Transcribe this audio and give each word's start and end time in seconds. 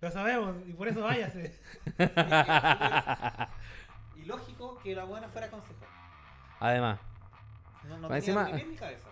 Lo 0.00 0.10
sabemos, 0.10 0.56
y 0.66 0.72
por 0.72 0.88
eso 0.88 1.02
váyase. 1.02 1.58
Y 4.16 4.24
lógico 4.26 4.78
que 4.82 4.94
la 4.94 5.04
buena 5.04 5.28
fuera 5.28 5.48
consejera. 5.50 5.86
Además. 6.60 6.98
No, 7.88 7.96
no 7.98 8.08
Más 8.10 8.22
tenía 8.22 8.40
encima- 8.42 8.44
ni 8.56 8.62
pie 8.62 8.70
ni 8.72 8.76
cabeza. 8.76 9.08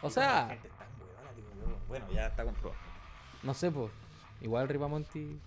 O 0.00 0.08
sea- 0.10 0.46
la 0.46 0.48
gente 0.48 0.70
huevona, 0.98 1.32
digo 1.36 1.78
Bueno, 1.88 2.06
ya 2.10 2.26
está 2.28 2.42
comprobado. 2.44 2.80
No 3.42 3.52
sé, 3.52 3.70
pues. 3.70 3.92
Igual 4.40 4.66
Ripamonti. 4.68 5.38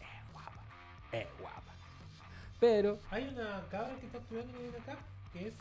Es 0.00 0.32
guapa. 0.32 0.62
Es 1.12 1.26
guapa. 1.38 1.72
Pero. 2.58 2.98
Hay 3.10 3.28
una 3.28 3.62
cabra 3.70 3.94
que 4.00 4.06
está 4.06 4.18
estudiando 4.18 4.58
en 4.58 4.74
acá 4.82 4.96
que 5.34 5.48
es. 5.48 5.54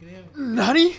Creo. 0.00 0.24
¿Nani? 0.34 0.96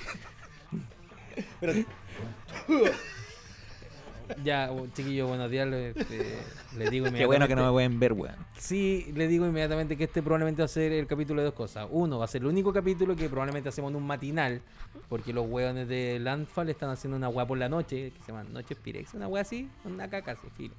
Ya, 4.43 4.71
oh, 4.71 4.87
chiquillo, 4.93 5.27
buenos 5.27 5.51
días. 5.51 5.67
Le, 5.67 5.89
este, 5.89 6.39
le 6.77 6.89
digo 6.89 7.05
Qué 7.13 7.25
bueno 7.25 7.47
que 7.47 7.55
no 7.55 7.65
me 7.65 7.71
pueden 7.71 7.99
ver, 7.99 8.13
weón. 8.13 8.35
Sí, 8.57 9.11
le 9.15 9.27
digo 9.27 9.45
inmediatamente 9.45 9.95
que 9.97 10.05
este 10.05 10.21
probablemente 10.21 10.61
va 10.61 10.65
a 10.65 10.69
ser 10.69 10.91
el 10.91 11.07
capítulo 11.07 11.41
de 11.41 11.45
dos 11.45 11.53
cosas. 11.53 11.87
Uno, 11.91 12.19
va 12.19 12.25
a 12.25 12.27
ser 12.27 12.41
el 12.41 12.47
único 12.47 12.73
capítulo 12.73 13.15
que 13.15 13.29
probablemente 13.29 13.69
hacemos 13.69 13.91
en 13.91 13.97
un 13.97 14.07
matinal, 14.07 14.61
porque 15.09 15.33
los 15.33 15.47
hueones 15.47 15.87
de 15.87 16.19
Landfall 16.19 16.69
están 16.69 16.89
haciendo 16.89 17.17
una 17.17 17.29
hueá 17.29 17.45
por 17.45 17.57
la 17.57 17.69
noche, 17.69 18.11
que 18.11 18.19
se 18.21 18.31
llama 18.31 18.43
Noches 18.43 18.77
Pirex, 18.77 19.13
una 19.13 19.27
hueá 19.27 19.43
así, 19.43 19.69
una 19.83 20.09
caca 20.09 20.31
así, 20.31 20.47
filo. 20.55 20.73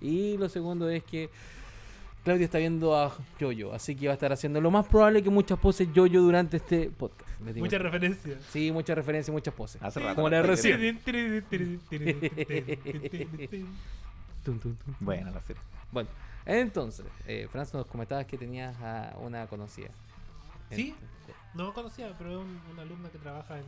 Y 0.00 0.36
lo 0.36 0.48
segundo 0.48 0.88
es 0.88 1.02
que 1.02 1.30
Claudio 2.24 2.44
está 2.46 2.58
viendo 2.58 2.96
a 2.96 3.14
Yoyo, 3.38 3.72
así 3.74 3.94
que 3.94 4.06
va 4.06 4.12
a 4.12 4.14
estar 4.14 4.32
haciendo 4.32 4.60
lo 4.60 4.70
más 4.70 4.86
probable 4.88 5.22
que 5.22 5.28
muchas 5.30 5.58
poses 5.58 5.88
Yoyo 5.92 6.22
durante 6.22 6.56
este 6.56 6.90
podcast. 6.90 7.30
Muchas 7.56 7.82
referencias. 7.82 8.42
Sí, 8.50 8.72
muchas 8.72 8.96
referencias 8.96 9.28
y 9.28 9.32
muchas 9.32 9.52
poses. 9.54 9.82
Hace 9.82 10.00
rato. 10.00 10.14
Como 10.16 10.30
la 10.30 10.42
recién. 10.42 10.98
Bueno, 15.00 15.30
la 15.30 15.40
serie. 15.42 15.62
Bueno, 15.92 16.08
entonces, 16.46 17.06
eh, 17.26 17.48
Franz, 17.50 17.72
nos 17.74 17.86
comentabas 17.86 18.26
que 18.26 18.36
tenías 18.36 18.76
a 18.80 19.14
una 19.20 19.46
conocida. 19.46 19.88
Sí. 20.70 20.94
No 21.54 21.72
conocía, 21.72 22.12
pero 22.18 22.30
es 22.32 22.36
un- 22.38 22.60
una 22.72 22.82
alumna 22.82 23.08
que 23.10 23.18
trabaja 23.18 23.58
en. 23.58 23.64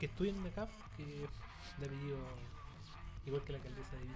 que 0.00 0.06
estudia 0.06 0.32
en 0.32 0.38
UNECAP, 0.38 0.68
que 0.96 1.04
de 1.04 1.86
apellido. 1.86 2.16
igual 3.26 3.42
que 3.44 3.52
la 3.52 3.58
alcaldesa 3.58 3.92
de 3.96 4.02
Villa. 4.02 4.14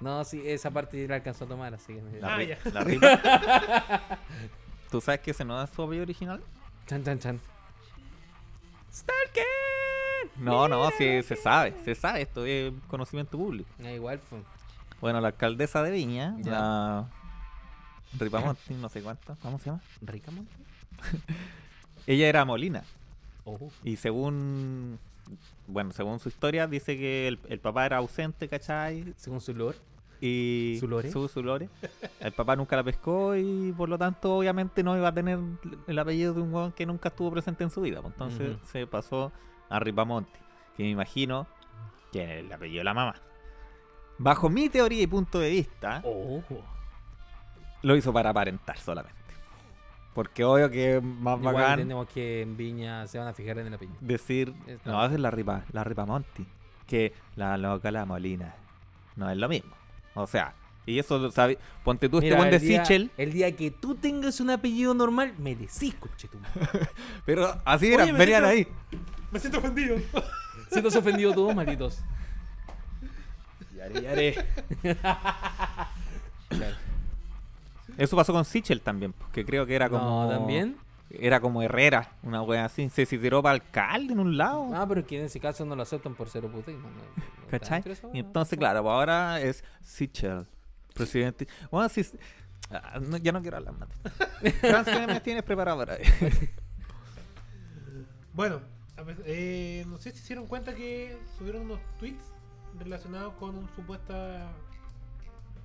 No, 0.00 0.24
sí, 0.24 0.42
esa 0.44 0.70
parte 0.70 1.06
la 1.08 1.16
alcanzó 1.16 1.44
a 1.44 1.48
tomar, 1.48 1.72
así 1.74 1.94
que... 1.94 2.20
La, 2.20 2.34
Ah, 2.34 2.38
ri- 2.38 2.48
ya. 2.48 2.70
la 2.72 2.80
rima. 2.84 4.18
¿Tú 4.90 5.00
sabes 5.00 5.20
que 5.20 5.30
ese 5.30 5.44
no 5.44 5.62
es 5.62 5.70
su 5.70 5.82
apellido 5.82 6.02
original? 6.04 6.42
Chan, 6.86 7.02
chan, 7.04 7.18
chan. 7.18 7.40
No, 10.36 10.68
no, 10.68 10.90
sí, 10.98 11.22
se 11.22 11.36
sabe, 11.36 11.74
se 11.84 11.94
sabe, 11.94 12.22
esto 12.22 12.44
es 12.44 12.72
conocimiento 12.88 13.38
público. 13.38 13.68
Ah, 13.84 13.90
igual, 13.92 14.20
pues. 14.28 14.42
Bueno, 15.00 15.20
la 15.20 15.28
alcaldesa 15.28 15.82
de 15.82 15.90
Viña, 15.92 16.34
Ya. 16.40 16.50
la 16.52 17.06
Ripamonti, 18.18 18.74
no 18.74 18.88
sé 18.88 19.02
cuánto, 19.02 19.36
¿cómo 19.42 19.58
se 19.58 19.66
llama? 19.66 19.80
¿Rica, 20.02 20.30
man? 20.30 20.46
Ella 22.06 22.28
era 22.28 22.44
Molina 22.44 22.82
Oh. 23.46 23.70
y 23.82 23.96
según, 23.96 24.98
bueno, 25.66 25.92
según 25.92 26.18
su 26.18 26.28
historia 26.28 26.66
dice 26.66 26.96
que 26.96 27.28
el, 27.28 27.38
el 27.48 27.58
papá 27.60 27.86
era 27.86 27.96
ausente, 27.98 28.48
¿cachai? 28.48 29.12
Según 29.16 29.40
su 29.40 29.54
lore. 29.54 29.78
Y 30.20 30.76
¿Su 30.80 30.88
lore? 30.88 31.10
Su, 31.10 31.28
su 31.28 31.42
lore. 31.42 31.68
El 32.20 32.32
papá 32.32 32.56
nunca 32.56 32.76
la 32.76 32.82
pescó 32.84 33.36
y 33.36 33.72
por 33.76 33.88
lo 33.88 33.98
tanto 33.98 34.36
obviamente 34.36 34.82
no 34.82 34.96
iba 34.96 35.08
a 35.08 35.12
tener 35.14 35.38
el 35.86 35.98
apellido 35.98 36.32
de 36.32 36.40
un 36.40 36.54
huevón 36.54 36.72
que 36.72 36.86
nunca 36.86 37.08
estuvo 37.10 37.30
presente 37.30 37.64
en 37.64 37.70
su 37.70 37.80
vida. 37.82 38.00
pues, 38.00 38.12
Entonces 38.14 38.56
se 38.70 38.86
pasó 38.86 39.32
a 39.68 39.78
Ripamonti, 39.80 40.38
que 40.76 40.84
me 40.84 40.90
imagino 40.90 41.46
que 42.12 42.22
es 42.22 42.44
el 42.44 42.52
apellido 42.52 42.78
de 42.80 42.84
la 42.84 42.94
mamá. 42.94 43.14
Bajo 44.16 44.48
mi 44.48 44.68
teoría 44.68 45.02
y 45.02 45.06
punto 45.06 45.40
de 45.40 45.50
vista, 45.50 46.00
Oh. 46.04 46.40
lo 47.82 47.96
hizo 47.96 48.12
para 48.12 48.30
aparentar 48.30 48.78
solamente. 48.78 49.18
Porque 50.14 50.44
obvio 50.44 50.70
que 50.70 50.96
es 50.98 51.02
más 51.02 51.38
Igual 51.40 51.54
bacán 51.54 51.78
tenemos 51.78 52.08
que 52.08 52.42
en 52.42 52.56
Viña 52.56 53.06
se 53.08 53.18
van 53.18 53.26
a 53.28 53.32
fijar 53.34 53.58
en 53.58 53.66
el 53.66 53.74
apellido. 53.74 53.96
decir, 54.00 54.54
Es- 54.66 54.78
no, 54.86 55.04
es 55.04 55.18
la 55.18 55.30
Ripa, 55.30 55.64
la 55.72 55.82
Ripamonti, 55.84 56.46
que 56.86 57.12
la 57.36 57.56
loca, 57.58 57.90
la 57.90 58.04
Molina. 58.06 58.54
No 59.16 59.28
es 59.28 59.36
lo 59.36 59.48
mismo. 59.48 59.72
O 60.14 60.26
sea, 60.28 60.54
y 60.86 60.98
eso 61.00 61.18
lo 61.18 61.30
sabe, 61.32 61.58
ponte 61.82 62.08
tú 62.08 62.18
este 62.18 62.36
buen 62.36 62.50
de 62.50 62.58
día- 62.60 62.84
Sichel, 62.84 63.10
El 63.16 63.32
día 63.32 63.54
que 63.56 63.70
tú 63.72 63.96
tengas 63.96 64.38
un 64.40 64.50
apellido 64.50 64.94
normal, 64.94 65.34
me 65.38 65.56
decís, 65.56 65.94
coche 65.98 66.28
madre. 66.40 66.88
pero 67.26 67.60
así 67.64 67.86
Oye, 67.94 68.12
venían 68.12 68.44
siento- 68.44 68.46
ahí. 68.48 68.68
Me 69.32 69.40
siento 69.40 69.58
ofendido. 69.58 69.96
Se 70.70 70.80
nos 70.80 70.94
ofendido 70.94 71.32
todos, 71.34 71.54
malditos. 71.54 72.00
Yare, 73.76 74.00
yare. 74.02 74.34
Claro. 76.48 76.76
Eso 77.98 78.16
pasó 78.16 78.32
con 78.32 78.44
Sichel 78.44 78.80
también, 78.80 79.12
porque 79.12 79.44
creo 79.44 79.66
que 79.66 79.74
era 79.74 79.88
como. 79.88 80.24
No, 80.24 80.28
también. 80.30 80.76
Era 81.10 81.38
como 81.40 81.62
Herrera, 81.62 82.12
una 82.22 82.42
wea 82.42 82.64
así. 82.64 82.88
Se 82.90 83.06
se 83.06 83.18
tiró 83.18 83.40
para 83.42 83.54
alcalde 83.54 84.14
en 84.14 84.18
un 84.20 84.36
lado. 84.36 84.70
Ah, 84.74 84.84
pero 84.88 85.00
es 85.02 85.06
que 85.06 85.18
en 85.18 85.26
ese 85.26 85.38
caso 85.38 85.64
no 85.64 85.76
lo 85.76 85.82
aceptan 85.82 86.14
por 86.14 86.28
ser 86.28 86.42
putismo. 86.48 86.88
No, 86.88 86.96
no- 86.96 87.48
¿Cachai? 87.50 87.84
Y 88.12 88.18
entonces, 88.18 88.58
claro, 88.58 88.82
pues 88.82 88.92
ahora 88.92 89.40
es 89.40 89.62
Sichel, 89.82 90.46
presidente. 90.92 91.46
Bueno, 91.70 91.88
sí. 91.88 92.04
ah, 92.70 92.98
no, 93.00 93.16
ya 93.18 93.30
no 93.30 93.42
quiero 93.42 93.58
hablar 93.58 93.74
más. 93.74 93.88
¿qué 94.84 95.06
me 95.06 95.20
tienes 95.20 95.42
preparado 95.44 95.78
para 95.78 95.94
ahí? 95.94 96.02
Bueno, 98.32 98.60
eh, 99.26 99.84
no 99.86 99.96
sé 99.98 100.10
si 100.10 100.18
se 100.18 100.28
dieron 100.28 100.46
cuenta 100.48 100.74
que 100.74 101.16
subieron 101.38 101.62
unos 101.62 101.78
tweets 102.00 102.24
relacionados 102.78 103.34
con 103.34 103.54
un 103.54 103.68
supuesta. 103.76 104.50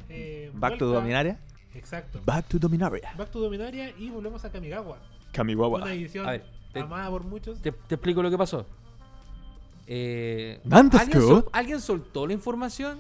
eh, 0.08 0.52
Back 0.54 0.78
to 0.78 0.86
Dominaria. 0.86 1.40
Exacto. 1.74 2.20
Back 2.26 2.48
to 2.48 2.58
Dominaria. 2.60 3.14
Back 3.18 3.30
to 3.32 3.40
Dominaria 3.40 3.94
y 3.98 4.10
volvemos 4.10 4.44
a 4.46 4.52
Kamigawa. 4.52 4.98
Kamigawa. 5.32 5.82
Una 5.84 5.94
edición 5.94 6.28
A 6.28 6.32
ver, 6.32 6.46
te- 6.74 6.80
amada 6.80 7.10
por 7.10 7.24
muchos. 7.24 7.62
Te, 7.62 7.72
te 7.72 7.96
explico 7.96 8.22
lo 8.24 8.30
que 8.32 8.38
pasó. 8.38 8.66
Eh, 9.88 10.60
¿alguien, 10.70 11.10
que- 11.10 11.20
sol- 11.20 11.50
alguien 11.52 11.82
soltó 11.82 12.28
la 12.28 12.34
información 12.34 13.00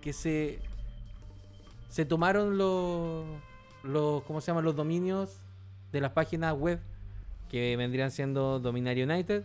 que 0.00 0.12
se 0.12 0.60
se 1.88 2.04
tomaron 2.04 2.56
los 2.58 3.24
los 3.82 4.22
¿cómo 4.24 4.40
se 4.40 4.48
llaman? 4.48 4.64
los 4.64 4.76
dominios 4.76 5.40
de 5.90 6.00
las 6.00 6.12
páginas 6.12 6.54
web 6.56 6.78
que 7.50 7.76
vendrían 7.76 8.10
siendo 8.10 8.60
Dominaria 8.60 9.04
United 9.04 9.44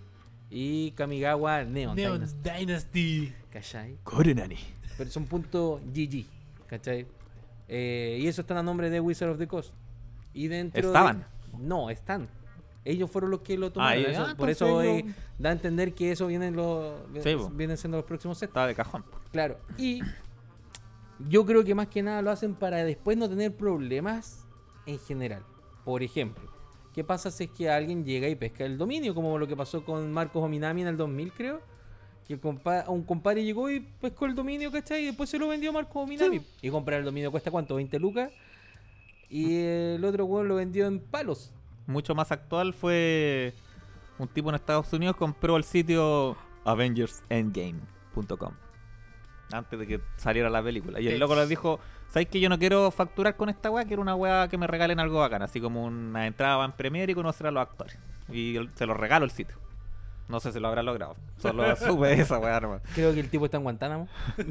y 0.51 0.91
Kamigawa 0.91 1.63
Neon, 1.63 1.95
Neon 1.95 2.19
Dynasty, 2.19 2.49
Dynasty. 2.65 3.33
¿cachai? 3.51 3.97
Korenani. 4.03 4.57
Pero 4.97 5.09
son 5.09 5.25
punto 5.25 5.79
GG, 5.95 6.25
¿cachai? 6.67 7.07
Eh, 7.67 8.19
y 8.21 8.27
eso 8.27 8.41
están 8.41 8.57
a 8.57 8.63
nombre 8.63 8.89
de 8.89 8.99
Wizard 8.99 9.29
of 9.29 9.37
the 9.37 9.47
Coast. 9.47 9.73
Y 10.33 10.47
dentro 10.47 10.81
de- 10.81 10.87
¿Estaban? 10.87 11.25
no, 11.59 11.89
están. 11.89 12.27
Ellos 12.85 13.09
fueron 13.09 13.31
los 13.31 13.41
que 13.41 13.57
lo 13.57 13.71
tomaron. 13.71 14.03
eso- 14.05 14.25
ah, 14.29 14.35
por 14.35 14.49
eso 14.49 14.81
eh, 14.81 15.05
da 15.39 15.49
a 15.49 15.53
entender 15.53 15.93
que 15.93 16.11
eso 16.11 16.27
vienen 16.27 16.55
los 16.55 16.95
Sí, 17.23 17.35
vienen 17.53 17.77
siendo 17.77 17.97
los 17.97 18.05
próximos 18.05 18.37
sets. 18.37 18.49
Estaba 18.49 18.67
de 18.67 18.75
cajón. 18.75 19.05
Claro. 19.31 19.57
Y 19.77 20.01
yo 21.29 21.45
creo 21.45 21.63
que 21.63 21.73
más 21.75 21.87
que 21.87 22.03
nada 22.03 22.21
lo 22.21 22.31
hacen 22.31 22.55
para 22.55 22.83
después 22.83 23.17
no 23.17 23.29
tener 23.29 23.55
problemas 23.55 24.45
en 24.85 24.99
general. 24.99 25.43
Por 25.85 26.03
ejemplo, 26.03 26.43
¿qué 26.93 27.03
pasa 27.03 27.31
si 27.31 27.45
es 27.45 27.51
que 27.51 27.69
alguien 27.69 28.03
llega 28.03 28.27
y 28.27 28.35
pesca 28.35 28.65
el 28.65 28.77
dominio? 28.77 29.15
Como 29.15 29.37
lo 29.37 29.47
que 29.47 29.55
pasó 29.55 29.85
con 29.85 30.11
Marcos 30.11 30.43
Ominami 30.43 30.81
en 30.81 30.87
el 30.89 30.97
2000, 30.97 31.31
creo. 31.31 31.61
El 32.29 32.39
compa- 32.41 32.85
un 32.87 33.03
compadre 33.03 33.43
llegó 33.43 33.69
y 33.69 33.79
pescó 33.81 34.25
el 34.25 34.33
dominio, 34.35 34.71
¿cachai? 34.71 35.03
Y 35.03 35.05
después 35.07 35.29
se 35.29 35.37
lo 35.37 35.47
vendió 35.49 35.69
a 35.71 35.73
Marcos 35.73 36.03
Ominami. 36.03 36.41
Y 36.61 36.69
comprar 36.69 36.99
el 36.99 37.05
dominio 37.05 37.29
cuesta 37.31 37.51
cuánto? 37.51 37.75
20 37.75 37.99
lucas. 37.99 38.31
Y 39.29 39.57
el 39.61 40.03
otro 40.05 40.25
weón 40.25 40.47
lo 40.47 40.55
vendió 40.55 40.87
en 40.87 40.99
palos. 40.99 41.51
Mucho 41.87 42.15
más 42.15 42.31
actual 42.31 42.73
fue 42.73 43.53
un 44.19 44.27
tipo 44.27 44.49
en 44.49 44.55
Estados 44.55 44.91
Unidos 44.93 45.15
compró 45.17 45.57
el 45.57 45.63
sitio 45.63 46.37
AvengersEndgame.com 46.65 48.53
antes 49.51 49.77
de 49.79 49.85
que 49.87 50.01
saliera 50.17 50.49
la 50.49 50.63
película. 50.63 50.99
Y 50.99 51.07
el 51.07 51.19
loco 51.19 51.35
les 51.35 51.47
dijo, 51.49 51.79
¿sabes 52.07 52.27
que 52.27 52.39
yo 52.39 52.49
no 52.49 52.57
quiero 52.57 52.89
facturar 52.89 53.35
con 53.35 53.49
esta 53.49 53.69
weá? 53.69 53.85
Quiero 53.85 54.01
una 54.01 54.15
weá 54.15 54.47
que 54.47 54.57
me 54.57 54.65
regalen 54.65 54.99
algo 54.99 55.19
bacán, 55.19 55.43
así 55.43 55.61
como 55.61 55.83
una 55.85 56.25
entrada 56.25 56.63
en 56.65 56.71
Premiere 56.71 57.11
y 57.11 57.15
conocer 57.15 57.47
a 57.47 57.51
los 57.51 57.61
actores. 57.61 57.97
Y 58.31 58.55
se 58.75 58.85
lo 58.87 58.93
regalo 58.95 59.25
el 59.25 59.31
sitio. 59.31 59.55
No 60.29 60.39
sé 60.39 60.51
si 60.51 60.59
lo 60.59 60.67
habrá 60.69 60.83
logrado. 60.83 61.15
Solo 61.37 61.75
supe 61.75 62.13
esa 62.13 62.39
weá 62.39 62.59
nomás. 62.59 62.81
Creo 62.95 63.13
que 63.13 63.19
el 63.19 63.29
tipo 63.29 63.45
está 63.45 63.57
en 63.57 63.63
Guantánamo. 63.63 64.07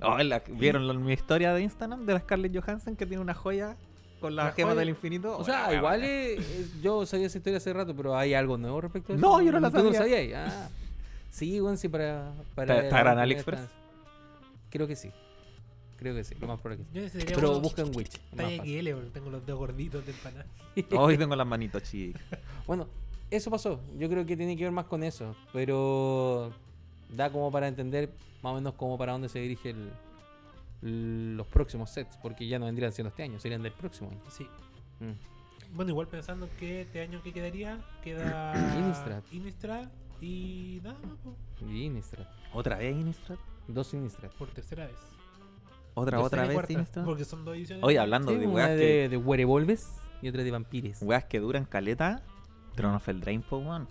Oh, 0.00 0.16
la- 0.18 0.42
¿Vieron 0.48 0.86
la- 0.86 0.94
mi 0.94 1.12
historia 1.12 1.52
de 1.52 1.60
Instagram 1.62 2.06
de 2.06 2.12
la 2.14 2.20
Scarlett 2.20 2.56
Johansson 2.56 2.94
que 2.94 3.04
tiene 3.04 3.20
una 3.20 3.34
joya 3.34 3.76
con 4.20 4.36
la, 4.36 4.44
¿La 4.44 4.52
gema 4.52 4.68
joya? 4.70 4.80
del 4.80 4.90
infinito? 4.90 5.36
O 5.36 5.42
sea, 5.44 5.74
igual 5.74 6.04
eh, 6.04 6.34
eh, 6.38 6.66
yo 6.80 7.04
sabía 7.04 7.26
esa 7.26 7.38
historia 7.38 7.56
hace 7.56 7.72
rato, 7.72 7.96
pero 7.96 8.16
hay 8.16 8.32
algo 8.34 8.56
nuevo 8.56 8.80
respecto 8.80 9.12
a 9.12 9.16
eso. 9.16 9.20
No, 9.26 9.42
yo 9.42 9.50
no 9.50 9.58
la 9.58 9.70
¿Tú 9.70 9.78
sabía. 9.92 9.98
sabías? 9.98 10.52
Ah. 10.54 10.68
Sí, 11.30 11.58
bueno, 11.58 11.76
sí, 11.76 11.88
para... 11.88 12.32
para 12.54 12.82
¿Está- 12.82 12.90
para- 12.96 13.20
AliExpress? 13.22 13.60
Creo 14.70 14.86
que 14.86 14.94
sí. 14.94 15.10
Creo 15.96 16.14
que 16.14 16.22
sí, 16.22 16.36
lo 16.40 16.46
más 16.46 16.60
probable 16.60 16.84
que 16.92 17.08
sí. 17.10 17.18
Pero 17.26 17.50
uno 17.50 17.60
busca 17.60 17.82
en 17.82 17.90
Witch. 17.96 18.20
Talla. 18.36 18.62
XL, 18.62 18.90
porque 18.92 19.10
tengo 19.12 19.30
los 19.30 19.44
dedos 19.44 19.58
gorditos 19.58 20.06
de 20.06 20.12
empanada. 20.12 20.46
Hoy 20.96 21.18
tengo 21.18 21.34
las 21.34 21.46
manitos 21.46 21.82
chicas. 21.82 22.22
Bueno, 22.68 22.86
eso 23.30 23.50
pasó. 23.50 23.80
Yo 23.96 24.08
creo 24.08 24.24
que 24.26 24.36
tiene 24.36 24.56
que 24.56 24.64
ver 24.64 24.72
más 24.72 24.86
con 24.86 25.02
eso. 25.02 25.34
Pero 25.52 26.52
da 27.14 27.30
como 27.30 27.50
para 27.50 27.68
entender 27.68 28.12
más 28.42 28.52
o 28.52 28.56
menos 28.56 28.74
como 28.74 28.96
para 28.98 29.12
dónde 29.12 29.28
se 29.28 29.38
dirige 29.40 29.70
el- 29.70 31.36
los 31.36 31.46
próximos 31.48 31.90
sets, 31.90 32.16
porque 32.22 32.46
ya 32.46 32.58
no 32.58 32.66
vendrían 32.66 32.92
siendo 32.92 33.08
este 33.08 33.22
año, 33.24 33.40
serían 33.40 33.62
del 33.62 33.72
próximo 33.72 34.10
año. 34.10 34.20
Sí. 34.30 34.46
Mm. 35.00 35.74
Bueno, 35.76 35.90
igual 35.90 36.06
pensando 36.06 36.48
que 36.58 36.82
este 36.82 37.00
año 37.02 37.20
que 37.22 37.32
quedaría, 37.32 37.80
queda 38.02 38.52
Innistrad. 38.78 39.22
Innistrad 39.32 39.88
y 40.20 40.80
nada 40.84 40.98
más, 41.00 41.68
Y 41.68 41.82
Innistrad. 41.84 42.26
¿Otra 42.54 42.76
vez 42.78 42.94
Innistrad? 42.96 43.36
Dos 43.66 43.92
Innistrad. 43.92 44.30
por 44.38 44.48
tercera 44.50 44.86
vez. 44.86 44.96
¿Otra, 45.94 46.20
otra 46.20 46.42
vez 46.42 46.52
cuarta, 46.54 46.72
Innistrad? 46.72 47.04
Porque 47.04 47.24
son 47.24 47.44
dos 47.44 47.56
ediciones. 47.56 47.84
Oye, 47.84 47.98
hablando 47.98 48.30
Sí, 48.32 48.38
de 48.38 48.46
una 48.46 48.54
weas 48.54 48.70
de, 48.70 48.76
que, 48.76 49.08
de 49.08 49.16
Werevolves 49.16 49.90
y 50.22 50.28
otra 50.28 50.44
de 50.44 50.50
Vampires. 50.52 51.02
weas 51.02 51.24
que 51.24 51.40
duran 51.40 51.64
caleta, 51.64 52.22
Throne 52.74 52.96
of 52.96 53.08
Eldraine, 53.08 53.42
po, 53.42 53.58
weón. 53.58 53.88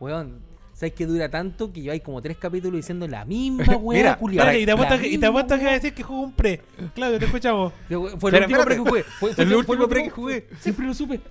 Weón, 0.00 0.40
¿sabes 0.72 0.92
que 0.94 1.06
dura 1.06 1.28
tanto 1.30 1.72
que 1.72 1.82
lleváis 1.82 2.02
como 2.02 2.20
tres 2.22 2.36
capítulos 2.38 2.76
diciendo 2.76 3.06
la 3.08 3.24
misma 3.24 3.64
weá, 3.76 3.98
Mira? 3.98 4.12
Espérate, 4.42 4.60
y 4.60 4.66
te 4.66 4.72
apuesto 4.72 4.98
que, 4.98 5.06
y 5.08 5.10
te 5.10 5.16
misma 5.16 5.28
apuesto 5.28 5.58
que 5.58 5.68
a 5.68 5.72
decir 5.72 5.94
que 5.94 6.02
jugó 6.02 6.20
un 6.22 6.32
pre. 6.32 6.62
Claudio, 6.94 7.18
te 7.18 7.24
escuchamos. 7.26 7.72
Fue 7.88 7.96
el 8.30 8.36
Espera, 8.36 8.46
último 8.46 8.64
pre 8.64 8.74
espérate. 8.74 8.74
que 8.74 8.78
jugué. 8.78 9.02
Fue, 9.02 9.32
fue- 9.34 9.42
El 9.44 9.48
fue 9.48 9.56
último 9.58 9.88
pre 9.88 10.02
que 10.04 10.10
jugué. 10.10 10.48
Siempre 10.60 10.86
lo 10.86 10.94
supe. 10.94 11.20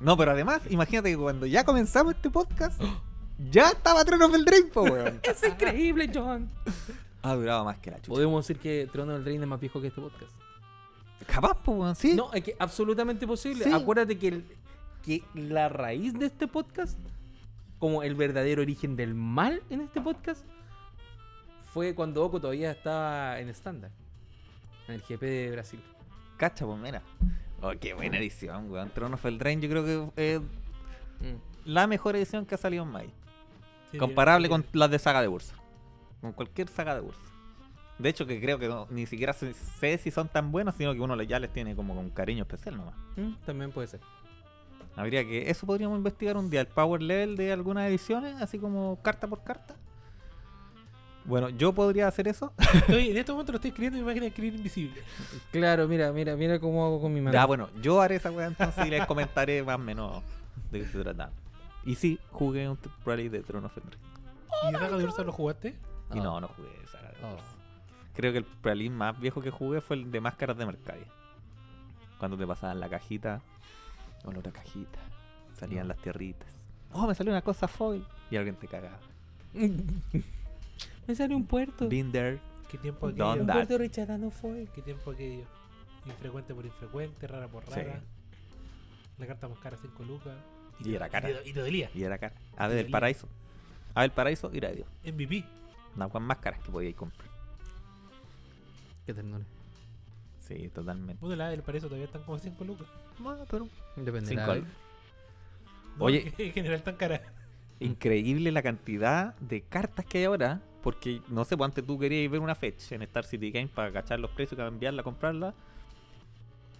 No, 0.00 0.16
pero 0.16 0.30
además, 0.30 0.62
imagínate 0.70 1.10
que 1.10 1.16
cuando 1.18 1.44
ya 1.44 1.62
comenzamos 1.62 2.14
este 2.14 2.30
podcast, 2.30 2.80
ya 3.50 3.68
estaba 3.68 4.02
Throne 4.02 4.24
of 4.24 4.34
Eldraine, 4.34 4.68
po, 4.70 4.82
weón. 4.84 5.20
Es 5.22 5.42
increíble, 5.46 6.10
John. 6.14 6.48
Ha 7.20 7.34
durado 7.34 7.66
más 7.66 7.76
que 7.80 7.90
la 7.90 7.98
chucha. 7.98 8.08
Podemos 8.08 8.46
decir 8.46 8.62
que 8.62 8.88
Trono 8.90 9.12
del 9.12 9.26
Reino 9.26 9.42
es 9.42 9.48
más 9.48 9.60
viejo 9.60 9.78
que 9.78 9.88
este 9.88 10.00
podcast. 10.00 10.30
Capaz, 11.26 11.54
po, 11.62 11.72
weón, 11.72 11.94
sí. 11.96 12.14
No, 12.14 12.32
es 12.32 12.42
que 12.42 12.56
absolutamente 12.58 13.26
posible. 13.26 13.64
Sí. 13.64 13.72
Acuérdate 13.72 14.18
que, 14.18 14.28
el- 14.28 14.44
que 15.02 15.22
la 15.34 15.68
raíz 15.68 16.14
de 16.14 16.26
este 16.26 16.46
podcast, 16.46 16.98
como 17.78 18.02
el 18.02 18.14
verdadero 18.14 18.62
origen 18.62 18.96
del 18.96 19.14
mal 19.14 19.62
en 19.70 19.80
este 19.82 20.00
podcast, 20.00 20.44
fue 21.72 21.94
cuando 21.94 22.24
Oko 22.24 22.40
todavía 22.40 22.70
estaba 22.72 23.38
en 23.38 23.48
estándar. 23.48 23.90
En 24.88 24.94
el 24.94 25.02
GP 25.02 25.20
de 25.24 25.50
Brasil. 25.52 25.80
Cacha, 26.36 26.66
pues 26.66 26.78
mira. 26.78 27.02
Oh, 27.62 27.72
qué 27.78 27.94
buena 27.94 28.18
edición, 28.18 28.70
weón. 28.70 28.90
Throne 28.90 29.14
of 29.14 29.24
Eldraine 29.24 29.62
yo 29.62 29.68
creo 29.68 29.84
que 30.14 30.34
es 30.34 30.40
Mm. 30.40 31.36
la 31.66 31.86
mejor 31.86 32.16
edición 32.16 32.46
que 32.46 32.54
ha 32.54 32.58
salido 32.58 32.82
en 32.84 32.90
Mai. 32.90 33.12
Sí, 33.92 33.98
Comparable 33.98 34.48
bien, 34.48 34.62
con 34.62 34.70
las 34.80 34.90
de 34.90 34.98
saga 34.98 35.20
de 35.20 35.28
Bursa. 35.28 35.54
Con 36.22 36.32
cualquier 36.32 36.68
saga 36.68 36.94
de 36.94 37.02
Bursa. 37.02 37.20
De 38.00 38.08
hecho, 38.08 38.26
que 38.26 38.40
creo 38.40 38.58
que 38.58 38.66
no- 38.68 38.86
ni 38.90 39.06
siquiera 39.06 39.32
sé, 39.32 39.98
si 39.98 40.10
son 40.10 40.28
tan 40.28 40.50
buenos, 40.52 40.74
sino 40.74 40.92
que 40.94 41.00
uno 41.00 41.20
ya 41.22 41.38
les 41.38 41.52
tiene 41.52 41.76
como 41.76 41.94
con 41.94 42.10
cariño 42.10 42.42
especial 42.42 42.76
nomás. 42.76 42.94
Mm, 43.16 43.34
También 43.44 43.70
puede 43.72 43.88
ser. 43.88 44.00
Habría 44.96 45.24
que. 45.24 45.50
Eso 45.50 45.66
podríamos 45.66 45.96
investigar 45.98 46.36
un 46.36 46.50
día, 46.50 46.60
el 46.62 46.66
power 46.66 47.00
level 47.02 47.36
de 47.36 47.52
algunas 47.52 47.88
ediciones, 47.88 48.40
así 48.42 48.58
como 48.58 48.98
carta 49.02 49.26
por 49.26 49.42
carta. 49.44 49.74
Bueno, 51.24 51.50
yo 51.50 51.72
podría 51.72 52.08
hacer 52.08 52.26
eso. 52.28 52.52
Estoy, 52.74 53.10
en 53.10 53.16
este 53.18 53.30
momento 53.32 53.52
lo 53.52 53.56
estoy 53.56 53.68
escribiendo 53.68 53.98
en 53.98 54.04
mi 54.04 54.06
máquina 54.08 54.22
de 54.24 54.28
escribir 54.28 54.54
invisible. 54.54 55.02
Claro, 55.52 55.86
mira, 55.86 56.10
mira, 56.12 56.34
mira 56.34 56.58
cómo 56.58 56.84
hago 56.84 57.00
con 57.00 57.12
mi 57.12 57.20
mano. 57.20 57.34
Ya, 57.34 57.44
bueno, 57.44 57.68
yo 57.82 58.00
haré 58.00 58.16
esa 58.16 58.30
weá 58.30 58.46
entonces 58.46 58.86
y 58.86 58.90
les 58.90 59.06
comentaré 59.06 59.62
más 59.62 59.76
o 59.76 59.78
menos 59.78 60.22
de 60.72 60.80
qué 60.80 60.86
se 60.88 60.98
trata. 61.02 61.30
Y 61.84 61.94
sí, 61.94 62.18
jugué 62.30 62.68
un 62.68 62.78
rally 63.04 63.28
de 63.28 63.42
Throne 63.42 63.66
of 63.66 63.76
Eldraine. 63.76 64.02
¿Y 64.68 64.72
Saga 64.72 64.96
de 64.98 65.04
Ursa 65.04 65.22
lo 65.22 65.32
jugaste? 65.32 65.76
Y 66.14 66.18
Oh. 66.18 66.22
no, 66.22 66.40
no 66.40 66.48
jugué 66.48 66.68
saga 66.90 67.08
de 67.10 67.16
Oh. 67.22 67.59
Creo 68.14 68.32
que 68.32 68.38
el 68.38 68.44
pralín 68.44 68.94
más 68.96 69.18
viejo 69.20 69.40
que 69.40 69.50
jugué 69.50 69.80
fue 69.80 69.96
el 69.96 70.10
de 70.10 70.20
máscaras 70.20 70.56
de 70.56 70.66
Mercadia. 70.66 71.06
Cuando 72.18 72.36
te 72.36 72.46
pasaban 72.46 72.80
la 72.80 72.88
cajita, 72.88 73.40
o 74.24 74.32
la 74.32 74.38
otra 74.40 74.52
cajita, 74.52 74.98
salían 75.54 75.86
No. 75.88 75.94
las 75.94 76.02
tierritas. 76.02 76.48
Oh, 76.92 77.06
me 77.06 77.14
salió 77.14 77.32
una 77.32 77.42
cosa 77.42 77.68
foil. 77.68 78.04
Y 78.30 78.36
alguien 78.36 78.56
te 78.56 78.66
cagaba. 78.68 78.98
Me 81.06 81.14
sale 81.14 81.34
un 81.34 81.44
puerto. 81.46 81.88
Been 81.88 82.12
there. 82.12 82.38
¿Qué 82.70 82.78
tiempo 82.78 83.08
aquello? 83.08 83.32
Un 83.32 83.46
that. 83.46 83.54
puerto 83.54 83.78
rechazado 83.78 84.30
fue. 84.30 84.68
¿Qué 84.74 84.82
tiempo 84.82 85.10
aquello? 85.10 85.44
Infrecuente 86.06 86.54
por 86.54 86.64
infrecuente, 86.64 87.26
rara 87.26 87.48
por 87.48 87.64
Sí. 87.66 87.70
rara. 87.80 88.00
La 89.18 89.26
carta 89.26 89.48
más 89.48 89.58
cara 89.58 89.76
5 89.80 90.02
lucas. 90.04 90.34
Y 90.78 90.84
te- 90.84 90.96
era 90.96 91.08
cara. 91.08 91.30
Y 91.30 91.34
te, 91.34 91.48
y 91.48 91.52
te 91.52 91.60
dolía. 91.60 91.90
Y 91.94 92.02
era 92.04 92.18
cara. 92.18 92.34
A 92.56 92.68
ver, 92.68 92.78
el 92.86 92.90
paraíso. 92.90 93.28
A 93.94 94.00
ver, 94.00 94.10
el 94.10 94.14
paraíso, 94.14 94.50
ir 94.54 94.66
a 94.66 94.70
Dios. 94.70 94.86
MVP. 95.04 95.44
Una 95.96 96.06
weá 96.06 96.20
más 96.20 96.38
caras 96.38 96.60
que 96.60 96.70
podíais 96.70 96.94
comprar. 96.94 97.28
Qué 99.10 99.14
ternura. 99.14 99.44
Sí, 100.38 100.68
totalmente. 100.68 101.20
Bueno, 101.20 101.34
la 101.34 101.48
del 101.48 101.64
paraíso 101.64 101.88
todavía 101.88 102.06
están 102.06 102.22
como 102.22 102.38
5 102.38 102.64
lucas. 102.64 102.86
Bueno, 103.18 103.44
pero 103.50 103.66
Depende 103.96 104.30
de 104.30 104.36
la. 104.36 104.54
No, 104.54 104.64
Oye. 105.98 106.32
En 106.38 106.52
general 106.52 106.80
tan 106.84 106.94
cara. 106.94 107.20
increíble 107.80 108.52
la 108.52 108.62
cantidad 108.62 109.34
de 109.40 109.62
cartas 109.62 110.06
que 110.06 110.18
hay 110.18 110.24
ahora. 110.26 110.62
Porque 110.80 111.22
no 111.26 111.44
sé, 111.44 111.56
pues 111.56 111.66
antes 111.66 111.84
tú 111.84 111.98
querías 111.98 112.30
ver 112.30 112.38
una 112.38 112.54
fecha 112.54 112.94
en 112.94 113.02
Star 113.02 113.24
City 113.24 113.50
Game 113.50 113.66
para 113.66 113.90
cachar 113.90 114.20
los 114.20 114.30
precios, 114.30 114.56
cambiarla, 114.56 115.02
comprarla. 115.02 115.54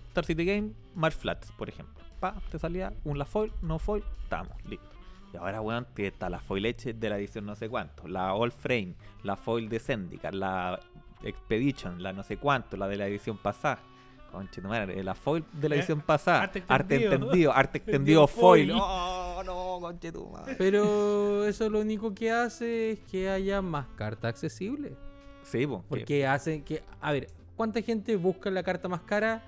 Star 0.07 0.25
City 0.25 0.45
Game, 0.45 0.71
March 0.95 1.17
Flats, 1.17 1.51
por 1.51 1.69
ejemplo. 1.69 2.01
Pa, 2.21 2.41
te 2.49 2.61
salía 2.61 2.93
un 3.03 3.19
la 3.19 3.25
foil, 3.25 3.53
no 3.61 3.81
foil, 3.81 4.05
estamos, 4.23 4.55
listo. 4.67 4.89
Y 5.33 5.37
ahora, 5.37 5.61
weón, 5.61 5.85
te 5.95 6.07
está 6.07 6.31
la 6.31 6.39
foil 6.39 6.67
Edge 6.67 6.95
de 6.95 7.09
la 7.11 7.19
edición 7.19 7.45
no 7.45 7.57
sé 7.57 7.69
cuánto, 7.69 8.07
la 8.07 8.35
All 8.35 8.53
Frame, 8.53 8.95
la 9.25 9.37
foil 9.37 9.69
de 9.69 9.81
Zendikar, 9.81 10.35
la 10.35 10.81
Expedition, 11.23 12.03
la 12.03 12.13
no 12.13 12.23
sé 12.23 12.37
cuánto, 12.37 12.77
la 12.77 12.89
de 12.89 12.97
la 12.97 13.07
edición 13.07 13.37
pasada. 13.39 13.81
Conche 14.33 14.63
tu 14.63 14.69
madre, 14.69 15.03
la 15.03 15.15
foil 15.15 15.45
de 15.53 15.69
la 15.69 15.75
Eh, 15.75 15.79
edición 15.79 16.01
pasada. 16.03 16.43
arte 16.43 16.63
Arte 16.69 16.95
extendido. 16.95 17.13
entendido, 17.15 17.53
arte 17.57 17.79
Extendido 17.79 18.27
foil. 18.29 18.69
foil. 18.71 18.81
Oh, 18.83 19.43
no, 19.45 19.79
conche 19.81 20.13
tu 20.13 20.27
madre. 20.29 20.55
Pero 20.57 21.45
eso 21.47 21.69
lo 21.69 21.81
único 21.81 22.15
que 22.15 22.31
hace 22.31 22.93
es 22.93 23.01
que 23.01 23.29
haya 23.29 23.61
más 23.61 23.87
cartas 23.97 24.31
accesibles. 24.31 24.93
Sí, 25.43 25.67
po, 25.67 25.81
que 25.83 25.87
Porque 25.89 26.27
hace 26.27 26.63
que. 26.63 26.83
A 27.01 27.11
ver, 27.13 27.27
¿cuánta 27.57 27.83
gente 27.83 28.15
busca 28.17 28.51
la 28.51 28.63
carta 28.63 28.89
más 28.89 29.01
cara? 29.03 29.43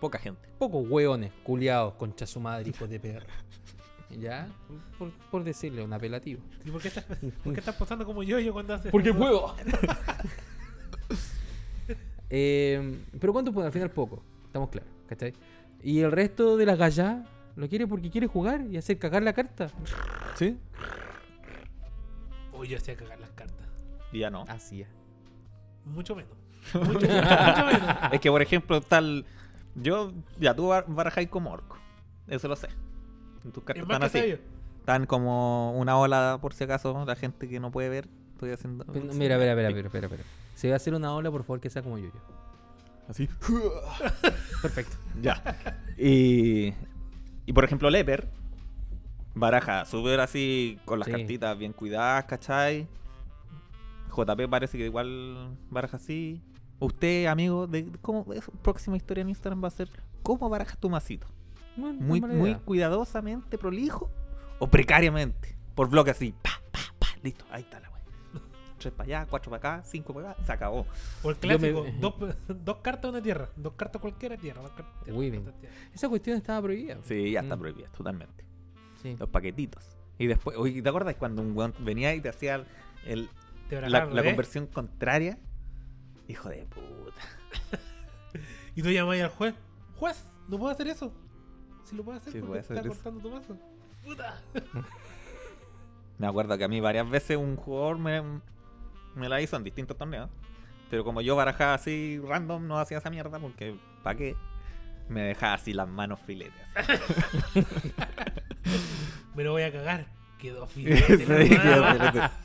poca 0.00 0.18
gente. 0.18 0.48
Pocos 0.58 0.86
hueones, 0.88 1.30
culiados, 1.42 1.92
concha 1.94 2.26
su 2.26 2.40
madre, 2.40 2.70
hijos 2.70 2.88
de 2.88 2.98
perra. 3.00 3.26
¿Ya? 4.18 4.48
Por, 4.98 5.10
por 5.30 5.44
decirle 5.44 5.82
un 5.84 5.92
apelativo. 5.92 6.42
¿Y 6.64 6.70
por 6.70 6.80
qué 6.82 6.88
estás, 6.88 7.04
por 7.44 7.52
qué 7.54 7.60
estás 7.60 7.76
posando 7.76 8.04
como 8.04 8.22
yo 8.22 8.38
yo 8.38 8.52
cuando 8.52 8.74
haces 8.74 8.90
Porque 8.90 9.10
eso? 9.10 9.18
puedo. 9.18 9.54
Eh, 12.30 13.04
pero 13.20 13.32
¿cuánto 13.32 13.52
puede? 13.52 13.66
Al 13.66 13.72
final 13.72 13.90
poco. 13.90 14.22
Estamos 14.46 14.70
claros, 14.70 14.90
¿cachai? 15.08 15.32
Y 15.82 16.00
el 16.00 16.12
resto 16.12 16.56
de 16.56 16.66
las 16.66 16.78
gallas 16.78 17.26
lo 17.56 17.68
quiere 17.68 17.86
porque 17.86 18.10
quiere 18.10 18.26
jugar 18.26 18.62
y 18.70 18.76
hacer 18.76 18.98
cagar 18.98 19.22
la 19.22 19.32
carta. 19.32 19.68
Sí. 20.36 20.56
Uy, 22.52 22.68
yo 22.68 22.76
hacía 22.76 22.96
cagar 22.96 23.18
las 23.20 23.30
cartas. 23.30 23.66
Y 24.12 24.20
ya 24.20 24.30
no. 24.30 24.44
Así 24.48 24.82
es. 24.82 24.88
Mucho 25.84 26.14
menos. 26.14 26.32
Mucho, 26.74 26.84
mucho 26.92 27.06
menos. 27.06 27.96
Es 28.12 28.20
que, 28.20 28.30
por 28.30 28.42
ejemplo, 28.42 28.80
tal. 28.80 29.24
Yo, 29.76 30.12
ya 30.38 30.54
tú 30.54 30.68
bar- 30.68 30.84
barajáis 30.88 31.28
como 31.28 31.50
orco. 31.50 31.76
Eso 32.28 32.48
lo 32.48 32.56
sé. 32.56 32.68
Tus 33.52 33.64
cartas 33.64 33.82
están 33.82 34.02
así. 34.02 34.36
Están 34.78 35.06
como 35.06 35.72
una 35.78 35.96
ola, 35.98 36.38
por 36.40 36.52
si 36.54 36.64
acaso, 36.64 37.04
la 37.06 37.16
gente 37.16 37.48
que 37.48 37.60
no 37.60 37.70
puede 37.70 37.88
ver. 37.88 38.08
Estoy 38.40 38.52
haciendo. 38.52 38.84
Pero, 38.86 39.04
Mira, 39.12 39.36
mira, 39.36 39.54
mira, 39.54 39.70
mira, 39.70 39.90
mira, 39.92 40.08
mira. 40.08 40.22
Si 40.54 40.66
va 40.68 40.72
a 40.74 40.76
hacer 40.76 40.94
una 40.94 41.12
ola, 41.14 41.30
por 41.30 41.42
favor, 41.42 41.60
que 41.60 41.68
sea 41.68 41.82
como 41.82 41.98
yo. 41.98 42.06
yo. 42.06 42.20
Así. 43.06 43.28
Perfecto. 44.62 44.96
Ya. 45.20 45.42
Y. 45.98 46.72
Y 47.44 47.52
por 47.52 47.64
ejemplo, 47.64 47.90
Leper. 47.90 48.28
Baraja 49.34 49.84
súper 49.84 50.20
así, 50.20 50.78
con 50.86 50.98
las 51.00 51.06
Sí. 51.06 51.12
cartitas 51.12 51.56
bien 51.58 51.72
cuidadas, 51.74 52.24
¿cachai? 52.24 52.88
JP 54.08 54.48
parece 54.48 54.78
que 54.78 54.86
igual 54.86 55.56
baraja 55.70 55.98
así. 55.98 56.42
Usted, 56.78 57.26
amigo, 57.26 57.66
de 57.66 57.92
cómo 58.00 58.32
es, 58.32 58.44
próxima 58.62 58.96
historia 58.96 59.20
en 59.22 59.28
Instagram 59.28 59.62
va 59.62 59.68
a 59.68 59.72
ser 59.72 59.88
¿Cómo 60.22 60.48
barajas 60.48 60.78
tu 60.78 60.88
masito? 60.90 61.26
Bueno, 61.76 62.00
Muy, 62.00 62.20
no 62.20 62.28
muy 62.28 62.54
cuidadosamente, 62.56 63.56
prolijo 63.58 64.10
o 64.58 64.66
precariamente. 64.68 65.56
Por 65.74 65.88
bloque 65.90 66.10
así. 66.10 66.34
Pa, 66.42 66.50
pa, 66.72 66.80
pa. 66.98 67.06
Listo, 67.22 67.44
ahí 67.50 67.62
está 67.62 67.80
la. 67.80 67.89
Tres 68.80 68.92
para 68.94 69.04
allá, 69.06 69.26
cuatro 69.28 69.50
para 69.50 69.74
acá, 69.76 69.84
cinco 69.86 70.12
para 70.14 70.30
acá, 70.32 70.42
se 70.42 70.52
acabó. 70.52 70.86
O 71.22 71.30
el 71.30 71.36
Yo 71.36 71.48
me- 71.58 71.58
clásico, 71.58 71.86
dos, 72.00 72.14
dos 72.64 72.76
cartas 72.78 73.10
una 73.10 73.22
tierra. 73.22 73.48
Dos 73.56 73.74
cartas 73.74 74.00
cualquiera 74.00 74.36
tierra. 74.36 74.62
Dos 74.62 74.70
cartas 74.72 74.94
tierra, 75.04 75.16
Muy 75.16 75.26
dos 75.26 75.32
bien. 75.32 75.44
cartas 75.44 75.60
tierra. 75.60 75.76
Esa 75.94 76.08
cuestión 76.08 76.36
estaba 76.38 76.62
prohibida. 76.62 76.98
Sí, 77.02 77.30
ya 77.32 77.40
está 77.40 77.56
Mm. 77.56 77.60
prohibida, 77.60 77.88
totalmente. 77.90 78.44
Sí. 79.02 79.16
Los 79.18 79.28
paquetitos. 79.28 79.96
Y 80.18 80.26
después, 80.26 80.56
oye, 80.56 80.82
¿te 80.82 80.88
acuerdas 80.88 81.14
cuando 81.16 81.40
un 81.42 81.56
weón 81.56 81.74
venía 81.80 82.14
y 82.14 82.20
te 82.20 82.28
hacía 82.30 82.64
el, 83.06 83.28
Te 83.68 83.80
la, 83.88 84.04
¿eh? 84.04 84.24
conversión 84.24 84.66
contraria? 84.66 85.38
Hijo 86.28 86.48
de 86.48 86.64
puta. 86.66 87.20
Y 88.76 88.82
tú 88.82 88.90
llamas 88.90 89.20
al 89.20 89.28
juez. 89.30 89.54
Juez, 89.96 90.24
no 90.48 90.56
puedo 90.58 90.70
hacer 90.70 90.86
eso. 90.88 91.12
Si 91.84 91.96
lo 91.96 92.04
puedo 92.04 92.16
hacer 92.18 92.32
Sí, 92.32 92.38
porque 92.38 92.48
puede 92.48 92.60
está 92.60 92.74
eso. 92.80 92.88
cortando 92.88 93.20
tu 93.20 93.30
mazo. 93.30 93.56
Puta. 94.04 94.40
Me 96.18 96.26
acuerdo 96.26 96.56
que 96.58 96.64
a 96.64 96.68
mí 96.68 96.80
varias 96.80 97.08
veces 97.10 97.36
un 97.36 97.56
jugador 97.56 97.98
me, 97.98 98.40
me 99.14 99.28
la 99.28 99.40
hizo 99.40 99.56
en 99.56 99.64
distintos 99.64 99.96
torneos. 99.96 100.30
Pero 100.90 101.04
como 101.04 101.20
yo 101.20 101.36
barajaba 101.36 101.74
así 101.74 102.18
random, 102.18 102.66
no 102.66 102.78
hacía 102.78 102.98
esa 102.98 103.10
mierda 103.10 103.38
porque, 103.38 103.76
¿para 104.02 104.16
qué? 104.16 104.36
Me 105.08 105.22
dejaba 105.22 105.54
así 105.54 105.72
las 105.72 105.88
manos 105.88 106.20
filetes. 106.20 106.60
Me 109.34 109.44
lo 109.44 109.52
voy 109.52 109.62
a 109.62 109.72
cagar. 109.72 110.06
quedó 110.38 110.66
filete. 110.66 111.18
quedó. 111.26 112.30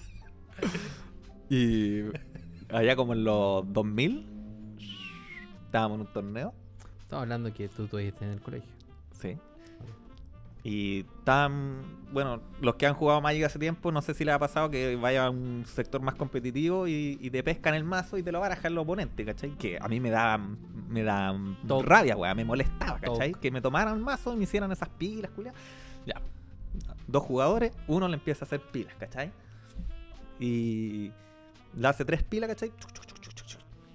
Y 1.48 2.02
allá 2.70 2.96
como 2.96 3.14
en 3.14 3.24
los 3.24 3.72
2000 3.72 4.26
estábamos 5.66 5.96
en 5.96 6.02
un 6.08 6.14
torneo. 6.14 6.54
Estamos 7.02 7.24
hablando 7.24 7.54
que 7.54 7.68
tú 7.70 7.88
todavía 7.88 8.10
estás 8.10 8.24
en 8.24 8.30
el 8.30 8.42
colegio. 8.42 8.70
Sí. 9.20 9.38
Y 10.68 11.04
tan, 11.24 11.84
bueno, 12.12 12.42
los 12.60 12.74
que 12.74 12.88
han 12.88 12.96
jugado 12.96 13.22
Magic 13.22 13.44
hace 13.44 13.60
tiempo, 13.60 13.92
no 13.92 14.02
sé 14.02 14.16
si 14.16 14.26
les 14.26 14.34
ha 14.34 14.40
pasado 14.40 14.72
que 14.72 14.96
vaya 14.96 15.28
a 15.28 15.30
un 15.30 15.64
sector 15.68 16.02
más 16.02 16.16
competitivo 16.16 16.88
y, 16.88 17.20
y 17.22 17.30
te 17.30 17.44
pescan 17.44 17.76
el 17.76 17.84
mazo 17.84 18.18
y 18.18 18.24
te 18.24 18.32
lo 18.32 18.40
baraja 18.40 18.68
el 18.68 18.76
oponente, 18.80 19.24
¿cachai? 19.24 19.52
Que 19.52 19.78
a 19.80 19.88
mí 19.88 20.00
me 20.00 20.10
da, 20.10 20.40
me 20.90 21.04
da 21.04 21.36
rabia, 21.84 22.18
weá, 22.18 22.34
me 22.34 22.44
molestaba, 22.44 22.98
¿cachai? 23.00 23.36
Que 23.36 23.52
me 23.52 23.62
tomaran 23.62 23.94
el 23.94 24.02
mazo 24.02 24.34
y 24.34 24.38
me 24.38 24.46
hicieran 24.46 24.72
esas 24.72 24.90
pilas, 24.90 25.30
culia. 25.36 25.54
Ya. 26.08 26.20
Dos 27.06 27.22
jugadores, 27.22 27.72
uno 27.88 28.08
le 28.08 28.16
empieza 28.16 28.44
a 28.44 28.48
hacer 28.48 28.60
pilas, 28.60 28.96
¿cachai? 28.96 29.32
Y 30.40 31.12
le 31.78 31.88
hace 31.88 32.04
tres 32.06 32.24
pilas, 32.24 32.50
¿cachai? 32.50 32.72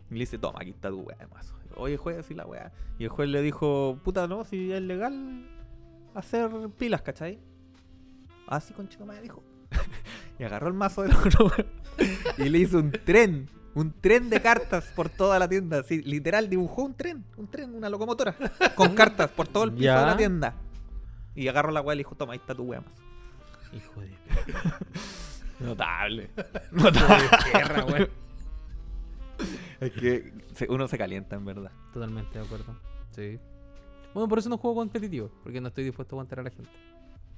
Y 0.08 0.14
le 0.14 0.20
dice, 0.20 0.38
toma, 0.38 0.60
aquí 0.60 0.70
está 0.70 0.88
tu 0.88 1.00
weá 1.00 1.18
de 1.18 1.26
mazo. 1.26 1.52
Oye, 1.74 1.96
juez, 1.96 2.24
sí 2.26 2.34
la 2.34 2.46
weá. 2.46 2.70
Y 2.96 3.04
el 3.04 3.10
juez 3.10 3.28
le 3.28 3.42
dijo, 3.42 3.98
puta, 4.04 4.28
no, 4.28 4.44
si 4.44 4.70
es 4.70 4.82
legal 4.82 5.48
hacer 6.14 6.50
pilas, 6.78 7.02
¿cachai? 7.02 7.38
Así 8.46 8.72
con 8.74 8.88
chico 8.88 9.06
me 9.06 9.20
dijo. 9.20 9.42
y 10.38 10.44
agarró 10.44 10.68
el 10.68 10.74
mazo 10.74 11.02
del 11.02 11.14
otro 11.14 11.50
y 12.38 12.48
le 12.48 12.58
hizo 12.58 12.78
un 12.78 12.90
tren. 12.92 13.48
Un 13.72 13.92
tren 14.00 14.28
de 14.30 14.42
cartas 14.42 14.86
por 14.96 15.08
toda 15.08 15.38
la 15.38 15.48
tienda. 15.48 15.78
Así, 15.80 16.02
literal, 16.02 16.48
dibujó 16.50 16.82
un 16.82 16.94
tren. 16.94 17.24
Un 17.36 17.48
tren, 17.48 17.72
una 17.74 17.88
locomotora. 17.88 18.34
Con 18.74 18.94
cartas 18.96 19.30
por 19.30 19.46
todo 19.46 19.64
el 19.64 19.70
piso 19.72 19.84
Ya. 19.84 20.00
de 20.00 20.06
la 20.06 20.16
tienda. 20.16 20.54
Y 21.36 21.46
agarró 21.46 21.70
la 21.70 21.80
weá 21.80 21.94
y 21.94 21.98
le 21.98 22.00
dijo, 22.00 22.16
toma, 22.16 22.32
ahí 22.32 22.40
está 22.40 22.54
tu 22.54 22.64
weá 22.64 22.80
mazo. 22.80 23.02
Hijo 23.72 24.00
de 24.00 24.10
Notable. 25.64 26.30
Notable. 26.72 27.28
perra, 27.52 27.84
weón. 27.84 28.08
es 29.78 29.92
que 29.92 30.32
uno 30.68 30.88
se 30.88 30.98
calienta, 30.98 31.36
en 31.36 31.44
verdad. 31.44 31.70
Totalmente 31.92 32.38
de 32.40 32.44
acuerdo. 32.44 32.76
Sí. 33.12 33.38
Bueno, 34.14 34.28
por 34.28 34.38
eso 34.38 34.48
no 34.48 34.58
juego 34.58 34.76
competitivo, 34.76 35.30
porque 35.42 35.60
no 35.60 35.68
estoy 35.68 35.84
dispuesto 35.84 36.14
a 36.14 36.16
aguantar 36.16 36.40
a 36.40 36.42
la 36.44 36.50
gente. 36.50 36.70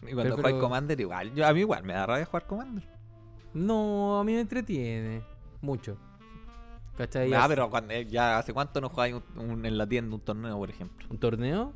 Y 0.09 0.15
cuando 0.15 0.37
juegas 0.37 0.61
Commander, 0.61 1.01
igual. 1.01 1.35
Yo, 1.35 1.47
a 1.47 1.53
mí 1.53 1.61
igual 1.61 1.85
me 1.85 1.93
da 1.93 2.07
rabia 2.07 2.25
jugar 2.25 2.47
Commander. 2.47 2.85
No, 3.55 4.19
a 4.19 4.25
mí 4.25 4.33
me 4.33 4.41
entretiene. 4.41 5.23
Mucho. 5.61 5.97
¿Cachai? 6.97 7.33
Ah, 7.33 7.45
pero 7.49 7.71
cuando, 7.71 7.95
eh, 7.95 8.07
ya 8.07 8.39
hace 8.39 8.53
cuánto 8.53 8.81
no 8.81 8.89
jugáis 8.89 9.17
en 9.37 9.79
la 9.79 9.87
tienda 9.87 10.15
un 10.15 10.21
torneo, 10.21 10.59
por 10.59 10.71
ejemplo. 10.71 11.07
¿Un 11.09 11.19
torneo? 11.19 11.73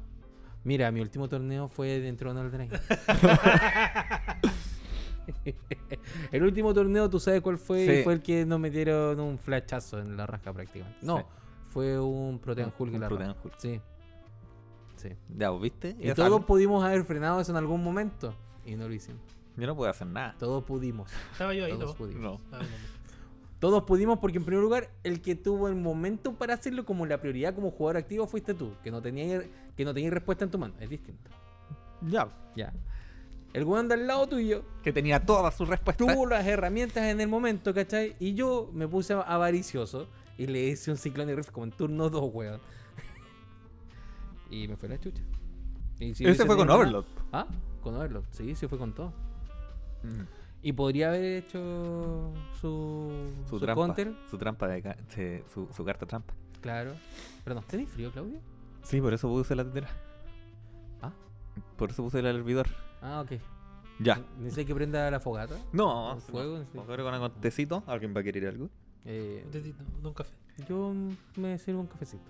Mira, 0.64 0.90
mi 0.90 1.00
último 1.00 1.28
torneo 1.28 1.68
fue 1.68 2.00
dentro 2.00 2.34
de 2.34 2.50
Drain. 2.50 2.70
el 6.32 6.42
último 6.42 6.74
torneo, 6.74 7.08
¿tú 7.08 7.20
sabes 7.20 7.40
cuál 7.40 7.58
fue? 7.58 7.98
Sí. 7.98 8.02
Fue 8.02 8.14
el 8.14 8.22
que 8.22 8.44
nos 8.44 8.58
metieron 8.58 9.20
un 9.20 9.38
flachazo 9.38 10.00
en 10.00 10.16
la 10.16 10.26
rasca 10.26 10.52
prácticamente. 10.52 10.98
No, 11.02 11.18
Sí. 11.18 11.24
fue 11.68 12.00
un 12.00 12.40
Protean 12.40 12.72
Hulk 12.76 12.94
en 12.94 13.00
la 13.00 13.08
Protean. 13.08 13.36
Hulk. 13.42 13.54
Sí. 13.58 13.80
Sí. 15.08 15.16
Ya, 15.36 15.50
¿vos 15.50 15.60
¿viste? 15.62 15.96
Y 16.00 16.12
todos 16.12 16.44
pudimos 16.44 16.84
haber 16.84 17.04
frenado 17.04 17.40
eso 17.40 17.52
en 17.52 17.58
algún 17.58 17.82
momento. 17.82 18.34
Y 18.64 18.74
no 18.76 18.88
lo 18.88 18.94
hicimos. 18.94 19.22
Yo 19.56 19.66
no 19.66 19.74
puedo 19.76 19.90
hacer 19.90 20.06
nada. 20.06 20.34
Todos 20.38 20.64
pudimos. 20.64 21.10
Estaba 21.32 21.54
yo 21.54 21.64
ahí, 21.64 21.72
Todos 21.72 21.90
¿no? 21.90 21.94
pudimos. 21.94 22.22
No. 22.50 22.58
Todos 23.58 23.84
pudimos 23.84 24.18
porque 24.18 24.36
en 24.38 24.44
primer 24.44 24.62
lugar 24.62 24.90
el 25.02 25.22
que 25.22 25.34
tuvo 25.34 25.68
el 25.68 25.76
momento 25.76 26.34
para 26.34 26.54
hacerlo 26.54 26.84
como 26.84 27.06
la 27.06 27.20
prioridad 27.20 27.54
como 27.54 27.70
jugador 27.70 27.96
activo 27.96 28.26
fuiste 28.26 28.52
tú, 28.52 28.72
que 28.84 28.90
no 28.90 29.00
tenías 29.00 29.44
que 29.76 29.84
no 29.84 29.94
tenías 29.94 30.12
respuesta 30.12 30.44
en 30.44 30.50
tu 30.50 30.58
mano, 30.58 30.74
es 30.78 30.90
distinto. 30.90 31.30
Ya. 32.02 32.28
Ya. 32.54 32.72
El 33.54 33.64
weón 33.64 33.88
del 33.88 34.06
lado 34.06 34.26
tuyo 34.26 34.62
Que 34.82 34.92
tenía 34.92 35.24
todas 35.24 35.54
sus 35.54 35.68
respuestas. 35.68 36.06
tuvo 36.06 36.26
las 36.26 36.46
herramientas 36.46 37.04
en 37.04 37.20
el 37.22 37.28
momento, 37.28 37.72
¿cachai? 37.72 38.14
Y 38.18 38.34
yo 38.34 38.70
me 38.74 38.86
puse 38.86 39.14
avaricioso 39.14 40.06
y 40.36 40.46
le 40.46 40.62
hice 40.64 40.90
un 40.90 40.98
ciclón 40.98 41.26
de 41.28 41.36
riff 41.36 41.50
como 41.50 41.64
en 41.64 41.72
turno 41.72 42.10
2, 42.10 42.30
weón. 42.34 42.60
Y 44.50 44.68
me 44.68 44.76
fue 44.76 44.88
la 44.88 44.98
chucha. 44.98 45.22
Y 45.98 46.14
si 46.14 46.26
Ese 46.26 46.44
fue 46.46 46.56
con 46.56 46.68
Overlord. 46.70 47.06
Ah, 47.32 47.46
con 47.82 47.94
Overlord, 47.94 48.26
sí, 48.30 48.54
sí 48.54 48.66
fue 48.68 48.78
con 48.78 48.92
todo. 48.94 49.12
Mm. 50.02 50.22
Y 50.62 50.72
podría 50.72 51.08
haber 51.08 51.44
hecho 51.44 52.32
su, 52.60 53.10
Su, 53.44 53.50
su 53.50 53.60
trampa. 53.60 53.74
counter, 53.86 54.14
Su 54.30 54.36
trampa 54.38 54.66
de 54.68 55.44
su, 55.52 55.68
su 55.74 55.84
carta 55.84 56.06
trampa. 56.06 56.34
claro. 56.60 56.94
Pero 57.44 57.54
no, 57.56 57.62
¿tenés 57.62 57.88
frío, 57.90 58.10
Claudio? 58.10 58.40
Sí, 58.82 59.00
por 59.00 59.14
eso 59.14 59.28
puse 59.28 59.54
la 59.54 59.64
tetera. 59.64 59.88
Ah. 61.02 61.12
Por 61.76 61.90
eso 61.90 62.02
puse 62.02 62.18
el 62.18 62.26
hervidor. 62.26 62.66
Ah, 63.00 63.20
ok. 63.24 63.40
Ya. 64.00 64.20
Necesito 64.38 64.66
que 64.66 64.74
prenda 64.74 65.10
la 65.10 65.20
fogata. 65.20 65.56
No, 65.72 66.14
¿Un 66.14 66.20
fuego? 66.20 66.62
Sí. 66.64 66.78
Mejor 66.78 67.02
con 67.02 67.14
un 67.14 67.30
tecito. 67.40 67.82
¿Alguien 67.86 68.14
va 68.14 68.20
a 68.20 68.24
querer 68.24 68.46
algo? 68.48 68.68
Eh, 69.04 69.42
Un 69.46 69.50
tecito, 69.52 69.82
no 70.02 70.08
un 70.08 70.14
café. 70.14 70.34
yo 70.68 70.92
me 71.36 71.58
sirvo 71.58 71.80
un 71.80 71.86
cafecito. 71.86 72.24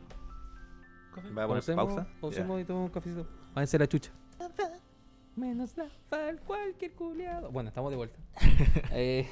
¿Café? 1.16 1.30
¿Va 1.32 1.44
a 1.44 1.46
poner 1.46 1.62
Pausemos, 1.62 1.86
pausa? 1.86 2.06
pausemos 2.20 2.60
y 2.60 2.64
tomamos 2.64 2.88
un 2.88 2.92
cafecito. 2.94 3.26
Váyanse 3.54 3.78
la 3.78 3.86
chucha. 3.88 4.10
Menos 5.34 5.76
la 5.76 5.88
fal 6.10 6.40
cualquier 6.40 6.92
culiado. 6.94 7.50
Bueno, 7.50 7.68
estamos 7.68 7.90
de 7.90 7.96
vuelta. 7.96 8.18
eh, 8.92 9.28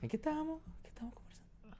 ¿En 0.00 0.08
qué 0.08 0.16
estábamos? 0.16 0.62
¿Qué 0.82 0.88
estábamos 0.88 1.14
conversando? 1.14 1.76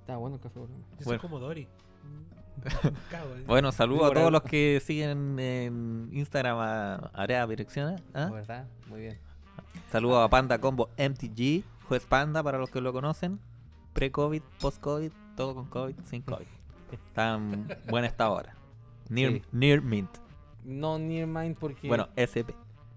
Estaba 0.00 0.18
bueno 0.18 0.36
el 0.36 0.42
café, 0.42 0.58
boludo. 0.58 0.76
Yo 0.78 0.96
soy 0.98 1.04
Bueno. 1.04 1.20
como 1.22 1.38
Dory. 1.38 1.62
¿eh? 2.64 3.44
Bueno, 3.46 3.72
saludo 3.72 4.06
a 4.06 4.12
todos 4.12 4.30
los 4.32 4.42
que 4.42 4.80
siguen 4.84 5.38
en 5.38 6.10
Instagram 6.12 6.58
a 6.58 6.94
Area 7.14 7.46
Direcciones. 7.46 8.02
¿ah? 8.14 8.28
¿Verdad? 8.32 8.66
Muy 8.88 9.00
bien. 9.00 9.18
Saludo 9.90 10.22
a 10.22 10.28
Panda 10.28 10.58
Combo 10.58 10.90
MTG, 10.98 11.64
Juez 11.88 12.06
Panda 12.06 12.42
para 12.42 12.58
los 12.58 12.70
que 12.70 12.80
lo 12.80 12.92
conocen. 12.92 13.40
Pre-COVID, 13.94 14.42
post-COVID, 14.60 15.12
todo 15.36 15.54
con 15.54 15.66
COVID, 15.66 15.96
sin 16.04 16.22
COVID. 16.22 16.46
Está 16.92 17.34
en 17.34 17.66
buen 17.88 18.04
estado 18.04 18.36
ahora. 18.36 18.54
Near, 19.08 19.32
Sí. 19.32 19.42
near 19.52 19.80
Mint. 19.82 20.10
No 20.64 20.98
Near 20.98 21.26
Mind 21.26 21.56
porque 21.58 21.88
Bueno, 21.88 22.08
SP. 22.14 22.54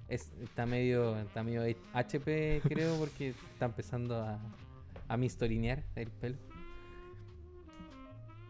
es, 0.08 0.32
está 0.42 0.66
medio 0.66 1.18
está 1.18 1.42
medio 1.44 1.64
HP, 1.94 2.62
creo, 2.64 2.96
porque 2.98 3.30
está 3.54 3.66
empezando 3.66 4.22
a, 4.24 4.40
a 5.08 5.18
mistorinear 5.18 5.84
el 5.96 6.10
pelo. 6.12 6.38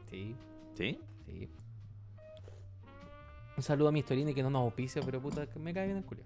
Sí, 0.10 0.36
¿Sí? 0.74 1.00
sí. 1.25 1.50
Un 3.58 3.64
saludo 3.64 3.88
a 3.88 3.92
Mistorine 3.94 4.34
que 4.36 4.44
no 4.44 4.50
nos 4.50 4.64
auspicia, 4.64 5.02
pero 5.04 5.22
puta, 5.22 5.48
que 5.48 5.58
me 5.60 5.74
cae 5.74 5.86
bien 5.86 5.98
el 5.98 6.04
culo. 6.04 6.22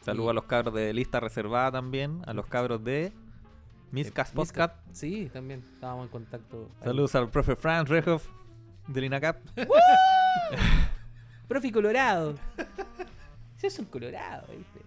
Saludo 0.00 0.30
a 0.30 0.32
los 0.34 0.44
cabros 0.44 0.72
de 0.74 0.92
lista 0.94 1.20
reservada 1.20 1.70
también. 1.72 2.22
A 2.26 2.32
los 2.32 2.46
cabros 2.46 2.82
de 2.82 3.12
Miscas 3.92 4.30
Podcast. 4.32 4.74
Sí, 4.92 5.30
también 5.32 5.62
estábamos 5.74 6.06
en 6.06 6.10
contacto. 6.10 6.70
ahí. 6.80 6.84
Saludos 6.84 7.14
al 7.14 7.28
profe 7.30 7.54
Franz 7.56 7.88
Rehoff 7.88 8.26
del 8.88 9.04
INACAP. 9.04 9.36
Profi 11.46 11.70
Colorado. 11.70 12.34
Yo 13.60 13.70
soy 13.70 13.84
un 13.84 13.90
colorado, 13.90 14.46
¿viste? 14.48 14.80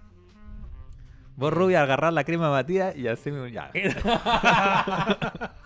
Vos, 1.38 1.54
Rubia, 1.54 1.82
agarrar 1.84 2.14
la 2.14 2.24
crema 2.24 2.50
batida 2.50 2.96
y 2.96 3.08
así 3.08 3.30
mismo 3.32 3.48
ya. 3.48 3.72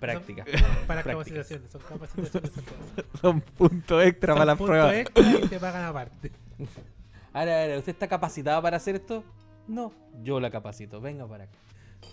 Práctica. 0.00 0.44
Para 0.86 1.02
Prácticas. 1.02 1.04
capacitaciones, 1.04 1.70
son 1.72 1.80
capacitaciones. 1.82 2.52
son 2.54 2.64
cosas. 2.64 3.20
Son 3.20 3.40
puntos 3.40 4.04
extra 4.04 4.32
Son 4.32 4.38
para 4.38 4.46
las 4.46 4.56
puntos 4.58 4.76
pruebas. 4.76 4.94
extra 4.94 5.30
y 5.44 5.48
te 5.48 5.58
pagan 5.60 5.84
aparte. 5.84 6.32
Ahora, 7.32 7.62
ahora, 7.62 7.78
¿usted 7.78 7.92
está 7.92 8.08
capacitado 8.08 8.62
para 8.62 8.78
hacer 8.78 8.94
esto? 8.96 9.22
No, 9.68 9.92
yo 10.22 10.40
la 10.40 10.50
capacito. 10.50 11.00
Venga 11.00 11.26
para 11.28 11.44
acá. 11.44 11.52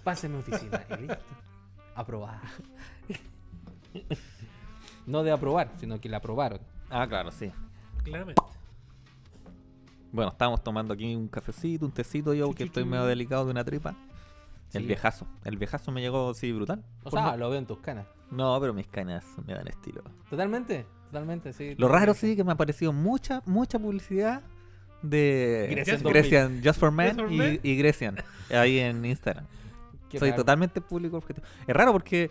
Páseme 0.03 0.37
oficina. 0.37 0.83
Y 0.91 1.01
listo. 1.01 1.17
Aprobada. 1.95 2.41
No 5.05 5.23
de 5.23 5.31
aprobar, 5.31 5.71
sino 5.77 5.99
que 5.99 6.09
la 6.09 6.17
aprobaron. 6.17 6.59
Ah, 6.89 7.07
claro, 7.07 7.31
sí. 7.31 7.51
Claramente. 8.03 8.41
Bueno, 10.11 10.31
estamos 10.31 10.63
tomando 10.63 10.93
aquí 10.93 11.15
un 11.15 11.27
cafecito, 11.27 11.85
un 11.85 11.91
tecito 11.91 12.33
yo, 12.33 12.51
que 12.53 12.63
estoy 12.63 12.85
medio 12.85 13.05
delicado 13.05 13.45
de 13.45 13.51
una 13.51 13.63
tripa. 13.63 13.95
El 14.73 14.81
Sí. 14.81 14.87
viejazo. 14.87 15.27
El 15.43 15.57
viejazo 15.57 15.91
me 15.91 16.01
llegó, 16.01 16.33
sí, 16.33 16.51
brutal. 16.51 16.83
O 17.03 17.11
sea, 17.11 17.31
no- 17.31 17.37
lo 17.37 17.49
veo 17.49 17.59
en 17.59 17.65
tus 17.65 17.79
canas. 17.79 18.07
No, 18.31 18.59
pero 18.59 18.73
mis 18.73 18.87
cañas 18.87 19.23
me 19.45 19.53
dan 19.53 19.67
estilo. 19.67 20.03
Totalmente, 20.29 20.85
totalmente, 21.05 21.53
sí. 21.53 21.75
Lo 21.77 21.87
raro 21.87 22.13
sí 22.13 22.35
que 22.35 22.43
me 22.43 22.51
ha 22.51 22.53
aparecido 22.55 22.91
mucha, 22.91 23.41
mucha 23.45 23.77
publicidad 23.77 24.41
de 25.09 25.67
Grecian 25.71 26.03
Grecian, 26.03 26.61
Just 26.63 26.79
for 26.79 26.91
Men, 26.91 27.17
Just 27.17 27.29
for 27.29 27.59
y, 27.63 27.77
Grecian 27.77 28.17
ahí 28.51 28.79
en 28.79 29.03
Instagram. 29.05 29.45
Qué 30.09 30.19
Soy 30.19 30.29
raro. 30.31 30.41
totalmente 30.43 30.81
público 30.81 31.17
objetivo. 31.17 31.45
Es 31.67 31.75
raro 31.75 31.91
porque, 31.91 32.29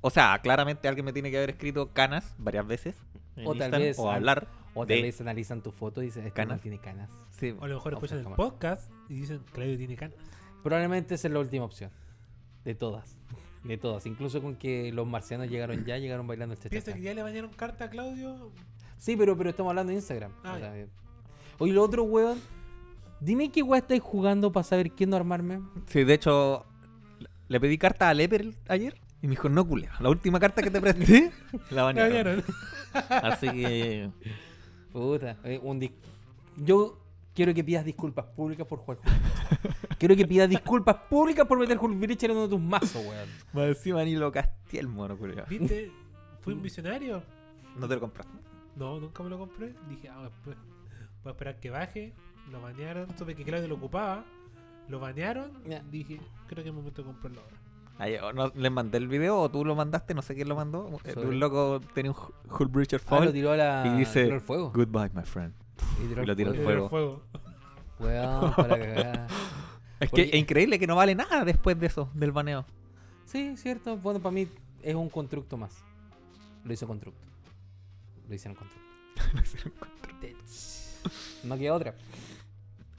o 0.00 0.10
sea, 0.10 0.38
claramente 0.42 0.88
alguien 0.88 1.04
me 1.04 1.12
tiene 1.12 1.30
que 1.30 1.38
haber 1.38 1.50
escrito 1.50 1.92
canas 1.92 2.34
varias 2.38 2.66
veces. 2.66 2.96
O 3.44 3.54
tal 3.54 3.68
Instagram, 3.68 3.80
vez 3.82 3.98
o 3.98 4.10
hablar. 4.10 4.48
O 4.74 4.86
tal 4.86 5.02
vez 5.02 5.20
analizan 5.20 5.62
tu 5.62 5.72
foto 5.72 6.02
y 6.02 6.06
dicen, 6.06 6.24
este 6.24 6.34
Canas. 6.34 6.60
tiene 6.60 6.78
canas. 6.78 7.08
Sí, 7.30 7.54
O 7.58 7.64
a 7.64 7.68
lo 7.68 7.76
mejor 7.76 7.94
escuchan 7.94 8.18
el 8.18 8.24
podcast 8.34 8.90
y 9.08 9.14
dicen, 9.14 9.40
Claudio 9.52 9.76
tiene 9.76 9.96
canas. 9.96 10.16
Probablemente 10.62 11.14
esa 11.14 11.28
es 11.28 11.34
la 11.34 11.40
última 11.40 11.64
opción. 11.64 11.90
De 12.64 12.74
todas. 12.74 13.16
De 13.64 13.78
todas. 13.78 14.06
Incluso 14.06 14.42
con 14.42 14.56
que 14.56 14.92
los 14.92 15.06
marcianos 15.06 15.48
llegaron 15.48 15.84
ya, 15.84 15.98
llegaron 15.98 16.26
bailando 16.26 16.54
el 16.54 16.70
Piensa 16.70 16.92
que 16.92 17.00
ya 17.00 17.14
le 17.14 17.22
mandaron 17.22 17.50
carta 17.52 17.86
a 17.86 17.90
Claudio. 17.90 18.52
Sí, 18.98 19.16
pero, 19.16 19.36
pero 19.36 19.50
estamos 19.50 19.70
hablando 19.70 19.90
de 19.90 19.96
Instagram. 19.96 20.32
Ah, 20.44 20.54
O 20.54 20.58
sea. 20.58 20.86
Oye, 21.58 21.72
lo 21.72 21.82
otro, 21.82 22.04
weón. 22.04 22.38
Dime 23.20 23.50
qué 23.50 23.62
weá 23.62 23.80
estáis 23.80 24.00
jugando 24.00 24.52
para 24.52 24.64
saber 24.64 24.92
quién 24.92 25.10
no 25.10 25.16
armarme. 25.16 25.60
Sí, 25.86 26.04
de 26.04 26.14
hecho, 26.14 26.64
le 27.48 27.58
pedí 27.60 27.76
carta 27.76 28.08
a 28.08 28.14
Leper 28.14 28.54
ayer 28.68 28.94
y 29.20 29.26
me 29.26 29.30
dijo, 29.32 29.48
no 29.48 29.66
culea. 29.66 29.92
La 30.00 30.08
última 30.08 30.38
carta 30.38 30.62
que 30.62 30.70
te 30.70 30.80
presté, 30.80 31.32
la 31.70 31.82
banearon. 31.82 32.44
Así 33.10 33.48
que. 33.48 34.10
Puta, 34.92 35.36
eh, 35.44 35.58
un 35.62 35.80
dis- 35.80 35.92
Yo 36.56 36.98
quiero 37.34 37.52
que 37.52 37.64
pidas 37.64 37.84
disculpas 37.84 38.24
públicas 38.26 38.66
por 38.66 38.78
jugar 38.80 38.98
quiero 39.98 40.16
que 40.16 40.26
pidas 40.26 40.48
disculpas 40.48 40.96
públicas 41.10 41.46
por 41.46 41.58
meter 41.58 41.76
Hulk 41.78 41.98
Breacher 41.98 42.30
en 42.30 42.36
uno 42.36 42.46
de 42.46 42.54
tus 42.56 42.60
mazos, 42.60 43.04
weón. 43.04 43.28
Más 43.52 43.64
encima 43.76 44.04
ni 44.04 44.14
lo 44.14 44.30
casté 44.30 44.78
el 44.78 44.86
mono, 44.86 45.16
culiao. 45.16 45.44
¿Viste? 45.48 45.90
Fui 46.40 46.54
un 46.54 46.62
visionario. 46.62 47.22
No 47.76 47.88
te 47.88 47.94
lo 47.94 48.00
compraste. 48.00 48.32
No, 48.76 49.00
nunca 49.00 49.22
me 49.24 49.28
lo 49.30 49.38
compré. 49.38 49.74
Dije, 49.88 50.08
ah, 50.08 50.30
pues, 50.44 50.56
voy 51.22 51.30
a 51.30 51.32
esperar 51.32 51.60
que 51.60 51.70
baje. 51.70 52.14
Lo 52.50 52.60
banearon. 52.62 53.06
Supe 53.18 53.34
que 53.34 53.44
Claudio 53.44 53.68
lo 53.68 53.74
ocupaba. 53.76 54.24
Lo 54.88 54.98
banearon. 55.00 55.52
Ya. 55.66 55.82
Dije, 55.82 56.20
creo 56.46 56.62
que 56.62 56.70
es 56.70 56.74
momento 56.74 57.02
de 57.02 57.06
comprarlo 57.06 57.40
ahora. 57.42 57.56
Ay, 58.00 58.14
o 58.16 58.32
no, 58.32 58.48
¿Les 58.54 58.70
mandé 58.70 58.96
el 58.98 59.08
video 59.08 59.38
o 59.40 59.50
tú 59.50 59.64
lo 59.64 59.74
mandaste? 59.74 60.14
No 60.14 60.22
sé 60.22 60.34
quién 60.34 60.48
lo 60.48 60.54
mandó. 60.56 60.88
Eh, 61.04 61.12
Sobre- 61.12 61.28
Un 61.28 61.40
loco 61.40 61.80
tenía 61.94 62.12
un 62.12 62.16
Hull 62.48 62.68
Breacher 62.68 63.00
Ah, 63.06 63.10
lo 63.10 63.16
Fall 63.18 63.32
tiró 63.32 63.52
a 63.52 63.56
la. 63.56 63.84
y 63.86 63.98
dice: 63.98 64.22
tiró 64.22 64.34
al 64.36 64.40
fuego. 64.40 64.72
Goodbye, 64.74 65.10
my 65.14 65.24
friend. 65.24 65.52
Y 66.02 66.06
tiró 66.08 66.22
y 66.22 66.26
lo 66.26 66.36
tiró 66.36 66.50
al 66.52 66.56
fuego. 66.58 66.88
fuego. 66.88 67.22
Weón, 67.98 68.52
para 68.56 68.78
cagar. 68.78 69.26
Es 70.00 70.10
que 70.12 70.22
es 70.22 70.34
increíble 70.34 70.78
que 70.78 70.86
no 70.86 70.94
vale 70.94 71.14
nada 71.16 71.44
después 71.44 71.78
de 71.78 71.86
eso, 71.86 72.08
del 72.14 72.30
baneo. 72.30 72.64
Sí, 73.24 73.56
cierto. 73.56 73.96
Bueno, 73.96 74.20
para 74.20 74.32
mí 74.32 74.48
es 74.82 74.94
un 74.94 75.10
constructo 75.10 75.56
más. 75.56 75.76
Lo 76.64 76.72
hizo 76.72 76.86
constructo. 76.86 77.26
Lo 78.28 78.34
hicieron 78.34 78.56
constructo. 78.56 78.88
No 81.44 81.56
queda 81.58 81.74
otra. 81.74 81.94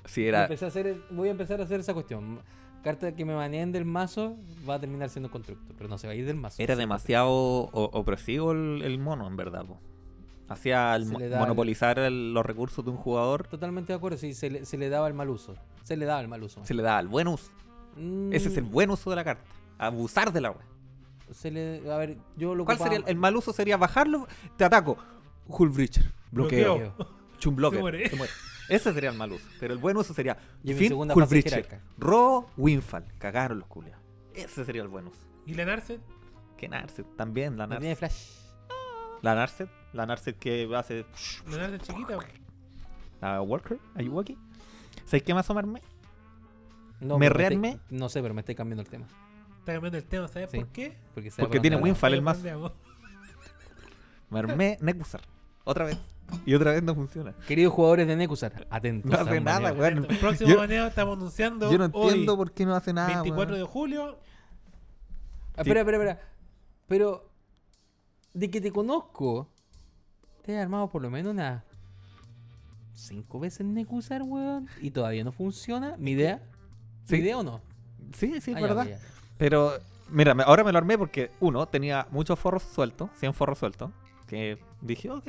Sí, 0.05 0.25
era. 0.27 0.43
empezar 0.43 0.65
a 0.67 0.69
hacer- 0.69 1.01
voy 1.11 1.27
a 1.27 1.31
empezar 1.31 1.59
a 1.61 1.63
hacer 1.63 1.79
esa 1.79 1.93
cuestión. 1.93 2.39
Carta 2.83 3.13
que 3.13 3.25
me 3.25 3.33
baneen 3.33 3.71
del 3.71 3.83
mazo 3.85 4.37
va 4.67 4.75
a 4.75 4.79
terminar 4.79 5.09
siendo 5.09 5.29
constructo, 5.29 5.73
pero 5.77 5.89
no 5.89 5.97
se 5.97 6.07
va 6.07 6.13
a 6.13 6.15
ir 6.15 6.25
del 6.25 6.37
mazo. 6.37 6.61
Era 6.61 6.75
demasiado 6.75 7.29
opresivo 7.73 8.53
el, 8.53 8.81
el 8.83 8.99
mono, 8.99 9.27
en 9.27 9.35
verdad. 9.35 9.65
po. 9.65 9.79
Hacía 10.47 10.95
el 10.95 11.05
mo- 11.05 11.19
monopolizar 11.37 11.99
el- 11.99 12.33
los 12.33 12.45
recursos 12.45 12.83
de 12.83 12.91
un 12.91 12.97
jugador. 12.97 13.47
Totalmente 13.47 13.91
de 13.93 13.97
acuerdo, 13.97 14.17
sí, 14.17 14.33
se 14.33 14.49
le, 14.49 14.65
se 14.65 14.77
le 14.77 14.89
daba 14.89 15.07
el 15.07 15.13
mal 15.13 15.29
uso. 15.29 15.55
Se 15.83 15.95
le 15.97 16.05
daba 16.05 16.21
el 16.21 16.27
mal 16.27 16.41
uso. 16.41 16.63
Se 16.65 16.73
le 16.73 16.81
da 16.81 16.99
el 16.99 17.07
buen 17.07 17.27
uso. 17.27 17.51
Mm, 17.97 18.31
Ese 18.33 18.47
es 18.49 18.57
el 18.57 18.63
buen 18.63 18.89
uso 18.89 19.09
de 19.09 19.15
la 19.17 19.23
carta. 19.23 19.43
Abusar 19.77 20.31
de 20.33 20.41
la 20.41 20.51
wea. 20.51 20.65
Se 21.31 21.51
le, 21.51 21.81
a 21.91 21.97
ver, 21.97 22.17
yo 22.37 22.55
lo 22.55 22.65
¿Cuál 22.65 22.77
ocupaba- 22.77 22.89
sería 22.91 23.05
el, 23.05 23.11
el 23.11 23.17
mal 23.19 23.35
uso? 23.35 23.53
Sería 23.53 23.77
bajarlo. 23.77 24.27
Te 24.57 24.63
ataco. 24.63 24.97
Hull 25.47 25.69
Breacher. 25.69 26.11
Bloqueo. 26.31 26.77
Bloqueo. 26.77 27.18
Chum 27.39 27.55
blocker. 27.55 27.77
Se 27.77 27.81
muere. 27.81 28.09
se 28.09 28.15
muere. 28.15 28.33
Ese 28.69 28.93
sería 28.93 29.09
el 29.09 29.17
mal 29.17 29.31
uso. 29.31 29.47
Pero 29.59 29.73
el 29.73 29.79
buen 29.79 29.97
uso 29.97 30.13
sería. 30.13 30.37
Y 30.63 30.71
en 30.71 30.75
mi 30.75 30.79
fin, 30.79 30.89
segunda 30.89 31.15
Hull 31.15 31.23
fase 31.23 31.35
Breacher. 31.35 31.51
jerarca. 31.65 31.81
Robo, 31.97 32.51
Winfall. 32.57 33.05
Cagaron 33.17 33.59
los 33.59 33.67
culiados. 33.67 34.03
Ese 34.35 34.63
sería 34.63 34.81
el 34.83 34.87
buen 34.87 35.07
uso. 35.07 35.19
¿Y 35.45 35.55
la 35.55 35.65
Narset? 35.65 35.99
Que 36.55 36.67
Narset. 36.69 37.05
También 37.15 37.57
la 37.57 37.67
tiene 37.67 37.89
Narset. 37.89 37.97
flash. 37.97 38.29
La 39.21 39.33
Narset. 39.35 39.69
La 39.93 40.05
Narset 40.05 40.37
que 40.37 40.69
hace. 40.75 41.05
La 41.49 41.57
Narset 41.57 41.81
chiquita. 41.81 42.17
La 43.21 43.41
Walker. 43.41 43.79
Ayuwoki. 43.95 44.37
¿Sabes 45.05 45.23
qué 45.23 45.33
más 45.33 45.49
amarme? 45.49 45.81
No, 46.99 47.17
¿Me 47.17 47.29
rearme? 47.29 47.79
No 47.89 48.07
sé, 48.09 48.21
pero 48.21 48.33
me 48.33 48.41
estoy 48.41 48.55
cambiando 48.55 48.81
el 48.83 48.89
tema. 48.89 49.07
Está 49.59 49.73
cambiando 49.73 49.97
el 49.97 50.03
tema, 50.05 50.27
¿sabes 50.27 50.51
Sí. 50.51 50.57
por 50.59 50.67
qué? 50.67 50.97
Porque, 51.15 51.31
sabe 51.31 51.43
Porque 51.43 51.57
por 51.57 51.61
tiene. 51.61 51.75
Winfall 51.77 52.13
el 52.13 52.21
bandeamos. 52.21 52.71
Me 54.29 54.39
armé 54.39 54.77
Nekusar. 54.81 55.21
Otra 55.63 55.85
vez. 55.85 55.97
Y 56.45 56.53
otra 56.55 56.71
vez 56.73 56.83
no 56.83 56.95
funciona. 56.95 57.33
Queridos 57.47 57.73
jugadores 57.73 58.07
de 58.07 58.15
Nekusar, 58.15 58.67
atentos. 58.69 59.11
No 59.11 59.17
hace 59.17 59.39
nada, 59.41 59.71
weón. 59.73 60.05
El 60.09 60.17
próximo 60.17 60.49
Yo- 60.49 60.57
baneo 60.57 60.87
estamos 60.87 61.17
anunciando. 61.17 61.71
Yo 61.71 61.77
no 61.77 61.89
hoy, 61.93 62.09
entiendo 62.09 62.37
por 62.37 62.51
qué 62.51 62.65
no 62.65 62.75
hace 62.75 62.93
nada. 62.93 63.07
24 63.21 63.55
weón. 63.55 63.65
de 63.67 63.71
julio. 63.71 64.19
Ah, 65.55 65.61
Espera, 65.61 65.81
espera, 65.81 65.97
espera. 65.97 66.19
Pero, 66.87 67.29
de 68.33 68.49
que 68.49 68.61
te 68.61 68.71
conozco, 68.71 69.49
te 70.43 70.53
he 70.53 70.59
armado 70.59 70.89
por 70.89 71.01
lo 71.01 71.09
menos 71.09 71.31
unas 71.33 71.63
cinco 72.93 73.39
veces 73.39 73.65
Nekusar, 73.65 74.21
weón. 74.23 74.67
Y 74.81 74.91
todavía 74.91 75.23
no 75.23 75.31
funciona. 75.31 75.95
¿Mi 75.97 76.11
idea? 76.11 76.41
Sí. 77.05 77.15
¿Mi 77.15 77.21
idea 77.21 77.37
o 77.37 77.43
no? 77.43 77.61
Sí, 78.15 78.39
sí, 78.41 78.51
es 78.51 78.57
Ah, 78.57 78.61
verdad. 78.61 78.85
ya, 78.85 78.91
ya. 78.97 78.99
Pero, 79.37 79.73
mira, 80.09 80.31
ahora 80.45 80.63
me 80.63 80.71
lo 80.71 80.77
armé 80.77 80.97
porque, 80.97 81.31
uno, 81.39 81.67
tenía 81.67 82.07
muchos 82.11 82.37
forros 82.39 82.63
sueltos, 82.63 83.09
100 83.15 83.33
forros 83.33 83.57
sueltos, 83.59 83.91
que 84.27 84.59
dije, 84.81 85.09
ok. 85.11 85.27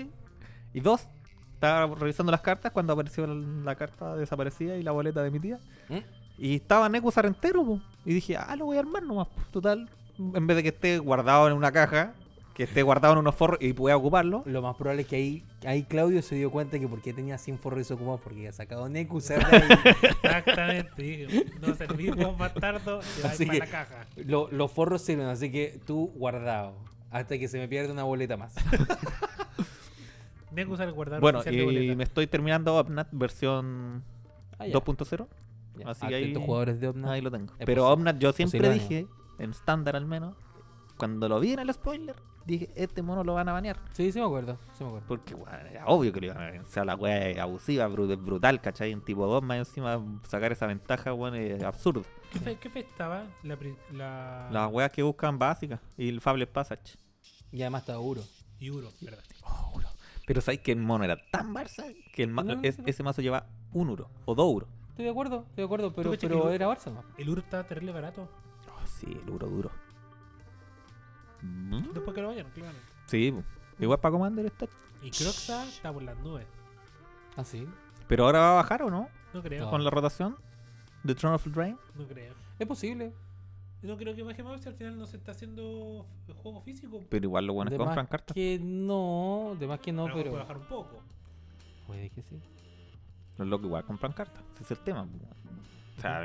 Y 0.72 0.80
dos, 0.80 1.06
estaba 1.54 1.94
revisando 1.94 2.30
las 2.32 2.40
cartas 2.40 2.72
cuando 2.72 2.92
apareció 2.92 3.26
la, 3.26 3.34
la 3.34 3.74
carta 3.74 4.16
desaparecida 4.16 4.76
y 4.76 4.82
la 4.82 4.92
boleta 4.92 5.22
de 5.22 5.30
mi 5.30 5.40
tía. 5.40 5.58
¿Mm? 5.88 5.98
Y 6.38 6.56
estaba 6.56 6.88
Nekusar 6.88 7.26
entero, 7.26 7.64
po. 7.64 7.80
y 8.04 8.14
dije, 8.14 8.36
ah, 8.36 8.56
lo 8.56 8.66
voy 8.66 8.76
a 8.76 8.80
armar 8.80 9.02
nomás, 9.02 9.28
po. 9.28 9.40
total. 9.50 9.88
En 10.18 10.46
vez 10.46 10.56
de 10.56 10.62
que 10.62 10.68
esté 10.70 10.98
guardado 10.98 11.48
en 11.48 11.54
una 11.54 11.70
caja, 11.72 12.14
que 12.54 12.64
esté 12.64 12.82
guardado 12.82 13.14
en 13.14 13.20
unos 13.20 13.34
forros 13.34 13.58
y 13.62 13.72
pueda 13.72 13.96
ocuparlo. 13.96 14.42
Lo 14.44 14.60
más 14.60 14.76
probable 14.76 15.02
es 15.02 15.08
que 15.08 15.16
ahí, 15.16 15.44
ahí 15.64 15.82
Claudio 15.84 16.20
se 16.22 16.34
dio 16.34 16.50
cuenta 16.50 16.78
que 16.78 16.86
por 16.88 17.00
qué 17.00 17.12
tenía 17.14 17.38
100 17.38 17.58
forros 17.58 17.78
desocupados, 17.78 18.20
porque 18.22 18.38
había 18.40 18.52
sacado 18.52 18.84
ahí. 18.84 18.92
Exactamente. 20.22 21.02
dije, 21.02 21.46
no 21.60 21.74
servimos 21.74 22.36
bastardo. 22.36 23.00
Así 23.24 23.46
para 23.46 23.52
que- 23.60 23.64
la 23.66 23.70
caja. 23.70 24.06
Lo- 24.16 24.48
los 24.50 24.70
forros 24.70 25.02
sirven, 25.02 25.26
así 25.26 25.50
que 25.50 25.80
tú 25.86 26.12
guardado. 26.16 26.74
Hasta 27.10 27.38
que 27.38 27.48
se 27.48 27.58
me 27.58 27.66
pierde 27.66 27.90
una 27.92 28.04
boleta 28.04 28.36
más. 28.36 28.54
Tengo 30.54 30.68
que 30.70 30.74
usar 30.74 30.88
el 30.88 30.94
guardar 30.94 31.20
Bueno, 31.20 31.40
y 31.50 31.94
me 31.96 32.04
estoy 32.04 32.26
terminando 32.26 32.76
Omnat 32.76 33.08
versión 33.12 34.02
Ah, 34.58 34.66
ya. 34.66 34.74
2.0. 34.74 35.26
Ya. 35.76 35.88
así 35.90 36.06
que 36.06 36.14
ahí- 36.14 36.34
jugadores 36.34 36.80
de 36.80 36.88
Omna. 36.88 37.12
Ahí 37.12 37.20
lo 37.22 37.30
tengo. 37.30 37.54
Es 37.58 37.64
Pero 37.66 37.88
Omnat 37.88 38.18
yo 38.18 38.32
siempre 38.32 38.58
posible 38.60 38.78
dije, 38.80 39.06
en 39.38 39.50
estándar 39.50 39.96
al 39.96 40.04
menos, 40.06 40.34
cuando 40.98 41.28
lo 41.28 41.40
vi 41.40 41.52
en 41.52 41.60
el 41.60 41.72
spoiler, 41.72 42.16
dije, 42.44 42.68
este 42.74 43.00
mono 43.02 43.24
lo 43.24 43.34
van 43.34 43.48
a 43.48 43.52
banear. 43.52 43.78
Sí, 43.92 44.12
sí 44.12 44.18
me 44.18 44.26
acuerdo. 44.26 44.58
Sí 44.76 44.82
me 44.84 44.88
acuerdo. 44.88 45.06
Porque, 45.08 45.34
bueno, 45.34 45.56
era 45.70 45.86
obvio 45.86 46.12
que 46.12 46.20
lo 46.20 46.26
iban 46.26 46.38
a 46.38 46.40
banear. 46.46 46.64
O 46.64 46.68
sea, 46.68 46.84
la 46.84 46.94
weá 46.96 47.28
es 47.28 47.38
abusiva, 47.38 47.86
brutal, 47.86 48.60
¿cachai? 48.60 48.90
En 48.92 49.00
tipo 49.00 49.26
2 49.26 49.42
más 49.42 49.56
encima 49.58 49.98
sacar 50.28 50.52
esa 50.52 50.66
ventaja, 50.66 51.12
bueno, 51.12 51.36
es 51.36 51.62
absurdo. 51.62 52.02
¿Qué, 52.32 52.38
fe, 52.40 52.56
¿Qué 52.60 52.68
fe 52.68 52.80
estaba? 52.80 53.24
La, 53.42 53.56
la... 53.92 54.48
Las 54.50 54.70
weas 54.72 54.92
que 54.92 55.02
buscan 55.02 55.38
básicas. 55.38 55.80
Y 55.96 56.08
el 56.10 56.20
Fable 56.20 56.46
Passage. 56.46 56.98
Y 57.52 57.62
además 57.62 57.82
está 57.82 57.94
duro. 57.94 58.20
Euro, 58.60 58.90
¿verdad? 59.00 59.22
Pero 60.30 60.40
sabes 60.40 60.60
que 60.60 60.70
el 60.70 60.78
mono 60.78 61.02
era 61.02 61.16
tan 61.32 61.52
Barça 61.52 61.92
que 62.12 62.22
el 62.22 62.28
ma- 62.30 62.44
No, 62.44 62.52
es- 62.62 62.76
sí, 62.76 62.82
no. 62.82 62.86
ese 62.86 63.02
mazo 63.02 63.20
lleva 63.20 63.46
un 63.72 63.88
euro 63.88 64.08
o 64.26 64.34
dos 64.36 64.46
euros. 64.46 64.68
Estoy 64.90 65.06
de 65.06 65.10
acuerdo, 65.10 65.38
estoy 65.48 65.56
de 65.56 65.64
acuerdo, 65.64 65.92
pero, 65.92 66.12
pero 66.20 66.50
era 66.52 66.68
Barça, 66.68 66.92
¿no? 66.92 67.02
El 67.18 67.26
Euro 67.26 67.40
estaba 67.40 67.64
terrible 67.64 67.90
barato. 67.90 68.28
Oh, 68.68 68.86
sí, 68.86 69.06
el 69.10 69.28
euro 69.28 69.48
duro. 69.48 69.70
Mm, 71.42 71.92
Después 71.94 72.14
que 72.14 72.22
lo 72.22 72.28
vayan, 72.28 72.46
claro. 72.54 72.78
Sí, 73.06 73.34
igual 73.80 73.98
para 73.98 74.12
Commander 74.12 74.46
está. 74.46 74.66
Y 75.02 75.10
Croxa 75.10 75.64
está 75.66 75.92
por 75.92 76.02
las 76.04 76.16
nubes. 76.18 76.46
Ah, 77.36 77.42
sí. 77.42 77.66
Pero 78.06 78.26
ahora 78.26 78.38
va 78.38 78.50
a 78.52 78.54
bajar 78.62 78.82
o 78.84 78.90
no? 78.90 79.08
No 79.34 79.42
creo. 79.42 79.64
No. 79.64 79.70
Con 79.70 79.82
la 79.82 79.90
rotación 79.90 80.36
de 81.02 81.14
Throne 81.16 81.34
of 81.34 81.46
Drain. 81.48 81.76
No 81.96 82.06
creo. 82.06 82.34
Es 82.56 82.68
posible. 82.68 83.12
No 83.82 83.96
creo 83.96 84.14
que 84.14 84.22
baje 84.22 84.42
más 84.42 84.60
si 84.60 84.68
al 84.68 84.74
final 84.74 84.98
no 84.98 85.06
se 85.06 85.16
está 85.16 85.32
haciendo 85.32 86.06
juego 86.42 86.60
físico. 86.60 87.00
Pero 87.08 87.24
igual 87.24 87.46
los 87.46 87.54
buenos 87.54 87.74
compran 87.78 88.06
cartas. 88.06 88.34
que 88.34 88.58
no, 88.62 89.56
de 89.58 89.66
más 89.66 89.80
que 89.80 89.90
no, 89.92 90.04
Pero 90.04 90.16
pero... 90.16 90.30
puede 90.30 90.42
bajar 90.42 90.58
un 90.58 90.66
poco. 90.66 91.02
Puede 91.86 92.10
que 92.10 92.22
sí. 92.22 92.38
Los 93.38 93.48
locos 93.48 93.66
igual 93.66 93.84
compran 93.84 94.12
cartas. 94.12 94.42
Ese 94.54 94.64
es 94.64 94.70
el 94.72 94.84
tema. 94.84 95.08
O 95.96 96.00
sea, 96.00 96.22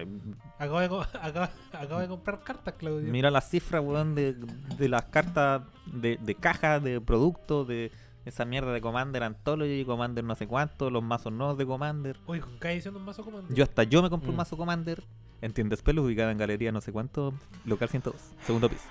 Acabo 0.59 0.79
de, 0.79 0.85
acabo, 1.21 1.47
acabo 1.73 1.99
de 2.01 2.07
comprar 2.07 2.43
cartas, 2.43 2.73
Claudio. 2.77 3.11
mira 3.11 3.31
las 3.31 3.49
cifras, 3.49 3.83
weón, 3.83 4.15
de, 4.15 4.33
de 4.33 4.89
las 4.89 5.03
cartas 5.05 5.63
de, 5.85 6.17
de 6.21 6.35
caja, 6.35 6.79
de 6.79 7.01
productos, 7.01 7.67
de 7.67 7.91
esa 8.25 8.43
mierda 8.45 8.71
de 8.73 8.81
Commander 8.81 9.23
Anthology, 9.23 9.83
Commander 9.85 10.23
no 10.23 10.35
sé 10.35 10.47
cuánto, 10.47 10.89
los 10.89 11.03
mazos 11.03 11.31
nuevos 11.33 11.57
de 11.57 11.65
Commander. 11.65 12.17
Oye, 12.25 12.41
con 12.41 12.57
cada 12.57 12.73
edición 12.73 12.95
un 12.95 13.03
mazo 13.03 13.23
comando. 13.23 13.53
Yo 13.53 13.63
hasta 13.63 13.83
yo 13.83 14.01
me 14.01 14.09
compré 14.09 14.29
un 14.29 14.35
Mm. 14.35 14.37
mazo 14.37 14.57
Commander 14.57 15.03
en 15.41 15.53
tiendas 15.53 15.81
pelos 15.81 16.05
ubicada 16.05 16.31
en 16.31 16.37
galería 16.37 16.71
no 16.71 16.81
sé 16.81 16.91
cuánto, 16.91 17.33
local 17.65 17.89
102, 17.89 18.19
segundo 18.45 18.69
piso. 18.69 18.83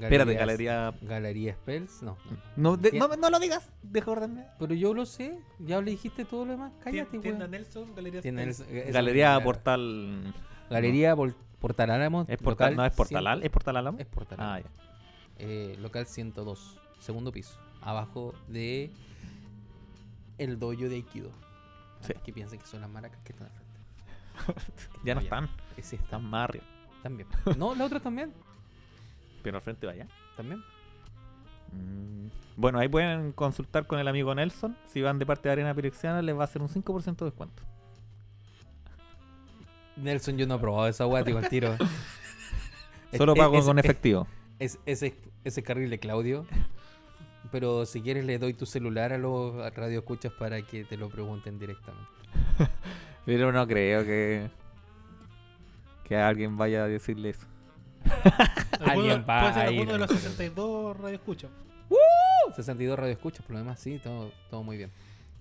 Espérate, 0.00 0.34
Galerías- 0.34 0.38
galería... 0.38 0.94
Galería 1.02 1.54
Spells, 1.54 2.02
no. 2.02 2.16
no. 2.30 2.36
No, 2.56 2.76
de- 2.76 2.92
Tien- 2.92 2.98
no, 3.00 3.16
no 3.16 3.30
lo 3.30 3.40
digas, 3.40 3.68
deja 3.82 4.10
ordenarme. 4.10 4.46
Pero 4.58 4.74
yo 4.74 4.94
lo 4.94 5.06
sé, 5.06 5.38
ya 5.58 5.80
le 5.80 5.90
dijiste 5.90 6.24
todo 6.24 6.44
lo 6.44 6.52
demás. 6.52 6.72
Cállate, 6.84 7.18
Tienda 7.18 7.40
weón. 7.46 7.50
Nelson, 7.50 7.94
Galería 7.94 8.20
Spells. 8.20 8.64
Galería. 8.92 9.42
Portal... 9.42 10.34
Galería 10.70 11.16
Portal 11.58 11.90
Álamo. 11.90 12.24
¿Es 12.28 12.38
portal, 12.38 12.72
local 12.72 12.76
no 12.76 12.84
es 12.86 12.92
Portal, 12.94 13.22
100 13.22 13.26
Al- 13.28 13.42
¿Es 13.44 13.50
Portal 13.50 13.76
Álamo? 13.76 13.98
Es 13.98 14.06
Portal 14.06 14.38
Ah, 14.40 14.54
Álamo. 14.54 14.70
ya. 14.76 15.44
Eh, 15.44 15.76
local 15.80 16.06
102, 16.06 16.78
segundo 17.00 17.32
piso. 17.32 17.58
Abajo 17.80 18.34
de 18.48 18.90
el 20.38 20.58
dojo 20.58 20.88
de 20.88 20.94
Aikido. 20.96 21.30
Sí. 22.00 22.14
Que 22.24 22.32
piensen 22.32 22.58
que 22.60 22.66
son 22.66 22.80
las 22.80 22.90
maracas 22.90 23.20
que 23.22 23.32
están 23.32 23.48
al 23.48 23.52
frente. 23.52 23.71
Ya 25.04 25.14
no 25.14 25.20
están, 25.20 25.48
Ese 25.76 25.96
está 25.96 26.04
están 26.16 26.24
más 26.24 26.48
arriba. 26.48 26.64
también. 27.02 27.28
No, 27.58 27.74
la 27.74 27.84
otra 27.84 28.00
también. 28.00 28.32
Pero 29.42 29.56
al 29.56 29.62
frente 29.62 29.86
vaya. 29.86 30.06
También. 30.36 30.60
Mm, 31.72 32.28
Bueno, 32.56 32.78
ahí 32.78 32.88
pueden 32.88 33.32
consultar 33.32 33.86
con 33.86 33.98
el 33.98 34.06
amigo 34.08 34.34
Nelson. 34.34 34.76
Si 34.86 35.00
van 35.02 35.18
de 35.18 35.26
parte 35.26 35.48
de 35.48 35.52
Arena 35.54 35.74
Pirexiana, 35.74 36.22
les 36.22 36.36
va 36.36 36.42
a 36.42 36.44
hacer 36.44 36.62
un 36.62 36.68
5% 36.68 37.16
de 37.24 37.24
descuento. 37.30 37.62
Nelson, 39.96 40.38
yo 40.38 40.46
no 40.46 40.54
he 40.54 40.58
probado 40.58 40.88
esa 40.88 41.06
weá, 41.06 41.22
digo 41.22 41.38
al 41.38 41.48
tiro. 41.48 41.76
Solo 43.16 43.34
pago 43.34 43.58
es- 43.58 43.64
con 43.64 43.78
es- 43.78 43.84
efectivo. 43.84 44.26
Es, 44.58 44.78
ese, 44.86 45.14
ese 45.44 45.62
carril 45.62 45.90
de 45.90 45.98
Claudio. 45.98 46.46
Pero 47.50 47.84
si 47.84 48.00
quieres 48.00 48.24
le 48.24 48.38
doy 48.38 48.54
tu 48.54 48.64
celular 48.64 49.12
a 49.12 49.18
los 49.18 49.54
radioescuchas 49.74 50.32
para 50.32 50.62
que 50.62 50.84
te 50.84 50.96
lo 50.96 51.08
pregunten 51.10 51.58
directamente. 51.58 52.08
Pero 53.24 53.52
no 53.52 53.66
creo 53.66 54.04
que. 54.04 54.50
Que 56.04 56.16
alguien 56.16 56.56
vaya 56.56 56.84
a 56.84 56.88
decirle 56.88 57.30
eso. 57.30 57.46
Alguien 58.80 59.24
va 59.28 59.40
puede 59.40 59.54
ser 59.54 59.62
a 59.62 59.68
alguno 59.68 59.92
de 59.92 59.98
los 59.98 60.10
62 60.10 60.96
radio 60.96 61.14
escucha. 61.14 61.48
62 62.54 62.98
radioescuchas, 62.98 63.44
por 63.44 63.52
lo 63.52 63.58
demás, 63.58 63.80
sí, 63.80 63.98
todo, 64.02 64.30
todo 64.50 64.62
muy 64.62 64.76
bien. 64.76 64.90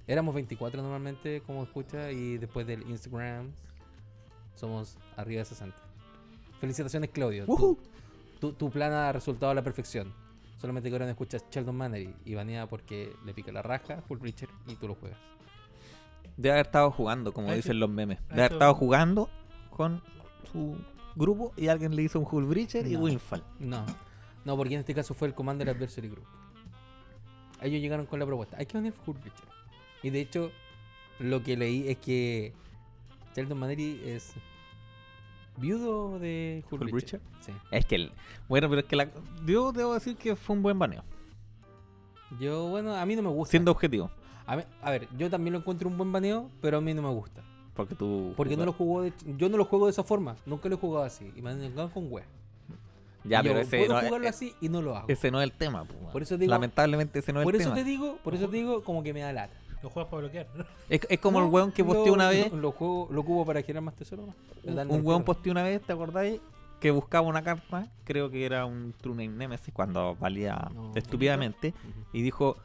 Éramos 0.08 0.34
24 0.34 0.82
normalmente 0.82 1.42
como 1.42 1.64
escucha 1.64 2.12
y 2.12 2.38
después 2.38 2.66
del 2.66 2.82
Instagram 2.90 3.52
somos 4.56 4.98
arriba 5.18 5.40
de 5.40 5.46
60. 5.46 5.76
Felicitaciones, 6.60 7.10
Claudio. 7.10 7.46
Tu, 7.46 7.78
tu, 8.40 8.54
tu 8.54 8.70
plan 8.70 8.92
ha 8.94 9.12
resultado 9.12 9.52
a 9.52 9.56
la 9.56 9.64
perfección. 9.64 10.14
Solamente 10.58 10.90
que 10.90 10.96
ahora 10.96 11.06
no 11.06 11.12
escuchas 11.12 11.44
Sheldon 11.50 11.76
Mannery 11.76 12.14
y 12.26 12.36
banea 12.36 12.68
porque 12.68 13.14
le 13.26 13.34
pica 13.34 13.52
la 13.52 13.62
raja, 13.62 14.02
Full 14.08 14.20
Richard 14.22 14.52
y 14.68 14.76
tú 14.76 14.88
lo 14.88 14.96
juegas. 14.96 15.18
Debe 16.42 16.54
haber 16.54 16.66
estado 16.66 16.92
jugando, 16.92 17.34
como 17.34 17.50
Ha 17.50 17.54
dicen 17.54 17.80
los 17.80 17.90
memes. 17.90 18.18
ha 18.20 18.30
Debe 18.30 18.42
haber 18.42 18.54
estado 18.54 18.74
jugando 18.74 19.30
con 19.70 20.02
su 20.52 20.76
grupo 21.16 21.54
y 21.56 21.68
alguien 21.68 21.96
le 21.96 22.02
hizo 22.02 22.20
un 22.20 22.28
Hull 22.30 22.46
Breacher 22.46 22.88
y. 22.88 22.96
Winfall. 22.96 23.44
No, 23.60 23.86
no, 24.44 24.58
porque 24.58 24.74
en 24.74 24.80
este 24.80 24.96
caso 24.96 25.14
fue 25.14 25.28
el 25.28 25.36
Commander 25.36 25.70
Adversary 25.70 26.10
Group. 26.10 26.26
Ellos 27.62 27.80
llegaron 27.80 28.08
con 28.08 28.20
la 28.20 28.26
propuesta. 28.26 28.58
Hay 28.58 28.66
que 28.66 28.92
Full 28.92 29.18
Richard. 29.24 29.50
Y 30.02 30.10
de 30.10 30.20
hecho, 30.20 30.52
lo 31.20 31.44
que 31.44 31.56
leí 31.56 31.88
es 31.88 31.98
que 31.98 32.54
Sheldon 33.36 33.60
Mannery 33.60 34.02
es 34.04 34.34
viudo 35.58 36.18
de 36.18 36.64
Hull 36.72 36.82
Hull 36.82 36.92
Breacher. 36.92 37.22
Sí. 37.42 37.52
Es 37.70 37.86
que 37.86 37.96
el. 37.96 38.12
Bueno, 38.50 38.68
pero 38.68 38.82
es 38.82 38.88
que 38.88 38.96
la. 38.96 39.10
Yo 39.46 39.72
debo 39.72 39.94
decir 39.94 40.16
que 40.16 40.36
fue 40.36 40.56
un 40.56 40.64
buen 40.64 40.80
baneo. 40.80 41.04
Yo, 42.40 42.68
bueno, 42.70 42.96
a 42.96 43.06
mí 43.06 43.16
no 43.16 43.22
me 43.22 43.30
gusta. 43.30 43.52
Siendo 43.52 43.70
objetivo. 43.72 44.10
A, 44.46 44.56
mí- 44.58 44.64
a 44.82 44.92
ver, 44.92 45.08
yo 45.18 45.30
también 45.30 45.54
lo 45.54 45.60
encuentro 45.60 45.88
un 45.90 45.98
buen 45.98 46.12
baneo, 46.12 46.50
pero 46.62 46.78
a 46.78 46.82
mí 46.82 46.94
no 46.94 47.02
me 47.02 47.10
gusta. 47.10 47.42
Porque 47.74 47.96
tú. 47.96 48.34
Porque 48.36 48.58
no 48.58 48.66
lo 48.66 48.74
jugó 48.74 49.02
de, 49.04 49.14
yo 49.38 49.48
no 49.50 49.58
lo 49.58 49.66
juego 49.66 49.86
de 49.86 49.92
esa 49.92 50.04
forma. 50.04 50.36
Nunca 50.46 50.68
lo 50.70 50.76
he 50.76 50.78
jugado 50.78 51.06
así. 51.06 51.32
Y 51.36 51.42
me 51.42 51.52
han 51.52 51.62
engañado 51.62 51.90
con 51.92 52.12
wea. 52.12 52.26
Ya, 53.24 53.40
Y 53.42 53.44
yo 53.44 53.50
pero 53.52 53.60
ese 53.62 53.78
puedo 53.78 53.94
no, 53.94 54.08
jugarlo 54.08 54.26
eh, 54.26 54.30
así 54.30 54.54
y 54.62 54.70
no 54.70 54.82
lo 54.82 54.96
hago. 54.98 55.08
ese 55.08 55.30
no 55.32 55.40
es 55.40 55.44
el 55.46 55.52
tema. 55.56 55.86
po. 55.86 55.94
Por 56.12 56.22
eso 56.24 56.38
digo- 56.38 56.50
Lamentablemente 56.50 57.20
ese 57.20 57.32
no 57.32 57.40
es 57.42 57.44
por 57.46 57.56
el 57.56 57.62
eso 57.62 57.70
tema. 57.70 57.84
te 57.84 57.90
digo, 57.90 58.18
por 58.24 58.34
eso 58.34 58.50
te 58.50 58.58
digo, 58.58 58.84
como 58.84 59.04
que 59.04 59.14
me 59.14 59.22
da 59.22 59.32
lata. 59.32 59.54
Lo 59.84 59.90
juegas 59.90 60.10
para 60.10 60.22
bloquear. 60.22 60.48
Es, 60.90 61.02
es 61.10 61.20
como 61.20 61.40
No, 61.40 61.46
el 61.46 61.52
weón 61.52 61.72
que 61.72 61.82
lo- 61.84 61.90
posteó 61.94 62.14
una 62.14 62.30
vez. 62.30 62.52
Lo, 62.52 62.58
lo 62.58 62.72
juego, 62.72 63.08
lo 63.12 63.22
ocupo 63.22 63.46
para 63.46 63.62
generar 63.62 63.84
más 63.84 63.96
tesoro. 63.96 64.26
¿no? 64.66 64.82
Un, 64.90 65.06
weón 65.06 65.24
posteó 65.24 65.52
una 65.52 65.64
vez, 65.64 65.82
¿te 65.82 65.94
acordáis? 65.94 66.40
Que 66.80 66.90
buscaba 66.92 67.28
una 67.28 67.44
carta, 67.44 67.88
creo 68.04 68.30
que 68.32 68.44
era 68.44 68.66
un 68.66 68.94
True 69.00 69.14
Name 69.16 69.38
Nemesis, 69.38 69.72
cuando 69.74 70.16
valía 70.16 70.70
No. 70.74 70.92
estúpidamente, 70.96 71.76
y 72.12 72.22
dijo, 72.24 72.58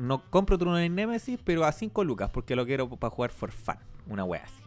no 0.00 0.22
compro 0.30 0.56
True 0.58 0.72
Name 0.72 0.88
Nemesis, 0.88 1.38
pero 1.44 1.64
a 1.64 1.72
5 1.72 2.04
lucas, 2.04 2.30
porque 2.30 2.56
lo 2.56 2.64
quiero 2.66 2.88
para 2.88 3.10
jugar 3.10 3.30
for 3.30 3.52
fun, 3.52 3.76
una 4.08 4.24
wea 4.24 4.44
así. 4.44 4.62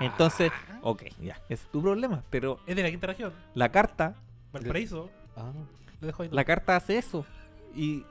Entonces, 0.00 0.50
ok, 0.82 1.02
ya, 1.20 1.34
ese 1.48 1.64
es 1.64 1.70
tu 1.70 1.80
problema, 1.82 2.22
pero 2.30 2.58
Es 2.66 2.76
de 2.76 2.82
la 2.82 2.90
quinta 2.90 3.06
región. 3.06 3.32
la 3.54 3.70
carta, 3.70 4.14
Valparaíso. 4.52 5.10
Ah, 5.36 5.52
Lo 6.00 6.06
dejo 6.06 6.22
ahí. 6.24 6.28
la 6.32 6.44
carta 6.44 6.76
hace 6.76 6.98
eso, 6.98 7.24
y 7.74 8.04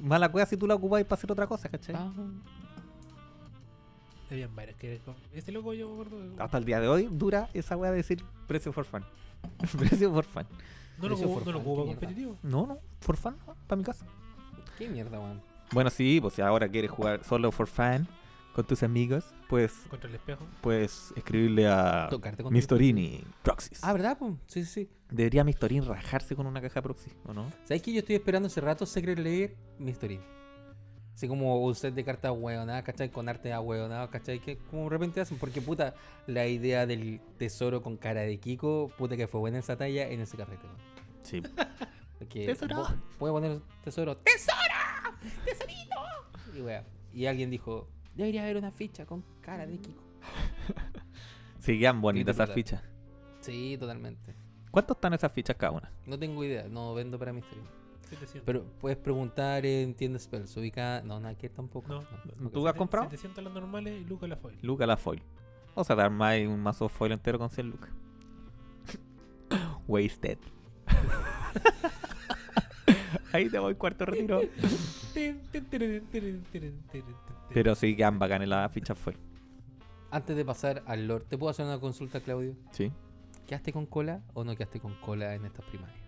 mala 0.00 0.30
cueva 0.30 0.46
si 0.46 0.56
tú 0.56 0.66
la 0.66 0.74
ocupáis 0.74 1.04
para 1.06 1.18
hacer 1.18 1.32
otra 1.32 1.46
cosa, 1.46 1.68
¿cachai? 1.68 1.94
ah. 1.96 2.12
Varios 4.54 4.76
que. 4.78 4.98
Ese 5.34 5.52
loco 5.52 5.74
yo 5.74 5.88
me 5.88 5.92
acuerdo. 5.92 6.42
Hasta 6.42 6.56
el 6.56 6.64
día 6.64 6.80
de 6.80 6.88
hoy 6.88 7.06
dura 7.10 7.50
esa 7.52 7.76
wea 7.76 7.90
de 7.90 7.98
decir 7.98 8.24
precio 8.46 8.72
for 8.72 8.86
fun. 8.86 9.04
precio 9.78 10.10
for 10.10 10.24
fun. 10.24 10.46
No 10.98 11.08
lo 11.08 11.16
Precio 11.16 11.34
for 11.34 11.46
no 11.46 11.52
lo 11.52 11.62
competitivo. 11.86 12.38
No, 12.42 12.66
no, 12.66 12.78
for 13.00 13.16
fun, 13.18 13.36
para 13.66 13.76
mi 13.76 13.84
casa. 13.84 14.06
Qué 14.78 14.88
mierda, 14.88 15.18
weón. 15.20 15.42
Bueno, 15.72 15.90
sí, 15.90 16.20
pues 16.20 16.34
si 16.34 16.42
ahora 16.42 16.68
quieres 16.68 16.90
jugar 16.90 17.24
solo 17.24 17.50
for 17.50 17.66
fun 17.66 18.06
con 18.54 18.66
tus 18.66 18.82
amigos, 18.82 19.24
pues 19.48 19.72
Contra 19.88 20.08
el 20.10 20.16
espejo. 20.16 20.46
puedes 20.60 21.12
escribirle 21.16 21.66
a 21.66 22.08
Tocarte 22.10 22.42
con 22.42 22.52
Mistorini 22.52 23.24
Proxys. 23.42 23.82
Ah, 23.82 23.92
¿verdad? 23.94 24.18
Sí, 24.46 24.64
sí, 24.64 24.66
sí. 24.66 24.90
Debería 25.10 25.44
Mistorini 25.44 25.80
rajarse 25.86 26.36
con 26.36 26.46
una 26.46 26.60
caja 26.60 26.82
proxy, 26.82 27.10
¿o 27.24 27.32
no? 27.32 27.50
¿Sabes 27.64 27.82
que 27.82 27.92
yo 27.92 28.00
estoy 28.00 28.16
esperando 28.16 28.48
hace 28.48 28.60
rato 28.60 28.84
Secret 28.84 29.18
Lair 29.18 29.56
Mystery? 29.78 30.20
Así 31.14 31.28
como 31.28 31.62
un 31.62 31.74
set 31.74 31.94
de 31.94 32.04
cartas 32.04 32.32
hueonadas, 32.34 32.82
¿cachai? 32.84 33.10
Con 33.10 33.28
arte 33.28 33.56
hueonadas, 33.56 34.08
¿cachai? 34.10 34.40
Que 34.40 34.58
como 34.58 34.84
de 34.84 34.90
repente 34.90 35.20
hacen, 35.20 35.38
porque 35.38 35.60
puta, 35.60 35.94
la 36.26 36.46
idea 36.46 36.86
del 36.86 37.20
tesoro 37.38 37.82
con 37.82 37.96
cara 37.96 38.22
de 38.22 38.38
Kiko, 38.38 38.90
puta 38.96 39.16
que 39.16 39.26
fue 39.26 39.40
buena 39.40 39.58
esa 39.58 39.76
talla 39.76 40.08
en 40.08 40.20
ese 40.20 40.36
carrete, 40.36 40.66
weón. 40.66 40.78
Sí. 41.22 41.42
Porque 42.18 42.46
Tesoro. 42.46 42.86
Puede 43.18 43.32
poner 43.32 43.60
tesoro. 43.82 44.16
¡Tesoro! 44.18 44.71
¡Tesorito! 45.44 45.96
Y, 46.56 46.60
wea, 46.60 46.84
y 47.12 47.26
alguien 47.26 47.50
dijo, 47.50 47.88
debería 48.14 48.42
haber 48.42 48.56
una 48.56 48.70
ficha 48.70 49.06
con 49.06 49.24
cara 49.40 49.66
de 49.66 49.78
Kiko. 49.78 50.02
Sí, 51.60 51.78
quedan 51.78 52.00
bonitas 52.00 52.34
esas 52.34 52.50
fichas. 52.50 52.82
Sí, 53.40 53.76
totalmente. 53.78 54.34
¿Cuánto 54.72 54.94
están 54.94 55.14
esas 55.14 55.30
fichas 55.30 55.54
cada 55.54 55.70
una? 55.70 55.92
No 56.06 56.18
tengo 56.18 56.42
idea, 56.42 56.66
no 56.68 56.92
vendo 56.92 57.20
para 57.20 57.32
Mystery. 57.32 57.60
700. 58.08 58.42
Pero 58.44 58.64
puedes 58.80 58.98
preguntar 58.98 59.64
en 59.64 59.94
tienda 59.94 60.18
Spells, 60.18 60.56
ubica... 60.56 61.02
No, 61.02 61.20
nada 61.20 61.36
que 61.36 61.48
tampoco. 61.48 61.88
No. 61.88 62.00
ok. 62.00 62.52
¿Tú 62.52 62.66
has 62.66 62.74
comprado? 62.74 63.04
700 63.04 63.44
las 63.44 63.52
normales 63.52 64.00
y 64.00 64.04
Lucas 64.04 64.28
la 64.28 64.36
foil. 64.36 64.58
Luca 64.60 64.86
la 64.86 64.96
foil. 64.96 65.22
O 65.74 65.84
sea, 65.84 65.94
dar 65.94 66.10
más 66.10 66.36
un 66.40 66.60
mazo 66.60 66.88
foil 66.88 67.12
entero 67.12 67.38
con 67.38 67.48
100 67.48 67.70
lucas. 67.70 67.90
Wasted. 69.86 70.38
Ahí 73.32 73.48
te 73.48 73.58
voy 73.58 73.74
cuarto 73.74 74.04
retiro. 74.06 74.40
Pero 77.52 77.74
sí 77.74 77.96
quedan 77.96 78.18
bacanes 78.18 78.48
las 78.48 78.70
fichas 78.72 78.98
foil. 78.98 79.16
Antes 80.10 80.36
de 80.36 80.44
pasar 80.44 80.82
al 80.86 81.06
Lord, 81.06 81.24
¿te 81.24 81.38
puedo 81.38 81.50
hacer 81.50 81.64
una 81.66 81.78
consulta, 81.80 82.20
Claudio? 82.20 82.54
Sí. 82.70 82.92
¿Quedaste 83.46 83.72
con 83.72 83.86
cola 83.86 84.20
o 84.34 84.44
no 84.44 84.54
quedaste 84.54 84.80
con 84.80 84.94
cola 85.00 85.34
en 85.34 85.44
estas 85.46 85.64
primarias? 85.66 85.98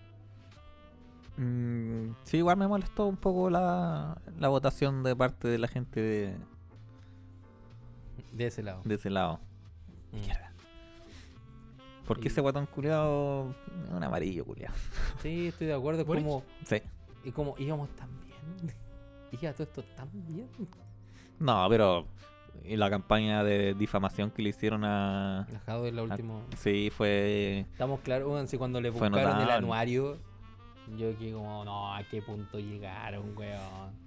Mm, 1.36 2.10
sí, 2.24 2.36
igual 2.38 2.56
me 2.56 2.68
molestó 2.68 3.06
un 3.06 3.16
poco 3.16 3.50
la, 3.50 4.16
la 4.38 4.48
votación 4.48 5.02
de 5.02 5.16
parte 5.16 5.48
de 5.48 5.58
la 5.58 5.66
gente 5.68 6.00
de, 6.00 6.36
De 8.32 8.46
ese 8.46 8.62
lado. 8.62 8.82
de 8.84 8.94
ese 8.94 9.10
lado. 9.10 9.40
Mm. 10.12 10.16
Izquierda. 10.16 10.52
Porque 12.06 12.28
Y- 12.28 12.30
ese 12.30 12.40
guatón 12.42 12.66
culiado 12.66 13.54
es 13.86 13.90
un 13.90 14.04
amarillo 14.04 14.44
culiado. 14.44 14.74
Sí, 15.22 15.48
estoy 15.48 15.66
de 15.68 15.74
acuerdo. 15.74 16.04
Como, 16.06 16.44
Sí. 16.64 16.76
Y 17.24 17.32
como 17.32 17.54
íbamos 17.58 17.88
tan 17.96 18.08
bien. 18.24 18.74
Iba 19.40 19.52
todo 19.52 19.62
esto 19.64 19.82
tan 19.96 20.08
bien. 20.26 20.48
No, 21.40 21.66
pero 21.68 22.06
y 22.64 22.76
la 22.76 22.88
campaña 22.88 23.42
de 23.42 23.74
difamación 23.74 24.30
que 24.30 24.42
le 24.42 24.50
hicieron 24.50 24.84
a. 24.84 25.46
Dejado 25.50 25.90
la 25.90 26.00
a- 26.00 26.04
última. 26.04 26.40
sí, 26.56 26.90
fue. 26.94 27.66
Estamos 27.72 28.00
claros, 28.00 28.28
weón, 28.28 28.46
si 28.48 28.56
cuando 28.58 28.80
le 28.80 28.90
buscaron 28.90 29.40
el 29.40 29.50
anuario, 29.50 30.18
yo 30.96 31.18
que 31.18 31.32
como, 31.32 31.64
no, 31.64 31.94
a 31.94 32.02
qué 32.04 32.22
punto 32.22 32.58
llegaron, 32.60 33.36
weón. 33.36 34.04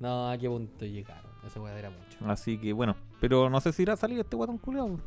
No, 0.00 0.30
a 0.30 0.38
qué 0.38 0.48
punto 0.48 0.84
llegaron. 0.86 1.30
Esa 1.46 1.60
weá 1.60 1.78
era 1.78 1.90
mucho. 1.90 2.18
Así 2.26 2.58
que 2.58 2.72
bueno. 2.72 2.96
Pero 3.20 3.50
no 3.50 3.60
sé 3.60 3.72
si 3.72 3.82
irá 3.82 3.92
a 3.94 3.96
salir 3.96 4.18
este 4.18 4.34
guatón 4.36 4.58
culiado. 4.58 4.98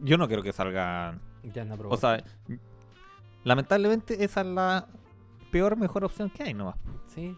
Yo 0.00 0.16
no 0.16 0.26
quiero 0.28 0.42
que 0.42 0.52
salga. 0.52 1.18
Ya 1.52 1.64
no 1.64 1.76
O 1.88 1.96
sea, 1.96 2.22
lamentablemente 3.44 4.24
esa 4.24 4.40
es 4.42 4.46
la 4.46 4.86
peor, 5.52 5.76
mejor 5.76 6.04
opción 6.04 6.28
que 6.30 6.42
hay 6.42 6.54
nomás. 6.54 6.74
sí, 7.06 7.36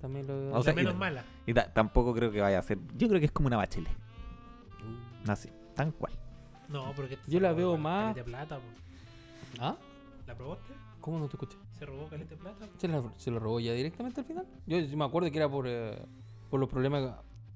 también 0.00 0.26
lo 0.26 0.50
O 0.52 0.58
la 0.58 0.62
sea, 0.62 0.74
menos 0.74 0.92
y- 0.94 0.96
mala. 0.98 1.24
Y 1.46 1.54
ta- 1.54 1.72
tampoco 1.72 2.12
creo 2.12 2.30
que 2.30 2.40
vaya 2.42 2.58
a 2.58 2.62
ser. 2.62 2.78
Yo 2.96 3.08
creo 3.08 3.20
que 3.20 3.26
es 3.26 3.32
como 3.32 3.46
una 3.46 3.56
bachelet. 3.56 3.90
Uh. 5.26 5.30
Así, 5.30 5.48
tan 5.74 5.92
cual. 5.92 6.12
No, 6.68 6.92
porque 6.96 7.18
Yo 7.28 7.38
la 7.40 7.52
veo 7.52 7.76
más- 7.78 8.14
de 8.14 8.24
plata. 8.24 8.58
¿Ah? 9.60 9.76
¿La 10.26 10.34
probaste? 10.34 10.72
¿Cómo 11.00 11.18
no 11.18 11.26
te 11.28 11.36
escuché? 11.36 11.56
Se 11.72 11.84
robó 11.86 12.06
caleta 12.08 12.30
de 12.30 12.36
plata. 12.40 12.66
¿Se, 12.78 12.88
la- 12.88 13.12
se 13.16 13.30
lo 13.30 13.38
robó 13.38 13.60
ya 13.60 13.72
directamente 13.72 14.20
al 14.20 14.26
final? 14.26 14.46
Yo 14.66 14.78
me 14.96 15.04
acuerdo 15.04 15.30
que 15.30 15.38
era 15.38 15.48
por, 15.48 15.66
eh, 15.68 16.00
por 16.50 16.58
los 16.60 16.68
problemas 16.68 17.14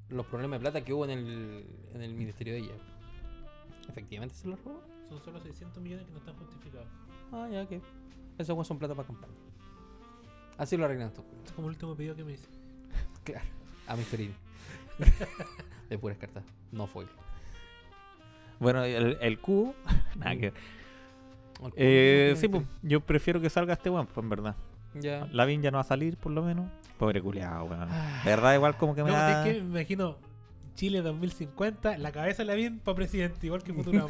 los 0.09 0.25
problemas 0.27 0.61
de 0.61 0.63
plata 0.63 0.85
que 0.85 0.93
hubo 0.93 1.05
en 1.05 1.11
el, 1.11 1.67
en 1.95 2.01
el 2.03 2.15
ministerio 2.15 2.53
de 2.55 2.61
ella. 2.61 2.75
Efectivamente 3.89 4.35
se 4.37 4.47
lo 4.49 4.57
robó. 4.57 4.81
Son 5.09 5.21
solo 5.25 5.41
600 5.41 5.83
millones 5.83 6.07
que 6.07 6.13
no 6.13 6.19
están 6.19 6.37
justificados. 6.37 6.87
Ah, 7.33 7.49
ya, 7.51 7.63
ok. 7.63 7.83
Esos 8.39 8.67
son 8.67 8.79
plata 8.79 8.95
para 8.95 9.07
campaña. 9.09 9.35
Así 10.59 10.77
lo 10.77 10.85
arreglan 10.87 11.11
culiados. 11.13 11.25
Es 11.45 11.53
como 11.53 11.69
el 11.69 11.75
último 11.75 11.95
pedido 11.95 12.15
que 12.17 12.25
me 12.25 12.33
hice. 12.33 12.49
Claro. 13.25 13.45
A 13.89 13.97
mi 13.97 14.03
Ferini. 14.05 14.35
de 15.91 15.99
puras 15.99 16.17
cartas. 16.19 16.45
No 16.73 16.87
foil. 16.87 17.09
Bueno, 18.61 18.85
el, 18.85 19.19
el 19.21 19.39
cubo. 19.41 19.75
nada 20.17 20.33
que 20.35 20.41
ver. 20.51 20.55
El 21.63 21.73
Eh, 21.77 22.35
sí, 22.37 22.49
pues, 22.49 22.65
yo 22.83 23.01
prefiero 23.01 23.41
que 23.41 23.51
salga 23.51 23.73
este 23.75 23.91
weón, 23.91 24.07
pues 24.07 24.23
en 24.23 24.31
verdad. 24.31 24.55
Ya. 24.95 25.27
La 25.33 25.45
ya 25.63 25.71
no 25.71 25.77
va 25.79 25.83
a 25.83 25.85
salir, 25.85 26.17
por 26.17 26.33
lo 26.33 26.43
menos. 26.43 26.71
Pobre 26.99 27.21
culiado, 27.21 27.65
weón. 27.65 27.89
Ah. 27.91 28.23
De 28.25 28.31
verdad, 28.31 28.55
igual 28.55 28.77
como 28.77 28.95
que 28.95 29.03
me 29.05 29.11
No, 29.11 29.17
da. 29.17 29.47
es 29.47 29.53
que 29.55 29.63
me 29.63 29.81
imagino 29.81 30.17
Chile 30.75 31.03
2050, 31.03 31.99
la 31.99 32.13
cabeza 32.13 32.45
la 32.45 32.55
bien 32.55 32.79
para 32.79 32.95
presidente, 32.97 33.47
igual 33.47 33.63
que 33.63 33.73
Futurama. 33.75 34.09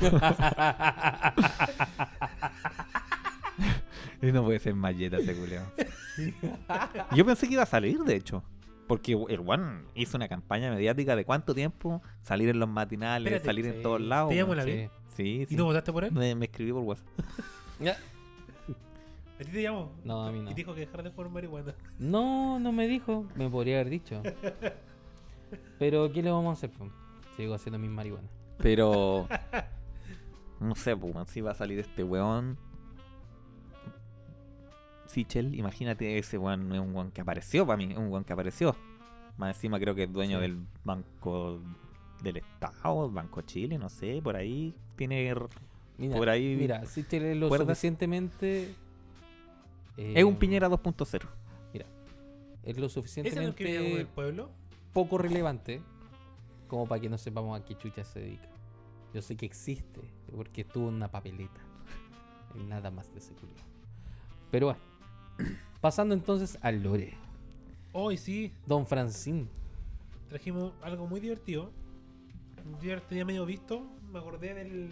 No 4.32 4.44
puede 4.44 4.58
ser 4.58 4.74
malleta 4.74 5.18
ese 5.18 5.34
culiao. 5.34 5.66
Yo 7.14 7.24
pensé 7.24 7.46
que 7.46 7.54
iba 7.54 7.62
a 7.62 7.66
salir, 7.66 7.98
de 8.00 8.16
hecho. 8.16 8.42
Porque 8.86 9.12
el 9.12 9.40
One 9.44 9.82
hizo 9.94 10.16
una 10.16 10.28
campaña 10.28 10.70
mediática 10.70 11.16
de 11.16 11.24
cuánto 11.24 11.54
tiempo 11.54 12.02
salir 12.22 12.48
en 12.48 12.60
los 12.60 12.68
matinales, 12.68 13.32
Espérate, 13.32 13.46
salir 13.46 13.66
en 13.66 13.82
todos 13.82 14.00
lados. 14.00 14.30
¿Te 14.30 14.36
llamo 14.36 14.52
weón. 14.52 14.58
la 14.58 14.64
Sí. 14.64 14.88
Sí, 15.16 15.46
sí. 15.48 15.54
¿Y 15.54 15.56
tú 15.56 15.64
votaste 15.64 15.92
por 15.92 16.04
él? 16.04 16.12
Me, 16.12 16.34
me 16.34 16.44
escribió 16.46 16.74
por 16.74 16.84
WhatsApp. 16.84 17.08
Ya. 17.78 17.92
¿A 19.38 19.44
ti 19.44 19.50
te 19.50 19.62
llamó? 19.62 19.92
No, 20.02 20.24
a 20.24 20.32
mí 20.32 20.40
no. 20.40 20.50
Y 20.50 20.54
dijo 20.54 20.72
que 20.74 20.80
dejar 20.80 21.02
de 21.02 21.10
fumar 21.10 21.30
marihuana. 21.30 21.74
No, 21.98 22.58
no 22.58 22.72
me 22.72 22.88
dijo. 22.88 23.26
Me 23.34 23.50
podría 23.50 23.80
haber 23.80 23.90
dicho. 23.90 24.22
Pero, 25.78 26.10
¿qué 26.10 26.22
le 26.22 26.30
vamos 26.30 26.50
a 26.50 26.52
hacer? 26.54 26.70
po? 26.70 26.88
Sigo 27.36 27.52
haciendo 27.52 27.78
mis 27.78 27.90
marihuanas. 27.90 28.30
Pero. 28.58 29.28
No 30.58 30.74
sé, 30.74 30.96
pues, 30.96 31.14
si 31.28 31.42
va 31.42 31.50
a 31.50 31.54
salir 31.54 31.78
este 31.78 32.02
weón. 32.02 32.56
Sichel, 35.16 35.54
imagínate 35.54 36.18
ese 36.18 36.36
weón, 36.36 36.68
no 36.68 36.74
es 36.74 36.80
un 36.82 36.94
weón 36.94 37.10
que 37.10 37.22
apareció 37.22 37.66
para 37.66 37.78
mí, 37.78 37.84
es 37.90 37.96
un 37.96 38.08
weón 38.08 38.22
que 38.22 38.34
apareció. 38.34 38.76
Más 39.38 39.56
encima 39.56 39.80
creo 39.80 39.94
que 39.94 40.02
es 40.04 40.12
dueño 40.12 40.36
Sí. 40.38 40.42
del 40.42 40.58
Banco 40.84 41.58
del 42.22 42.36
Estado, 42.36 43.10
Banco 43.10 43.40
Chile, 43.40 43.78
no 43.78 43.88
sé, 43.88 44.20
por 44.22 44.36
ahí 44.36 44.74
tiene... 44.96 45.34
Mira, 45.96 46.16
Por 46.18 46.28
ahí 46.28 46.54
mira, 46.58 46.84
Sichel 46.84 47.22
es 47.24 47.36
lo 47.38 47.48
¿cuerdas? 47.48 47.66
suficientemente. 47.68 48.74
eh, 49.96 50.12
Es 50.16 50.24
un 50.24 50.36
Piñera 50.36 50.68
2.0. 50.68 51.26
Es 51.72 52.76
lo 52.78 52.86
¿Ese 52.86 52.86
es 52.86 52.96
el 52.96 53.02
suficientemente 53.02 54.06
pueblo? 54.14 54.50
poco 54.92 55.16
relevante 55.18 55.80
como 56.68 56.84
para 56.86 57.00
que 57.00 57.08
no 57.08 57.16
sepamos 57.16 57.58
a 57.58 57.64
qué 57.64 57.74
chucha 57.78 58.04
se 58.04 58.18
dedica. 58.20 58.48
Yo 59.14 59.22
sé 59.22 59.36
que 59.36 59.46
existe 59.46 60.00
porque 60.34 60.62
estuvo 60.62 60.88
en 60.88 60.96
una 60.96 61.08
papeleta. 61.08 61.60
Nada 62.68 62.90
más 62.90 63.10
de 63.12 63.20
ese 63.20 63.34
culiao. 63.34 63.64
Pero 64.50 64.66
bueno, 64.66 64.80
pasando 65.80 66.14
entonces 66.14 66.58
al 66.62 66.82
lore. 66.82 67.14
Hoy 67.92 68.16
sí, 68.16 68.52
Don 68.66 68.86
Francín. 68.86 69.48
trajimos 70.28 70.72
algo 70.82 71.06
muy 71.06 71.20
divertido. 71.20 71.70
Yo 72.82 73.00
tenía 73.02 73.24
medio 73.24 73.46
visto, 73.46 73.86
me 74.12 74.18
acordé 74.18 74.54
del 74.54 74.90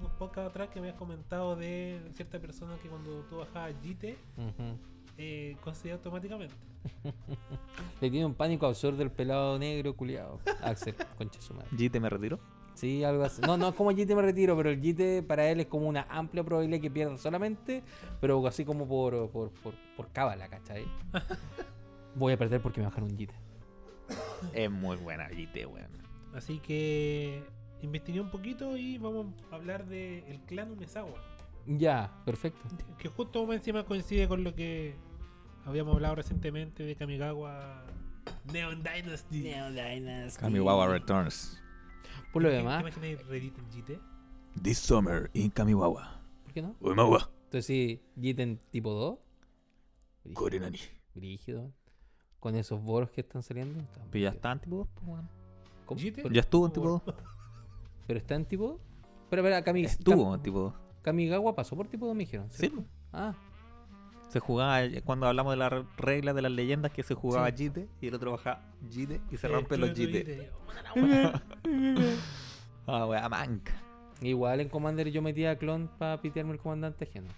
unos 0.00 0.12
podcasts 0.12 0.48
atrás 0.50 0.68
que 0.70 0.80
me 0.80 0.86
habías 0.88 0.98
comentado 0.98 1.54
de 1.56 2.00
cierta 2.14 2.38
persona 2.38 2.74
que 2.82 2.88
cuando 2.88 3.20
tú 3.28 3.36
bajabas 3.36 3.74
JITE 3.82 4.16
Ujú. 4.38 4.78
eh, 5.18 5.56
concedía 5.62 5.94
automáticamente. 5.94 6.54
Le 8.00 8.10
tiene 8.10 8.24
un 8.24 8.32
pánico 8.34 8.66
absurdo 8.66 8.96
del 8.96 9.10
pelado 9.10 9.58
negro 9.58 9.94
culiado. 9.94 10.40
Axel, 10.62 10.94
concha 11.18 11.40
su 11.42 11.52
madre. 11.52 11.68
GT 11.76 12.00
me 12.00 12.08
retiro. 12.08 12.38
Sí, 12.80 13.04
algo 13.04 13.24
así. 13.24 13.42
No, 13.42 13.58
no 13.58 13.68
es 13.68 13.74
como 13.74 13.92
JT 13.92 14.08
me 14.16 14.22
retiro, 14.22 14.56
pero 14.56 14.70
el 14.70 14.80
JT 14.80 15.26
para 15.26 15.46
él 15.50 15.60
es 15.60 15.66
como 15.66 15.86
una 15.86 16.06
amplia 16.08 16.42
probabilidad 16.42 16.80
que 16.80 16.90
pierda 16.90 17.18
solamente, 17.18 17.82
pero 18.22 18.46
así 18.46 18.64
como 18.64 18.88
por, 18.88 19.30
por, 19.30 19.50
por, 19.50 19.74
por 19.98 20.10
cábala, 20.12 20.48
¿cachai? 20.48 20.86
Voy 22.14 22.32
a 22.32 22.38
perder 22.38 22.62
porque 22.62 22.80
me 22.80 22.86
bajaron 22.86 23.10
un 23.10 23.18
JT. 23.18 23.34
Es 24.54 24.70
muy 24.70 24.96
buena 24.96 25.28
GT, 25.28 25.66
weón. 25.66 25.90
Así 26.34 26.58
que 26.60 27.44
investigué 27.82 28.18
un 28.18 28.30
poquito 28.30 28.78
y 28.78 28.96
vamos 28.96 29.26
a 29.52 29.56
hablar 29.56 29.84
del 29.84 30.24
el 30.24 30.40
clan 30.46 30.70
Umezawa. 30.70 31.20
Ya, 31.66 32.10
perfecto. 32.24 32.66
Que 32.96 33.08
justo 33.10 33.44
más 33.44 33.56
encima 33.56 33.84
coincide 33.84 34.26
con 34.26 34.42
lo 34.42 34.54
que 34.54 34.94
habíamos 35.66 35.96
hablado 35.96 36.14
recientemente 36.14 36.82
de 36.82 36.96
Kamigawa 36.96 37.84
Neon 38.50 38.82
Dynasty. 38.82 39.52
Kamiwawa 40.40 40.88
Returns. 40.88 41.60
Por 42.32 42.42
lo 42.42 42.48
¿Te- 42.48 42.56
demás, 42.56 42.82
¿Te 42.84 42.88
imaginas 42.90 43.26
Reddit 43.28 43.58
en 43.58 43.70
GT? 43.70 44.00
This 44.62 44.78
summer 44.78 45.30
in 45.34 45.50
Kamiwawa. 45.50 46.20
¿por 46.44 46.52
qué 46.52 46.62
no? 46.62 46.74
Uemawa. 46.80 47.30
Entonces 47.44 47.66
sí, 47.66 48.00
JT 48.16 48.42
en 48.42 48.58
tipo 48.70 48.90
2. 48.92 49.18
Brígido, 50.24 50.40
Korenani. 50.40 50.78
brígido. 51.14 51.72
Con 52.38 52.54
esos 52.56 52.82
boros 52.82 53.10
que 53.10 53.20
están 53.20 53.42
saliendo. 53.42 53.80
está 53.80 54.00
Pero 54.10 54.22
ya 54.22 54.30
está 54.30 54.52
en 54.52 54.60
tipo 54.60 54.76
2, 54.76 54.88
pues, 54.94 55.06
Ya 56.32 56.40
estuvo 56.40 56.66
en 56.66 56.72
tipo 56.72 56.88
2. 56.88 57.02
pero 58.06 58.18
está 58.18 58.34
en 58.34 58.44
tipo 58.46 58.68
2. 58.68 58.80
Pero, 59.30 59.42
pero, 59.42 59.64
Kami, 59.64 59.84
Estuvo 59.84 60.34
en 60.34 60.42
tipo 60.42 60.58
2. 60.60 60.74
Kamigawa 61.02 61.54
pasó 61.54 61.76
por 61.76 61.88
tipo 61.88 62.06
2, 62.06 62.14
me 62.14 62.20
dijeron. 62.24 62.48
Sí, 62.50 62.58
¿cierto? 62.58 62.76
pues. 62.76 62.88
Ah, 63.12 63.34
Se 64.30 64.38
jugaba, 64.40 64.80
cuando 65.04 65.26
hablamos 65.26 65.52
de 65.52 65.56
las 65.58 65.72
re- 65.72 65.84
reglas 65.96 66.34
de 66.34 66.42
las 66.42 66.52
leyendas, 66.52 66.92
que 66.92 67.02
se 67.02 67.14
jugaba 67.14 67.48
Sí. 67.50 67.68
GT 67.68 67.88
y 68.00 68.06
el 68.08 68.14
otro 68.14 68.30
baja 68.32 68.62
GT 68.88 69.20
y 69.30 69.36
se 69.36 69.46
Eh, 69.46 69.50
rompen 69.50 69.80
los 69.80 69.90
tú- 69.90 69.96
tú 69.96 70.02
GT. 70.02 70.24
dices, 70.24 70.48
"Puta 70.66 70.82
la 70.82 70.92
wea". 71.02 71.42
Ah, 72.86 73.06
wea, 73.06 73.28
manca. 73.28 73.72
Igual 74.22 74.60
en 74.60 74.68
Commander 74.68 75.10
yo 75.10 75.22
metía 75.22 75.56
clon 75.58 75.88
para 75.98 76.20
pitearme 76.20 76.52
el 76.52 76.58
comandante 76.58 77.04
ajeno. 77.04 77.28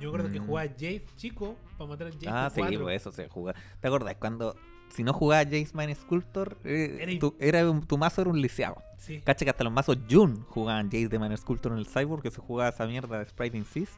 Yo 0.00 0.08
me 0.10 0.18
acuerdo 0.18 0.32
que 0.32 0.40
Mm. 0.40 0.46
jugaba 0.46 0.68
Jace 0.70 1.04
chico 1.16 1.56
para 1.78 1.90
matar 1.90 2.06
a 2.08 2.10
Jace. 2.12 2.28
Ah, 2.28 2.50
de 2.54 2.68
sí, 2.68 2.78
pues 2.78 2.96
eso 3.02 3.12
se 3.12 3.28
juega. 3.28 3.58
¿Te 3.80 3.88
acordás 3.88 4.16
cuando 4.16 4.56
si 4.88 5.04
no 5.04 5.12
jugabas 5.12 5.46
Jace 5.46 5.70
Mind 5.74 5.94
Sculptor, 5.96 6.56
eh, 6.64 6.98
Era 7.00 7.18
tu, 7.18 7.36
era 7.40 7.70
un- 7.70 7.86
tu 7.86 7.98
mazo 7.98 8.22
era 8.22 8.30
un 8.30 8.40
lisiado? 8.40 8.76
Sí. 8.98 9.20
Cacha 9.20 9.44
que 9.44 9.50
hasta 9.50 9.64
los 9.64 9.72
mazos 9.72 9.98
Jun 10.10 10.44
jugaban 10.48 10.86
Jace 10.86 11.08
de 11.08 11.18
Mind 11.18 11.36
Sculptor 11.36 11.72
en 11.72 11.78
el 11.78 11.86
Cyborg, 11.86 12.22
que 12.22 12.30
se 12.30 12.40
jugaba 12.40 12.70
esa 12.70 12.86
mierda 12.86 13.18
de 13.18 13.26
Sprite 13.26 13.56
in 13.58 13.64
Seas. 13.64 13.90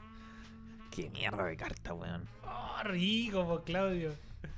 Qué 0.94 1.10
mierda 1.10 1.44
de 1.44 1.56
carta, 1.56 1.92
weón. 1.94 2.24
Oh, 2.44 2.82
rico, 2.84 3.44
po, 3.46 3.62
Claudio. 3.62 4.12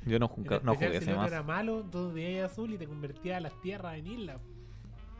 Yo 0.04 0.18
no, 0.18 0.28
jugué- 0.28 0.60
no 0.62 0.74
jugué 0.74 0.90
si 0.90 0.96
ese 0.98 1.14
mazo. 1.14 1.28
era 1.28 1.42
malo, 1.42 1.80
entonces 1.80 2.14
veías 2.14 2.50
azul 2.52 2.72
y 2.72 2.78
te 2.78 2.86
convertía 2.86 3.38
a 3.38 3.40
las 3.40 3.60
tierras 3.60 3.96
en 3.98 4.06
isla. 4.06 4.38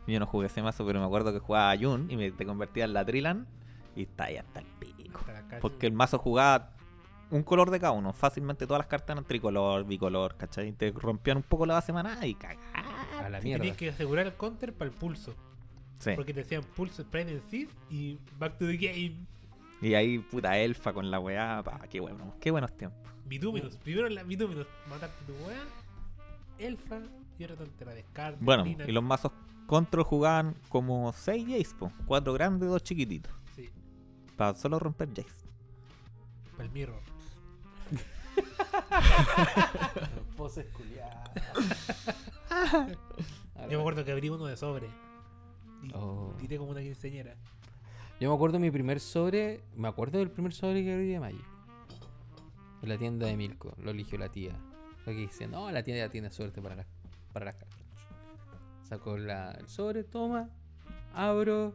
Yo 0.07 0.19
no 0.19 0.25
jugué 0.25 0.47
ese 0.47 0.61
mazo, 0.61 0.85
pero 0.85 0.99
me 0.99 1.05
acuerdo 1.05 1.33
que 1.33 1.39
jugaba 1.39 1.71
a 1.71 1.77
Jun 1.77 2.09
y 2.09 2.15
me 2.15 2.31
te 2.31 2.45
convertía 2.45 2.85
en 2.85 2.93
la 2.93 3.03
Trilan 3.05 3.47
y 3.95 4.03
está 4.03 4.25
ahí 4.25 4.37
hasta 4.37 4.59
el 4.61 4.65
pico. 4.79 5.19
Hasta. 5.27 5.59
Porque 5.59 5.87
el 5.87 5.93
mazo 5.93 6.17
jugaba 6.19 6.71
un 7.29 7.43
color 7.43 7.71
de 7.71 7.79
cada 7.81 7.91
uno. 7.91 8.13
Fácilmente 8.13 8.65
todas 8.67 8.79
las 8.79 8.87
cartas 8.87 9.15
eran 9.15 9.25
tricolor, 9.25 9.83
bicolor, 9.85 10.35
¿cachai? 10.37 10.71
Te 10.71 10.91
rompían 10.91 11.37
un 11.37 11.43
poco 11.43 11.65
la 11.65 11.81
semana 11.81 12.25
y 12.25 12.35
cagá. 12.35 12.57
A 13.21 13.29
la 13.29 13.41
mierda. 13.41 13.61
Tenías 13.63 13.77
que 13.77 13.89
asegurar 13.89 14.27
el 14.27 14.33
counter 14.35 14.71
para 14.73 14.89
el 14.89 14.95
pulso. 14.95 15.33
Sí. 15.99 16.11
Porque 16.15 16.33
te 16.33 16.41
decían 16.43 16.61
pulso, 16.75 17.01
Sprite 17.01 17.31
and 17.31 17.49
Seed 17.49 17.67
y 17.89 18.17
Back 18.39 18.57
to 18.59 18.65
the 18.67 18.77
Game. 18.77 19.15
Y 19.81 19.93
ahí, 19.93 20.19
puta 20.19 20.57
elfa 20.57 20.93
con 20.93 21.11
la 21.11 21.19
weá. 21.19 21.61
Pa, 21.63 21.81
qué 21.89 21.99
bueno, 21.99 22.35
qué 22.39 22.51
buenos 22.51 22.75
tiempos. 22.75 22.99
Bituminous. 23.25 23.77
Primero 23.77 24.09
la 24.09 24.23
Bituminous. 24.23 24.67
Matarte 24.89 25.15
tu 25.25 25.33
weá. 25.45 25.63
Elfa. 26.57 26.99
Y 27.37 27.43
ahora 27.43 27.55
te 27.77 27.85
la 27.85 27.93
descarta. 27.93 28.37
Bueno, 28.41 28.65
y 28.65 28.91
los 28.91 29.03
mazos 29.03 29.31
control 29.67 30.03
jugaban 30.03 30.55
como 30.69 31.13
6 31.13 31.45
Jace, 31.47 31.75
po. 31.77 31.91
4 32.05 32.33
grandes, 32.33 32.69
2 32.69 32.83
chiquititos. 32.83 33.31
Sí. 33.55 33.69
Para 34.35 34.55
solo 34.55 34.79
romper 34.79 35.09
Jace. 35.09 35.45
Para 36.53 36.63
el 36.63 36.71
mirror. 36.71 36.99
Poses 40.37 40.65
culiadas. 40.73 41.29
Yo 43.69 43.69
me 43.69 43.75
acuerdo 43.79 44.05
que 44.05 44.11
abrí 44.11 44.29
uno 44.29 44.45
de 44.45 44.57
sobre. 44.57 44.87
Y 45.83 45.91
Oh. 45.93 46.33
como 46.57 46.71
una 46.71 46.81
quinceñera. 46.81 47.35
Yo 48.19 48.29
me 48.29 48.35
acuerdo 48.35 48.59
mi 48.59 48.71
primer 48.71 48.99
sobre. 48.99 49.61
Me 49.75 49.87
acuerdo 49.87 50.17
del 50.19 50.31
primer 50.31 50.53
sobre 50.53 50.83
que 50.83 50.93
abrí 50.93 51.07
de 51.07 51.19
Magic. 51.19 51.45
En 52.81 52.89
la 52.89 52.97
tienda 52.97 53.27
de 53.27 53.37
Milko. 53.37 53.73
Lo 53.83 53.91
eligió 53.91 54.17
la 54.17 54.29
tía. 54.29 54.53
Lo 55.05 55.13
que 55.13 55.19
dice, 55.19 55.47
no, 55.47 55.71
la 55.71 55.83
tía 55.83 55.95
ya 55.97 56.09
tiene 56.09 56.29
suerte 56.31 56.61
para 56.61 56.75
las, 56.75 56.85
para 57.31 57.45
las 57.45 57.55
cartas. 57.55 57.77
Sacó 58.83 59.17
la- 59.17 59.51
el 59.51 59.67
sobre, 59.69 60.03
toma. 60.03 60.49
Abro. 61.13 61.73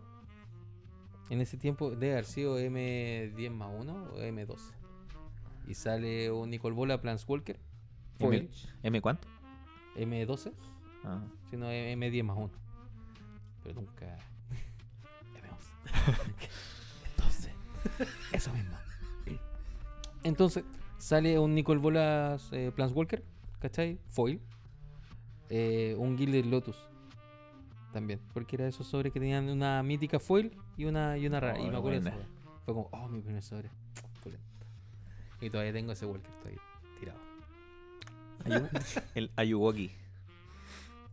En 1.30 1.40
ese 1.40 1.56
tiempo 1.56 1.90
debe 1.90 2.12
haber 2.12 2.24
sido 2.24 2.58
M10 2.58 3.50
más 3.50 3.70
1 3.78 4.04
o 4.14 4.18
M12. 4.20 4.58
Y 5.68 5.74
sale 5.74 6.30
un 6.30 6.50
Nicol 6.50 6.72
Bola 6.72 7.00
Planswalker. 7.00 7.58
M. 8.18 8.48
¿M 8.82 9.00
cuánto? 9.00 9.28
M12. 9.96 10.52
Ah. 11.04 11.22
sino 11.50 11.66
M10 11.70 12.22
más 12.24 12.36
1. 12.36 12.50
Pero 13.62 13.74
nunca. 13.80 14.16
M11. 15.92 16.34
Entonces, 17.10 17.52
eso 18.32 18.52
mismo. 18.52 18.76
Entonces, 20.24 20.64
sale 20.98 21.38
un 21.38 21.54
Nicol 21.54 21.78
Bolas 21.78 22.48
eh, 22.52 22.70
Planswalker, 22.74 23.24
¿cachai? 23.60 23.98
Foil. 24.08 24.40
Eh, 25.50 25.94
un 25.98 26.16
Gilded 26.16 26.44
Lotus. 26.46 26.76
También, 27.92 28.20
porque 28.32 28.56
era 28.56 28.66
esos 28.68 28.86
sobres 28.86 29.12
que 29.12 29.20
tenían 29.20 29.48
una 29.50 29.82
mítica 29.82 30.18
foil 30.18 30.56
y 30.78 30.86
una, 30.86 31.18
y 31.18 31.26
una 31.26 31.40
rara. 31.40 31.58
y 31.58 31.68
me 31.68 31.76
acuerdo 31.76 32.00
buena. 32.00 32.16
wea. 32.16 32.26
Fue 32.64 32.72
como, 32.74 32.88
oh, 32.92 33.08
mi 33.08 33.20
primer 33.20 33.42
sobre. 33.42 33.68
Pulento. 34.22 34.44
Y 35.42 35.50
todavía 35.50 35.72
tengo 35.74 35.92
ese 35.92 36.06
Walker, 36.06 36.30
estoy 36.30 36.56
tirado. 37.00 37.18
Ayu- 38.44 39.02
el 39.14 39.30
Ayuwoki. 39.36 39.90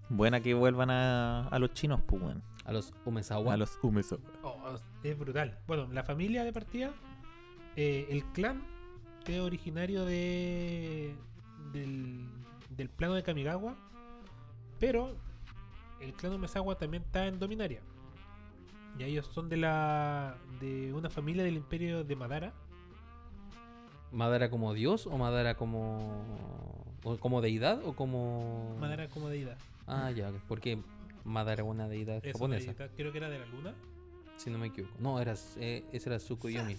Buena 0.07 0.39
que 0.41 0.53
vuelvan 0.53 0.89
a, 0.91 1.47
a 1.49 1.59
los 1.59 1.73
chinos, 1.73 1.99
pues, 2.07 2.21
weón. 2.21 2.43
A 2.69 2.71
los 2.71 2.93
Umezawa. 3.03 3.55
A 3.55 3.57
los 3.57 3.79
Umeso. 3.81 4.19
Oh, 4.43 4.55
es 5.03 5.17
brutal. 5.17 5.57
Bueno, 5.65 5.87
la 5.91 6.03
familia 6.03 6.43
de 6.43 6.53
partida, 6.53 6.91
eh, 7.75 8.05
el 8.11 8.23
clan 8.25 8.61
es 9.25 9.39
originario 9.39 10.05
de 10.05 11.15
del, 11.73 12.27
del 12.69 12.89
plano 12.89 13.15
de 13.15 13.23
Kamigawa, 13.23 13.75
pero 14.79 15.15
el 15.99 16.13
clan 16.13 16.33
Omesawa 16.33 16.77
también 16.77 17.01
está 17.01 17.25
en 17.25 17.39
Dominaria. 17.39 17.81
Y 18.99 19.03
ellos 19.03 19.25
son 19.33 19.49
de 19.49 19.57
la 19.57 20.37
de 20.59 20.93
una 20.93 21.09
familia 21.09 21.43
del 21.43 21.55
imperio 21.57 22.03
de 22.03 22.15
Madara. 22.15 22.53
¿Madara 24.11 24.51
como 24.51 24.75
dios 24.75 25.07
o 25.07 25.17
Madara 25.17 25.55
como. 25.55 26.23
o 27.03 27.17
como 27.17 27.41
deidad 27.41 27.83
o 27.83 27.93
como. 27.93 28.77
Madara 28.79 29.07
como 29.07 29.27
deidad. 29.27 29.57
Ah, 29.87 30.11
ya, 30.11 30.31
porque 30.47 30.77
Madara 31.23 31.63
una 31.63 31.87
deidad 31.87 32.17
Es 32.17 32.23
una 32.23 32.33
japonesa, 32.33 32.73
deidad, 32.73 32.91
creo 32.95 33.11
que 33.11 33.17
era 33.17 33.29
de 33.29 33.39
la 33.39 33.45
luna. 33.45 33.73
si 34.37 34.49
no 34.49 34.57
me 34.57 34.67
equivoco. 34.67 34.93
No, 34.99 35.19
era, 35.19 35.35
eh, 35.57 35.83
ese 35.91 36.09
era 36.09 36.17
Tsukuyomi. 36.17 36.75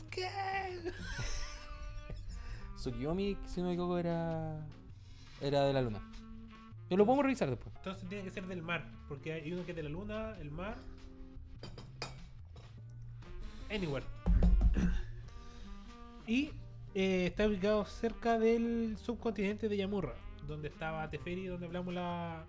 Tsukuyomi, 2.76 3.36
si 3.46 3.60
no 3.60 3.66
me 3.66 3.72
equivoco, 3.74 3.98
era. 3.98 4.66
era 5.40 5.64
de 5.64 5.72
la 5.72 5.82
luna. 5.82 6.00
Yo 6.88 6.96
lo 6.96 7.06
podemos 7.06 7.24
revisar 7.24 7.48
después. 7.48 7.74
Entonces 7.76 8.08
tiene 8.08 8.24
que 8.24 8.30
ser 8.30 8.46
del 8.46 8.62
mar, 8.62 8.84
porque 9.08 9.32
hay 9.32 9.52
uno 9.52 9.64
que 9.64 9.70
es 9.70 9.76
de 9.76 9.84
la 9.84 9.90
luna, 9.90 10.36
el 10.40 10.50
mar. 10.50 10.76
Anywhere. 13.70 14.04
Y 16.26 16.50
eh, 16.94 17.26
está 17.26 17.46
ubicado 17.46 17.84
cerca 17.84 18.38
del 18.38 18.96
subcontinente 18.98 19.68
de 19.68 19.76
Yamurra, 19.76 20.14
donde 20.48 20.68
estaba 20.68 21.08
Teferi, 21.08 21.46
donde 21.46 21.66
hablamos 21.66 21.94
la, 21.94 22.44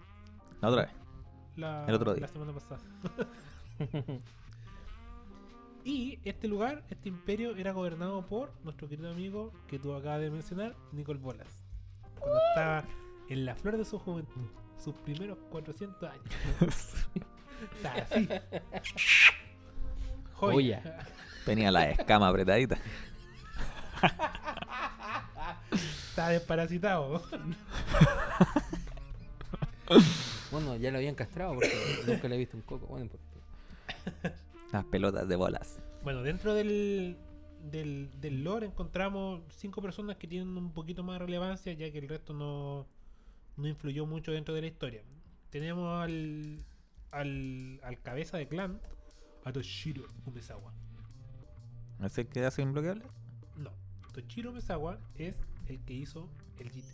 La 0.62 0.70
otra 0.70 0.84
vez. 0.84 0.92
La, 1.56 1.86
El 1.88 1.96
otro 1.96 2.14
día. 2.14 2.22
la 2.22 2.28
semana 2.28 2.54
pasada. 2.54 2.82
y 5.84 6.20
este 6.24 6.48
lugar, 6.48 6.84
este 6.90 7.10
imperio, 7.10 7.56
era 7.56 7.72
gobernado 7.72 8.26
por 8.26 8.52
nuestro 8.64 8.88
querido 8.88 9.10
amigo 9.10 9.52
que 9.68 9.80
tú 9.80 9.94
acabas 9.94 10.22
de 10.22 10.30
mencionar, 10.30 10.76
Nicole 10.92 11.20
Bolas. 11.20 11.64
Cuando 12.20 12.38
estaba 12.50 12.84
en 13.30 13.46
la 13.46 13.56
flor 13.56 13.78
de 13.78 13.86
su 13.86 13.98
juventud, 14.00 14.48
sus 14.78 14.96
primeros 14.96 15.38
400 15.50 16.10
años. 16.10 16.26
Está 17.76 17.94
así. 17.94 18.28
Joya. 20.34 21.06
Tenía 21.46 21.72
la 21.72 21.90
escama 21.90 22.28
apretadita. 22.28 22.78
Está 25.72 26.30
desparasitado. 26.30 27.22
Bueno, 30.52 30.76
ya 30.76 30.92
lo 30.92 30.98
habían 30.98 31.16
castrado 31.16 31.54
porque 31.54 31.72
nunca 32.08 32.28
le 32.28 32.36
he 32.36 32.38
visto 32.40 32.58
un 32.58 32.64
coco. 32.64 32.88
Bueno, 32.88 33.10
pues, 33.10 34.34
Las 34.72 34.86
pelotas 34.86 35.28
de 35.28 35.36
bolas. 35.36 35.80
Bueno, 36.04 36.24
dentro 36.24 36.54
del, 36.54 37.18
del, 37.72 38.10
del 38.20 38.44
lore 38.44 38.68
encontramos 38.68 39.42
cinco 39.50 39.82
personas 39.82 40.18
que 40.18 40.28
tienen 40.28 40.58
un 40.58 40.72
poquito 40.74 41.04
más 41.04 41.20
de 41.20 41.26
relevancia, 41.26 41.74
ya 41.74 41.92
que 41.92 42.00
el 42.00 42.10
resto 42.10 42.34
no, 42.34 42.88
no 43.58 43.68
influyó 43.68 44.06
mucho 44.06 44.32
dentro 44.32 44.54
de 44.54 44.62
la 44.62 44.68
historia. 44.68 45.04
Tenemos 45.50 46.02
al, 46.02 46.64
al, 47.12 47.80
al 47.84 48.02
cabeza 48.02 48.38
de 48.38 48.48
clan, 48.48 48.80
a 49.44 49.52
Toshiro 49.52 50.06
Umezawa. 50.26 50.74
¿Es 52.04 52.18
el 52.18 52.28
que 52.28 52.46
hace 52.46 52.62
imbloqueable? 52.62 53.04
No, 53.58 53.72
Toshiro 54.14 54.52
Umezawa 54.52 55.00
es 55.16 55.36
el 55.68 55.80
que 55.82 55.94
hizo 55.94 56.30
el 56.60 56.70
Jite. 56.72 56.88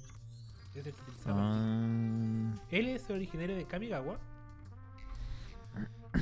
Es 0.77 0.85
el 0.85 0.93
que 0.93 1.01
utilizaba 1.01 1.41
el 1.41 1.47
Jite. 1.47 2.61
Ah, 2.61 2.65
Él 2.71 2.87
es 2.87 3.09
originario 3.09 3.55
de 3.55 3.65
Kamigawa. 3.65 4.19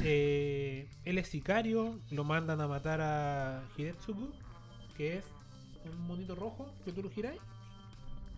Eh, 0.03 0.89
él 1.05 1.17
es 1.17 1.29
sicario, 1.29 1.99
lo 2.11 2.25
mandan 2.25 2.59
a 2.59 2.67
matar 2.67 2.99
a 3.01 3.63
Hidetsugu, 3.77 4.29
que 4.97 5.17
es 5.17 5.25
un 5.85 6.05
monito 6.05 6.35
rojo 6.35 6.69
que 6.83 6.91
tú 6.91 7.01
lo 7.01 7.09
giráis 7.09 7.39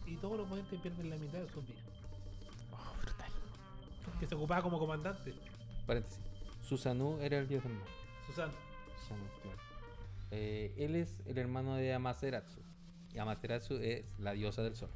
y 0.05 0.15
todos 0.17 0.37
los 0.37 0.45
oponentes 0.45 0.79
pierden 0.79 1.09
la 1.09 1.17
mitad 1.17 1.39
de 1.39 1.49
sus 1.49 1.65
vidas. 1.65 1.83
oh, 2.71 2.95
brutal. 3.01 3.31
Que 4.19 4.27
se 4.27 4.35
ocupaba 4.35 4.61
como 4.61 4.77
comandante. 4.77 5.33
paréntesis. 5.87 6.21
Susanoo 6.61 7.19
era 7.21 7.39
el 7.39 7.47
dios 7.47 7.63
del 7.63 7.73
mar. 7.73 7.87
Susana. 8.27 8.53
Susanoo, 9.01 9.27
claro. 9.41 9.57
Eh, 10.31 10.73
él 10.77 10.95
es 10.95 11.17
el 11.25 11.37
hermano 11.39 11.75
de 11.75 11.93
Amaterasu. 11.93 12.61
Y 13.13 13.17
Amaterasu 13.17 13.77
es 13.77 14.05
la 14.19 14.33
diosa 14.33 14.61
del 14.61 14.75
sol. 14.75 14.89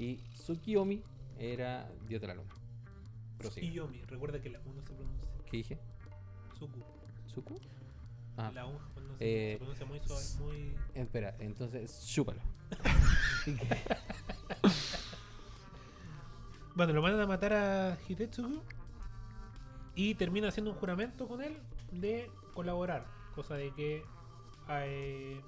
Y 0.00 0.16
Tsukiyomi 0.34 1.02
era 1.38 1.88
dios 2.08 2.20
de 2.22 2.26
la 2.28 2.34
luna. 2.34 2.48
Prosigue. 3.38 3.66
Y 3.66 3.72
Yomi, 3.72 4.00
recuerda 4.02 4.40
que 4.40 4.48
la 4.50 4.58
U 4.60 4.72
no 4.72 4.82
se 4.82 4.92
pronuncia. 4.94 5.28
¿Qué 5.50 5.56
dije? 5.58 5.78
Suku. 6.58 6.80
¿Suku? 7.26 7.58
Ah, 8.36 8.50
La 8.54 8.66
U 8.66 8.72
no 8.72 8.78
Eh, 9.20 9.52
se, 9.52 9.52
se 9.52 9.58
pronuncia 9.58 9.86
muy 9.86 10.00
suave, 10.00 10.24
muy. 10.40 10.74
espera, 10.94 11.36
entonces 11.38 12.06
chúpalo. 12.06 12.40
Bueno, 16.74 16.92
lo 16.94 17.02
mandan 17.02 17.20
a 17.22 17.26
matar 17.26 17.52
a 17.52 17.98
Hitetsugu 18.08 18.62
y 19.94 20.14
termina 20.14 20.48
haciendo 20.48 20.70
un 20.70 20.76
juramento 20.78 21.28
con 21.28 21.42
él 21.42 21.58
de 21.92 22.30
colaborar. 22.54 23.06
Cosa 23.34 23.54
de 23.56 23.70
que 23.74 24.02
eh, 24.70 25.40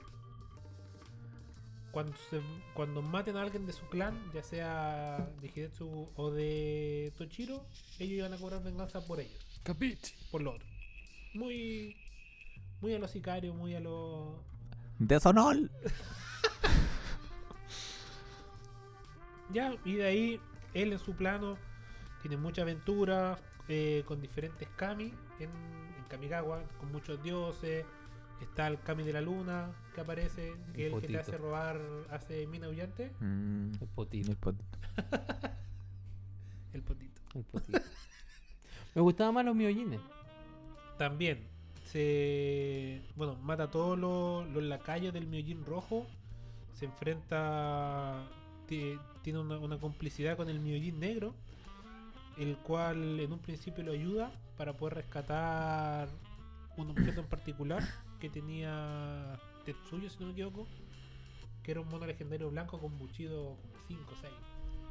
cuando, 1.92 2.16
se- 2.30 2.40
cuando 2.74 3.00
maten 3.02 3.36
a 3.36 3.42
alguien 3.42 3.66
de 3.66 3.72
su 3.72 3.86
clan, 3.86 4.18
ya 4.34 4.42
sea 4.42 5.30
de 5.40 5.48
Hidetsugu 5.48 6.10
o 6.16 6.30
de 6.32 7.12
Tochiro, 7.18 7.64
ellos 8.00 8.18
iban 8.18 8.32
a 8.32 8.38
cobrar 8.38 8.62
venganza 8.64 9.06
por 9.06 9.20
ellos, 9.20 9.46
Capichi. 9.62 10.14
por 10.30 10.42
lo 10.42 10.54
otro. 10.54 10.66
Muy, 11.34 11.96
muy 12.80 12.94
a 12.94 12.98
los 12.98 13.10
sicarios, 13.10 13.54
muy 13.54 13.74
a 13.74 13.80
los 13.80 14.34
¡Deshonor! 14.98 15.56
Ya, 19.50 19.74
y 19.84 19.94
de 19.96 20.04
ahí 20.06 20.40
él 20.72 20.92
en 20.92 20.98
su 20.98 21.14
plano 21.14 21.58
tiene 22.22 22.38
mucha 22.38 22.62
aventura 22.62 23.38
eh, 23.68 24.02
con 24.06 24.20
diferentes 24.20 24.66
kami 24.76 25.12
en, 25.40 25.50
en 25.50 26.04
Kamigawa, 26.08 26.62
con 26.80 26.90
muchos 26.90 27.22
dioses. 27.22 27.84
Está 28.42 28.66
el 28.66 28.78
kami 28.80 29.02
de 29.04 29.12
la 29.12 29.20
luna 29.20 29.70
que 29.94 30.00
aparece, 30.00 30.52
que 30.74 30.88
es 30.88 30.92
el 30.92 31.00
que 31.00 31.08
te 31.08 31.18
hace 31.18 31.36
robar, 31.38 31.80
hace 32.10 32.46
mina 32.46 32.66
aullante, 32.66 33.10
Mm, 33.20 33.72
El 33.80 33.88
potito. 33.94 34.30
el 34.30 34.36
potito. 34.36 34.78
el 36.72 36.82
potito. 36.82 37.20
El 37.34 37.44
potito. 37.44 37.80
Me 38.94 39.02
gustaban 39.02 39.34
más 39.34 39.44
los 39.44 39.54
miojines. 39.54 40.00
También 40.98 41.46
se. 41.86 43.02
Bueno, 43.16 43.36
mata 43.36 43.64
a 43.64 43.70
todos 43.70 43.98
los, 43.98 44.48
los 44.50 44.62
lacayos 44.62 45.12
del 45.14 45.26
Miojin 45.26 45.64
rojo. 45.64 46.06
Se 46.74 46.84
enfrenta. 46.86 48.24
ti- 48.66 48.98
Tiene 49.22 49.38
una, 49.40 49.58
una 49.58 49.78
complicidad 49.78 50.36
con 50.36 50.48
el 50.48 50.60
Miojin 50.60 50.98
negro. 51.00 51.34
El 52.38 52.56
cual 52.58 53.20
en 53.20 53.32
un 53.32 53.38
principio 53.38 53.84
lo 53.84 53.92
ayuda 53.92 54.30
para 54.56 54.72
poder 54.74 54.94
rescatar 54.94 56.08
un 56.78 56.90
objeto 56.90 57.20
en 57.20 57.26
particular 57.26 57.82
que 58.22 58.30
tenía 58.30 59.36
Tetsuyo, 59.64 60.08
si 60.08 60.16
no 60.20 60.26
me 60.26 60.32
equivoco. 60.32 60.68
Que 61.64 61.72
era 61.72 61.80
un 61.80 61.88
mono 61.88 62.06
legendario 62.06 62.50
blanco 62.50 62.78
con 62.78 62.96
buchido 62.98 63.56
como 63.56 63.74
5 63.88 64.02
o 64.12 64.16
6. 64.20 64.32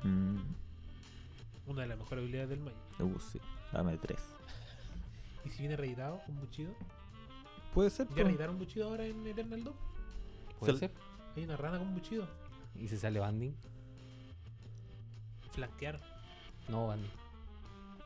Mm, 0.04 0.38
Una 1.68 1.82
de 1.84 1.88
las 1.88 1.98
mejores 1.98 2.24
habilidades 2.24 2.50
del 2.50 2.60
Magic. 2.60 2.80
uh, 3.00 3.20
sí. 3.20 3.40
Dame 3.72 3.98
tres. 3.98 4.20
Y 5.46 5.50
si 5.50 5.60
viene 5.60 5.76
reeditado 5.78 6.20
con 6.26 6.40
buchido. 6.40 6.72
Puede 7.74 7.90
ser. 7.90 8.08
¿Ya 8.10 8.24
reeditaron 8.24 8.58
buchido 8.60 8.90
ahora 8.90 9.06
en 9.06 9.26
Eternal 9.26 9.64
2? 9.64 9.74
¿Puede 10.60 10.74
Se- 10.74 10.80
ser? 10.80 10.92
Hay 11.36 11.44
una 11.46 11.56
rana 11.58 11.80
con 11.80 11.94
buchido. 11.94 12.28
¿Y 12.76 12.88
si 12.90 12.98
sale 12.98 13.20
Banding? 13.20 13.56
Flanquear. 15.52 16.00
No, 16.70 16.88
Banding. 16.88 17.10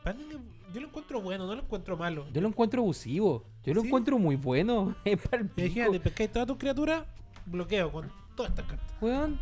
Banding 0.04 0.28
yo 0.72 0.80
lo 0.80 0.86
encuentro 0.88 1.20
bueno, 1.20 1.46
no 1.46 1.54
lo 1.54 1.62
encuentro 1.62 1.96
malo. 1.96 2.26
Yo 2.32 2.40
lo 2.40 2.48
encuentro 2.48 2.80
abusivo. 2.82 3.44
Yo 3.66 3.74
lo 3.74 3.80
¿Sí? 3.80 3.88
encuentro 3.88 4.18
muy 4.18 4.36
bueno. 4.36 4.94
Es 5.04 5.20
para 5.20 5.42
el 5.42 5.48
pico. 5.48 5.66
Imagínate, 5.66 6.00
pescáis 6.00 6.30
todas 6.32 6.46
tus 6.46 6.56
criaturas, 6.56 7.04
bloqueo 7.44 7.90
con 7.90 8.10
todas 8.36 8.50
estas 8.50 8.66
cartas. 8.66 8.94
Weón. 9.00 9.38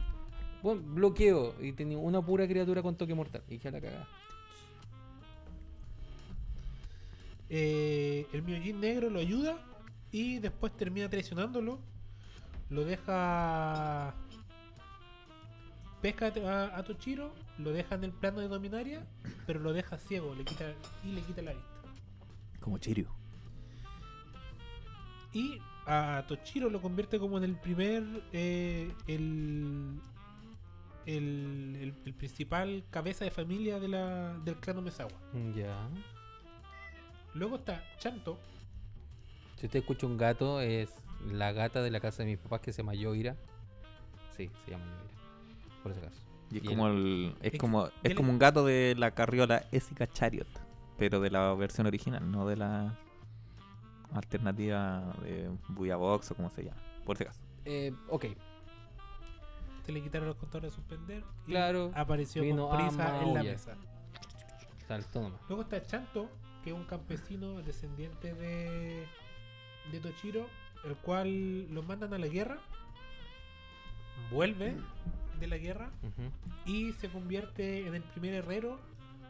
Bueno, 0.62 0.80
bloqueo. 0.82 1.54
Y 1.62 1.72
tenía 1.72 1.98
una 1.98 2.22
pura 2.22 2.48
criatura 2.48 2.82
con 2.82 2.96
toque 2.96 3.14
mortal. 3.14 3.42
Y 3.48 3.58
ya 3.58 3.70
la 3.70 3.82
cagada. 3.82 4.08
Eh, 7.50 8.26
el 8.32 8.42
Miojin 8.42 8.80
negro 8.80 9.10
lo 9.10 9.20
ayuda 9.20 9.58
y 10.10 10.38
después 10.38 10.74
termina 10.74 11.10
traicionándolo. 11.10 11.78
Lo 12.70 12.84
deja. 12.86 14.14
Pesca 16.00 16.32
a, 16.46 16.78
a 16.78 16.82
Tochiro, 16.82 17.34
lo 17.58 17.72
deja 17.72 17.94
en 17.94 18.04
el 18.04 18.12
plano 18.12 18.40
de 18.40 18.48
Dominaria, 18.48 19.06
pero 19.46 19.60
lo 19.60 19.72
deja 19.72 19.96
ciego 19.98 20.34
le 20.34 20.44
quita, 20.44 20.74
y 21.02 21.12
le 21.12 21.22
quita 21.22 21.40
la 21.42 21.52
vista. 21.52 21.68
Como 22.60 22.78
Chirio. 22.78 23.23
Y 25.34 25.58
a 25.86 26.24
Tochiro 26.28 26.70
lo 26.70 26.80
convierte 26.80 27.18
como 27.18 27.36
en 27.38 27.44
el 27.44 27.56
primer. 27.56 28.04
eh, 28.32 28.90
el, 29.06 30.00
el, 31.06 31.76
el- 31.80 31.92
el 32.06 32.14
principal 32.14 32.84
cabeza 32.90 33.24
de 33.24 33.30
familia 33.30 33.78
de 33.80 33.88
la, 33.88 34.38
del 34.44 34.56
clan 34.56 34.78
Omesawa. 34.78 35.10
Ya. 35.54 35.76
Luego 37.34 37.56
está 37.56 37.82
Chanto. 37.98 38.38
Si 39.56 39.66
usted 39.66 39.80
escucha 39.80 40.06
un 40.06 40.16
gato, 40.16 40.60
es 40.60 40.90
la 41.30 41.52
gata 41.52 41.82
de 41.82 41.90
la 41.90 42.00
casa 42.00 42.22
de 42.22 42.30
mis 42.30 42.38
papás 42.38 42.60
que 42.60 42.72
se 42.72 42.82
llama 42.82 42.94
Yoira. 42.94 43.36
Sí, 44.36 44.50
se 44.64 44.70
llama 44.70 44.84
Yoira. 44.84 45.82
Por 45.82 45.92
ese 45.92 46.00
caso. 46.00 46.20
Y 46.50 46.58
es 46.58 46.64
Y 46.64 46.66
como 46.68 46.86
el. 46.88 47.34
Es 47.40 47.54
Es- 47.54 47.58
como, 47.58 47.88
es 48.02 48.14
como 48.14 48.30
un 48.30 48.38
gato 48.38 48.64
de 48.64 48.94
la 48.96 49.10
carriola 49.12 49.64
Essica 49.72 50.06
Chariot. 50.06 50.46
Pero 50.96 51.18
de 51.20 51.30
la 51.30 51.52
versión 51.54 51.86
original, 51.88 52.30
no 52.30 52.46
de 52.46 52.56
la 52.56 52.96
alternativa 54.14 55.14
de 55.22 55.50
Buya 55.68 55.96
Box 55.96 56.30
o 56.30 56.34
como 56.34 56.50
se 56.50 56.64
llama. 56.64 56.80
Por 57.04 57.16
si 57.18 57.24
acaso. 57.24 57.40
Eh, 57.64 57.92
ok, 58.08 58.26
Se 59.84 59.92
le 59.92 60.02
quitaron 60.02 60.28
los 60.28 60.36
controles 60.36 60.70
de 60.72 60.76
suspender. 60.76 61.22
y 61.46 61.50
Claro, 61.50 61.90
Apareció 61.94 62.42
vino 62.42 62.68
con 62.68 62.78
prisa 62.78 63.22
en 63.22 63.34
la 63.34 63.42
mesa. 63.42 63.76
saltó 64.88 65.22
nomás. 65.22 65.40
Luego 65.48 65.62
está 65.62 65.82
Chanto, 65.82 66.28
que 66.62 66.70
es 66.70 66.76
un 66.76 66.84
campesino 66.84 67.60
descendiente 67.62 68.32
de, 68.34 69.06
de 69.92 70.00
Tochiro, 70.00 70.46
el 70.84 70.96
cual 70.96 71.72
lo 71.72 71.82
mandan 71.82 72.12
a 72.14 72.18
la 72.18 72.26
guerra, 72.28 72.58
vuelve 74.30 74.76
de 75.40 75.46
la 75.46 75.56
guerra 75.58 75.90
y 76.64 76.92
se 76.92 77.08
convierte 77.08 77.86
en 77.86 77.94
el 77.94 78.02
primer 78.02 78.34
herrero 78.34 78.78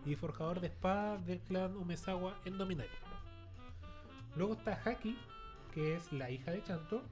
y 0.04 0.14
forjador 0.16 0.60
de 0.60 0.66
espadas 0.68 1.24
del 1.26 1.40
clan 1.40 1.76
Umezawa 1.76 2.34
en 2.44 2.58
Dominaria. 2.58 2.92
Luego 4.36 4.54
está 4.54 4.80
Haki, 4.84 5.16
que 5.72 5.94
es 5.96 6.12
la 6.12 6.30
hija 6.30 6.50
de 6.50 6.62
Chanto, 6.62 7.02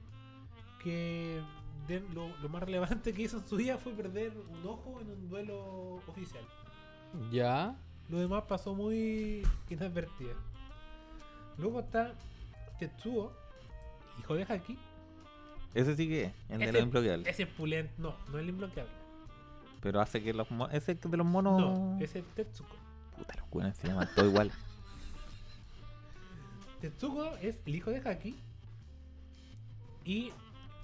que 0.83 1.41
de- 1.87 2.01
lo, 2.13 2.27
lo 2.41 2.49
más 2.49 2.63
relevante 2.63 3.13
que 3.13 3.23
hizo 3.23 3.37
en 3.37 3.47
su 3.47 3.55
vida 3.57 3.77
fue 3.77 3.93
perder 3.93 4.31
un 4.49 4.65
ojo 4.67 4.99
en 5.01 5.09
un 5.09 5.29
duelo 5.29 5.95
oficial. 6.07 6.43
Ya. 7.31 7.75
Lo 8.09 8.19
demás 8.19 8.43
pasó 8.47 8.73
muy 8.73 9.43
inadvertido. 9.69 10.33
Luego 11.57 11.79
está 11.81 12.13
Tetsuo, 12.79 13.31
hijo 14.19 14.35
de 14.35 14.43
Haki. 14.43 14.77
Ese 15.73 15.95
sí 15.95 16.07
que 16.07 16.23
es, 16.25 16.33
el 16.49 16.59
de 16.59 16.63
Ese- 16.65 16.73
los 16.73 16.81
imbloqueables. 16.83 17.27
Ese 17.27 17.43
es 17.43 17.49
pulento. 17.49 17.93
No, 17.97 18.15
no 18.29 18.37
es 18.37 18.43
el 18.43 18.49
imbloqueable. 18.49 18.91
Pero 19.81 19.99
hace 20.01 20.21
que 20.23 20.33
los 20.33 20.49
monos. 20.51 20.73
Ese 20.73 20.95
de 20.95 21.17
los 21.17 21.25
monos. 21.25 21.59
No, 21.59 21.97
ese 21.99 22.19
es 22.19 22.25
Tetsuko. 22.35 22.75
Puta, 23.17 23.35
los 23.37 23.49
buenos 23.49 23.75
se 23.77 23.87
llaman 23.87 24.07
todo 24.15 24.25
igual. 24.27 24.51
Tetsuko 26.83 27.37
es 27.37 27.55
el 27.65 27.75
hijo 27.75 27.91
de 27.91 28.01
Haki. 28.03 28.35
Y 30.03 30.33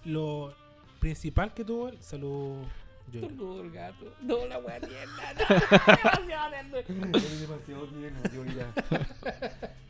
lo 0.06 0.56
principal 1.02 1.54
que 1.54 1.66
tuvo, 1.66 1.91
salud. 2.00 2.64
Yuri. 3.12 3.28
Saludo 3.28 3.64
el 3.64 3.72
gato. 3.72 4.14
No, 4.22 4.45
la 4.45 4.60
wea 4.60 4.80
tierna. 4.80 5.34
No, 5.34 5.45
demasiado 5.97 6.84
tierno. 6.86 7.18
Es 7.18 7.41
demasiado 7.41 7.88
tierno, 7.88 8.20
yo 8.34 8.45
ya. 8.45 8.74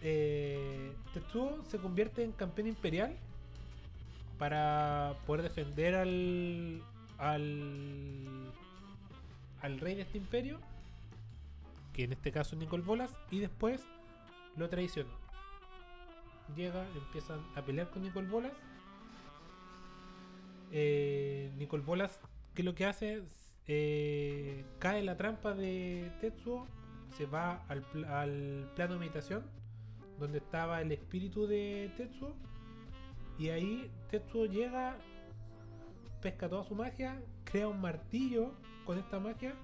Eh, 0.00 0.92
Tetsuo 1.12 1.64
se 1.68 1.78
convierte 1.78 2.22
en 2.22 2.30
campeón 2.30 2.68
imperial 2.68 3.16
para 4.38 5.16
poder 5.26 5.42
defender 5.42 5.96
al, 5.96 6.80
al 7.18 8.52
al 9.60 9.80
rey 9.80 9.96
de 9.96 10.02
este 10.02 10.18
imperio, 10.18 10.60
que 11.92 12.04
en 12.04 12.12
este 12.12 12.30
caso 12.30 12.54
es 12.54 12.60
Nicol 12.60 12.82
Bolas, 12.82 13.12
y 13.32 13.40
después 13.40 13.82
lo 14.58 14.68
traiciona. 14.68 15.10
Llega, 16.56 16.86
empiezan 16.94 17.40
a 17.54 17.62
pelear 17.62 17.90
con 17.90 18.02
Nicol 18.02 18.26
Bolas. 18.26 18.52
Eh, 20.70 21.52
Nicol 21.56 21.82
Bolas, 21.82 22.20
que 22.54 22.62
lo 22.62 22.74
que 22.74 22.86
hace? 22.86 23.22
Eh, 23.66 24.64
cae 24.78 25.00
en 25.00 25.06
la 25.06 25.16
trampa 25.16 25.52
de 25.54 26.10
Tetsuo, 26.20 26.66
se 27.16 27.26
va 27.26 27.64
al, 27.68 27.84
al 28.06 28.70
plano 28.74 28.94
de 28.94 29.00
meditación, 29.00 29.44
donde 30.18 30.38
estaba 30.38 30.80
el 30.80 30.90
espíritu 30.90 31.46
de 31.46 31.92
Tetsuo, 31.96 32.34
y 33.38 33.50
ahí 33.50 33.90
Tetsuo 34.10 34.46
llega, 34.46 34.96
pesca 36.22 36.48
toda 36.48 36.64
su 36.64 36.74
magia, 36.74 37.22
crea 37.44 37.68
un 37.68 37.80
martillo 37.80 38.52
con 38.84 38.98
esta 38.98 39.20
magia 39.20 39.54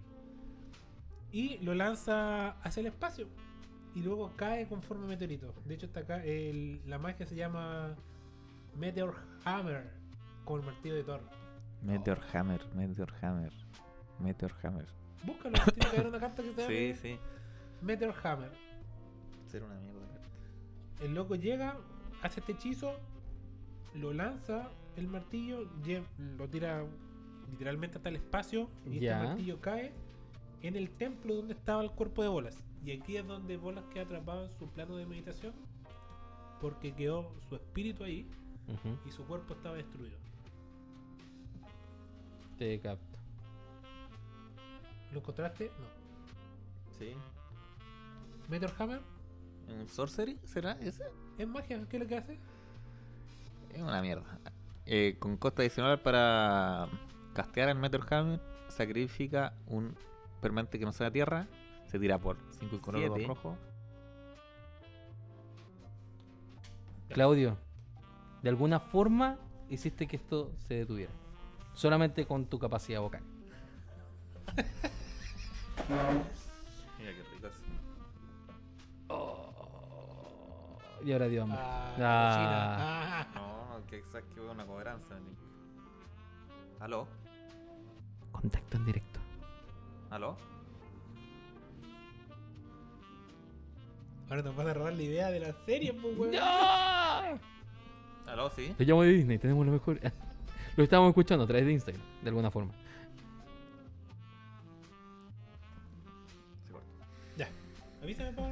y 1.33 1.59
lo 1.59 1.75
lanza 1.75 2.51
hacia 2.63 2.83
el 2.83 2.87
espacio. 2.87 3.27
Y 3.95 4.03
luego 4.03 4.33
cae 4.37 4.67
con 4.67 4.83
forma 4.83 5.05
de 5.05 5.09
meteorito. 5.11 5.55
De 5.65 5.75
hecho, 5.75 5.87
está 5.87 6.01
acá, 6.01 6.25
el- 6.25 6.81
la 6.87 6.99
magia 6.99 7.27
se 7.27 7.37
llama 7.37 7.95
Meteor 8.77 9.15
Hammer, 9.45 9.91
con 10.45 10.61
el 10.61 10.67
martillo 10.67 10.95
de 10.97 11.05
Thor. 11.05 11.21
Meteor 11.83 12.21
Hammer, 12.33 12.61
Meteor 12.75 13.13
Hammer, 13.23 13.53
Meteor 14.19 14.53
Hammer. 14.63 14.87
Búscalo, 15.25 15.55
tiene 15.73 15.91
que 15.91 15.97
haber 15.97 16.07
una 16.09 16.21
carta 16.21 16.43
que 16.43 16.53
se 16.55 16.67
Sí, 16.95 17.01
sí. 17.01 17.19
Meteor 17.83 18.15
Hammer. 18.25 18.51
Ser 19.47 19.63
una 19.63 19.75
mierda. 19.77 20.01
El 21.01 21.15
loco 21.15 21.35
llega, 21.37 21.77
hace 22.23 22.41
este 22.41 22.53
hechizo, 22.53 22.99
lo 23.95 24.13
lanza 24.13 24.71
el 24.97 25.07
martillo, 25.09 25.69
lo 26.39 26.49
tira 26.49 26.85
literalmente 27.51 27.99
hasta 27.99 28.09
el 28.09 28.17
espacio 28.17 28.71
y 28.87 29.01
Ya. 29.01 29.17
este 29.17 29.27
martillo 29.29 29.61
cae 29.61 29.93
en 30.63 30.77
el 30.77 30.91
templo 30.91 31.35
donde 31.35 31.53
estaba 31.55 31.83
el 31.83 31.91
cuerpo 31.91 32.23
de 32.23 32.29
bolas. 32.29 32.57
Y 32.85 32.93
aquí 32.93 33.17
es 33.17 33.27
donde 33.27 33.57
bolas 33.57 33.85
queda 33.93 34.05
atrapado 34.05 34.45
en 34.45 34.53
su 34.59 34.69
plano 34.69 34.97
de 34.97 35.07
meditación 35.07 35.55
porque 36.61 36.95
quedó 36.95 37.33
su 37.49 37.57
espíritu 37.57 38.05
ahí 38.05 38.29
y 39.05 39.11
su 39.11 39.25
cuerpo 39.27 39.55
estaba 39.55 39.77
destruido. 39.77 40.17
Te 42.59 42.79
capto. 42.81 43.19
¿Lo 45.13 45.19
encontraste? 45.21 45.71
No. 45.79 45.87
Sí. 46.99 47.15
Meteor 48.49 48.73
Hammer 48.79 49.01
¿Un 49.69 49.89
sorcery? 49.89 50.39
¿Será 50.45 50.73
ese? 50.81 51.05
es 51.39 51.49
magia, 51.49 51.87
¿qué 51.89 51.97
es 51.97 52.03
lo 52.03 52.09
que 52.09 52.17
hace? 52.17 52.39
Es 53.73 53.81
una 53.81 54.01
mierda. 54.03 54.39
Eh, 54.87 55.17
con 55.19 55.37
costa 55.37 55.63
adicional 55.63 56.01
para 56.01 56.89
castear 57.33 57.71
el 57.71 57.79
Meteor 57.79 58.07
Hammer, 58.13 58.41
sacrifica 58.69 59.55
un 59.67 59.97
permanente 60.41 60.79
que 60.79 60.85
no 60.85 60.93
sea 60.93 61.11
tierra. 61.11 61.49
Se 61.95 62.01
tira 62.01 62.19
por 62.19 62.37
5 62.59 62.75
y 62.75 62.79
color 62.81 63.01
Siete. 63.03 63.25
rojo. 63.29 63.57
Claudio, 67.11 67.57
de 68.43 68.49
alguna 68.49 68.81
forma 68.81 69.39
hiciste 69.71 70.09
que 70.09 70.17
esto 70.17 70.51
se 70.67 70.75
detuviera. 70.75 71.13
Solamente 71.73 72.27
con 72.27 72.47
tu 72.47 72.59
capacidad 72.59 73.01
vocal. 73.01 73.23
Mira 76.99 77.13
qué 77.13 77.23
rico 77.33 77.47
es. 77.47 77.55
Y 81.07 81.13
ahora 81.13 81.29
dio 81.29 81.45
hambre. 81.45 81.59
Ah, 81.61 81.95
Ah. 82.01 83.27
Ah. 83.37 83.77
No, 83.79 83.87
que 83.87 83.99
exacto 83.99 84.35
que 84.35 84.41
una 84.41 84.67
cobranza. 84.67 85.15
Nick. 85.21 85.39
¿Aló? 86.81 87.07
Contacto 88.33 88.79
en 88.79 88.85
directo. 88.85 89.21
¿Aló? 90.11 90.37
Ahora 94.35 94.43
nos 94.49 94.57
van 94.57 94.67
a 94.67 94.75
robar 94.75 94.93
la 94.95 95.03
idea 95.05 95.31
de 95.31 95.39
la 95.39 95.53
serie, 95.65 95.93
pues, 95.95 96.19
weón. 96.19 96.35
¿Aló? 98.27 98.51
Sí. 98.51 98.75
Lo 98.77 98.85
llamo 98.85 99.03
de 99.05 99.11
Disney, 99.13 99.39
tenemos 99.39 99.65
lo 99.65 99.71
mejor. 99.71 100.01
lo 100.77 100.83
estamos 100.83 101.09
escuchando 101.11 101.45
a 101.45 101.47
través 101.47 101.65
de 101.67 101.73
Instagram, 101.73 102.03
de 102.21 102.29
alguna 102.31 102.51
forma. 102.51 102.73
Ya. 107.37 107.49
Avísame, 108.03 108.33
pa. 108.33 108.51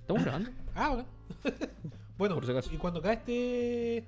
¿Estamos 0.00 0.22
grabando? 0.24 0.50
Ah, 0.74 0.88
bueno. 0.88 1.06
bueno, 2.18 2.34
Por 2.34 2.44
si 2.46 2.50
acaso. 2.50 2.74
y 2.74 2.76
cuando 2.78 3.00
cae 3.00 3.14
este 3.14 3.98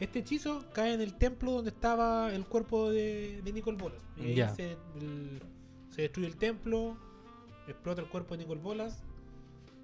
este 0.00 0.18
hechizo, 0.18 0.66
cae 0.74 0.92
en 0.92 1.00
el 1.00 1.14
templo 1.14 1.52
donde 1.52 1.70
estaba 1.70 2.30
el 2.34 2.44
cuerpo 2.44 2.90
de, 2.90 3.40
de 3.42 3.52
Nicol 3.54 3.76
Bolas. 3.76 4.02
Y 4.18 4.26
ahí 4.26 4.34
Ya. 4.34 4.50
se, 4.54 4.72
el- 5.00 5.40
se 5.88 6.02
destruye 6.02 6.28
el 6.28 6.36
templo, 6.36 6.98
explota 7.66 8.02
el 8.02 8.08
cuerpo 8.08 8.36
de 8.36 8.42
Nicol 8.42 8.58
Bolas. 8.58 9.02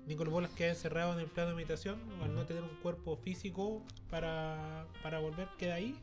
Nicol 0.06 0.28
Bolas 0.28 0.50
queda 0.50 0.70
encerrado 0.70 1.12
en 1.12 1.20
el 1.20 1.26
plano 1.26 1.50
de 1.50 1.56
meditación, 1.56 1.98
al 2.22 2.34
no 2.34 2.44
tener 2.44 2.62
un 2.62 2.76
cuerpo 2.82 3.16
físico 3.16 3.82
para, 4.10 4.86
para 5.02 5.20
volver, 5.20 5.48
queda 5.58 5.74
ahí. 5.74 5.96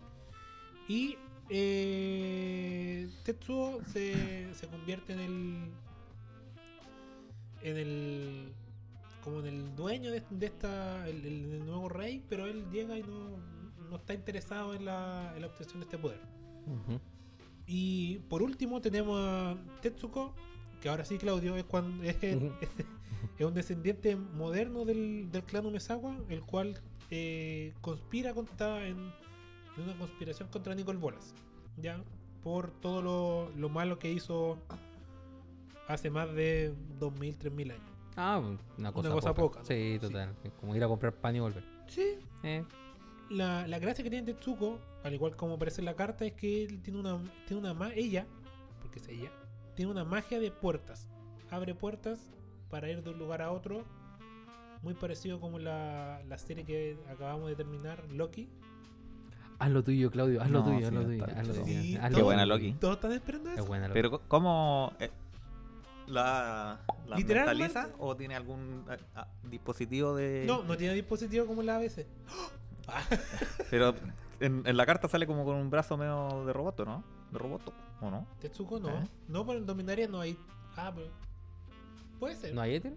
Y 0.87 1.17
eh, 1.49 3.09
Tetsuo 3.23 3.81
se, 3.91 4.53
se 4.53 4.67
convierte 4.67 5.13
en 5.13 5.19
el. 5.19 5.71
en 7.61 7.77
el. 7.77 8.53
como 9.23 9.39
en 9.41 9.47
el 9.47 9.75
dueño 9.75 10.11
de, 10.11 10.23
de 10.29 10.45
esta. 10.45 11.07
El, 11.07 11.65
nuevo 11.65 11.89
rey, 11.89 12.23
pero 12.29 12.47
él 12.47 12.65
llega 12.71 12.97
y 12.97 13.03
no, 13.03 13.37
no 13.89 13.97
está 13.97 14.13
interesado 14.13 14.73
en 14.73 14.85
la, 14.85 15.33
en 15.35 15.41
la 15.41 15.47
obtención 15.47 15.79
de 15.79 15.85
este 15.85 15.97
poder. 15.97 16.21
Y 17.65 18.19
por 18.29 18.41
último 18.41 18.81
tenemos 18.81 19.19
a 19.19 19.57
Tetsuko, 19.81 20.33
que 20.81 20.89
ahora 20.89 21.03
sí, 21.03 21.17
Claudio, 21.17 21.55
es, 21.55 21.65
cuando, 21.65 22.03
es, 22.03 22.15
Ujú. 22.15 22.51
es 22.61 22.85
un 23.39 23.53
descendiente 23.53 24.15
moderno 24.15 24.85
del, 24.85 25.31
del 25.31 25.43
clan 25.43 25.65
Umezawa, 25.65 26.17
el 26.29 26.41
cual 26.41 26.79
eh, 27.11 27.73
conspira 27.81 28.33
contra, 28.33 28.85
en, 28.87 28.97
en 29.77 29.83
una 29.83 29.97
conspiración 29.97 30.49
contra 30.49 30.75
Nicol 30.75 30.97
Bolas, 30.97 31.33
¿ya? 31.77 32.03
Por 32.43 32.71
todo 32.71 33.01
lo, 33.01 33.49
lo 33.57 33.69
malo 33.69 33.99
que 33.99 34.11
hizo 34.11 34.57
hace 35.87 36.09
más 36.09 36.33
de 36.33 36.73
2.000, 36.99 37.37
3.000 37.37 37.71
años. 37.71 37.83
Ah, 38.15 38.41
una 38.77 38.91
cosa, 38.91 39.09
cosa 39.09 39.33
poca. 39.33 39.59
poca, 39.59 39.59
¿no? 39.59 39.65
Sí, 39.65 39.97
total. 39.99 40.35
Es 40.43 40.51
como 40.53 40.75
ir 40.75 40.83
a 40.83 40.87
comprar 40.87 41.13
pan 41.13 41.35
y 41.35 41.39
volver. 41.39 41.63
Sí, 41.87 42.17
Eh, 42.43 42.63
la, 43.29 43.67
la 43.67 43.79
gracia 43.79 44.03
que 44.03 44.09
tiene 44.09 44.25
Tetsuko, 44.25 44.79
al 45.03 45.13
igual 45.13 45.35
como 45.35 45.55
aparece 45.55 45.81
en 45.81 45.85
la 45.85 45.95
carta, 45.95 46.25
es 46.25 46.33
que 46.33 46.63
él 46.63 46.81
tiene 46.81 46.99
una, 46.99 47.19
tiene 47.47 47.69
una 47.69 47.93
ella, 47.93 48.25
porque 48.81 48.99
es 48.99 49.07
ella, 49.07 49.31
tiene 49.75 49.91
una 49.91 50.03
magia 50.03 50.39
de 50.39 50.51
puertas. 50.51 51.07
Abre 51.49 51.73
puertas 51.75 52.29
para 52.69 52.89
ir 52.89 53.03
de 53.03 53.09
un 53.11 53.19
lugar 53.19 53.41
a 53.41 53.51
otro. 53.51 53.83
Muy 54.81 54.93
parecido 54.93 55.39
como 55.39 55.59
la, 55.59 56.21
la 56.27 56.37
serie 56.37 56.63
que 56.63 56.97
acabamos 57.11 57.49
de 57.49 57.55
terminar, 57.55 58.03
Loki. 58.11 58.47
Haz 59.59 59.71
lo 59.71 59.83
tuyo, 59.83 60.09
Claudio. 60.09 60.41
Haz 60.41 60.49
lo 60.49 60.59
No, 60.59 60.65
tuyo, 60.65 60.79
sí, 60.79 60.85
haz 60.85 60.93
lo 60.93 61.03
tuyo. 61.03 61.25
está 61.25 61.39
Haz 61.41 61.47
lo 61.47 61.53
hecho. 61.53 61.63
tuyo. 61.63 61.81
Sí, 61.81 61.97
Haz 61.97 62.15
Qué 62.15 62.21
buena. 62.23 62.45
Loki. 62.45 62.73
Todos 62.79 62.95
están 62.95 63.11
esperando 63.11 63.49
eso. 63.51 63.61
Es 63.61 63.67
buena 63.67 63.87
Loki. 63.89 63.93
Pero 64.01 64.21
¿cómo 64.29 64.93
eh, 64.99 65.11
la, 66.07 66.79
la 67.07 67.15
mentaliza 67.17 67.89
o 67.99 68.15
tiene 68.15 68.35
algún 68.35 68.85
eh, 68.89 68.97
ah, 69.15 69.27
dispositivo 69.43 70.15
de 70.15 70.45
No, 70.47 70.63
no 70.63 70.77
tiene 70.77 70.93
dispositivo 70.93 71.45
como 71.45 71.61
la 71.61 71.75
ABC. 71.75 72.05
Pero 73.69 73.93
en, 74.39 74.63
en 74.65 74.77
la 74.77 74.85
carta 74.85 75.07
sale 75.09 75.27
como 75.27 75.43
con 75.45 75.55
un 75.57 75.69
brazo 75.69 75.97
medio 75.97 76.45
de 76.45 76.53
roboto, 76.53 76.85
¿no? 76.85 77.03
De 77.31 77.37
roboto, 77.37 77.73
¿o 78.01 78.09
no? 78.09 78.25
Tetsuko 78.39 78.79
no. 78.79 78.89
¿Eh? 78.89 79.03
No, 79.27 79.45
pero 79.45 79.59
en 79.59 79.65
Dominaria 79.65 80.07
no 80.07 80.21
hay. 80.21 80.37
Ah, 80.75 80.91
pero. 80.95 81.09
Puede 82.19 82.35
ser. 82.35 82.53
¿No 82.53 82.61
hay 82.61 82.75
éter? 82.75 82.93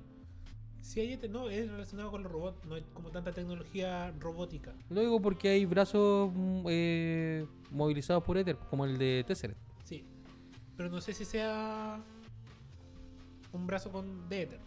Si 0.80 0.98
hay 1.00 1.12
este, 1.12 1.28
no, 1.28 1.48
es 1.48 1.70
relacionado 1.70 2.10
con 2.10 2.22
los 2.24 2.32
robots. 2.32 2.64
No 2.66 2.74
hay 2.74 2.82
como 2.92 3.10
tanta 3.10 3.32
tecnología 3.32 4.12
robótica. 4.18 4.74
Lo 4.90 5.00
digo 5.00 5.20
porque 5.22 5.48
hay 5.50 5.64
brazos 5.64 6.30
mm, 6.34 6.66
eh, 6.68 7.46
movilizados 7.70 8.24
por 8.24 8.36
éter, 8.36 8.56
como 8.68 8.84
el 8.84 8.98
de 8.98 9.24
Tesseret. 9.26 9.56
Sí. 9.84 10.04
Pero 10.76 10.90
no 10.90 11.00
sé 11.00 11.12
si 11.12 11.24
sea. 11.24 12.02
Un 13.52 13.66
brazo 13.66 13.92
con 13.92 14.28
de 14.28 14.42
éter. 14.42 14.60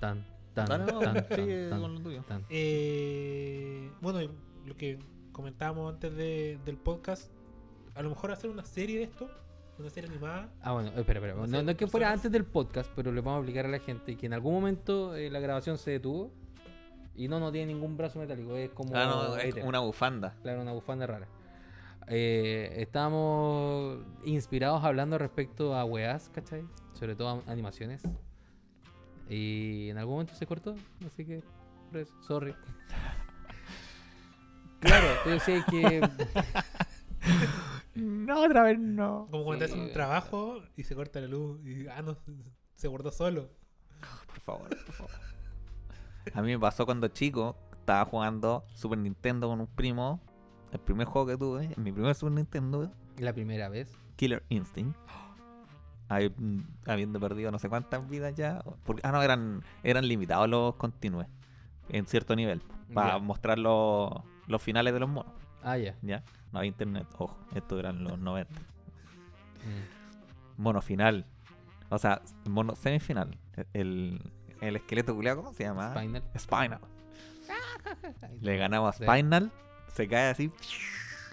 Tan, 0.00 0.24
tan, 0.54 0.86
no, 0.86 0.98
tan, 0.98 1.14
tan, 1.28 1.38
sigue 1.38 1.68
tan, 1.68 1.80
con 1.80 1.94
lo 1.94 2.00
tuyo. 2.00 2.22
tan. 2.26 2.44
Eh, 2.48 3.90
bueno, 4.00 4.20
lo 4.64 4.76
que 4.76 4.98
comentábamos 5.32 5.92
antes 5.92 6.14
de- 6.16 6.58
del 6.64 6.76
podcast. 6.78 7.30
A 7.94 8.02
lo 8.02 8.08
mejor 8.08 8.30
hacer 8.32 8.48
una 8.50 8.64
serie 8.64 8.98
de 8.98 9.04
esto. 9.04 9.30
Una 9.80 9.90
serie 9.90 10.10
animada. 10.10 10.48
Ah, 10.62 10.72
bueno, 10.72 10.88
espera, 10.90 11.20
espera. 11.20 11.34
No 11.34 11.46
No, 11.62 11.70
es 11.70 11.76
que 11.76 11.86
fuera 11.86 12.12
antes 12.12 12.30
del 12.30 12.44
podcast, 12.44 12.90
pero 12.94 13.12
le 13.12 13.20
vamos 13.20 13.38
a 13.38 13.40
explicar 13.40 13.66
a 13.66 13.68
la 13.68 13.78
gente 13.78 14.16
que 14.16 14.26
en 14.26 14.34
algún 14.34 14.52
momento 14.54 15.14
eh, 15.16 15.30
la 15.30 15.40
grabación 15.40 15.78
se 15.78 15.92
detuvo 15.92 16.30
y 17.14 17.28
no, 17.28 17.40
no 17.40 17.50
tiene 17.50 17.72
ningún 17.72 17.96
brazo 17.96 18.18
metálico, 18.18 18.54
es 18.56 18.70
como 18.70 18.94
Ah, 18.94 19.06
no, 19.06 19.36
es 19.36 19.54
una 19.64 19.80
bufanda. 19.80 20.34
Claro, 20.42 20.62
una 20.62 20.72
bufanda 20.72 21.06
rara. 21.06 21.26
Eh, 22.08 22.74
estábamos 22.78 23.98
inspirados 24.24 24.84
hablando 24.84 25.16
respecto 25.16 25.74
a 25.74 25.84
weas, 25.84 26.28
¿cachai? 26.30 26.64
Sobre 26.92 27.14
todo 27.16 27.42
a- 27.46 27.50
animaciones. 27.50 28.02
Y 29.28 29.88
en 29.90 29.98
algún 29.98 30.14
momento 30.14 30.34
se 30.34 30.44
cortó, 30.46 30.74
así 31.06 31.24
que, 31.24 31.42
por 31.90 32.00
eso, 32.00 32.12
sorry. 32.26 32.54
Claro, 34.80 35.06
tú 35.24 35.30
decías 35.30 35.62
que. 35.66 36.00
No, 38.00 38.42
otra 38.44 38.62
vez 38.62 38.78
no. 38.78 39.28
Como 39.30 39.44
cuando 39.44 39.66
Sí. 39.66 39.72
haces 39.72 39.84
un 39.86 39.92
trabajo 39.92 40.62
y 40.76 40.84
se 40.84 40.94
corta 40.94 41.20
la 41.20 41.26
luz. 41.28 41.60
Y 41.64 41.86
ah, 41.88 42.02
no, 42.02 42.16
se 42.74 42.88
guardó 42.88 43.10
solo. 43.10 43.48
Por 44.26 44.40
favor, 44.40 44.68
por 44.86 44.94
favor. 44.94 45.12
A 46.34 46.42
mí 46.42 46.52
me 46.52 46.58
pasó 46.58 46.86
cuando 46.86 47.08
chico, 47.08 47.56
estaba 47.72 48.04
jugando 48.04 48.64
Super 48.74 48.98
Nintendo 48.98 49.48
con 49.48 49.60
un 49.60 49.66
primo. 49.66 50.20
El 50.72 50.80
primer 50.80 51.06
juego 51.06 51.26
que 51.26 51.36
tuve, 51.36 51.74
mi 51.76 51.92
primer 51.92 52.14
Super 52.14 52.32
Nintendo, 52.32 52.90
La 53.18 53.32
primera 53.32 53.68
vez. 53.68 53.92
Killer 54.16 54.42
Instinct. 54.48 54.96
Mm, 56.38 56.60
habiendo 56.86 57.20
perdido 57.20 57.50
no 57.52 57.58
sé 57.58 57.68
cuántas 57.68 58.08
vidas 58.08 58.34
ya. 58.34 58.62
Porque, 58.84 59.00
ah, 59.04 59.12
no, 59.12 59.22
eran, 59.22 59.62
eran 59.82 60.06
limitados 60.08 60.48
los 60.48 60.74
continuos. 60.76 61.26
En 61.88 62.06
cierto 62.06 62.34
nivel. 62.36 62.62
Para 62.94 63.18
mostrar 63.18 63.58
los, 63.58 64.10
los 64.46 64.62
finales 64.62 64.92
de 64.92 65.00
los 65.00 65.08
monos. 65.08 65.32
Ah, 65.62 65.76
ya. 65.76 65.94
¿Ya? 66.02 66.22
No 66.52 66.58
había 66.58 66.68
internet. 66.68 67.06
Ojo, 67.18 67.36
esto 67.54 67.78
eran 67.78 68.04
los 68.04 68.18
90. 68.18 68.52
Mm. 68.54 70.62
Mono 70.62 70.80
final. 70.82 71.26
O 71.88 71.98
sea, 71.98 72.22
mono 72.46 72.74
semifinal. 72.76 73.36
El, 73.72 74.20
el 74.60 74.76
esqueleto 74.76 75.14
culiado, 75.14 75.42
¿cómo 75.42 75.54
se 75.54 75.64
llama? 75.64 75.94
Spinal. 75.94 76.22
Spinal. 76.38 76.80
Le 78.40 78.56
ganamos 78.56 78.94
a 78.94 78.98
Sí. 78.98 79.04
Spinal. 79.04 79.50
Se 79.94 80.08
cae 80.08 80.30
así. 80.30 80.50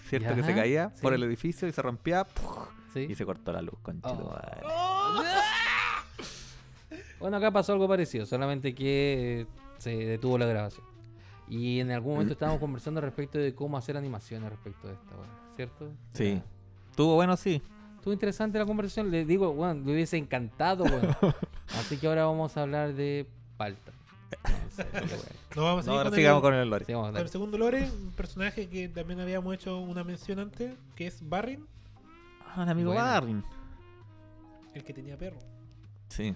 ¿Cierto 0.10 0.36
que 0.36 0.44
se 0.44 0.56
caía 0.56 0.92
por 1.02 1.14
el 1.14 1.24
edificio 1.24 1.68
y 1.68 1.72
se 1.72 1.82
rompía? 1.82 2.26
Sí. 2.94 3.08
Y 3.10 3.16
se 3.16 3.26
cortó 3.26 3.52
la 3.52 3.62
luz, 3.62 3.78
conchito. 3.82 4.34
Oh. 4.66 5.24
Bueno, 7.20 7.38
acá 7.38 7.50
pasó 7.50 7.74
algo 7.74 7.88
parecido, 7.88 8.28
solamente 8.28 8.76
que 8.76 9.48
se 9.80 9.90
detuvo 9.90 10.38
la 10.38 10.46
grabación. 10.46 10.86
Y 11.50 11.80
en 11.80 11.92
algún 11.92 12.14
momento 12.14 12.34
estábamos 12.34 12.60
conversando 12.60 13.02
respecto 13.02 13.38
de 13.38 13.54
cómo 13.56 13.78
hacer 13.78 13.98
animaciones 13.98 14.50
respecto 14.50 14.88
de 14.88 14.94
esta, 14.94 15.16
weá, 15.16 15.30
¿cierto? 15.56 15.92
Sí. 16.14 16.42
Estuvo 16.90 17.16
bueno, 17.16 17.38
sí. 17.38 17.62
Estuvo 17.96 18.14
interesante 18.14 18.58
la 18.60 18.66
conversación, 18.66 19.12
le 19.12 19.26
digo, 19.26 19.54
bueno, 19.54 19.76
me 19.76 19.94
hubiese 19.94 20.18
encantado, 20.18 20.84
weón. 20.86 21.16
Así 21.80 21.98
que 21.98 22.08
ahora 22.08 22.26
vamos 22.26 22.56
a 22.58 22.62
hablar 22.64 22.94
de 22.94 23.28
Palta. 23.58 23.92
No. 23.92 23.98
No 25.56 25.64
vamos 25.64 25.88
a 25.88 25.90
No, 25.92 25.98
ahora 25.98 26.10
con, 26.12 26.18
sigamos 26.20 26.38
el, 26.38 26.42
con 26.44 26.54
el 26.54 26.70
lore. 26.70 26.86
Con 26.86 27.18
el 27.18 27.30
segundo 27.30 27.58
lore. 27.58 27.90
Un 27.90 28.12
personaje 28.12 28.68
que 28.70 28.88
también 28.90 29.20
habíamos 29.20 29.56
hecho 29.56 29.80
una 29.80 30.04
mención 30.04 30.38
antes. 30.38 30.76
Que 30.96 31.08
es 31.08 31.28
Barrin, 31.28 31.66
Ah, 32.46 32.62
el 32.64 32.70
amigo 32.70 32.92
Bueno. 32.92 33.04
Barrin. 33.06 33.44
el 34.76 34.84
que 34.84 34.94
tenía 34.94 35.18
perro. 35.18 35.40
Sí. 36.10 36.36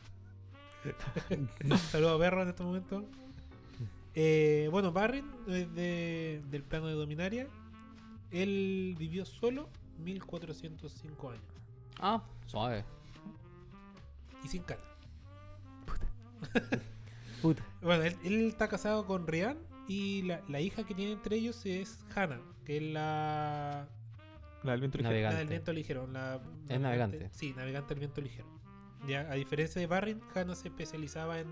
Saludos 1.91 2.15
a 2.15 2.19
perro 2.19 2.41
en 2.41 2.49
este 2.49 2.63
momento. 2.63 3.05
Eh, 4.13 4.67
bueno, 4.71 4.91
Barrin 4.91 5.25
es 5.47 5.73
de- 5.73 6.41
del 6.49 6.63
plano 6.63 6.87
de 6.87 6.93
Dominaria. 6.93 7.47
Él 8.31 8.95
vivió 8.97 9.25
solo 9.25 9.69
1405 9.99 11.29
años. 11.31 11.43
Ah, 11.99 12.23
suave. 12.45 12.83
Y 14.43 14.47
sin 14.47 14.63
cara. 14.63 14.81
Puta. 17.41 17.63
Bueno, 17.81 18.03
él, 18.03 18.15
él 18.23 18.47
está 18.47 18.67
casado 18.67 19.05
con 19.05 19.27
Rian. 19.27 19.57
Y 19.87 20.21
la, 20.23 20.41
la 20.47 20.61
hija 20.61 20.83
que 20.85 20.93
tiene 20.93 21.11
entre 21.13 21.35
ellos 21.35 21.65
es 21.65 21.99
Hannah, 22.15 22.39
que 22.65 22.77
es 22.77 22.83
la, 22.83 23.87
La 24.63 24.71
del 24.71 24.79
viento 24.79 24.97
ligero. 24.99 25.09
Navegante. 25.11 25.33
la 25.33 25.39
del 25.39 25.47
viento 25.49 25.73
ligero. 25.73 26.07
La, 26.07 26.39
Es 26.69 26.79
navegante. 26.79 27.29
Sí, 27.33 27.53
navegante 27.57 27.89
del 27.89 27.99
viento 27.99 28.21
ligero. 28.21 28.47
Ya, 29.07 29.21
a 29.21 29.33
diferencia 29.33 29.81
de 29.81 29.87
Barrin, 29.87 30.21
Hannah 30.33 30.55
se 30.55 30.67
especializaba 30.69 31.39
en, 31.39 31.47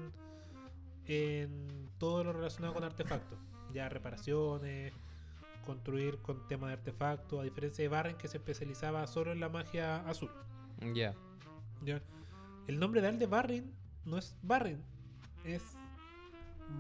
en 1.06 1.89
todo 2.00 2.24
lo 2.24 2.34
relacionado 2.34 2.74
con 2.74 2.84
artefactos. 2.84 3.38
Ya 3.74 3.88
reparaciones, 3.90 4.94
construir 5.66 6.18
con 6.20 6.48
tema 6.48 6.68
de 6.68 6.74
artefactos. 6.74 7.40
A 7.40 7.44
diferencia 7.44 7.84
de 7.84 7.90
Barrin, 7.90 8.16
que 8.16 8.28
se 8.28 8.38
especializaba 8.38 9.06
solo 9.06 9.32
en 9.32 9.40
la 9.40 9.50
magia 9.50 9.98
azul. 10.08 10.32
Ya. 10.94 11.14
Ya. 11.84 12.02
El 12.68 12.80
nombre 12.80 13.02
real 13.02 13.20
de 13.20 13.28
Barrin 13.28 13.74
no 14.06 14.18
es 14.18 14.36
Barrin, 14.42 14.84
es 15.44 15.62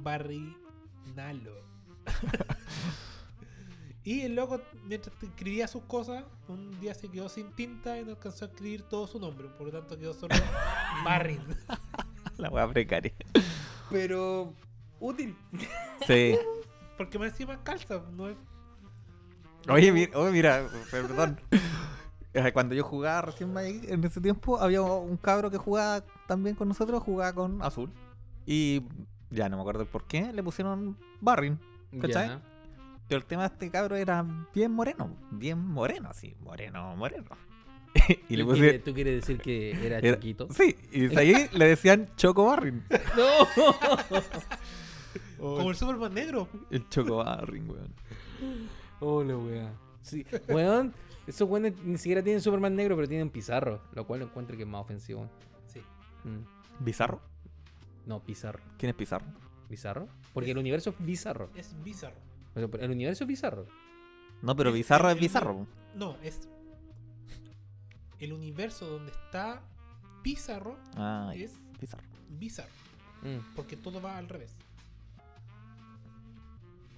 Barrinalo. 0.01 1.53
y 4.03 4.21
el 4.21 4.35
loco, 4.35 4.61
mientras 4.85 5.15
escribía 5.21 5.67
sus 5.67 5.83
cosas, 5.83 6.23
un 6.47 6.79
día 6.79 6.93
se 6.93 7.09
quedó 7.09 7.29
sin 7.29 7.51
tinta 7.53 7.99
y 7.99 8.05
no 8.05 8.11
alcanzó 8.11 8.45
a 8.45 8.47
escribir 8.47 8.83
todo 8.83 9.07
su 9.07 9.19
nombre. 9.19 9.47
Por 9.49 9.67
lo 9.67 9.79
tanto, 9.79 9.97
quedó 9.97 10.13
solo 10.13 10.35
Barrin. 11.05 11.41
La 12.37 12.49
wea 12.49 12.67
precaria. 12.67 13.13
Pero 13.89 14.53
útil. 14.99 15.35
Sí. 16.07 16.35
Porque 16.97 17.17
más 17.17 17.29
encima 17.29 17.63
calza, 17.63 18.01
no 18.13 18.29
es. 18.29 18.37
Oye, 19.69 19.91
mira, 19.91 20.17
oye, 20.17 20.31
mira, 20.31 20.67
perdón. 20.91 21.39
Cuando 22.53 22.75
yo 22.75 22.83
jugaba 22.83 23.21
recién 23.23 23.51
Magic, 23.53 23.89
en 23.89 24.03
ese 24.03 24.21
tiempo 24.21 24.59
había 24.59 24.81
un 24.81 25.17
cabro 25.17 25.49
que 25.49 25.57
jugaba 25.57 26.03
también 26.27 26.55
con 26.55 26.67
nosotros, 26.67 27.01
jugaba 27.03 27.33
con 27.33 27.61
azul. 27.61 27.91
Y 28.45 28.83
ya 29.29 29.49
no 29.49 29.57
me 29.57 29.61
acuerdo 29.61 29.81
el 29.81 29.87
por 29.87 30.05
qué, 30.05 30.31
le 30.33 30.43
pusieron 30.43 30.97
Barrin. 31.21 31.59
¿Cachai? 32.01 32.39
Pero 33.07 33.19
el 33.19 33.25
tema 33.25 33.43
de 33.43 33.53
este 33.53 33.69
cabro 33.71 33.95
era 33.95 34.23
bien 34.53 34.71
moreno, 34.71 35.15
bien 35.31 35.57
moreno, 35.65 36.09
así, 36.09 36.35
moreno, 36.41 36.95
moreno. 36.95 37.25
y 38.29 38.35
le 38.37 38.43
¿Tú, 38.43 38.49
pusieron. 38.49 38.55
quieres, 38.55 38.83
tú 38.83 38.93
quieres 38.93 39.15
decir 39.21 39.41
que 39.41 39.71
era, 39.85 39.97
era- 39.97 40.13
chiquito? 40.19 40.47
Sí, 40.51 40.75
y 40.91 41.15
ahí 41.17 41.49
le 41.51 41.65
decían 41.67 42.07
Choco 42.15 42.45
Barrin. 42.45 42.83
¡No! 43.17 44.19
Como 45.39 45.69
el 45.69 45.75
Superman 45.75 46.13
negro. 46.13 46.47
El 46.69 46.87
Choco 46.89 47.17
Barrin, 47.17 47.69
weón. 47.69 47.93
Hola, 48.99 49.37
weón. 49.37 49.71
Sí. 50.01 50.25
Weón, 50.47 50.93
esos 51.27 51.47
weones 51.49 51.73
ni 51.83 51.97
siquiera 51.97 52.23
tienen 52.23 52.41
Superman 52.41 52.75
negro, 52.75 52.95
pero 52.95 53.07
tienen 53.07 53.29
Pizarro. 53.29 53.81
Lo 53.93 54.05
cual 54.05 54.21
encuentro 54.21 54.55
que 54.57 54.63
es 54.63 54.69
más 54.69 54.81
ofensivo. 54.81 55.29
Sí. 55.67 55.81
Mm. 56.23 56.83
¿Bizarro? 56.83 57.21
No, 58.05 58.21
Pizarro. 58.23 58.59
¿Quién 58.77 58.89
es 58.91 58.95
Pizarro? 58.95 59.25
¿Bizarro? 59.69 60.07
Porque 60.33 60.51
el 60.51 60.57
universo 60.57 60.89
es 60.91 61.05
bizarro. 61.05 61.49
Es 61.55 61.75
bizarro. 61.83 62.17
Pero 62.53 62.69
el 62.79 62.91
universo 62.91 63.23
es 63.23 63.27
bizarro. 63.27 63.67
No, 64.41 64.55
pero 64.55 64.69
Es- 64.69 64.75
Bizarro 64.75 65.09
el- 65.09 65.11
es 65.17 65.17
el- 65.17 65.27
Bizarro. 65.27 65.67
No, 65.95 66.15
es. 66.23 66.47
El 68.19 68.33
universo 68.33 68.87
donde 68.87 69.11
está 69.11 69.61
Pizarro 70.23 70.75
Ah, 70.95 71.31
es 71.35 71.57
Bizarro. 71.79 72.03
bizarro. 72.29 72.69
Mm. 73.21 73.55
Porque 73.55 73.77
todo 73.77 74.01
va 74.01 74.17
al 74.17 74.27
revés. 74.27 74.55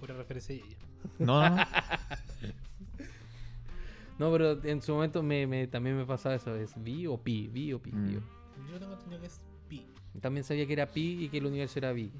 Pura 0.02 0.16
referencia 0.16 0.54
a 0.54 0.58
ella. 0.58 0.76
No, 1.20 1.48
no, 1.48 1.56
no. 4.18 4.32
Pero 4.32 4.64
en 4.64 4.82
su 4.82 4.92
momento 4.92 5.22
me, 5.22 5.46
me- 5.46 5.68
también 5.68 5.96
me 5.96 6.04
pasaba 6.04 6.34
eso. 6.34 6.56
¿Es 6.56 6.72
B 6.76 7.06
o 7.06 7.16
Pi? 7.22 7.46
B 7.48 7.72
o 7.74 7.78
Pi, 7.80 7.92
Mm. 7.92 8.14
Yo 8.70 8.78
tengo 8.80 8.92
entendido 8.94 9.20
que 9.20 9.26
es 9.28 9.40
Pi. 9.68 9.86
También 10.20 10.42
sabía 10.44 10.66
que 10.66 10.72
era 10.72 10.86
Pi 10.86 11.24
y 11.24 11.28
que 11.28 11.38
el 11.38 11.46
universo 11.46 11.78
era. 11.78 11.94
Pi. 11.94 12.10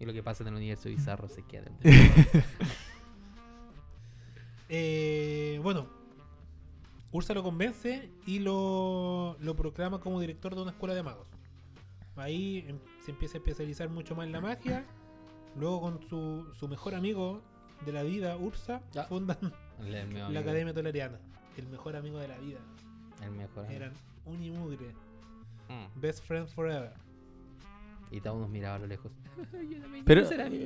Y 0.00 0.04
lo 0.04 0.12
que 0.12 0.22
pasa 0.22 0.42
en 0.42 0.48
el 0.48 0.54
universo 0.56 0.88
bizarro 0.88 1.28
se 1.28 1.42
queda. 1.44 1.70
Eh, 4.68 5.58
bueno, 5.62 5.86
Ursa 7.10 7.32
lo 7.32 7.42
convence 7.42 8.10
y 8.26 8.38
lo, 8.40 9.36
lo 9.40 9.56
proclama 9.56 9.98
como 10.00 10.20
director 10.20 10.54
de 10.54 10.60
una 10.62 10.72
escuela 10.72 10.94
de 10.94 11.02
magos. 11.02 11.26
Ahí 12.16 12.64
em- 12.68 12.78
se 13.04 13.12
empieza 13.12 13.36
a 13.36 13.38
especializar 13.38 13.88
mucho 13.88 14.14
más 14.14 14.26
en 14.26 14.32
la 14.32 14.40
magia. 14.42 14.84
Luego 15.58 15.80
con 15.80 16.00
su, 16.08 16.46
su 16.54 16.68
mejor 16.68 16.94
amigo 16.94 17.42
de 17.84 17.92
la 17.92 18.02
vida, 18.02 18.36
Ursa, 18.36 18.80
fundan 19.08 19.36
la 20.30 20.40
Academia 20.40 20.72
Toleriana. 20.74 21.18
El 21.56 21.66
mejor 21.68 21.96
amigo 21.96 22.18
de 22.18 22.28
la 22.28 22.38
vida. 22.38 22.60
el 23.22 23.30
mejor 23.32 23.64
amigo. 23.64 23.76
Eran 23.76 23.92
un 24.26 24.42
y 24.42 24.50
mugre. 24.50 24.94
Mm. 25.68 26.00
Best 26.00 26.24
friends 26.24 26.52
forever. 26.54 26.92
Y 28.10 28.20
todos 28.20 28.38
nos 28.40 28.48
miraba 28.48 28.76
a 28.76 28.78
lo 28.78 28.86
lejos. 28.86 29.12
Yo 29.70 29.80
también 29.80 30.04
Pero. 30.04 30.24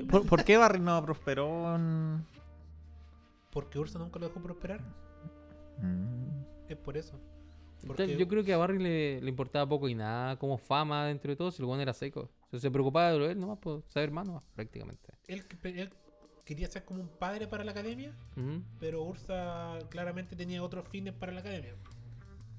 ¿por, 0.09 0.27
por 0.27 0.45
qué 0.45 0.57
Barry 0.57 0.79
no 0.81 1.03
prosperó 1.05 1.75
en- 1.75 2.25
Porque 3.51 3.79
Ursa 3.79 3.99
nunca 3.99 4.19
lo 4.21 4.29
dejó 4.29 4.41
prosperar. 4.41 4.81
Mm. 5.79 6.45
Es 6.69 6.77
por 6.77 6.97
eso. 6.97 7.19
Entonces, 7.83 8.17
Yo 8.17 8.29
creo 8.29 8.45
que 8.45 8.53
a 8.55 8.59
Barry 8.59 8.79
le, 8.79 9.21
le 9.21 9.29
importaba 9.29 9.69
poco 9.69 9.89
y 9.89 9.95
nada 9.95 10.37
como 10.39 10.57
fama 10.57 11.07
dentro 11.07 11.31
de 11.33 11.37
todo, 11.37 11.51
si 11.51 11.61
el 11.63 11.67
bueno 11.67 11.83
era 11.83 11.93
seco. 11.93 12.29
Se 12.59 12.71
preocupaba 12.71 13.13
de 13.13 13.19
lo 13.19 13.27
de 13.27 13.33
él 13.33 13.41
nomás, 13.41 13.59
por 13.59 13.83
saber 13.89 14.11
más 14.11 14.27
nomás, 14.27 14.43
prácticamente. 14.55 15.13
él, 15.27 15.45
él 15.63 15.91
quería 16.45 16.69
ser 16.69 16.85
como 16.85 17.01
un 17.01 17.09
padre 17.09 17.47
para 17.47 17.65
la 17.65 17.73
academia. 17.73 18.13
Pero 18.81 19.03
Ursa 19.05 19.79
claramente 19.89 20.37
tenía 20.37 20.63
otros 20.63 20.87
fines 20.89 21.15
para 21.15 21.33
la 21.33 21.41
academia. 21.41 21.75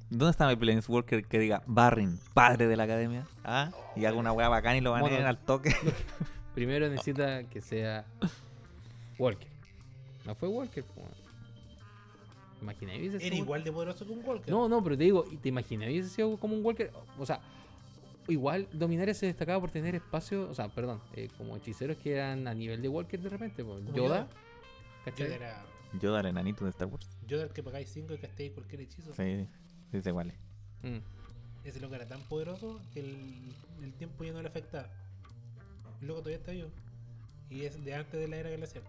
¿Dónde 0.09 0.31
está 0.31 0.47
mi 0.47 0.55
Planeswalker 0.55 1.25
que 1.25 1.39
diga 1.39 1.63
Barrin, 1.65 2.19
padre 2.33 2.67
de 2.67 2.75
la 2.75 2.83
academia? 2.83 3.25
¿Ah? 3.43 3.71
Y 3.95 4.05
haga 4.05 4.17
una 4.17 4.31
weá 4.31 4.47
bacana 4.47 4.77
y 4.77 4.81
lo 4.81 4.95
Mono. 4.95 5.27
al 5.27 5.37
toque. 5.37 5.73
Primero 6.53 6.87
necesita 6.87 7.43
que 7.45 7.61
sea 7.61 8.05
Walker. 9.17 9.47
No 10.25 10.35
fue 10.35 10.47
Walker, 10.49 10.85
hubiese 12.63 13.25
Era 13.25 13.35
igual 13.35 13.63
de 13.63 13.71
poderoso 13.71 14.05
que 14.05 14.11
un 14.11 14.23
Walker. 14.23 14.49
No, 14.49 14.69
no, 14.69 14.83
pero 14.83 14.97
te 14.97 15.03
digo, 15.03 15.25
¿te 15.41 15.49
imaginas 15.49 15.89
hubiese 15.89 16.09
sido 16.09 16.37
como 16.37 16.55
un 16.55 16.63
Walker? 16.63 16.91
O 17.17 17.25
sea, 17.25 17.41
igual 18.27 18.67
Dominaria 18.73 19.13
se 19.13 19.25
destacaba 19.25 19.59
por 19.59 19.71
tener 19.71 19.95
espacio, 19.95 20.49
o 20.49 20.53
sea, 20.53 20.69
perdón, 20.69 21.01
eh, 21.15 21.29
como 21.37 21.55
hechiceros 21.55 21.97
que 21.97 22.13
eran 22.13 22.47
a 22.47 22.53
nivel 22.53 22.81
de 22.81 22.89
Walker 22.89 23.19
de 23.21 23.29
repente. 23.29 23.63
Como 23.63 23.79
Yoda, 23.79 23.95
Yoda. 23.95 24.29
¿cachai? 25.05 25.25
Yoda 25.27 25.35
era 25.35 25.65
Yoda 25.99 26.19
el 26.21 26.25
enanito 26.27 26.63
de 26.65 26.71
Star 26.71 26.87
Wars. 26.87 27.17
Yoda 27.27 27.43
el 27.43 27.49
que 27.49 27.63
pagáis 27.63 27.89
5 27.89 28.13
y 28.13 28.17
castéis 28.17 28.51
cualquier 28.53 28.81
hechizo. 28.81 29.13
Sí, 29.13 29.47
sí, 29.91 30.11
cuál 30.11 30.31
es. 30.31 30.37
Mm. 30.83 30.99
Ese 31.63 31.79
loco 31.79 31.95
era 31.95 32.07
tan 32.07 32.21
poderoso 32.23 32.81
que 32.93 32.99
el, 32.99 33.55
el 33.81 33.93
tiempo 33.93 34.23
ya 34.23 34.33
no 34.33 34.41
le 34.41 34.47
afectaba. 34.49 34.89
El 36.01 36.07
loco 36.07 36.19
todavía 36.19 36.37
está 36.37 36.51
vivo. 36.51 36.69
Y 37.49 37.61
es 37.61 37.83
de 37.83 37.95
antes 37.95 38.19
de 38.19 38.27
la 38.27 38.37
era 38.37 38.49
glacial. 38.49 38.83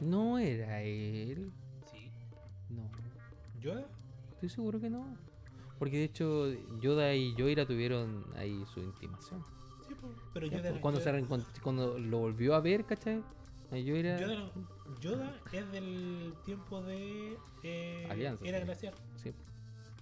No 0.00 0.38
era 0.38 0.82
él. 0.82 1.52
Sí. 1.90 2.10
No, 2.68 2.90
¿Yoda? 3.60 3.86
estoy 4.32 4.48
seguro 4.48 4.80
que 4.80 4.90
no. 4.90 5.16
Porque 5.82 5.96
de 5.98 6.04
hecho, 6.04 6.46
Yoda 6.80 7.12
y 7.12 7.34
Yoira 7.34 7.66
tuvieron 7.66 8.24
ahí 8.36 8.64
su 8.72 8.78
intimación. 8.78 9.44
Sí, 9.88 9.94
pero 10.32 10.46
Ya, 10.46 10.52
Yoda, 10.58 10.62
pues, 10.62 10.72
era- 10.74 10.80
cuando, 10.80 11.00
se 11.00 11.06
Yoda- 11.10 11.18
reencont- 11.18 11.60
cuando 11.60 11.98
lo 11.98 12.18
volvió 12.18 12.54
a 12.54 12.60
ver, 12.60 12.84
¿cachai? 12.84 13.20
A. 13.72 13.76
Yoda, 13.78 13.98
era- 14.16 14.52
Yoda 15.00 15.40
es 15.52 15.72
del 15.72 16.34
tiempo 16.44 16.80
de 16.82 17.36
eh, 17.64 18.06
Alianza, 18.08 18.46
era 18.46 18.58
sí. 18.60 18.64
glacial. 18.64 18.94
Sí. 19.16 19.32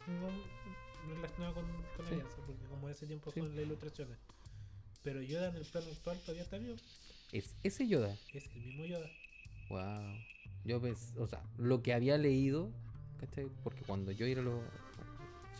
No 0.06 1.14
relacionado 1.14 1.54
con, 1.54 1.64
con 1.96 2.06
Sí. 2.06 2.12
Alianza, 2.12 2.36
porque 2.46 2.64
como 2.68 2.88
ese 2.90 3.06
tiempo 3.06 3.30
Sí. 3.30 3.40
son 3.40 3.56
las 3.56 3.64
ilustraciones. 3.64 4.18
Pero 5.02 5.22
Yoda 5.22 5.48
en 5.48 5.56
el 5.56 5.64
plano 5.64 5.86
actual 5.90 6.18
todavía 6.20 6.42
está 6.42 6.58
vivo. 6.58 6.76
Es 7.32 7.56
ese 7.62 7.88
Yoda. 7.88 8.14
Es 8.34 8.46
el 8.54 8.62
mismo 8.66 8.84
Yoda. 8.84 9.08
Wow. 9.70 10.14
Yo 10.66 10.78
pensé, 10.82 11.18
o 11.18 11.26
sea, 11.26 11.42
lo 11.56 11.82
que 11.82 11.94
había 11.94 12.18
leído, 12.18 12.68
¿cachai? 13.18 13.46
Porque 13.64 13.80
cuando 13.86 14.12
yo 14.12 14.26
era 14.26 14.42
lo. 14.42 14.60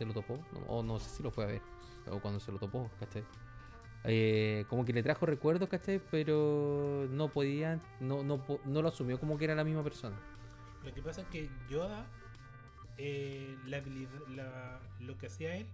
Se 0.00 0.06
lo 0.06 0.14
topó, 0.14 0.38
no- 0.52 0.60
o 0.66 0.82
no 0.82 0.98
sé 0.98 1.10
si 1.10 1.22
lo 1.22 1.30
fue 1.30 1.44
a 1.44 1.46
ver, 1.48 1.60
o 2.10 2.20
cuando 2.20 2.40
se 2.40 2.50
lo 2.50 2.58
topó, 2.58 2.90
¿cachai? 2.98 3.22
Eh, 4.04 4.64
como 4.70 4.86
que 4.86 4.94
le 4.94 5.02
trajo 5.02 5.26
recuerdos, 5.26 5.68
¿cachai? 5.68 6.00
Pero 6.10 7.06
no 7.10 7.28
podía, 7.28 7.78
no, 8.00 8.22
no, 8.24 8.42
no 8.64 8.80
lo 8.80 8.88
asumió 8.88 9.20
como 9.20 9.36
que 9.36 9.44
era 9.44 9.54
la 9.54 9.62
misma 9.62 9.82
persona. 9.84 10.16
Lo 10.82 10.94
que 10.94 11.02
pasa 11.02 11.20
es 11.20 11.26
que 11.26 11.50
Yoda, 11.68 12.06
eh, 12.96 13.54
la 13.66 13.82
la- 14.34 14.80
lo 15.00 15.18
que 15.18 15.26
hacía 15.26 15.54
él, 15.56 15.66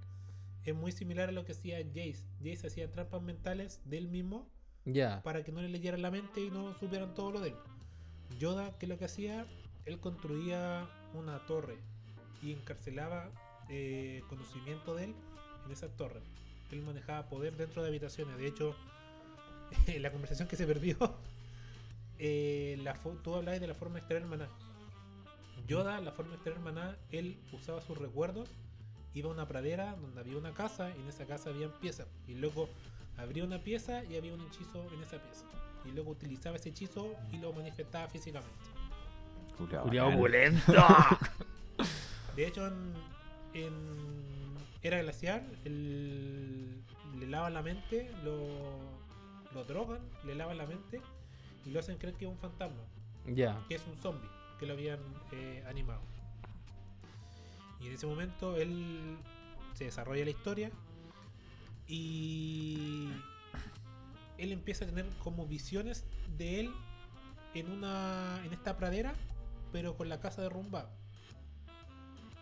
es 0.65 0.75
muy 0.75 0.91
similar 0.91 1.29
a 1.29 1.33
lo 1.33 1.45
que 1.45 1.53
hacía 1.53 1.79
Jace. 1.95 2.25
Jace 2.43 2.67
hacía 2.67 2.91
trampas 2.91 3.23
mentales 3.23 3.81
de 3.85 3.99
él 3.99 4.09
mismo 4.09 4.49
Ya. 4.85 5.23
para 5.23 5.45
que 5.45 5.53
no 5.53 5.61
le 5.63 5.69
leyeran 5.69 6.03
la 6.03 6.11
mente 6.11 6.41
y 6.41 6.51
no 6.51 6.75
supieran 6.75 7.15
todo 7.15 7.31
lo 7.31 7.41
de 7.41 7.51
él. 7.51 7.57
Yoda, 8.41 8.77
que 8.77 8.89
lo 8.89 8.99
que 8.99 9.05
hacía, 9.05 9.47
él 9.85 10.01
construía 10.01 10.89
una 11.15 11.47
torre 11.47 11.79
y 12.43 12.51
encarcelaba 12.53 13.31
eh, 13.69 14.23
conocimiento 14.29 14.95
de 14.95 15.05
él 15.05 15.15
en 15.65 15.73
esa 15.73 15.89
torre. 15.89 16.21
Él 16.71 16.83
manejaba 16.83 17.29
poder 17.29 17.57
dentro 17.57 17.83
de 17.83 17.89
habitaciones. 17.89 18.37
De 18.39 18.47
hecho, 18.47 18.75
en 19.87 20.03
la 20.03 20.11
conversación 20.11 20.49
que 20.49 20.57
se 20.57 20.67
perdió, 20.67 20.97
eh, 22.19 22.79
la 22.83 22.95
tú 23.23 23.35
hablabas 23.35 23.61
de 23.61 23.67
la 23.67 23.75
forma 23.75 23.95
de 23.95 24.01
extraer 24.01 24.25
maná. 24.25 24.49
Yoda, 25.67 26.01
la 26.01 26.13
forma 26.13 26.33
de 26.33 26.37
extraer 26.37 26.61
maná, 26.61 26.97
él 27.11 27.39
usaba 27.53 27.81
sus 27.81 27.99
recuerdos, 27.99 28.49
iba 29.15 29.31
a 29.31 29.33
una 29.33 29.49
pradera 29.49 29.97
donde 29.97 30.21
había 30.21 30.37
una 30.37 30.53
casa 30.53 30.91
y 30.97 31.01
en 31.01 31.09
esa 31.09 31.27
casa 31.27 31.51
había 31.51 31.69
piezas. 31.81 32.07
Y 32.29 32.35
luego 32.35 32.69
abría 33.17 33.45
una 33.45 33.59
pieza 33.59 34.05
y 34.05 34.17
había 34.17 34.35
un 34.35 34.43
hechizo 34.43 34.87
en 34.93 35.03
esa 35.03 35.19
pieza. 35.19 35.45
Y 35.85 35.93
luego 35.93 36.11
utilizaba 36.11 36.57
ese 36.57 36.69
hechizo 36.69 37.15
y 37.33 37.39
lo 37.39 37.53
manifestaba 37.53 38.09
físicamente. 38.09 38.53
Culeado 39.57 40.09
opulento! 40.09 40.73
De 42.37 42.47
hecho, 42.47 42.67
en, 42.67 42.93
en 43.65 44.55
Era 44.83 45.01
Glacial, 45.03 45.43
el- 45.65 46.83
le 47.19 47.27
lavan 47.27 47.55
la 47.55 47.63
mente, 47.63 48.11
lo, 48.25 48.37
lo 49.55 49.65
drogan, 49.65 50.01
le 50.25 50.35
lavan 50.35 50.59
la 50.59 50.67
mente 50.67 51.01
y 51.65 51.71
lo 51.71 51.81
hacen 51.81 51.97
creer 51.99 52.15
que 52.17 52.27
es 52.27 52.31
un 52.31 52.39
fantasma, 52.39 52.83
ya. 53.27 53.59
que 53.69 53.75
es 53.77 53.87
un 53.87 53.97
zombie, 53.97 54.29
que 54.59 54.67
lo 54.67 54.75
habían 54.75 55.01
eh, 55.33 55.65
animado. 55.69 56.03
Y 57.81 57.87
en 57.87 57.93
ese 57.95 58.07
momento 58.07 58.57
él 58.57 59.17
se 59.75 59.85
desarrolla 59.85 60.25
la 60.25 60.31
historia 60.31 60.71
y 61.89 63.09
él 64.39 64.53
empieza 64.53 64.85
a 64.85 64.89
tener 64.89 65.07
como 65.23 65.47
visiones 65.47 66.05
de 66.37 66.61
él 66.61 66.73
en 67.55 67.71
una 67.71 68.41
en 68.45 68.53
esta 68.53 68.77
pradera, 68.77 69.15
pero 69.73 69.97
con 69.97 70.09
la 70.09 70.21
casa 70.21 70.43
derrumbada. 70.43 70.91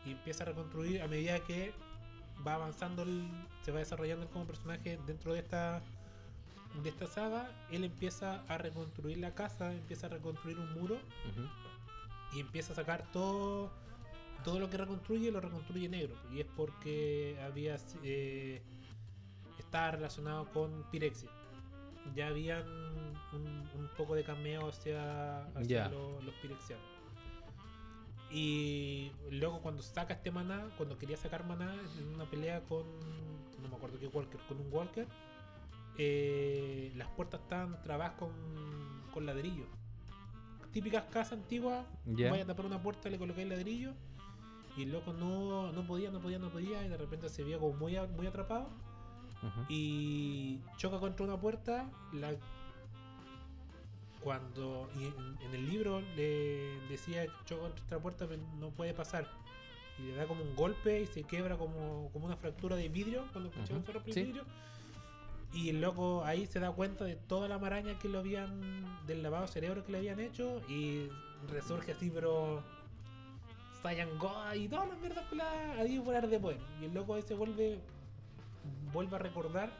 Y 0.04 0.12
empieza 0.12 0.44
a 0.44 0.46
reconstruir 0.46 1.02
a 1.02 1.08
medida 1.08 1.40
que 1.40 1.72
va 2.46 2.54
avanzando, 2.54 3.02
el- 3.02 3.28
se 3.62 3.72
va 3.72 3.78
desarrollando 3.78 4.24
él 4.24 4.30
como 4.30 4.46
personaje 4.46 4.98
dentro 5.06 5.32
de 5.32 5.40
esta 5.40 5.82
de 6.82 6.88
esta 6.88 7.06
saga. 7.06 7.48
Él 7.70 7.84
empieza 7.84 8.42
a 8.48 8.58
reconstruir 8.58 9.18
la 9.18 9.32
casa, 9.34 9.72
empieza 9.72 10.08
a 10.08 10.10
reconstruir 10.10 10.58
un 10.58 10.72
muro 10.74 10.98
y 12.32 12.40
empieza 12.40 12.72
a 12.72 12.76
sacar 12.76 13.10
todo 13.12 13.70
todo 14.42 14.58
lo 14.58 14.68
que 14.68 14.76
reconstruye 14.76 15.30
lo 15.30 15.40
reconstruye 15.40 15.88
negro 15.88 16.14
y 16.30 16.40
es 16.40 16.46
porque 16.54 17.38
había 17.46 17.76
eh, 18.02 18.60
estaba 19.58 19.92
relacionado 19.92 20.50
con 20.52 20.84
Pirexia 20.90 21.30
ya 22.14 22.26
habían 22.26 22.66
un, 23.32 23.68
un 23.74 23.88
poco 23.96 24.14
de 24.14 24.22
cameo 24.24 24.68
hacia, 24.68 25.44
hacia 25.46 25.62
Ya. 25.62 25.88
lo- 25.88 26.20
los 26.20 26.34
pirexianos 26.42 26.84
y 28.34 29.12
luego 29.30 29.60
cuando 29.62 29.80
saca 29.80 30.14
este 30.14 30.30
maná 30.30 30.68
cuando 30.76 30.98
quería 30.98 31.16
sacar 31.16 31.46
maná 31.46 31.72
en 31.98 32.14
una 32.14 32.28
pelea 32.28 32.60
con 32.64 32.82
no 33.62 33.68
me 33.68 33.76
acuerdo 33.76 33.98
qué 33.98 34.08
Walker 34.08 34.40
con 34.48 34.60
un 34.60 34.72
Walker 34.72 35.06
eh, 35.96 36.92
las 36.96 37.08
puertas 37.08 37.40
estaban 37.40 37.80
trabadas 37.82 38.14
con, 38.18 38.30
con 39.12 39.26
ladrillo. 39.26 39.64
Típicas 40.72 41.04
casas 41.04 41.34
antiguas 41.34 41.86
Ya. 42.04 42.30
vaya 42.30 42.42
a 42.42 42.46
tapar 42.46 42.66
una 42.66 42.82
puerta, 42.82 43.08
le 43.08 43.18
colocáis 43.18 43.48
ladrillo 43.48 43.92
y 44.76 44.82
el 44.82 44.92
loco 44.92 45.12
no, 45.12 45.70
no 45.70 45.86
podía, 45.86 46.10
no 46.10 46.20
podía, 46.20 46.40
no 46.40 46.50
podía 46.50 46.84
y 46.84 46.88
de 46.88 46.96
repente 46.96 47.28
se 47.28 47.44
veía 47.44 47.58
como 47.58 47.74
muy, 47.74 47.96
muy 48.16 48.26
atrapado. 48.26 48.70
Y 49.68 50.62
choca 50.78 50.98
contra 50.98 51.26
una 51.26 51.38
puerta 51.38 51.90
la 52.14 52.34
cuando 54.24 54.88
y 54.98 55.04
en, 55.04 55.38
en 55.46 55.54
el 55.54 55.68
libro 55.68 56.00
le 56.16 56.80
decía 56.88 57.26
que 57.26 57.32
choca 57.44 57.62
contra 57.62 57.84
esta 57.84 57.98
puerta 58.00 58.26
no 58.58 58.70
puede 58.70 58.94
pasar 58.94 59.28
y 59.98 60.02
le 60.06 60.14
da 60.16 60.26
como 60.26 60.42
un 60.42 60.56
golpe 60.56 61.02
y 61.02 61.06
se 61.06 61.22
quiebra 61.22 61.56
como, 61.56 62.08
como 62.12 62.26
una 62.26 62.36
fractura 62.36 62.74
de 62.74 62.88
vidrio 62.88 63.26
cuando 63.32 63.50
Ujú, 63.50 63.60
choca 63.66 63.74
contra 63.74 64.02
el 64.06 64.12
sí. 64.14 64.22
vidrio. 64.24 64.44
Y 65.52 65.68
el 65.68 65.80
loco 65.80 66.24
ahí 66.24 66.46
se 66.46 66.58
da 66.58 66.72
cuenta 66.72 67.04
de 67.04 67.14
toda 67.14 67.46
la 67.46 67.58
maraña 67.58 67.96
que 68.00 68.08
lo 68.08 68.18
habían 68.18 69.06
del 69.06 69.22
lavado 69.22 69.46
cerebro 69.46 69.84
que 69.84 69.92
le 69.92 69.98
habían 69.98 70.18
hecho 70.18 70.60
y 70.68 71.08
resurge 71.48 71.92
así 71.92 72.10
pero 72.12 72.60
Saiyan 73.82 74.18
God 74.18 74.54
y 74.54 74.66
todas 74.66 74.88
las 74.88 74.98
mierdas 74.98 75.24
con 75.26 75.38
la 75.38 75.74
ahí 75.78 75.98
volar 75.98 76.26
de 76.26 76.40
poder 76.40 76.58
y 76.80 76.86
el 76.86 76.94
loco 76.94 77.14
ahí 77.14 77.22
se 77.22 77.34
vuelve 77.34 77.78
vuelva 78.92 79.18
a 79.18 79.20
recordar 79.20 79.70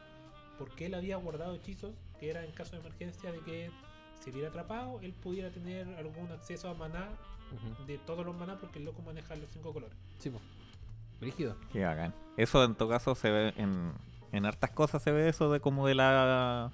por 0.57 0.69
qué 0.75 0.85
él 0.85 0.93
había 0.93 1.17
guardado 1.17 1.55
hechizos, 1.55 1.93
que 2.19 2.29
era 2.29 2.45
en 2.45 2.51
caso 2.51 2.71
de 2.75 2.81
emergencia 2.81 3.31
de 3.31 3.39
que 3.41 3.71
se 4.25 4.31
viera 4.31 4.49
atrapado, 4.49 4.99
él 5.01 5.13
pudiera 5.13 5.51
tener 5.51 5.87
algún 5.95 6.31
acceso 6.31 6.69
a 6.69 6.73
maná 6.73 7.09
de 7.85 7.97
todos 7.99 8.25
los 8.25 8.35
maná, 8.35 8.57
porque 8.59 8.79
el 8.79 8.85
loco 8.85 9.01
maneja 9.03 9.35
los 9.35 9.49
cinco 9.51 9.71
colores. 9.71 9.95
Sí, 10.17 10.29
po. 10.29 10.39
Brígido. 11.21 11.55
Qué 11.71 11.85
bacán. 11.85 12.13
Eso 12.35 12.63
en 12.63 12.75
todo 12.75 12.89
caso 12.89 13.15
se 13.15 13.29
ve 13.29 13.53
en, 13.55 13.93
en 14.31 14.45
hartas 14.45 14.71
cosas 14.71 15.01
se 15.01 15.11
ve 15.11 15.29
eso 15.29 15.51
de 15.51 15.61
como 15.61 15.87
de 15.87 15.95
la 15.95 16.71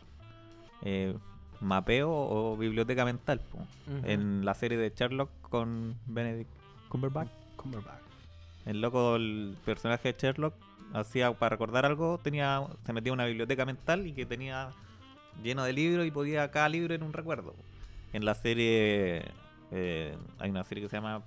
eh, 0.81 1.15
mapeo 1.59 2.09
o 2.09 2.57
biblioteca 2.57 3.05
mental. 3.05 3.41
po. 3.51 3.59
En 4.03 4.45
la 4.45 4.53
serie 4.53 4.77
de 4.77 4.91
Sherlock 4.95 5.29
con 5.41 5.97
Benedict 6.07 6.49
Cumberbatch. 6.89 7.29
Cumberbatch. 7.57 8.01
El 8.65 8.81
loco, 8.81 9.17
el 9.17 9.57
personaje 9.65 10.13
de 10.13 10.19
Sherlock, 10.19 10.55
hacía 10.93 11.31
para 11.33 11.49
recordar 11.51 11.85
algo, 11.85 12.17
tenía 12.17 12.65
se 12.85 12.93
metía 12.93 13.11
en 13.11 13.15
una 13.15 13.25
biblioteca 13.25 13.65
mental 13.65 14.07
y 14.07 14.13
que 14.13 14.25
tenía 14.25 14.71
lleno 15.43 15.63
de 15.63 15.73
libros 15.73 16.05
y 16.05 16.11
podía 16.11 16.49
cada 16.51 16.69
libro 16.69 16.93
en 16.93 17.03
un 17.03 17.13
recuerdo. 17.13 17.53
En 18.13 18.25
la 18.25 18.35
serie 18.35 19.23
eh, 19.71 20.15
hay 20.39 20.49
una 20.49 20.63
serie 20.63 20.83
que 20.83 20.89
se 20.89 20.97
llama 20.97 21.23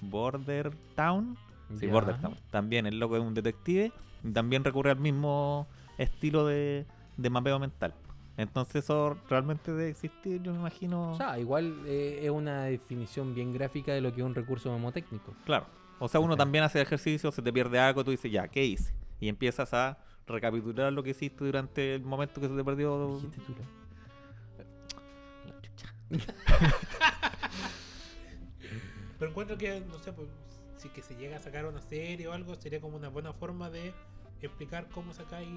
Border 0.00 0.72
Town. 0.94 1.36
Sí. 1.78 1.86
Border 1.86 2.20
Town. 2.20 2.36
También 2.50 2.86
el 2.86 2.98
loco 2.98 3.16
es 3.16 3.22
un 3.22 3.34
detective 3.34 3.92
y 4.22 4.32
también 4.32 4.64
recurre 4.64 4.90
al 4.90 5.00
mismo 5.00 5.66
estilo 5.98 6.46
de, 6.46 6.86
de 7.16 7.30
mapeo 7.30 7.58
mental. 7.58 7.94
Entonces 8.36 8.84
eso 8.84 9.16
realmente 9.28 9.70
debe 9.72 9.90
existir, 9.90 10.42
yo 10.42 10.52
me 10.52 10.58
imagino. 10.58 11.12
O 11.12 11.16
sea, 11.16 11.38
igual 11.38 11.74
eh, 11.86 12.20
es 12.22 12.30
una 12.30 12.64
definición 12.64 13.34
bien 13.34 13.52
gráfica 13.52 13.92
de 13.92 14.00
lo 14.00 14.12
que 14.12 14.22
es 14.22 14.26
un 14.26 14.34
recurso 14.34 14.72
memotécnico. 14.72 15.34
Claro. 15.44 15.66
O 16.00 16.08
sea, 16.08 16.20
uno 16.20 16.36
también 16.36 16.64
hace 16.64 16.80
ejercicio, 16.80 17.30
se 17.30 17.40
te 17.40 17.52
pierde 17.52 17.78
algo, 17.78 18.04
tú 18.04 18.10
dices, 18.10 18.30
ya, 18.30 18.48
¿qué 18.48 18.64
hice? 18.64 18.92
Y 19.20 19.28
empiezas 19.28 19.72
a 19.72 19.96
recapitular 20.26 20.92
lo 20.92 21.02
que 21.02 21.10
hiciste 21.10 21.44
durante 21.44 21.94
el 21.96 22.02
momento 22.02 22.40
que 22.40 22.48
se 22.48 22.54
te 22.56 22.64
perdió. 22.64 23.16
Dijiste 23.20 23.40
tú. 23.52 23.54
La 25.46 25.60
chucha. 25.60 25.94
Pero 29.18 29.30
encuentro 29.30 29.56
que, 29.56 29.80
no 29.80 29.98
sé, 29.98 30.12
pues, 30.12 30.28
si 30.76 30.88
que 30.88 31.02
se 31.02 31.14
llega 31.16 31.36
a 31.36 31.40
sacar 31.40 31.66
una 31.66 31.80
serie 31.80 32.26
o 32.28 32.32
algo, 32.32 32.54
sería 32.56 32.80
como 32.80 32.96
una 32.96 33.08
buena 33.08 33.32
forma 33.32 33.70
de 33.70 33.92
explicar 34.42 34.88
cómo 34.90 35.14
sacáis 35.14 35.48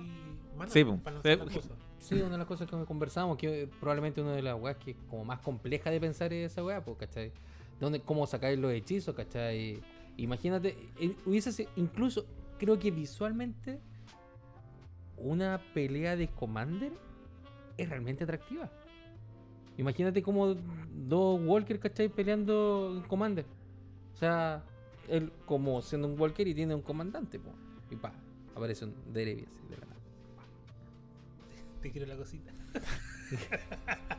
maná 0.56 0.72
Sí, 0.72 0.84
pues, 0.84 1.02
para 1.02 1.16
lanzar 1.16 1.40
sí, 1.50 1.50
sí. 1.50 1.56
cosas. 1.56 1.78
Sí, 2.00 2.16
una 2.16 2.30
de 2.32 2.38
las 2.38 2.48
cosas 2.48 2.70
que 2.70 2.86
conversamos, 2.86 3.38
que 3.38 3.64
eh, 3.64 3.68
probablemente 3.80 4.22
una 4.22 4.32
de 4.34 4.42
las 4.42 4.60
weas 4.60 4.78
que 4.78 4.92
es 4.92 4.98
como 5.10 5.26
más 5.26 5.40
compleja 5.40 5.90
de 5.90 6.00
pensar 6.00 6.32
es 6.32 6.52
esa 6.52 6.64
wea, 6.64 6.84
pues, 6.86 6.98
¿cachai? 6.98 7.32
¿Dónde, 7.80 8.00
¿Cómo 8.02 8.26
sacáis 8.28 8.58
los 8.58 8.72
hechizos, 8.72 9.14
cachai? 9.16 9.82
Imagínate, 10.18 10.78
eh, 11.00 11.16
hubiese 11.26 11.52
sido- 11.52 11.70
incluso, 11.76 12.26
creo 12.58 12.80
que 12.80 12.92
visualmente, 12.92 13.80
una 15.18 15.60
pelea 15.74 16.16
de 16.16 16.28
Commander 16.30 16.92
es 17.78 17.90
realmente 17.90 18.24
atractiva. 18.24 18.70
Imagínate 19.78 20.22
como 20.24 20.56
dos 20.94 21.40
Walker, 21.44 21.80
¿cachai? 21.80 22.10
Peleando 22.10 22.94
en 22.98 23.04
Commander. 23.08 23.46
O 24.14 24.18
sea, 24.18 24.64
él 25.08 25.32
como 25.46 25.82
siendo 25.82 26.08
un 26.08 26.20
Walker 26.20 26.48
y 26.48 26.56
tiene 26.56 26.74
un 26.74 26.82
comandante, 26.82 27.38
pues. 27.40 27.56
Y 27.92 27.96
pa, 27.96 28.12
aparece 28.56 28.86
un 28.86 28.96
Derevi 29.14 29.44
así 29.44 29.68
de 29.70 29.78
la 29.78 29.86
nada. 29.86 30.00
Te 31.82 31.92
quiero 31.92 32.08
la 32.08 32.16
cosita. 32.18 32.52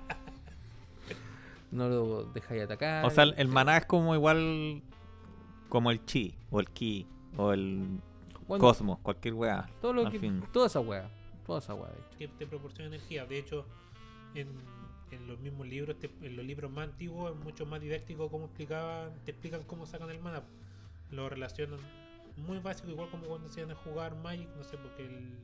no 1.70 1.88
lo 1.88 2.24
dejáis 2.32 2.62
atacar. 2.62 3.04
O 3.04 3.10
sea, 3.10 3.24
el- 3.24 3.34
el 3.36 3.48
maná 3.48 3.76
es 3.78 3.86
como 3.86 4.14
igual 4.14 4.82
como 5.68 5.90
el 5.90 6.04
chi, 6.04 6.34
o 6.50 6.60
el 6.60 6.68
ki, 6.70 7.06
o 7.36 7.52
el 7.52 8.00
Bueno, 8.48 8.60
cosmos, 8.64 8.98
cualquier 9.00 9.34
weá. 9.34 9.68
todo 9.80 9.92
lo 9.92 10.06
al 10.06 10.10
que, 10.12 10.18
fin. 10.18 10.42
toda 10.52 10.66
esa 10.66 10.80
wea, 10.80 11.08
toda 11.46 11.58
esa 11.60 11.74
wea, 11.74 11.90
de 11.90 11.98
hecho. 11.98 12.18
que 12.18 12.28
te 12.28 12.46
proporciona 12.46 12.88
energía. 12.88 13.26
De 13.26 13.38
hecho, 13.38 13.66
en, 14.34 14.48
en 15.12 15.26
los 15.28 15.38
mismos 15.38 15.66
libros, 15.66 15.98
te- 15.98 16.10
en 16.22 16.34
los 16.36 16.44
libros 16.44 16.70
más 16.70 16.88
antiguos, 16.88 17.32
es 17.36 17.44
mucho 17.44 17.66
más 17.66 17.80
didáctico 17.80 18.28
cómo 18.30 18.46
explicaban, 18.46 19.12
te 19.24 19.30
explican 19.32 19.62
cómo 19.64 19.86
sacan 19.86 20.10
el 20.10 20.18
mana. 20.20 20.42
Lo 21.10 21.28
relacionan 21.28 21.78
muy 22.38 22.58
básico, 22.58 22.90
igual 22.90 23.10
como 23.10 23.24
cuando 23.26 23.48
se 23.48 23.60
iban 23.60 23.72
a 23.72 23.74
jugar 23.76 24.14
Magic, 24.16 24.48
no 24.56 24.64
sé, 24.64 24.76
porque 24.78 25.04
el, 25.06 25.36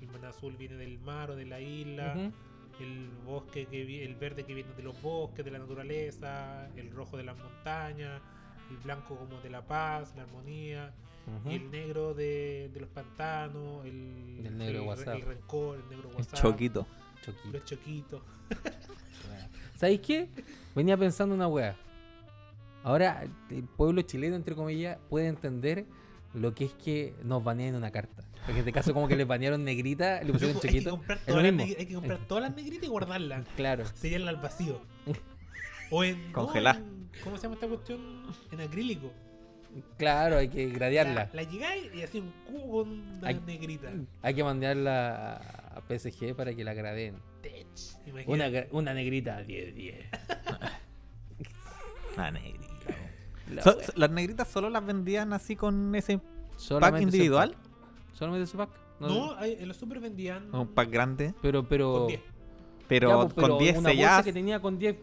el 0.00 0.08
mana 0.08 0.28
azul 0.28 0.56
viene 0.56 0.76
del 0.76 0.98
mar 0.98 1.30
o 1.30 1.36
de 1.36 1.46
la 1.46 1.60
isla, 1.60 2.30
el 2.78 3.08
bosque 3.24 3.66
que 3.66 3.84
vi- 3.84 4.02
el 4.02 4.14
verde 4.16 4.44
que 4.44 4.52
viene 4.54 4.72
de 4.74 4.82
los 4.82 5.00
bosques, 5.00 5.44
de 5.44 5.50
la 5.50 5.58
naturaleza, 5.58 6.68
el 6.76 6.90
rojo 6.90 7.16
de 7.16 7.22
las 7.24 7.36
montañas, 7.38 8.20
el 8.70 8.76
blanco 8.78 9.16
como 9.16 9.40
de 9.40 9.48
la 9.50 9.62
paz, 9.66 10.14
la 10.16 10.24
armonía, 10.24 10.92
El 11.46 11.70
negro 11.70 12.14
de, 12.14 12.70
de 12.72 12.80
los 12.80 12.88
pantanos, 12.88 13.84
el, 13.84 14.42
El 14.46 14.58
negro 14.58 14.82
el, 14.82 14.88
WhatsApp. 14.88 15.16
el 15.16 15.22
rencor, 15.22 15.78
el 15.78 15.88
negro 15.88 16.10
El 16.10 16.16
WhatsApp, 16.16 16.40
choquito. 16.40 16.86
Choquito. 17.22 17.48
los 17.52 17.64
choquitos. 17.64 18.22
¿Sabéis 19.76 20.00
qué? 20.00 20.28
Venía 20.74 20.96
pensando 20.96 21.34
una 21.34 21.48
wea. 21.48 21.76
Ahora, 22.84 23.24
el 23.50 23.64
pueblo 23.64 24.02
chileno, 24.02 24.36
entre 24.36 24.54
comillas, 24.54 24.98
puede 25.10 25.26
entender 25.26 25.84
lo 26.34 26.54
que 26.54 26.66
es 26.66 26.72
que 26.74 27.14
nos 27.24 27.42
banean 27.42 27.74
una 27.74 27.90
carta. 27.90 28.22
Porque 28.40 28.52
en 28.52 28.58
este 28.58 28.72
caso, 28.72 28.94
como 28.94 29.08
que 29.08 29.16
les 29.16 29.26
banearon 29.26 29.64
negrita, 29.64 30.22
le 30.22 30.32
pusieron 30.32 30.54
Loco, 30.54 30.66
hay, 30.66 30.72
que 30.72 30.78
choquito. 30.78 30.90
comprar 30.90 31.18
Es 31.18 31.24
todas 31.26 31.42
lo 31.42 31.42
las 31.42 31.52
mismo. 31.52 31.66
negri- 31.74 31.78
hay 31.80 31.86
que 31.86 31.94
comprar 31.94 32.18
todas 32.28 32.42
las 32.44 32.54
negritas 32.56 32.84
y 32.84 32.88
guardarlas. 32.88 33.46
Claro. 33.56 33.84
Sellarlas 33.94 34.34
al 34.36 34.40
vacío. 34.40 34.80
O 35.90 36.02
en. 36.02 36.26
no, 36.28 36.32
Congelar. 36.32 36.76
en- 36.76 37.08
¿Cómo 37.22 37.36
se 37.36 37.44
llama 37.44 37.54
esta 37.54 37.68
cuestión? 37.68 38.00
En 38.50 38.60
acrílico. 38.60 39.12
Claro, 39.98 40.36
hay 40.38 40.48
que 40.48 40.66
gradearla. 40.68 41.28
La, 41.32 41.42
la 41.42 41.42
llegáis 41.42 41.94
y 41.94 42.02
así 42.02 42.18
un 42.20 42.32
cubo 42.46 42.78
con 42.84 42.90
una 43.18 43.28
Hay- 43.28 43.40
negrita. 43.46 43.90
Hay 44.22 44.34
que 44.34 44.44
mandarla 44.44 45.36
a- 45.36 45.78
a 45.78 45.80
PSG 45.88 46.34
para 46.34 46.54
que 46.54 46.64
la 46.64 46.74
graden. 46.74 47.16
Tech. 47.42 47.66
Una, 48.26 48.46
una 48.70 48.94
negrita 48.94 49.42
10-10. 49.44 49.94
La 52.16 52.30
negrita. 52.32 52.66
La 53.52 53.62
So- 53.62 53.78
las 53.94 54.10
negritas 54.10 54.48
solo 54.48 54.70
las 54.70 54.84
vendían 54.84 55.32
así 55.32 55.54
con 55.56 55.94
ese 55.94 56.20
Solamente 56.56 57.08
ese 57.08 57.16
individual? 57.16 57.50
pack. 57.52 58.14
Solamente 58.14 58.44
ese 58.44 58.56
pack. 58.56 58.70
No, 59.00 59.36
hay- 59.36 59.56
en 59.60 59.68
los 59.68 59.76
super 59.76 60.00
vendían. 60.00 60.52
un 60.54 60.68
pack 60.68 60.90
grande, 60.90 61.34
Pero, 61.42 61.68
pero. 61.68 61.92
Con 61.98 62.06
10. 62.08 62.20
pero, 62.88 63.08
Ya, 63.08 63.16
pues, 63.16 63.32
pero 63.34 63.48
con 63.48 63.58
10 63.58 63.70
una 63.76 63.88
bolsa 63.88 63.90
selladas. 63.94 64.24
que 64.24 64.32
tenía 64.32 64.60
con 64.60 64.78
10. 64.78 64.96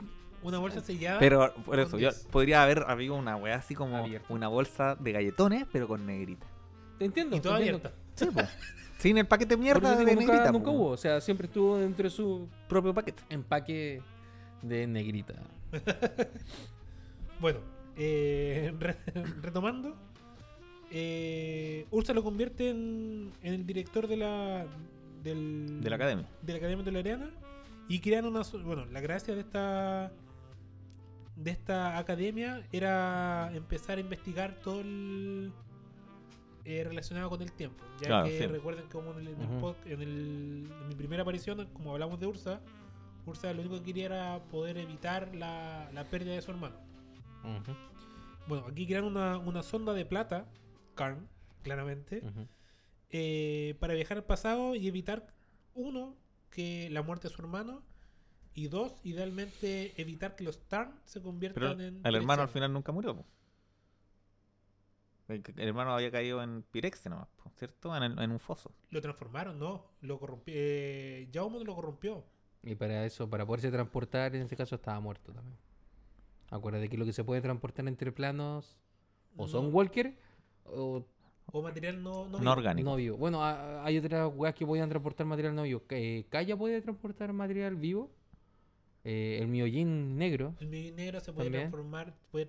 Una 0.44 0.60
bolsa 0.60 0.82
sellada. 0.82 1.20
Pero 1.20 1.54
por 1.66 1.80
eso, 1.80 1.98
yo 1.98 2.10
10. 2.12 2.28
podría 2.32 2.64
haber 2.64 2.84
habido 2.88 3.16
una 3.16 3.36
weá 3.36 3.56
así 3.56 3.76
como 3.76 3.98
Abierta. 3.98 4.28
una 4.34 4.48
bolsa 4.48 4.96
de 4.96 5.12
galletones, 5.12 5.66
pero 5.72 5.88
con 5.88 6.06
negrita. 6.06 6.46
Te 7.00 7.06
entiendo. 7.06 7.36
y 7.36 7.39
toda 7.39 7.58
entiendo. 7.60 7.80
abierta. 7.89 8.02
Sí, 8.16 8.26
po. 8.28 8.41
Sin 9.00 9.18
el 9.18 9.26
paquete 9.26 9.58
mierda 9.58 9.96
de 9.98 10.06
nunca, 10.06 10.20
negrita. 10.20 10.52
nunca 10.52 10.66
po. 10.66 10.72
hubo. 10.72 10.89
O 10.91 10.98
sea, 10.98 11.20
siempre 11.22 11.48
estuvo 11.48 11.78
dentro 11.78 12.04
de 12.04 12.10
su 12.10 12.48
Propio 12.70 12.94
paquete. 12.94 13.22
empaque 13.30 14.02
de 14.62 14.88
negrita. 14.88 15.34
Bueno, 17.39 17.60
eh, 17.98 18.74
re- 18.80 18.98
retomando. 19.41 19.96
Eh, 20.91 21.88
Ursa 21.91 22.14
lo 22.14 22.24
convierte 22.24 22.70
en, 22.70 23.32
en 23.41 23.54
el 23.54 23.66
director 23.66 24.08
de 24.08 24.18
la. 24.18 24.66
Del, 25.24 25.80
De 25.82 25.89
la 25.89 25.96
academia. 25.96 26.28
de 26.41 26.54
la 26.54 26.58
Academia 26.58 26.84
Toleriana 26.86 27.30
y 27.88 28.00
crean 28.00 28.26
una 28.26 28.41
bueno 28.64 28.86
la 28.88 29.00
gracia 29.02 29.34
de 29.34 29.39
esta 29.41 30.12
de 31.36 31.52
esta 31.52 31.98
academia 31.98 32.66
era 32.72 33.52
empezar 33.54 33.98
a 33.98 34.02
investigar 34.02 34.56
todo 34.64 34.82
el 34.82 35.52
eh, 36.66 36.84
relacionado 36.86 37.30
con 37.30 37.42
el 37.42 37.52
tiempo 37.52 37.84
ya 38.00 38.08
Claro, 38.08 38.28
que 38.28 38.38
sí. 38.38 38.46
recuerden 38.48 38.88
como 38.90 39.12
en, 39.14 39.20
el, 39.20 39.28
en 39.30 39.42
el 39.42 39.48
Ujú. 39.50 39.60
pod- 39.68 39.76
en 39.86 40.02
el- 40.02 40.70
en 40.82 40.88
mi 40.88 40.96
primera 40.96 41.24
aparición 41.24 41.68
como 41.74 41.92
hablamos 41.92 42.20
de 42.20 42.28
Ursa 42.28 42.62
Ursa 43.26 43.52
lo 43.54 43.62
único 43.62 43.78
que 43.80 43.84
quería 43.84 44.06
era 44.06 44.44
poder 44.52 44.78
evitar 44.78 45.34
la, 45.36 45.90
la 45.94 46.04
pérdida 46.06 46.34
de 46.34 46.42
su 46.42 46.52
hermano 46.52 46.76
bueno 48.48 48.66
aquí 48.68 48.86
crean 48.86 49.04
una, 49.06 49.38
una 49.38 49.64
sonda 49.64 49.94
de 49.94 50.06
plata 50.06 50.46
Karn 50.96 51.28
claramente 51.64 52.22
eh, 53.10 53.76
para 53.80 53.94
viajar 53.94 54.18
al 54.18 54.24
pasado 54.24 54.74
y 54.76 54.88
evitar, 54.88 55.28
uno, 55.76 56.16
que 56.50 56.90
la 56.92 57.04
muerte 57.04 57.28
de 57.28 57.34
su 57.36 57.42
hermano, 57.44 57.84
y 58.56 58.68
dos, 58.68 58.93
idealmente 59.04 59.99
evitar 60.01 60.36
que 60.36 60.43
los 60.43 60.60
Tarn 60.68 60.93
se 61.06 61.20
Pero 61.20 61.24
conviertan 61.32 61.82
en. 61.82 62.01
el 62.06 62.16
hermano 62.16 62.41
al 62.43 62.49
final 62.49 62.72
nunca 62.72 62.91
murió. 62.91 63.16
po. 63.16 63.26
El, 65.30 65.41
el 65.58 65.68
hermano 65.70 65.91
había 65.95 66.12
caído 66.12 66.43
en 66.43 66.64
Pirexia 66.64 67.10
nomás, 67.10 67.28
po, 67.41 67.49
¿cierto? 67.58 67.95
En, 67.95 68.04
el- 68.04 68.20
en 68.20 68.32
un 68.32 68.39
foso. 68.39 68.72
Lo 68.91 69.01
transformaron, 69.01 69.58
¿no? 69.58 69.86
Lo 70.01 70.20
corrompió. 70.20 70.54
Eh, 70.56 71.30
Jaume 71.34 71.64
lo 71.64 71.76
corrompió. 71.76 72.24
Y 72.62 72.76
para 72.76 73.06
eso, 73.06 73.30
para 73.30 73.45
poderse 73.45 73.72
transportar, 73.72 74.36
en 74.36 74.43
ese 74.43 74.56
caso 74.56 74.76
estaba 74.76 74.99
muerto 74.99 75.32
también. 75.34 75.58
Acuérdate 76.49 76.89
que 76.89 76.97
lo 76.97 77.06
que 77.06 77.14
se 77.14 77.24
puede 77.24 77.41
transportar 77.41 77.88
entre 77.88 78.12
planos 78.12 78.78
o 79.38 79.47
son 79.47 79.66
No, 79.66 79.70
Walker 79.72 80.16
o 80.66 81.06
o 81.51 81.62
material 81.62 82.01
no, 82.01 82.26
no, 82.26 82.32
No 82.32 82.39
vivo. 82.39 82.51
orgánico. 82.51 82.89
no 82.89 82.95
vivo. 82.95 83.18
Bueno, 83.18 83.43
a- 83.43 83.84
hay 83.86 83.97
otras 83.97 84.32
weas 84.36 84.56
que 84.56 84.66
podían 84.66 84.89
transportar 84.89 85.26
material 85.26 85.56
no 85.56 85.64
vivo. 85.64 85.84
Eh, 85.89 86.26
Kaya 86.30 86.56
puede 86.58 86.82
transportar 86.82 87.34
material 87.34 87.76
vivo. 87.76 88.12
Eh, 89.06 89.39
el 89.41 89.47
Miojin 89.49 90.18
negro, 90.18 90.56
El 90.60 90.68
medio 90.68 90.93
negro 90.93 91.20
se 91.20 91.34
puede 91.34 91.47
También. 91.47 91.70
transformar, 91.70 92.16
puede 92.32 92.47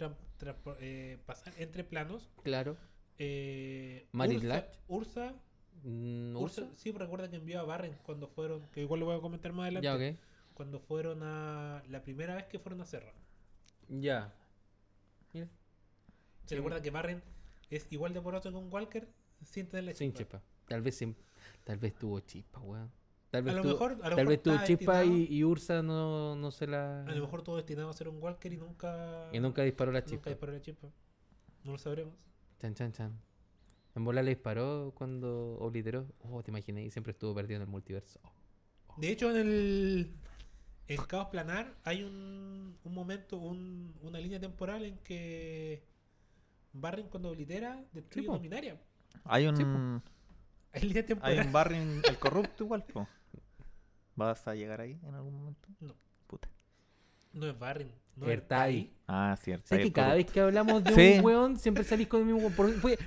eh, 0.80 1.18
pasar 1.26 1.52
entre 1.58 1.84
planos. 1.84 2.30
claro. 2.42 2.76
Eh, 3.18 4.08
Ursa, 4.88 5.34
Mm, 5.82 6.36
Ursa, 6.36 6.62
¿Ursa? 6.62 6.74
sí, 6.76 6.90
recuerda 6.92 7.28
que 7.28 7.36
envió 7.36 7.60
a 7.60 7.64
Barren 7.64 7.96
cuando 8.04 8.26
fueron, 8.28 8.66
que 8.72 8.80
igual 8.80 9.00
lo 9.00 9.06
voy 9.06 9.16
a 9.16 9.20
comentar 9.20 9.52
más 9.52 9.64
adelante. 9.64 9.84
Ya, 9.86 9.94
ok. 9.96 10.18
Cuando 10.54 10.80
fueron 10.80 11.22
a. 11.22 11.82
La 11.88 12.02
primera 12.02 12.34
vez 12.36 12.46
que 12.46 12.58
fueron 12.58 12.80
a 12.80 12.86
Serra. 12.86 13.12
Ya. 13.88 14.32
Mira. 15.32 15.48
Se 16.46 16.54
recuerda 16.56 16.80
que 16.80 16.90
Barren 16.90 17.22
es 17.70 17.86
igual 17.90 18.14
de 18.14 18.20
poroso 18.20 18.50
que 18.50 18.56
un 18.56 18.72
Walker 18.72 19.06
sin 19.44 19.66
tener 19.66 19.84
la 19.84 19.94
Sin 19.94 20.12
chispa. 20.12 20.42
Tal 20.68 20.80
vez 20.80 21.04
tal 21.64 21.78
vez 21.78 21.94
tuvo 21.94 22.20
chispa, 22.20 22.60
weón. 22.60 22.90
Tal 23.34 23.42
vez 23.42 23.52
A 23.52 23.56
lo 23.56 23.62
tuvo, 23.62 23.72
mejor, 23.72 23.90
a 23.90 23.94
lo 23.96 24.00
tal 24.00 24.10
mejor 24.10 24.26
vez 24.28 24.36
estaba 24.36 24.64
chispa 24.64 25.04
y, 25.04 25.26
y 25.28 25.42
Ursa 25.42 25.82
no, 25.82 26.36
no 26.36 26.52
se 26.52 26.68
la. 26.68 27.02
A 27.02 27.12
lo 27.16 27.20
mejor 27.22 27.42
todo 27.42 27.56
destinado 27.56 27.90
a 27.90 27.92
ser 27.92 28.06
un 28.06 28.22
Walker 28.22 28.52
y 28.52 28.56
nunca. 28.58 29.28
Y 29.32 29.40
nunca 29.40 29.62
disparó 29.62 29.90
la 29.90 29.98
nunca 30.02 30.10
chispa. 30.12 30.30
disparó 30.30 30.52
la 30.52 30.60
chispa. 30.62 30.86
No 31.64 31.72
lo 31.72 31.78
sabremos. 31.78 32.14
Chan, 32.60 32.74
chan, 32.76 32.92
chan. 32.92 33.20
En 33.96 34.04
bola 34.04 34.22
le 34.22 34.30
disparó 34.30 34.92
cuando 34.94 35.56
obliteró. 35.58 36.06
Oh, 36.20 36.44
te 36.44 36.52
imaginé. 36.52 36.84
Y 36.84 36.92
siempre 36.92 37.10
estuvo 37.10 37.34
perdido 37.34 37.56
en 37.56 37.62
el 37.62 37.68
multiverso. 37.68 38.20
Oh. 38.86 38.94
De 38.98 39.10
hecho, 39.10 39.28
en 39.32 39.36
el. 39.36 40.14
En 40.86 41.02
Caos 41.02 41.26
Planar 41.30 41.74
hay 41.82 42.04
un, 42.04 42.76
un 42.84 42.94
momento, 42.94 43.36
un- 43.38 43.96
una 44.02 44.20
línea 44.20 44.38
temporal 44.38 44.84
en 44.84 44.98
que 44.98 45.82
Barren 46.72 47.08
cuando 47.08 47.30
oblitera 47.30 47.82
destruye. 47.92 48.28
Dominaria. 48.28 48.80
Hay 49.24 49.48
un. 49.48 50.00
Hay 50.72 50.82
línea 50.82 51.04
hay 51.22 51.38
un 51.40 51.52
Barry 51.52 51.78
el 51.78 52.18
corrupto 52.20 52.62
igual, 52.62 52.84
po. 52.84 53.08
¿Vas 54.16 54.46
a 54.46 54.54
llegar 54.54 54.80
ahí 54.80 54.98
en 55.02 55.14
algún 55.14 55.34
momento? 55.34 55.68
No. 55.80 55.94
Puta. 56.26 56.48
No 57.32 57.46
es 57.46 57.58
Barren. 57.58 57.92
No 58.16 58.28
Ertai. 58.30 58.92
Ah, 59.08 59.36
cierto. 59.40 59.66
Sé 59.66 59.78
que 59.78 59.92
cada 59.92 60.14
vez 60.14 60.30
que 60.30 60.40
hablamos 60.40 60.84
de 60.84 60.92
Sí. 60.94 61.18
un 61.18 61.24
weón, 61.24 61.56
siempre 61.56 61.82
salís 61.82 62.06
con 62.06 62.20
el 62.20 62.26
mismo 62.26 62.48
weón. 62.56 62.98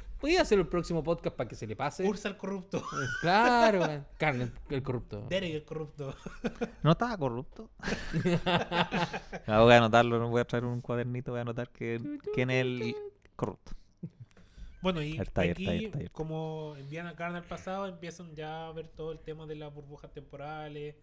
Hacer 0.42 0.60
el 0.60 0.68
próximo 0.68 1.02
podcast 1.04 1.36
para 1.36 1.48
que 1.48 1.56
se 1.56 1.66
le 1.66 1.76
pase. 1.76 2.06
Ursa 2.06 2.28
el 2.28 2.38
corrupto. 2.38 2.84
Claro, 3.22 3.82
weón. 3.82 4.06
Carne, 4.18 4.52
el 4.70 4.84
corrupto. 4.84 5.26
Derek 5.30 5.54
el 5.54 5.64
corrupto. 5.64 6.14
¿No 6.84 6.92
estaba 6.92 7.18
corrupto? 7.18 7.70
Ah, 8.46 9.62
voy 9.62 9.74
a 9.74 9.78
anotarlo, 9.78 10.28
voy 10.28 10.42
a 10.42 10.46
traer 10.46 10.66
un 10.66 10.82
cuadernito, 10.82 11.32
voy 11.32 11.40
a 11.40 11.42
anotar 11.44 11.70
que, 11.70 12.02
quién 12.34 12.50
es 12.50 12.62
el 12.66 12.96
corrupto. 13.38 13.72
Bueno, 14.82 15.02
y 15.02 15.18
aquí, 15.52 15.92
como 16.12 16.76
envían 16.78 17.08
a 17.08 17.16
Carne 17.16 17.38
al 17.40 17.44
pasado, 17.46 17.88
empiezan 17.88 18.36
ya 18.36 18.68
a 18.68 18.72
ver 18.72 18.88
todo 18.88 19.12
el 19.12 19.20
tema 19.20 19.46
de 19.48 19.56
las 19.56 19.74
burbujas 19.74 20.12
temporales, 20.14 20.96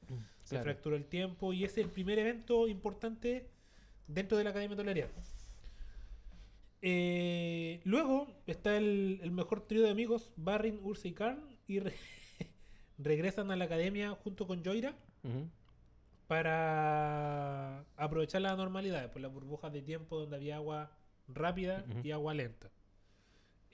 se 0.45 0.51
Claro. 0.51 0.65
fractura 0.65 0.97
el 0.97 1.07
tiempo, 1.07 1.53
y 1.53 1.65
es 1.65 1.77
el 1.79 1.89
primer 1.89 2.19
evento 2.19 2.69
importante 2.69 3.51
dentro 4.07 4.39
de 4.39 4.45
la 4.45 4.51
Academia 4.51 4.77
Toleraria. 4.77 5.09
Eh, 6.83 7.81
luego 7.85 8.29
está 8.47 8.77
el, 8.77 9.19
el 9.23 9.31
mejor 9.31 9.67
trío 9.67 9.83
de 9.83 9.91
amigos, 9.91 10.33
Barrin, 10.37 10.79
Ursa 10.83 11.09
y 11.09 11.13
Karn, 11.13 11.41
y 11.67 11.81
re- 11.81 11.95
regresan 12.99 13.51
a 13.51 13.57
la 13.57 13.65
Academia 13.65 14.11
junto 14.23 14.47
con 14.47 14.63
Joira 14.65 14.95
para 16.27 17.81
aprovechar 17.97 18.41
las 18.43 18.57
normalidades, 18.57 19.11
por 19.11 19.21
las 19.23 19.33
burbujas 19.33 19.73
de 19.73 19.83
tiempo 19.83 20.19
donde 20.21 20.37
había 20.37 20.57
agua 20.57 20.91
rápida 21.29 21.85
y 22.03 22.11
agua 22.13 22.35
lenta. 22.35 22.71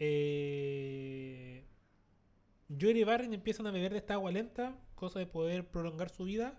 Eh, 0.03 1.63
Joira 2.69 2.99
y 2.99 3.05
Barrin 3.05 3.35
empiezan 3.35 3.67
a 3.67 3.71
beber 3.71 3.93
de 3.93 3.99
esta 3.99 4.15
agua 4.15 4.33
lenta, 4.33 4.77
cosa 4.95 5.19
de 5.19 5.27
poder 5.27 5.69
prolongar 5.69 6.09
su 6.09 6.25
vida, 6.25 6.59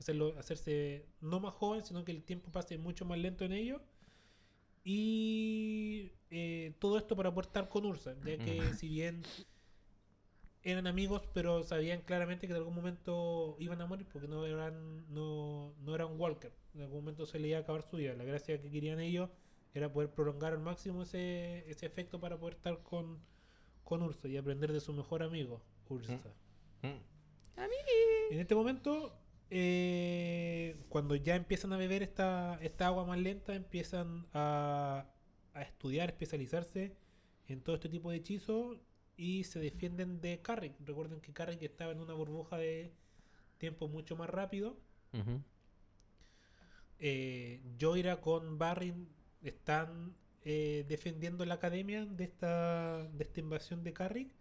hacerlo, 0.00 0.34
hacerse 0.38 1.06
no 1.20 1.40
más 1.40 1.54
joven, 1.54 1.84
sino 1.84 2.04
que 2.04 2.12
el 2.12 2.24
tiempo 2.24 2.50
pase 2.50 2.76
mucho 2.76 3.04
más 3.04 3.18
lento 3.18 3.44
en 3.44 3.52
ellos. 3.52 3.80
Y 4.84 6.12
eh, 6.30 6.74
todo 6.80 6.98
esto 6.98 7.16
para 7.16 7.32
poder 7.32 7.46
estar 7.46 7.68
con 7.68 7.86
Ursa, 7.86 8.14
ya 8.24 8.36
que 8.38 8.74
si 8.74 8.88
bien 8.88 9.22
eran 10.62 10.88
amigos, 10.88 11.22
pero 11.32 11.62
sabían 11.62 12.00
claramente 12.02 12.48
que 12.48 12.52
en 12.52 12.58
algún 12.58 12.74
momento 12.74 13.56
iban 13.60 13.80
a 13.80 13.86
morir 13.86 14.06
porque 14.12 14.26
no 14.26 14.44
eran, 14.44 15.12
no, 15.12 15.74
no 15.80 15.94
eran 15.94 16.18
Walker. 16.20 16.52
En 16.74 16.82
algún 16.82 17.00
momento 17.00 17.26
se 17.26 17.38
le 17.38 17.48
iba 17.48 17.58
a 17.58 17.60
acabar 17.60 17.82
su 17.82 17.96
vida. 17.96 18.14
La 18.14 18.24
gracia 18.24 18.60
que 18.60 18.70
querían 18.70 19.00
ellos 19.00 19.30
era 19.78 19.92
poder 19.92 20.10
prolongar 20.10 20.52
al 20.52 20.60
máximo 20.60 21.02
ese, 21.02 21.68
ese 21.70 21.86
efecto 21.86 22.18
para 22.18 22.38
poder 22.38 22.54
estar 22.54 22.82
con, 22.82 23.18
con 23.84 24.02
Ursa 24.02 24.28
y 24.28 24.36
aprender 24.36 24.72
de 24.72 24.80
su 24.80 24.92
mejor 24.92 25.22
amigo, 25.22 25.62
Ursa. 25.88 26.18
Mm. 26.82 27.16
En 28.30 28.40
este 28.40 28.54
momento, 28.54 29.16
eh, 29.50 30.76
cuando 30.88 31.14
ya 31.14 31.36
empiezan 31.36 31.72
a 31.72 31.76
beber 31.76 32.02
esta, 32.02 32.58
esta 32.60 32.86
agua 32.86 33.04
más 33.04 33.18
lenta, 33.18 33.54
empiezan 33.54 34.26
a, 34.32 35.06
a 35.54 35.62
estudiar, 35.62 36.08
especializarse 36.08 36.96
en 37.46 37.60
todo 37.60 37.76
este 37.76 37.88
tipo 37.88 38.10
de 38.10 38.16
hechizos 38.16 38.78
y 39.16 39.44
se 39.44 39.60
defienden 39.60 40.20
de 40.20 40.40
Carrick. 40.42 40.74
Recuerden 40.80 41.20
que 41.20 41.32
Carrick 41.32 41.62
estaba 41.62 41.92
en 41.92 42.00
una 42.00 42.14
burbuja 42.14 42.56
de 42.58 42.92
tiempo 43.58 43.88
mucho 43.88 44.16
más 44.16 44.28
rápido. 44.28 44.76
Ujú. 45.12 45.42
Eh, 46.98 47.62
Joira 47.78 48.20
con 48.20 48.58
Barrin 48.58 49.08
están 49.50 50.14
eh, 50.44 50.84
defendiendo 50.88 51.44
la 51.44 51.54
academia 51.54 52.06
de 52.06 52.24
esta, 52.24 53.04
de 53.08 53.24
esta 53.24 53.40
invasión 53.40 53.82
de 53.84 53.92
Carrick. 53.92 54.32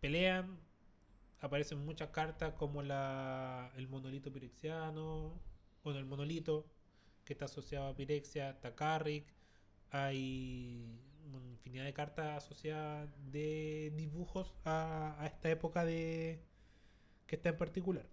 Pelean, 0.00 0.58
aparecen 1.40 1.84
muchas 1.84 2.10
cartas 2.10 2.54
como 2.54 2.82
la, 2.82 3.72
el 3.76 3.88
monolito 3.88 4.32
pirexiano, 4.32 5.40
bueno, 5.84 5.98
el 5.98 6.06
monolito 6.06 6.66
que 7.24 7.32
está 7.34 7.46
asociado 7.46 7.88
a 7.88 7.96
Pirexia, 7.96 8.50
está 8.50 8.74
Carrick. 8.74 9.26
Hay 9.90 10.98
una 11.32 11.48
infinidad 11.50 11.84
de 11.84 11.92
cartas 11.94 12.44
asociadas 12.44 13.08
de 13.30 13.92
dibujos 13.96 14.54
a, 14.64 15.16
a 15.20 15.26
esta 15.26 15.50
época 15.50 15.84
de 15.84 16.42
que 17.26 17.36
está 17.36 17.50
en 17.50 17.58
particular. 17.58 18.06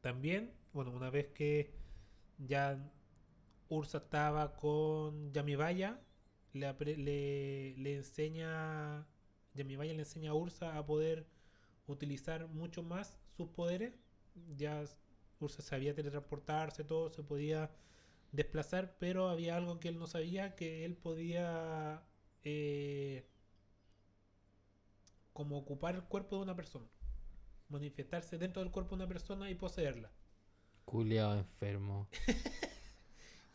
También, 0.00 0.52
bueno, 0.72 0.92
una 0.92 1.10
vez 1.10 1.28
que 1.28 1.72
ya 2.38 2.78
Ursa 3.68 3.98
estaba 3.98 4.54
con 4.56 5.32
Yamibaya, 5.32 6.00
le, 6.52 7.74
le 7.76 7.94
enseña, 7.94 9.06
Yamibaya 9.54 9.92
le 9.92 10.00
enseña 10.00 10.30
a 10.30 10.34
Ursa 10.34 10.76
a 10.78 10.86
poder 10.86 11.26
utilizar 11.86 12.48
mucho 12.48 12.82
más 12.82 13.18
sus 13.36 13.48
poderes. 13.48 13.94
Ya 14.56 14.84
Ursa 15.40 15.62
sabía 15.62 15.94
teletransportarse, 15.94 16.84
todo, 16.84 17.10
se 17.10 17.22
podía 17.22 17.70
desplazar, 18.32 18.96
pero 18.98 19.28
había 19.28 19.56
algo 19.56 19.80
que 19.80 19.88
él 19.88 19.98
no 19.98 20.06
sabía, 20.06 20.54
que 20.54 20.84
él 20.84 20.96
podía 20.96 22.02
eh, 22.44 23.28
como 25.32 25.58
ocupar 25.58 25.94
el 25.96 26.04
cuerpo 26.04 26.36
de 26.36 26.42
una 26.42 26.56
persona, 26.56 26.86
manifestarse 27.68 28.38
dentro 28.38 28.62
del 28.62 28.70
cuerpo 28.72 28.90
de 28.90 29.02
una 29.02 29.08
persona 29.08 29.50
y 29.50 29.54
poseerla. 29.54 30.10
Culeado 30.84 31.36
enfermo. 31.36 32.08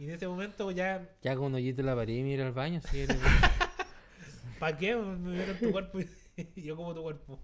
Y 0.01 0.05
en 0.05 0.09
ese 0.15 0.27
momento 0.27 0.71
ya, 0.71 1.07
Ya 1.21 1.35
con 1.35 1.45
un 1.45 1.53
hoyito 1.53 1.81
en 1.81 1.85
la 1.85 1.95
pared 1.95 2.15
y 2.15 2.23
mira 2.23 2.43
al 2.47 2.53
baño. 2.53 2.81
Eres- 2.91 3.19
¿para 4.59 4.75
qué 4.75 4.95
me 4.95 5.31
vieron 5.31 5.59
tu 5.59 5.71
cuerpo 5.71 5.99
y 5.99 6.07
yo 6.63 6.75
como 6.75 6.95
tu 6.95 7.03
cuerpo? 7.03 7.39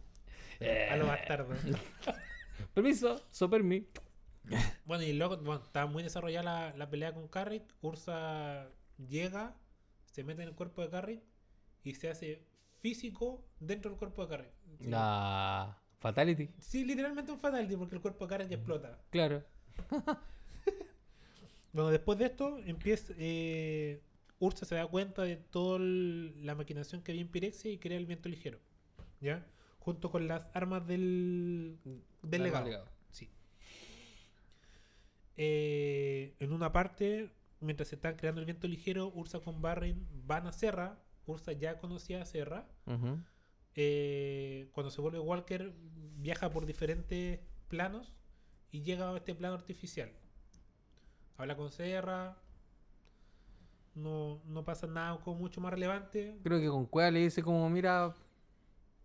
A 0.92 0.96
lo 0.96 1.06
bastardo. 1.06 1.54
Permiso, 2.74 3.22
so 3.30 3.48
permi. 3.48 3.86
Bueno, 4.86 5.04
y 5.04 5.14
luego 5.14 5.38
bueno, 5.38 5.62
estaba 5.64 5.86
muy 5.86 6.02
desarrollada 6.02 6.72
la, 6.72 6.78
la 6.78 6.90
pelea 6.90 7.14
con 7.14 7.28
Carrick. 7.28 7.64
Ursa 7.82 8.68
llega, 9.08 9.56
se 10.08 10.24
mete 10.24 10.42
en 10.42 10.48
el 10.48 10.56
cuerpo 10.56 10.82
de 10.82 10.90
Carrick 10.90 11.22
y 11.84 11.94
se 11.94 12.10
hace 12.10 12.44
físico 12.80 13.46
dentro 13.60 13.92
del 13.92 14.00
cuerpo 14.00 14.24
de 14.26 14.30
Carrick. 14.30 14.52
Sí, 14.80 14.88
La 14.90 15.78
Fatality. 16.00 16.50
Sí, 16.58 16.84
literalmente 16.86 17.32
un 17.32 17.40
fatality 17.40 17.76
porque 17.76 17.98
el 17.98 18.02
cuerpo 18.02 18.26
de 18.26 18.30
Carrick 18.32 18.52
explota. 18.52 19.00
Claro. 19.12 19.44
Bueno, 21.78 21.92
después 21.92 22.18
de 22.18 22.26
esto, 22.26 22.58
empieza. 22.66 23.14
eh, 23.20 24.02
Ursa 24.40 24.66
se 24.66 24.74
da 24.74 24.88
cuenta 24.88 25.22
de 25.22 25.36
toda 25.36 25.78
la 25.78 26.56
maquinación 26.56 27.04
que 27.04 27.12
había 27.12 27.22
en 27.22 27.28
Pirexia 27.28 27.72
y 27.72 27.78
crea 27.78 28.00
el 28.00 28.08
viento 28.08 28.30
ligero. 28.30 28.60
¿Ya? 29.22 29.46
Junto 29.78 30.10
con 30.10 30.28
las 30.28 30.48
armas 30.56 30.88
del, 30.88 31.78
del 32.24 32.42
legado. 32.42 32.66
legado. 32.66 32.90
Sí. 33.12 33.30
Eh, 35.36 36.34
en 36.40 36.52
una 36.52 36.72
parte, 36.72 37.30
mientras 37.60 37.90
se 37.90 37.96
están 37.96 38.16
creando 38.16 38.42
el 38.42 38.46
viento 38.46 38.68
ligero, 38.68 39.12
Ursa 39.14 39.40
con 39.40 39.62
Barrin 39.62 40.04
van 40.26 40.48
a 40.48 40.54
Serra. 40.54 41.00
Ursa 41.28 41.52
ya 41.52 41.78
conocía 41.78 42.24
a 42.24 42.26
Serra. 42.26 42.68
Eh, 43.76 44.70
cuando 44.72 44.90
se 44.90 45.00
vuelve 45.00 45.20
Walker, 45.20 45.72
viaja 46.18 46.50
por 46.50 46.66
diferentes 46.66 47.40
planos 47.68 48.16
y 48.72 48.82
llega 48.82 49.12
a 49.12 49.18
este 49.18 49.36
plano 49.36 49.54
artificial. 49.54 50.12
Habla 51.38 51.56
con 51.56 51.72
Serra. 51.72 52.36
No, 53.94 54.42
no 54.46 54.64
pasa 54.64 54.88
nada 54.88 55.20
como 55.24 55.38
mucho 55.38 55.62
más 55.62 55.72
relevante. 55.72 56.38
Creo 56.44 56.60
que 56.60 56.68
con 56.68 56.86
Cueva 56.86 57.12
le 57.12 57.20
dice 57.20 57.42
como, 57.42 57.70
mira, 57.70 58.14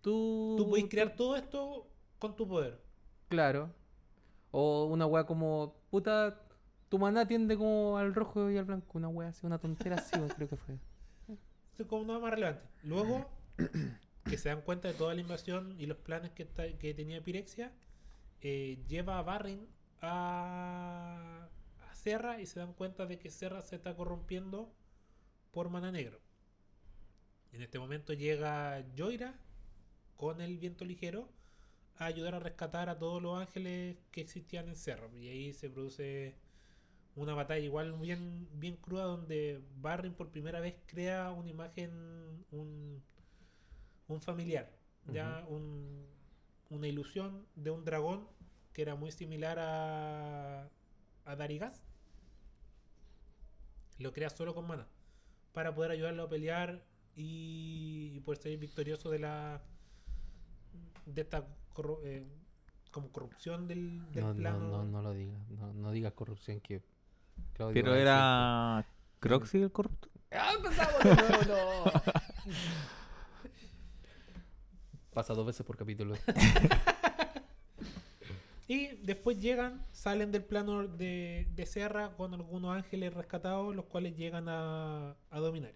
tú... 0.01 0.55
Tú 0.59 0.69
puedes 0.69 0.89
crear 0.89 1.15
todo 1.15 1.37
esto 1.37 1.87
con 2.19 2.37
tu 2.37 2.47
poder. 2.47 2.81
Claro. 3.29 3.71
O 4.51 4.85
una 4.85 5.07
wea 5.07 5.25
como, 5.25 5.77
puta, 5.91 6.39
tu 6.91 6.99
maná 6.99 7.27
tiende 7.27 7.57
como 7.57 7.97
al 7.97 8.15
rojo 8.15 8.51
y 8.51 8.59
al 8.59 8.67
blanco. 8.67 8.99
Una 8.99 9.09
wea 9.09 9.29
así, 9.29 9.47
una 9.47 9.59
tontera 9.59 9.97
así, 9.97 10.19
creo 10.37 10.49
que 10.49 10.57
fue. 10.57 10.75
Eso 11.73 11.83
es 11.85 11.89
como 11.89 12.05
nada 12.05 12.19
más 12.19 12.31
relevante. 12.33 12.67
Luego, 12.83 13.27
que 14.25 14.37
se 14.37 14.51
dan 14.51 14.61
cuenta 14.61 14.89
de 14.89 14.95
toda 14.95 15.15
la 15.15 15.23
invasión 15.23 15.75
y 15.79 15.87
los 15.87 15.97
planes 15.97 16.33
que, 16.33 16.47
que 16.79 16.93
tenía 16.93 17.23
Pirexia, 17.23 17.73
eh, 18.43 18.79
lleva 18.89 19.19
a 19.19 19.23
Barrin 19.23 19.67
a 20.03 21.49
Serra 22.03 22.41
y 22.41 22.47
se 22.47 22.61
dan 22.61 22.75
cuenta 22.75 23.07
de 23.07 23.19
que 23.19 23.31
Serra 23.31 23.63
se 23.63 23.77
está 23.77 23.95
corrompiendo 23.97 24.73
por 25.53 25.71
Mana 25.71 25.93
Negro. 25.93 26.21
En 27.53 27.63
este 27.63 27.79
momento 27.79 28.13
llega 28.15 28.85
Joira 28.97 29.35
con 30.17 30.41
el 30.41 30.59
viento 30.59 30.85
ligero 30.85 31.29
a 31.97 32.07
ayudar 32.07 32.35
a 32.35 32.41
rescatar 32.41 32.89
a 32.89 32.99
todos 32.99 33.23
los 33.23 33.39
ángeles 33.39 33.97
que 34.11 34.23
existían 34.23 34.69
en 34.69 34.77
Serra. 34.77 35.09
Y 35.15 35.29
ahí 35.29 35.53
se 35.53 35.71
produce 35.71 36.35
una 37.17 37.35
batalla 37.35 37.65
igual 37.65 37.93
bien, 37.95 38.49
bien 38.55 38.77
cruda 38.77 39.05
donde 39.05 39.61
Barrin 39.77 40.15
por 40.15 40.31
primera 40.31 40.61
vez 40.61 40.77
crea 40.87 41.33
una 41.33 41.51
imagen, 41.51 41.91
un, 42.53 43.03
un 44.09 44.21
familiar, 44.21 44.71
ya 45.07 45.45
un- 45.49 46.07
una 46.71 46.89
ilusión 46.89 47.47
de 47.55 47.71
un 47.71 47.85
dragón 47.85 48.27
que 48.73 48.83
era 48.83 48.95
muy 48.95 49.13
similar 49.13 49.59
a, 49.59 50.71
a 51.25 51.37
Darigas. 51.37 51.83
Lo 54.03 54.13
crea 54.13 54.31
solo 54.31 54.55
con 54.55 54.67
mana 54.67 54.87
para 55.53 55.75
poder 55.75 55.91
ayudarlo 55.93 56.25
a 56.25 56.29
pelear 56.29 56.83
y, 57.15 58.11
y 58.15 58.21
poder 58.21 58.41
salir 58.43 58.59
victorioso 58.59 59.11
de 59.11 59.19
la 59.19 59.63
de 61.07 61.23
esta 61.23 61.47
corru- 61.75 62.01
eh, 62.05 62.27
como 62.91 63.11
corrupción 63.13 63.67
del, 63.69 64.11
del 64.13 64.25
No, 64.25 64.33
no, 64.35 64.39
plano. 64.39 64.69
no, 64.69 64.85
no 64.85 65.03
lo 65.03 65.13
digas. 65.15 65.49
No, 65.51 65.73
no 65.73 65.93
digas 65.93 66.13
corrupción 66.15 66.61
que. 66.61 66.83
Claudio 67.55 67.75
Pero 67.75 67.95
era. 67.95 68.85
Croxy 69.21 69.63
el 69.63 69.71
corrupto. 69.73 70.09
¡Ah, 70.33 70.53
empezamos 70.57 71.03
de 71.05 71.15
nuevo! 71.15 71.85
No. 71.85 71.93
Pasa 75.13 75.35
dos 75.35 75.47
veces 75.47 75.65
por 75.67 75.77
capítulo. 75.77 76.15
Y 78.73 78.97
después 79.03 79.39
llegan, 79.39 79.85
salen 79.93 80.33
del 80.33 80.45
plano 80.45 80.89
de, 80.89 81.47
de 81.55 81.67
Serra 81.67 82.17
con 82.17 82.33
algunos 82.33 82.75
ángeles 82.75 83.13
rescatados, 83.13 83.77
los 83.77 83.85
cuales 83.85 84.17
llegan 84.17 84.49
a, 84.49 85.15
a 85.29 85.41
dominar. 85.41 85.75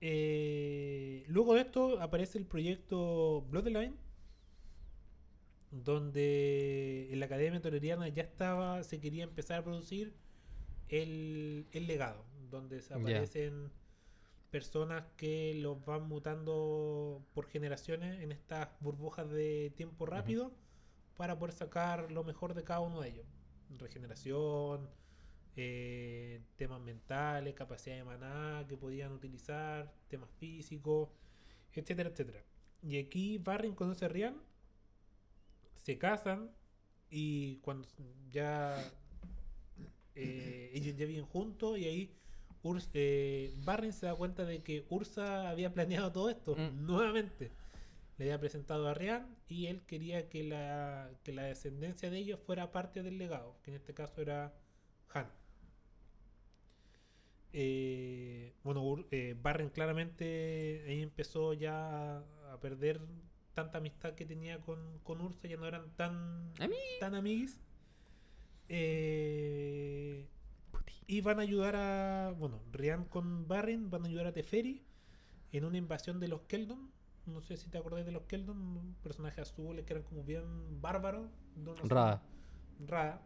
Eh, 0.00 1.24
luego 1.28 1.54
de 1.54 1.60
esto 1.60 2.02
aparece 2.02 2.38
el 2.38 2.44
proyecto 2.44 3.46
Bloodline, 3.50 3.94
donde 5.70 7.08
en 7.12 7.20
la 7.20 7.26
Academia 7.26 7.60
Toleriana 7.60 8.08
ya 8.08 8.24
estaba, 8.24 8.82
se 8.82 8.98
quería 8.98 9.22
empezar 9.22 9.60
a 9.60 9.62
producir 9.62 10.14
el, 10.88 11.68
el 11.70 11.86
legado, 11.86 12.24
donde 12.50 12.82
aparecen 12.90 13.70
personas 14.50 15.04
que 15.16 15.54
los 15.54 15.84
van 15.84 16.08
mutando 16.08 17.24
por 17.32 17.46
generaciones 17.46 18.22
en 18.22 18.32
estas 18.32 18.70
burbujas 18.80 19.30
de 19.30 19.72
tiempo 19.76 20.04
rápido 20.04 20.50
para 21.18 21.38
poder 21.38 21.52
sacar 21.54 22.10
lo 22.12 22.24
mejor 22.24 22.54
de 22.54 22.62
cada 22.64 22.80
uno 22.80 23.00
de 23.02 23.08
ellos. 23.10 23.26
Regeneración, 23.76 24.88
eh, 25.56 26.40
temas 26.56 26.80
mentales, 26.80 27.54
capacidad 27.54 27.96
de 27.96 28.04
maná 28.04 28.64
que 28.68 28.76
podían 28.76 29.12
utilizar, 29.12 29.92
temas 30.08 30.30
físicos, 30.38 31.10
etcétera, 31.74 32.08
etcétera. 32.10 32.42
Y 32.82 32.98
aquí 32.98 33.36
Barrin 33.38 33.74
conoce 33.74 34.04
a 34.04 34.08
Rian, 34.08 34.36
se 35.74 35.98
casan 35.98 36.50
y 37.10 37.56
cuando 37.56 37.86
ya 38.30 38.80
eh, 40.14 40.70
ellos 40.74 40.96
ya 40.96 41.04
viven 41.06 41.26
juntos 41.26 41.78
y 41.78 41.84
ahí 41.86 42.14
Urs- 42.62 42.90
eh, 42.94 43.52
Barrin 43.64 43.92
se 43.92 44.06
da 44.06 44.14
cuenta 44.14 44.44
de 44.44 44.62
que 44.62 44.84
Ursa 44.88 45.48
había 45.50 45.72
planeado 45.74 46.12
todo 46.12 46.30
esto 46.30 46.54
Mm. 46.56 46.86
nuevamente. 46.86 47.50
Le 48.18 48.24
había 48.24 48.40
presentado 48.40 48.88
a 48.88 48.94
Rian 48.94 49.36
y 49.48 49.66
él 49.66 49.82
quería 49.86 50.28
que 50.28 50.42
la, 50.42 51.10
que 51.22 51.32
la 51.32 51.44
descendencia 51.44 52.10
de 52.10 52.18
ellos 52.18 52.40
fuera 52.44 52.72
parte 52.72 53.02
del 53.02 53.16
legado, 53.16 53.56
que 53.62 53.70
en 53.70 53.76
este 53.76 53.94
caso 53.94 54.20
era 54.20 54.52
Han. 55.14 55.30
Eh, 57.52 58.52
bueno, 58.62 59.06
eh, 59.10 59.34
Barren 59.40 59.70
claramente 59.70 60.84
ahí 60.86 61.00
empezó 61.00 61.54
ya 61.54 62.18
a, 62.18 62.52
a 62.52 62.60
perder 62.60 63.00
tanta 63.54 63.78
amistad 63.78 64.14
que 64.14 64.26
tenía 64.26 64.60
con, 64.60 64.98
con 65.04 65.20
Ursa, 65.20 65.48
ya 65.48 65.56
no 65.56 65.66
eran 65.66 65.90
tan, 65.96 66.52
Ami- 66.56 66.74
tan 67.00 67.14
amiguis. 67.14 67.58
Eh, 68.68 70.28
y 71.06 71.20
van 71.22 71.38
a 71.38 71.42
ayudar 71.42 71.74
a. 71.76 72.34
Bueno, 72.36 72.60
Rian 72.70 73.04
con 73.06 73.48
Barren 73.48 73.88
van 73.90 74.04
a 74.04 74.08
ayudar 74.08 74.26
a 74.26 74.32
Teferi 74.32 74.84
en 75.52 75.64
una 75.64 75.78
invasión 75.78 76.20
de 76.20 76.28
los 76.28 76.42
Keldon. 76.42 76.92
No 77.28 77.40
sé 77.42 77.56
si 77.56 77.68
te 77.68 77.78
acordás 77.78 78.04
de 78.06 78.12
los 78.12 78.22
Keldon, 78.22 78.56
un 78.56 78.96
personaje 79.02 79.40
azules 79.40 79.84
que 79.84 79.92
eran 79.92 80.02
como 80.04 80.24
bien 80.24 80.80
bárbaros. 80.80 81.28
zona- 81.76 82.20
Rada. 82.86 83.20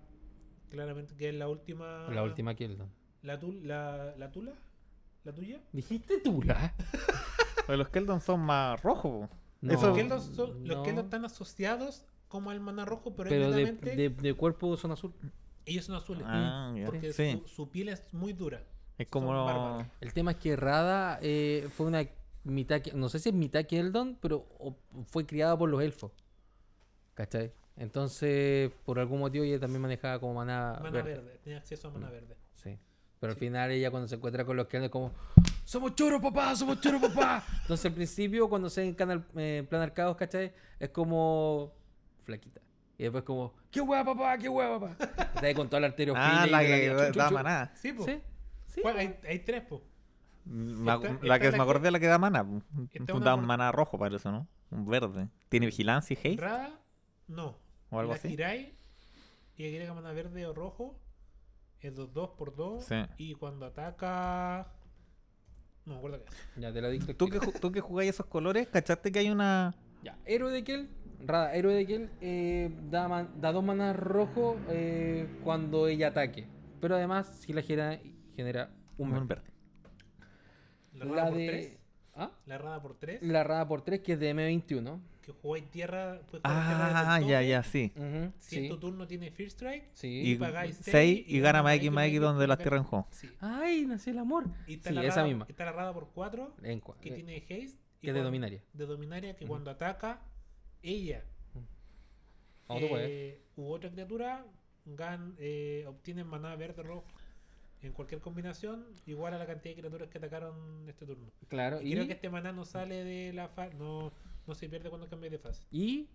Claramente 0.70 1.14
que 1.16 1.28
es 1.28 1.34
la 1.34 1.48
última. 1.48 2.08
La 2.10 2.22
última 2.22 2.54
Keldon. 2.54 2.88
La, 3.22 3.38
tul- 3.38 3.62
la, 3.62 4.14
la 4.16 4.32
tula. 4.32 4.52
¿La 5.24 5.32
tuya? 5.32 5.60
¿Dijiste 5.72 6.18
Tula? 6.20 6.74
Pero 7.66 7.78
los 7.78 7.88
Keldon 7.90 8.20
son 8.20 8.40
más 8.40 8.82
rojos. 8.82 9.28
No, 9.60 9.72
Eso- 9.72 9.88
Los 9.88 9.96
Keldon, 9.96 10.20
son- 10.20 10.66
los. 10.66 10.82
Keldon 10.84 11.04
están 11.04 11.24
asociados 11.24 12.04
como 12.28 12.50
al 12.50 12.58
maná 12.60 12.84
rojo, 12.84 13.14
pero, 13.14 13.28
Pero 13.28 13.50
de, 13.50 13.64
netamente 13.64 13.94
de, 13.96 14.08
de 14.08 14.34
cuerpo 14.34 14.76
son 14.76 14.90
azul. 14.92 15.12
ellos 15.66 15.84
son 15.84 15.94
azules. 15.94 16.24
Ah, 16.26 16.74
porque 16.86 17.12
Sí. 17.12 17.38
su, 17.44 17.48
su 17.48 17.70
piel 17.70 17.90
es 17.90 18.12
muy 18.12 18.32
dura. 18.32 18.64
Es 18.98 19.06
son 19.06 19.10
como. 19.10 19.86
El 20.00 20.12
tema 20.12 20.32
es 20.32 20.38
que 20.38 20.56
Rada 20.56 21.18
eh, 21.22 21.68
fue 21.76 21.86
una 21.86 22.04
mitad, 22.44 22.80
no 22.94 23.08
sé 23.08 23.18
si 23.18 23.28
es 23.30 23.34
mitad 23.34 23.64
Keldon, 23.64 24.18
pero 24.20 24.46
o- 24.58 24.76
fue 25.06 25.26
criada 25.26 25.56
por 25.56 25.68
los 25.68 25.82
elfos. 25.82 26.12
¿Cachai? 27.14 27.52
Entonces, 27.76 28.70
por 28.84 28.98
algún 28.98 29.20
motivo 29.20 29.44
ella 29.44 29.58
también 29.60 29.82
manejaba 29.82 30.18
como 30.18 30.34
maná, 30.34 30.74
Maná 30.82 30.90
verde. 30.90 31.14
verde. 31.14 31.40
Tiene 31.42 31.58
acceso 31.58 31.88
a 31.88 31.90
maná 31.90 32.08
Mm. 32.08 32.12
verde. 32.12 32.36
Sí. 32.54 32.78
Pero 33.20 33.32
al 33.32 33.38
final 33.38 33.70
ella 33.70 33.90
cuando 33.90 34.08
se 34.08 34.16
encuentra 34.16 34.44
con 34.44 34.56
los 34.56 34.66
Keldon 34.66 34.86
es 34.86 34.90
como 34.90 35.12
¡Somos 35.64 35.94
choros, 35.94 36.20
papá! 36.20 36.54
¡Somos 36.56 36.80
choros, 36.80 37.00
papá! 37.40 37.44
Entonces 37.62 37.86
al 37.86 37.92
principio 37.92 38.48
cuando 38.48 38.68
se 38.68 38.84
encarna 38.86 39.14
el 39.14 39.22
eh, 39.36 39.58
en 39.58 39.66
plan 39.66 39.80
arcados, 39.82 40.16
¿cachai? 40.16 40.52
Es 40.80 40.88
como 40.90 41.72
flaquita. 42.24 42.60
Y 42.98 43.04
después 43.04 43.22
como 43.24 43.54
¡Qué 43.70 43.80
hueá, 43.80 44.04
papá! 44.04 44.36
¡Qué 44.38 44.48
hueá, 44.48 44.78
papá! 44.80 44.96
Está 45.34 45.46
ahí 45.46 45.54
con 45.54 45.68
toda 45.68 45.80
la 45.80 45.86
arteriofilia 45.88 46.42
Ah, 46.42 46.46
la 46.46 46.60
que 46.60 47.12
da 47.16 47.30
maná. 47.30 47.72
Sí, 47.76 47.92
po. 47.92 48.04
Sí. 48.04 48.20
Sí. 48.66 48.80
¿Cuál? 48.82 48.98
Hay, 48.98 49.16
hay 49.28 49.38
tres, 49.40 49.62
po. 49.62 49.82
Esta- 50.44 50.98
la 51.24 51.36
esta 51.36 51.38
que 51.38 51.46
es 51.46 51.52
me 51.52 51.58
la 51.58 51.64
acordé 51.64 51.82
que- 51.88 51.90
la 51.92 52.00
que 52.00 52.06
da 52.06 52.18
po. 52.44 52.62
Esta 52.92 53.18
Da 53.20 53.34
un 53.34 53.46
maná 53.46 53.70
rojo 53.72 53.98
parece, 53.98 54.28
¿no? 54.30 54.46
Un 54.70 54.86
verde. 54.86 55.28
¿Tiene 55.48 55.66
vigilancia 55.66 56.14
y 56.14 56.16
haste? 56.16 56.42
Rada, 56.42 56.80
no. 57.28 57.56
¿O 57.90 57.98
algo 57.98 58.12
la 58.12 58.16
así? 58.18 58.28
Hirai 58.28 58.74
y 59.56 59.66
agrega 59.68 59.94
maná 59.94 60.12
verde 60.12 60.46
o 60.46 60.54
rojo. 60.54 60.98
Es 61.80 61.94
2-2 61.94 62.30
por 62.36 62.54
2 62.54 62.84
Sí. 62.84 62.94
Y 63.18 63.34
cuando 63.34 63.66
ataca. 63.66 64.72
No 65.84 65.94
me 65.94 65.98
acuerdo 65.98 66.18
qué 66.24 66.30
es. 66.30 66.60
Ya 66.62 66.72
te 66.72 66.80
lo 66.80 66.90
dicto. 66.90 67.14
¿Tú 67.16 67.26
que, 67.28 67.40
tú 67.40 67.72
que 67.72 67.80
jugáis 67.80 68.10
esos 68.10 68.26
colores, 68.26 68.68
¿cachaste 68.68 69.10
que 69.10 69.18
hay 69.18 69.30
una. 69.30 69.74
Ya, 70.04 70.16
héroe 70.24 70.52
de 70.52 70.62
Kel, 70.64 70.88
Rada, 71.24 71.54
héroe 71.54 71.74
de 71.74 71.86
Kel, 71.86 72.10
eh, 72.20 72.70
da, 72.90 73.08
man- 73.08 73.40
da 73.40 73.52
dos 73.52 73.62
manas 73.64 73.94
rojos 73.96 74.56
eh, 74.68 75.28
cuando 75.44 75.86
ella 75.88 76.08
ataque. 76.08 76.46
Pero 76.80 76.96
además, 76.96 77.28
si 77.40 77.52
la 77.52 77.62
genera, 77.62 78.00
genera 78.34 78.70
un 78.98 79.08
un 79.08 79.12
verde. 79.28 79.42
verde? 79.42 79.51
La 80.94 81.04
La 81.06 81.12
rada 81.14 81.28
por 81.30 81.38
de. 81.38 81.46
3. 81.48 81.78
¿Ah? 82.14 82.30
La 82.46 82.58
rada 82.58 82.82
por 82.82 82.94
3. 82.98 83.22
La 83.22 83.44
rada 83.44 83.66
por 83.68 83.82
3, 83.82 84.00
que 84.00 84.12
es 84.12 84.20
de 84.20 84.34
M21. 84.34 85.00
Que 85.22 85.32
jugáis 85.32 85.70
tierra. 85.70 86.20
Tierra 86.30 86.40
desde 86.40 86.40
Ah, 86.44 87.18
el 87.22 87.26
ya, 87.28 87.42
ya, 87.42 87.62
sí. 87.62 87.92
Ujú, 87.96 88.32
Si 88.38 88.56
en 88.58 88.62
sí. 88.64 88.68
tu 88.68 88.78
turno 88.78 89.06
tiene 89.06 89.30
First 89.30 89.52
Strike. 89.56 89.88
Sí. 89.94 90.32
Y 90.32 90.34
pagáis 90.36 90.74
6 90.76 90.84
seis 90.92 91.24
y 91.28 91.38
gana 91.40 91.62
más 91.62 91.76
X 91.76 91.90
más 91.92 92.06
X 92.06 92.20
donde 92.20 92.46
las 92.48 92.58
y 92.58 92.62
tierras 92.62 92.80
en 92.80 92.84
juego. 92.84 93.06
Sí. 93.12 93.30
Ay, 93.40 93.86
nació 93.86 94.12
el 94.12 94.18
amor. 94.18 94.46
Y 94.66 94.74
está 94.74 94.88
Sí, 94.90 94.94
la 94.96 95.04
esa 95.04 95.16
rada, 95.16 95.28
misma. 95.28 95.46
Está 95.48 95.64
la 95.64 95.72
rada 95.72 95.94
por 95.94 96.08
4. 96.12 96.54
En 96.62 96.80
cua- 96.80 96.96
Que 97.00 97.10
eh, 97.10 97.12
tiene 97.14 97.36
haste. 97.36 97.54
y 97.54 98.02
que 98.02 98.08
es 98.08 98.14
de 98.14 98.20
dominaria. 98.22 98.62
De 98.72 98.84
dominaria. 98.86 99.36
Que 99.36 99.46
cuando 99.46 99.70
ataca, 99.70 100.20
ella 100.82 101.22
eh, 102.68 103.40
u 103.56 103.70
otra 103.70 103.90
criatura 103.90 104.44
gan, 104.86 105.34
eh, 105.38 105.84
obtienen 105.86 106.26
maná 106.26 106.56
verde 106.56 106.82
rojo 106.82 107.04
en 107.82 107.92
cualquier 107.92 108.20
combinación 108.20 108.86
igual 109.06 109.34
a 109.34 109.38
la 109.38 109.46
cantidad 109.46 109.74
de 109.74 109.80
criaturas 109.80 110.08
que 110.08 110.18
atacaron 110.18 110.88
este 110.88 111.04
turno. 111.06 111.30
Claro, 111.48 111.80
Y 111.82 111.88
y, 111.88 111.92
creo 111.94 112.06
que 112.06 112.12
este 112.12 112.30
maná 112.30 112.52
no 112.52 112.64
sale 112.64 113.02
de 113.04 113.32
la 113.32 113.48
fase, 113.48 113.74
no, 113.74 114.12
no 114.46 114.54
se 114.54 114.68
pierde 114.68 114.88
cuando 114.88 115.08
cambias 115.08 115.32
de 115.32 115.38
fase. 115.38 115.64
y 115.70 116.08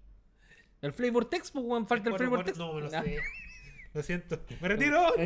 el 0.82 0.94
flavor 0.94 1.26
text, 1.30 1.54
pues, 1.54 1.66
weón, 1.66 1.88
falta 1.88 2.10
el 2.10 2.16
flavor 2.16 2.44
text. 2.46 2.60
No, 2.60 2.74
me 2.74 2.82
lo 2.82 2.88
Ah. 2.88 3.04
sé. 3.04 3.18
Lo 3.94 4.04
siento. 4.04 4.40
¡Me 4.62 4.68
retiro! 4.68 5.02
¡No! 5.18 5.26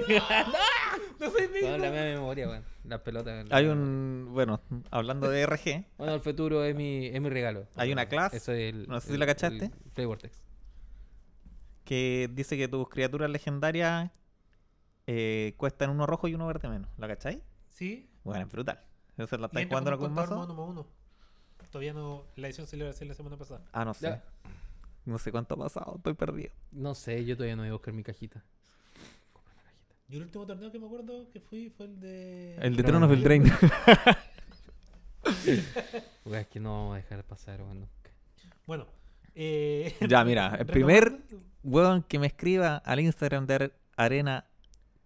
¡No 1.20 1.30
soy 1.32 1.48
No, 1.48 1.54
mismo! 1.54 1.78
la 1.78 1.92
mía 1.92 2.04
memoria, 2.04 2.48
weón. 2.48 2.64
Las 2.86 3.02
pelotas. 3.02 3.50
la 3.50 3.58
Hay 3.58 3.66
un. 3.66 4.30
Bueno, 4.32 4.62
hablando 4.92 5.30
de 5.30 5.46
RG, 5.46 5.86
Bueno, 5.98 6.14
el 6.14 6.22
futuro 6.22 6.64
es 6.64 6.74
mi, 6.74 7.08
es 7.08 7.20
mi 7.20 7.30
regalo. 7.30 7.68
Hay 7.76 7.92
una 7.92 8.06
clase, 8.06 8.38
Eso 8.38 8.54
es 8.54 8.74
el, 8.74 8.88
no 8.88 9.02
sé 9.02 9.08
si 9.08 9.14
el- 9.16 9.20
la 9.20 9.26
cachaste. 9.26 9.72
Flavor 9.94 10.20
text. 10.20 10.42
que 11.84 12.30
dice 12.34 12.56
que 12.58 12.68
tus 12.70 12.88
criaturas 12.88 13.30
legendarias 13.30 14.10
eh, 15.08 15.54
cuestan 15.58 15.90
uno 15.90 16.06
rojo 16.06 16.28
y 16.28 16.36
uno 16.36 16.48
verde 16.48 16.68
menos. 16.70 16.90
¿La 16.98 17.08
cachai? 17.08 17.42
Sí. 17.70 18.10
Bueno, 18.24 18.46
es 18.46 18.52
brutal. 18.52 18.80
¿Eso 19.18 19.38
la 19.38 19.48
estáis 19.48 19.68
jugando 19.68 19.92
en 19.92 19.96
como 19.98 20.08
un 20.08 20.14
mazo? 20.14 20.36
a 20.42 20.66
uno. 20.66 20.88
Todavía 21.72 21.94
no. 21.94 22.26
La 22.36 22.48
edición 22.48 22.68
salió 22.68 22.86
recién 22.88 23.08
la 23.08 23.14
semana 23.16 23.38
pasada. 23.38 23.62
Ah, 23.72 23.86
no 23.86 23.94
sé. 23.94 24.08
Ya. 24.08 24.24
No 25.06 25.18
sé 25.18 25.32
cuánto 25.32 25.56
ha 25.56 25.58
pasado, 25.58 25.96
estoy 25.98 26.14
perdido. 26.14 26.52
No 26.72 26.94
sé, 26.96 27.26
yo 27.26 27.36
todavía 27.36 27.56
no 27.56 27.64
voy 27.64 27.70
a 27.70 27.74
buscar 27.74 27.94
mi 27.94 28.04
cajita. 28.04 28.44
Yo 30.08 30.18
el 30.18 30.24
último 30.26 30.46
torneo 30.46 30.72
que 30.72 30.78
me 30.80 30.86
acuerdo 30.86 31.30
que 31.32 31.40
fui 31.40 31.70
fue 31.70 31.86
el 31.88 32.00
de. 32.00 32.56
El 32.58 32.76
de 32.76 32.84
Tron 32.84 33.00
Tron 33.00 33.04
of 33.04 33.12
of 33.12 33.18
the 33.18 33.24
Drain. 33.24 33.52
Es 36.26 36.48
que 36.48 36.60
no 36.60 36.72
vamos 36.72 36.94
a 36.94 36.98
dejar 36.98 37.24
pasar, 37.24 37.62
weón. 37.62 37.80
nunca. 37.82 38.12
Bueno. 38.68 38.88
Eh, 39.34 39.96
Ya, 40.08 40.24
mira, 40.26 40.56
el 40.60 40.66
primer 40.68 41.20
weón 41.64 42.04
que 42.04 42.20
me 42.20 42.28
escriba 42.28 42.78
al 42.78 43.00
Instagram 43.00 43.46
de 43.48 43.56
Are- 43.56 43.74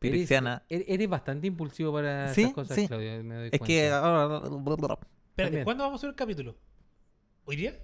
Arena 0.08 0.64
Eres, 0.70 0.86
er- 0.88 1.08
bastante 1.08 1.48
impulsivo 1.48 1.94
para 1.94 2.34
Sí, 2.34 2.42
esas 2.44 2.54
cosas, 2.54 2.76
sí. 2.76 2.88
Claudio. 2.88 3.24
me 3.24 3.36
doy 3.36 3.46
Es 3.52 3.60
que 3.60 3.90
cuenta. 3.90 4.00
ahora. 4.00 5.00
Espérate. 5.30 5.64
¿cuándo 5.64 5.84
vamos 5.84 6.00
a 6.00 6.02
subir 6.02 6.10
el 6.12 6.16
capítulo? 6.16 6.56
¿Hoy 7.46 7.56
día? 7.58 7.80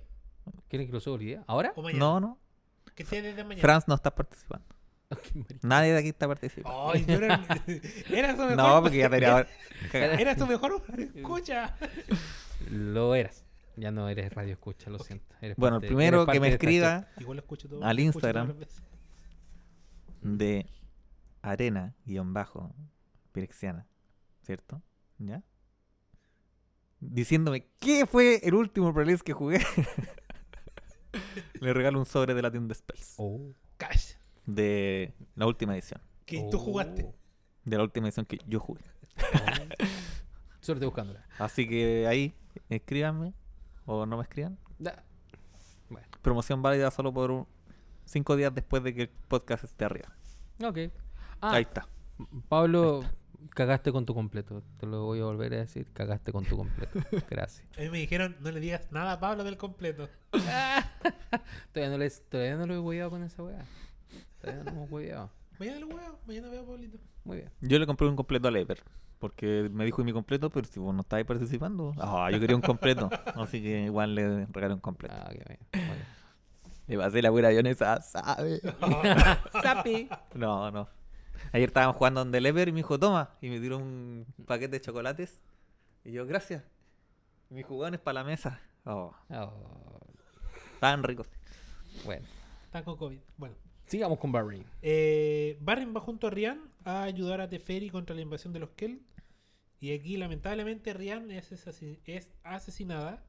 ¿Quieren 0.70 0.88
que 0.88 0.94
lo 0.94 1.00
suba 1.00 1.18
hoy 1.18 1.26
día? 1.26 1.44
¿Ahora? 1.48 1.74
¿O 1.76 1.82
mañana? 1.82 2.00
No, 2.00 2.20
no. 2.20 2.40
Que 2.96 3.06
sea 3.06 3.22
desde 3.22 3.44
mañana. 3.44 3.62
Franz 3.62 3.88
no 3.88 3.96
está 3.96 4.14
participando. 4.16 4.66
Nadie 5.62 5.92
de 5.92 6.00
aquí 6.00 6.08
está 6.10 6.28
participando. 6.28 6.92
Ay, 6.92 7.06
yo 7.06 7.16
era, 7.16 7.46
era 8.10 8.32
su 8.36 8.42
mejor. 8.44 8.56
No, 8.58 8.82
porque 8.82 8.98
ya 8.98 9.10
tenía. 9.10 9.48
Era 9.94 10.38
su 10.38 10.48
mejor. 10.48 10.82
Escucha. 11.16 11.76
Lo 12.70 13.14
eras. 13.16 13.44
Ya 13.76 13.92
no 13.92 14.08
eres 14.10 14.32
radio 14.34 14.54
escucha, 14.54 14.90
lo 14.90 15.00
siento. 15.00 15.26
Eres 15.42 15.58
Bueno, 15.58 15.78
el 15.78 15.82
primero 15.88 16.26
que 16.26 16.40
me 16.40 16.50
escriba 16.50 17.08
Igual 17.20 17.38
lo 17.38 17.42
escucho 17.42 17.68
todo. 17.68 17.84
Al 17.84 18.00
escucho 18.00 18.18
Instagram. 18.18 18.54
de 20.22 20.66
arena 21.42 21.96
guion 22.06 22.34
bajo 22.34 22.76
pirexiana, 23.32 23.88
¿cierto? 24.44 24.82
¿Ya? 25.18 25.44
Diciéndome 27.00 27.68
qué 27.80 28.06
fue 28.06 28.39
el 28.44 28.54
último 28.54 28.92
release 28.92 29.24
que 29.24 29.34
jugué. 29.34 29.60
Le 31.60 31.74
regalo 31.74 32.00
un 32.00 32.06
sobre 32.06 32.34
de 32.34 32.42
la 32.42 32.52
tienda 32.52 32.74
Spells. 32.76 33.16
Oh. 33.18 33.54
Cash. 33.78 34.14
De 34.46 35.14
la 35.36 35.48
última 35.48 35.74
edición. 35.74 36.02
Que 36.26 36.48
tú 36.52 36.58
jugaste. 36.60 37.04
Oh. 37.04 37.16
De 37.66 37.78
la 37.78 37.84
última 37.84 38.08
edición 38.08 38.26
que 38.26 38.39
yo 38.48 38.60
jugué. 38.60 38.82
Suerte 40.62 40.86
buscándola. 40.86 41.26
Así 41.39 41.68
que 41.68 42.08
ahí, 42.08 42.36
escríbanme. 42.70 43.34
O 43.86 44.06
no 44.06 44.18
me 44.18 44.24
escriban. 44.24 44.58
Da- 44.80 45.04
Bueno, 45.89 46.08
Promoción 46.22 46.62
válida 46.62 46.92
solo 46.92 47.14
por 47.14 47.32
un- 47.32 47.48
cinco 48.06 48.36
días 48.36 48.54
después 48.54 48.84
de 48.84 48.94
que 48.94 49.02
el 49.04 49.10
podcast 49.10 49.64
esté 49.64 49.86
arriba. 49.86 50.16
ok. 50.64 50.78
Ah, 51.42 51.54
Ahí 51.56 51.64
está. 51.64 51.88
Pablo, 52.50 53.04
cagaste 53.50 53.92
con 53.92 54.06
tu 54.06 54.14
completo. 54.14 54.64
Te 54.78 54.86
lo 54.86 55.06
voy 55.06 55.20
a 55.20 55.26
volver 55.26 55.54
a 55.54 55.58
decir. 55.58 55.92
Cagaste 55.94 56.32
con 56.32 56.46
tu 56.46 56.56
completo. 56.56 57.00
Gracias. 57.30 57.68
A 57.78 57.82
mí 57.82 57.89
me 57.89 57.98
dijeron, 57.98 58.36
no 58.39 58.52
le 58.52 58.60
digas 58.60 58.92
nada 58.92 59.14
a 59.14 59.20
Pablo 59.20 59.44
del 59.44 59.58
completo. 59.58 60.08
Todavía 61.74 61.89
no, 61.92 61.98
les, 61.98 62.22
todavía 62.30 62.56
no 62.56 62.66
lo 62.66 62.76
he 62.76 62.80
hueveado 62.80 63.10
con 63.10 63.24
esa 63.24 63.44
weá. 63.44 63.66
Todavía 64.39 64.64
no 64.64 64.72
hemos 64.72 64.92
hueveado. 64.92 65.30
Mañana 65.60 65.80
lo 65.80 65.88
huevo, 65.88 66.20
mañana 66.26 66.50
veo 66.50 66.62
a 66.62 66.66
Pablito. 66.66 66.98
Muy 67.24 67.38
bien. 67.38 67.52
Yo 67.62 67.80
le 67.80 67.86
compré 67.86 68.08
un 68.08 68.16
completo 68.16 68.48
a 68.48 68.52
Leper. 68.52 68.84
Porque 69.20 69.70
me 69.72 69.86
dijo 69.86 70.04
mi 70.04 70.12
completo, 70.14 70.50
pero 70.50 70.68
si 70.68 70.80
vos 70.80 70.96
no 70.96 71.02
estabas 71.02 71.26
participando. 71.26 71.94
Ah, 72.00 72.30
yo 72.32 72.39
quería 72.39 72.56
un 72.56 72.62
completo. 72.64 73.10
Así 73.36 73.62
que 73.62 73.84
igual 73.84 74.16
le 74.16 74.48
regalé 74.48 74.74
un 74.74 74.80
completo. 74.80 75.14
Ah, 75.16 75.30
qué 75.32 75.44
bien. 75.48 75.60
Muy 75.74 75.96
bien. 75.96 76.06
Le 76.88 76.98
pasé 76.98 77.22
la 77.22 77.30
buena 77.30 77.50
avionesa, 77.50 78.02
¿sabe? 78.02 78.60
Sapi. 79.62 80.10
No, 80.34 80.72
no. 80.72 80.89
Ayer 81.52 81.68
estábamos 81.70 81.96
jugando 81.98 82.22
donde 82.22 82.39
Leper 82.42 82.68
y 82.70 82.72
me 82.72 82.78
dijo, 82.78 82.98
toma. 83.00 83.36
Y 83.42 83.50
me 83.50 83.60
tiró 83.60 83.78
un 83.78 84.26
paquete 84.46 84.78
de 84.78 84.82
chocolates. 84.82 85.42
Y 86.04 86.12
yo, 86.12 86.26
gracias. 86.26 86.64
Y 87.50 87.56
mis 87.56 87.66
jugones 87.66 88.00
para 88.00 88.22
la 88.22 88.24
mesa. 88.24 88.60
Oh, 88.86 89.14
Oh, 89.30 90.00
tan 90.80 91.04
ricos. 91.04 91.28
bueno. 92.06 92.26
Está 92.66 92.84
con 92.84 92.98
COVID. 92.98 93.20
Bueno. 93.38 93.56
Sigamos 93.86 94.20
con 94.20 94.32
Barry. 94.32 94.64
Eh, 94.82 95.58
Barren 95.62 95.94
va 95.96 96.00
junto 96.00 96.28
a 96.28 96.30
Rian 96.30 96.62
a 96.86 97.04
ayudar 97.04 97.42
a 97.42 97.50
Teferi 97.50 97.89
contra 97.89 98.16
la 98.16 98.22
invasión 98.22 98.54
de 98.54 98.60
los 98.60 98.70
Kel. 98.72 99.02
Y 99.82 99.94
aquí, 99.94 100.16
lamentablemente, 100.16 100.94
Rian 100.94 101.30
es, 101.32 101.52
asesi- 101.52 102.00
es 102.06 102.30
asesinada 102.44 103.22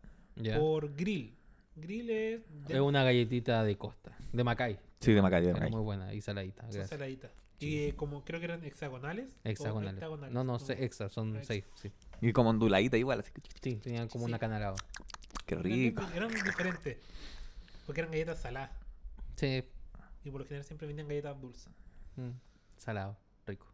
por 0.58 0.94
Grill. 0.94 1.34
Grill 1.74 2.10
es. 2.10 2.42
Es 2.68 2.80
una 2.80 3.02
galletita 3.02 3.64
de 3.64 3.76
costa. 3.76 4.16
De 4.32 4.44
Macay. 4.44 4.78
Sí, 5.00 5.12
de 5.12 5.20
Macay, 5.22 5.40
de 5.42 5.48
Está 5.48 5.58
Macay. 5.60 5.72
Muy 5.72 5.82
buena 5.82 6.14
y 6.14 6.20
saladita. 6.20 6.62
Gracias. 6.62 6.90
saladitas. 6.90 7.32
Y 7.62 7.78
eh, 7.84 7.94
como 7.96 8.24
creo 8.24 8.40
que 8.40 8.44
eran 8.46 8.64
hexagonales. 8.64 9.28
Hexagonales. 9.44 10.02
No, 10.32 10.44
no, 10.44 10.56
extra. 10.68 11.08
Son 11.08 11.38
seis. 11.44 11.64
Sí. 11.74 11.90
Y 12.20 12.32
como 12.32 12.50
onduladita 12.50 12.96
igual, 12.96 13.20
así 13.20 13.30
que 13.32 13.40
Sí, 13.62 13.76
tenían 13.76 14.08
como 14.08 14.24
Sí. 14.26 14.30
una 14.30 14.38
canalada. 14.38 14.74
qué 15.46 15.54
Eran 15.54 15.64
rico. 15.64 16.02
Eran 16.14 16.28
diferentes. 16.32 16.98
Porque 17.86 18.00
eran 18.00 18.12
galletas 18.12 18.40
saladas. 18.40 18.70
Sí. 19.36 19.64
Y 20.24 20.30
por 20.30 20.40
lo 20.42 20.46
general 20.46 20.64
siempre 20.64 20.86
vendían 20.86 21.08
galletas 21.08 21.40
dulces. 21.40 21.68
mm, 22.16 22.30
Salado. 22.76 23.16
Rico. 23.46 23.66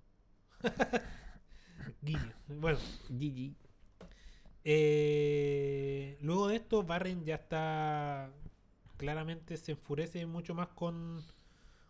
Guiño. 2.03 2.33
Bueno. 2.49 2.79
GG. 3.11 3.55
Eh, 4.65 6.19
luego 6.21 6.49
de 6.49 6.57
esto, 6.57 6.83
Barren 6.83 7.25
ya 7.25 7.37
está. 7.37 8.31
Claramente 8.97 9.57
se 9.57 9.73
enfurece 9.73 10.27
mucho 10.27 10.55
más 10.55 10.69
con, 10.69 11.23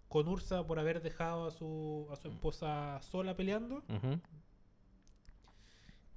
con 0.09 0.29
Ursa 0.29 0.67
por 0.67 0.79
haber 0.79 1.03
dejado 1.03 1.47
a 1.47 1.51
su, 1.51 2.09
a 2.11 2.17
su 2.17 2.29
esposa 2.29 3.01
sola 3.03 3.37
peleando. 3.37 3.83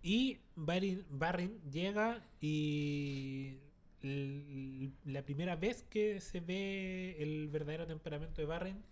Y 0.02 0.40
Barrin, 0.56 1.06
Barrin 1.10 1.62
llega 1.70 2.24
y. 2.40 3.58
La 4.04 5.22
primera 5.24 5.56
vez 5.56 5.84
que 5.84 6.20
se 6.22 6.40
ve 6.40 7.18
el 7.20 7.50
verdadero 7.50 7.86
temperamento 7.86 8.42
de 8.42 8.48
Barren, 8.48 8.84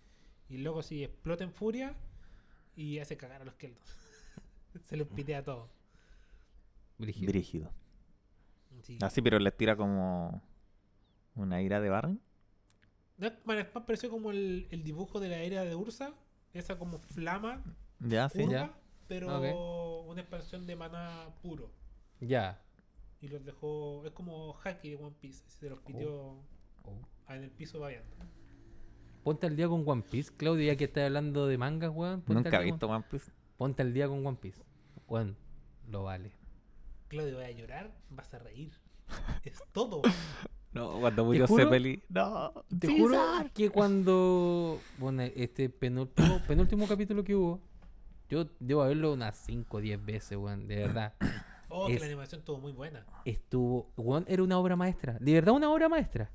y 0.48 0.58
luego 0.58 0.82
sí 0.82 1.02
explota 1.02 1.42
en 1.42 1.52
furia 1.52 1.96
y 2.76 3.00
hace 3.00 3.16
cagar 3.16 3.42
a 3.42 3.44
los 3.44 3.54
Keldon. 3.54 3.82
se 4.84 4.96
los 4.96 5.08
pitea 5.08 5.38
a 5.38 5.42
todos. 5.42 5.68
Brígido. 6.96 7.32
Brígido. 7.32 7.72
Sí. 8.82 8.98
Así, 9.00 9.20
pero 9.20 9.40
les 9.40 9.56
tira 9.56 9.74
como 9.76 10.42
una 11.34 11.60
ira 11.60 11.80
de 11.80 11.88
Barren. 11.88 12.20
No, 13.20 13.30
bueno, 13.44 13.60
es 13.60 13.74
más 13.74 13.84
pareció 13.84 14.10
como 14.10 14.30
el, 14.30 14.66
el 14.70 14.82
dibujo 14.82 15.20
de 15.20 15.28
la 15.28 15.38
era 15.38 15.64
de 15.64 15.74
Ursa, 15.76 16.14
esa 16.52 16.78
como 16.78 16.98
flama 16.98 17.62
Ya, 18.00 18.28
sí. 18.28 18.38
curva, 18.40 18.52
Ya. 18.52 18.74
pero 19.06 20.00
una 20.02 20.20
expansión 20.22 20.66
de 20.66 20.74
maná 20.76 21.28
puro. 21.42 21.70
Ya. 22.20 22.60
Y 23.20 23.28
los 23.28 23.44
dejó, 23.44 24.04
es 24.06 24.12
como 24.12 24.54
Haki 24.64 24.90
de 24.90 24.96
One 24.96 25.14
Piece, 25.20 25.44
se 25.48 25.68
los 25.68 25.78
pitió 25.80 26.42
Oh. 26.82 26.98
en 27.28 27.44
el 27.44 27.50
piso 27.50 27.78
babeando. 27.78 28.16
Ponte 29.22 29.46
al 29.46 29.54
día 29.54 29.68
con 29.68 29.86
One 29.86 30.02
Piece, 30.10 30.32
Claudio, 30.34 30.66
ya 30.66 30.76
que 30.76 30.84
estás 30.84 31.04
hablando 31.04 31.46
de 31.46 31.58
mangas, 31.58 31.90
weón. 31.94 32.24
Nunca 32.26 32.58
he 32.60 32.64
visto 32.64 32.88
One 32.88 33.04
Piece. 33.10 33.30
Ponte 33.58 33.82
al 33.82 33.92
día 33.92 34.08
con 34.08 34.26
One 34.26 34.38
Piece. 34.40 34.62
Weón, 35.06 35.36
lo 35.88 36.04
vale. 36.04 36.32
Claudio, 37.08 37.36
vas 37.36 37.46
a 37.48 37.50
llorar, 37.50 37.94
vas 38.08 38.32
a 38.32 38.38
reír. 38.38 38.72
Es 39.44 39.62
todo. 39.72 40.00
No, 40.72 41.00
cuando 41.00 41.24
murió 41.24 41.46
juro- 41.46 41.64
Zeppeli. 41.64 42.02
No, 42.08 42.52
Te 42.78 42.86
César. 42.86 42.98
juro 43.00 43.18
que 43.54 43.70
cuando. 43.70 44.78
Bueno, 44.98 45.22
este 45.22 45.68
penúltimo, 45.68 46.40
penúltimo 46.46 46.86
capítulo 46.86 47.24
que 47.24 47.34
hubo, 47.34 47.60
yo 48.28 48.46
debo 48.60 48.82
haberlo 48.82 49.12
unas 49.12 49.36
5 49.36 49.76
o 49.76 49.80
10 49.80 50.04
veces, 50.04 50.38
weón. 50.38 50.66
De 50.68 50.76
verdad. 50.76 51.14
Oh, 51.72 51.86
que 51.86 52.00
la 52.00 52.06
animación 52.06 52.40
estuvo 52.40 52.58
muy 52.58 52.72
buena. 52.72 53.06
Estuvo. 53.24 53.92
Weón, 53.96 54.24
era 54.26 54.42
una 54.42 54.58
obra 54.58 54.74
maestra. 54.74 55.16
De 55.20 55.34
verdad, 55.34 55.54
una 55.54 55.70
obra 55.70 55.88
maestra. 55.88 56.28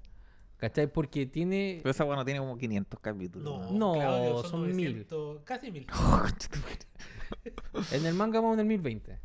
¿Cachai? 0.55 0.87
Porque 0.87 1.25
tiene. 1.25 1.79
Pero 1.83 1.91
esa 1.91 2.05
bueno 2.05 2.23
tiene 2.23 2.39
como 2.39 2.57
500 2.57 2.97
capítulos. 3.01 3.69
No, 3.69 3.77
No, 3.77 3.93
Claudio, 3.99 4.43
son 4.45 4.61
mil. 4.61 4.71
900, 4.93 5.41
Casi 5.43 5.71
mil. 5.73 5.87
En 7.91 8.05
el 8.05 8.13
manga 8.13 8.39
vamos 8.39 8.53
en 8.53 8.61
el 8.61 8.65
1020. 8.67 9.19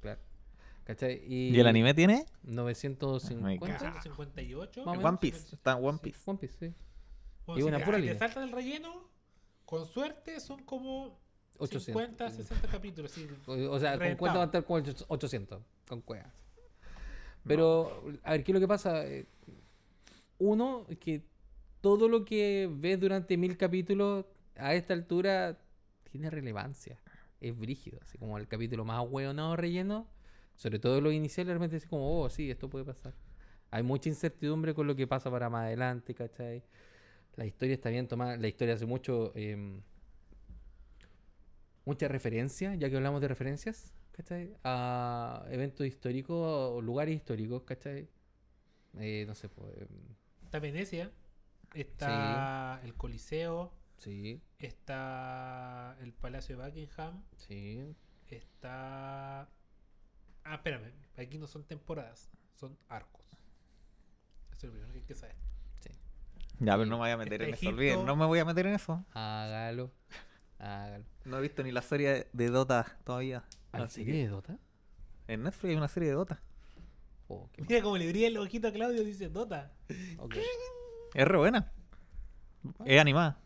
Claro. 0.00 0.20
¿Cachai? 0.84 1.22
Y, 1.26 1.50
¿Y 1.56 1.60
el 1.60 1.66
anime 1.66 1.94
tiene? 1.94 2.26
950. 2.42 3.66
cago. 3.78 3.78
158. 4.02 4.84
Más 4.84 4.98
o 4.98 5.00
One. 5.00 5.18
Piece. 5.20 5.54
Está 5.54 5.76
One 5.76 5.98
Sí. 5.98 6.04
Piece. 6.04 6.20
One 6.26 6.38
Piece, 6.38 6.54
sí. 6.58 6.74
Bueno, 7.46 7.58
Y 7.58 7.62
si 7.62 7.68
una 7.68 7.78
te- 7.78 7.84
pura 7.84 7.96
si 7.98 8.02
te 8.02 8.06
línea. 8.12 8.18
saltan 8.18 8.42
el 8.44 8.52
relleno, 8.52 9.08
con 9.64 9.86
suerte 9.86 10.40
son 10.40 10.62
como 10.64 11.18
800. 11.58 11.84
50, 11.84 12.30
60 12.30 12.68
capítulos. 12.68 13.10
sí. 13.12 13.28
O, 13.46 13.52
o 13.52 13.78
sea, 13.78 13.92
con 13.92 14.00
Reventado. 14.00 14.16
cuenta 14.18 14.38
va 14.38 14.42
a 14.44 14.46
estar 14.46 14.64
con 14.64 14.82
800. 15.08 15.62
Con 15.88 16.00
cuevas. 16.02 16.32
Pero, 17.44 18.04
a 18.22 18.32
ver, 18.32 18.44
¿qué 18.44 18.52
es 18.52 18.54
lo 18.54 18.60
que 18.60 18.68
pasa? 18.68 19.06
Eh, 19.06 19.26
Uno, 20.38 20.86
que 21.00 21.22
todo 21.80 22.08
lo 22.08 22.24
que 22.24 22.68
ves 22.72 22.98
durante 23.00 23.36
mil 23.36 23.56
capítulos 23.56 24.24
a 24.56 24.74
esta 24.74 24.94
altura 24.94 25.58
tiene 26.10 26.30
relevancia. 26.30 27.00
Es 27.40 27.56
brígido. 27.58 27.98
Así 28.02 28.18
como 28.18 28.36
el 28.38 28.46
capítulo 28.48 28.84
más 28.84 29.04
hueonado 29.08 29.56
relleno, 29.56 30.06
sobre 30.60 30.78
todo 30.78 31.00
los 31.00 31.14
iniciales, 31.14 31.48
realmente 31.48 31.78
es 31.78 31.86
como, 31.86 32.20
oh, 32.20 32.28
sí, 32.28 32.50
esto 32.50 32.68
puede 32.68 32.84
pasar. 32.84 33.14
Hay 33.70 33.82
mucha 33.82 34.10
incertidumbre 34.10 34.74
con 34.74 34.86
lo 34.86 34.94
que 34.94 35.06
pasa 35.06 35.30
para 35.30 35.48
más 35.48 35.62
adelante, 35.64 36.14
¿cachai? 36.14 36.62
La 37.36 37.46
historia 37.46 37.72
está 37.72 37.88
bien 37.88 38.06
tomada. 38.06 38.36
La 38.36 38.46
historia 38.46 38.74
hace 38.74 38.84
mucho. 38.84 39.32
em, 39.34 39.80
mucha 41.86 42.08
referencia, 42.08 42.74
ya 42.74 42.90
que 42.90 42.96
hablamos 42.96 43.22
de 43.22 43.28
referencias, 43.28 43.94
¿cachai? 44.12 44.54
A 44.64 45.46
eventos 45.50 45.86
históricos 45.86 46.36
o 46.38 46.82
lugares 46.82 47.16
históricos, 47.16 47.62
¿cachai? 47.62 48.10
Eh, 48.98 49.24
no 49.26 49.34
sé, 49.34 49.48
pues. 49.48 49.72
em, 49.80 49.88
Está 50.44 50.58
Venecia, 50.58 51.10
está 51.72 52.80
el 52.84 52.92
Coliseo, 52.94 53.72
Sí, 53.96 54.42
está 54.58 55.96
el 56.02 56.12
Palacio 56.12 56.58
de 56.58 56.64
Buckingham, 56.66 57.22
sí. 57.36 57.94
está... 58.28 59.48
Ah, 60.44 60.54
espérame, 60.56 60.92
aquí 61.16 61.38
no 61.38 61.46
son 61.46 61.64
temporadas, 61.64 62.30
son 62.54 62.76
arcos. 62.88 63.24
Eso 64.52 64.56
es 64.56 64.64
lo 64.64 64.70
primero 64.72 64.92
que 64.92 64.98
hay 64.98 65.04
que 65.04 65.14
saber. 65.14 65.36
Ya, 66.62 66.72
pero 66.76 66.84
no 66.84 66.96
me 66.96 67.04
voy 67.04 67.10
a 67.10 67.16
meter 67.16 67.40
en 67.42 67.54
eso. 67.54 67.68
olviden. 67.70 68.04
No 68.04 68.16
me 68.16 68.26
voy 68.26 68.38
a 68.38 68.44
meter 68.44 68.66
en 68.66 68.74
eso. 68.74 69.02
Hágalo. 69.14 69.90
Hágalo. 70.58 71.04
No 71.24 71.38
he 71.38 71.40
visto 71.40 71.62
ni 71.62 71.72
la 71.72 71.80
serie 71.80 72.26
de 72.34 72.48
Dota 72.50 72.98
todavía. 73.04 73.44
¿Al 73.72 73.84
Así 73.84 74.00
serie 74.04 74.12
que- 74.12 74.22
de 74.24 74.28
Dota? 74.28 74.58
En 75.26 75.42
Netflix 75.44 75.70
hay 75.70 75.76
una 75.76 75.88
serie 75.88 76.10
de 76.10 76.16
Dota. 76.16 76.42
Oh, 77.28 77.48
qué 77.52 77.62
Mira 77.62 77.80
como 77.80 77.96
le 77.96 78.08
brilla 78.08 78.26
el 78.26 78.36
ojito 78.36 78.68
a 78.68 78.72
Claudio, 78.72 79.02
dice 79.04 79.30
Dota. 79.30 79.72
Es 81.14 81.26
re 81.26 81.38
buena. 81.38 81.72
Es 82.84 83.00
animada. 83.00 83.38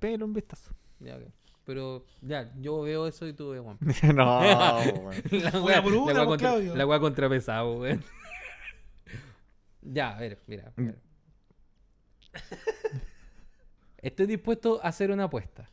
Pégale 0.00 0.24
un 0.24 0.32
vistazo. 0.32 0.72
Ya, 0.98 1.16
ok. 1.16 1.22
Pero 1.68 2.06
ya, 2.22 2.50
yo 2.58 2.80
veo 2.80 3.06
eso 3.06 3.26
y 3.28 3.34
tú 3.34 3.50
ves 3.50 3.60
One 3.60 3.76
no, 4.14 4.38
weón. 4.40 5.22
La 5.30 5.50
Una 5.50 5.60
wea, 5.60 5.82
por 5.82 5.92
una, 5.92 6.12
la 6.14 6.20
wea 6.20 6.26
contra, 6.26 6.48
Claudio. 6.48 6.74
la 6.74 6.86
wea 6.86 6.98
contrapesado, 6.98 7.74
weón. 7.74 8.02
ya, 9.82 10.16
a 10.16 10.20
ver, 10.20 10.38
mira. 10.46 10.72
Mira. 10.76 10.94
Estoy 13.98 14.26
dispuesto 14.26 14.80
a 14.82 14.88
hacer 14.88 15.10
una 15.10 15.24
apuesta. 15.24 15.68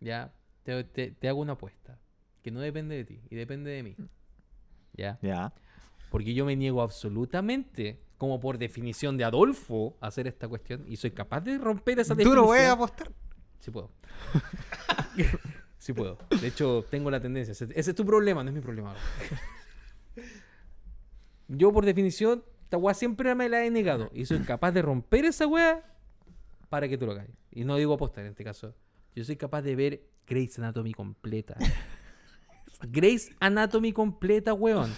Ya, 0.00 0.32
te, 0.62 0.82
te- 0.84 1.10
te 1.10 1.28
hago 1.28 1.40
una 1.40 1.52
apuesta. 1.52 1.98
Que 2.42 2.50
no 2.50 2.60
depende 2.60 2.96
de 2.96 3.04
ti 3.04 3.20
y 3.28 3.36
depende 3.36 3.70
de 3.72 3.82
mí. 3.82 3.96
Ya. 4.94 5.18
Ya. 5.20 5.52
Porque 6.10 6.32
yo 6.32 6.46
me 6.46 6.56
niego 6.56 6.80
absolutamente, 6.80 8.00
como 8.16 8.40
por 8.40 8.56
definición 8.56 9.18
de 9.18 9.24
Adolfo, 9.24 9.98
a 10.00 10.06
hacer 10.06 10.26
esta 10.26 10.48
cuestión. 10.48 10.84
Y 10.88 10.96
soy 10.96 11.10
capaz 11.10 11.42
de 11.42 11.58
romper 11.58 11.98
esa 12.00 12.14
¿Tú 12.14 12.18
definición. 12.20 12.42
no 12.42 12.46
puedes 12.46 12.68
apostar? 12.70 13.12
Sí 13.60 13.70
puedo. 13.70 13.90
sí 15.78 15.92
puedo. 15.92 16.18
De 16.40 16.48
hecho, 16.48 16.84
tengo 16.90 17.10
la 17.10 17.20
tendencia. 17.20 17.52
Ese, 17.52 17.68
es 17.76 17.94
tu 17.94 18.04
problema, 18.04 18.42
no 18.42 18.50
es 18.50 18.54
mi 18.56 18.60
problema. 18.62 18.94
Yo, 21.48 21.72
por 21.72 21.84
definición, 21.84 22.44
esta 22.62 22.76
weá 22.76 22.94
siempre 22.94 23.34
me 23.34 23.48
la 23.48 23.64
he 23.64 23.70
negado. 23.70 24.10
Y 24.14 24.24
soy 24.26 24.38
capaz 24.40 24.72
de 24.72 24.82
romper 24.82 25.24
esa 25.24 25.46
weá 25.46 25.84
para 26.68 26.88
que 26.88 26.96
tú 26.96 27.06
lo 27.06 27.12
hagas. 27.12 27.28
Y 27.50 27.64
no 27.64 27.76
digo 27.76 27.94
apostar 27.94 28.24
en 28.24 28.30
este 28.30 28.44
caso. 28.44 28.74
Yo 29.14 29.24
soy 29.24 29.36
capaz 29.36 29.62
de 29.62 29.74
ver 29.76 30.02
Grey's 30.26 30.58
Anatomy 30.58 30.92
completa. 30.94 31.56
Grey's 32.82 33.30
Anatomy 33.40 33.92
completa, 33.92 34.54
weón. 34.54 34.92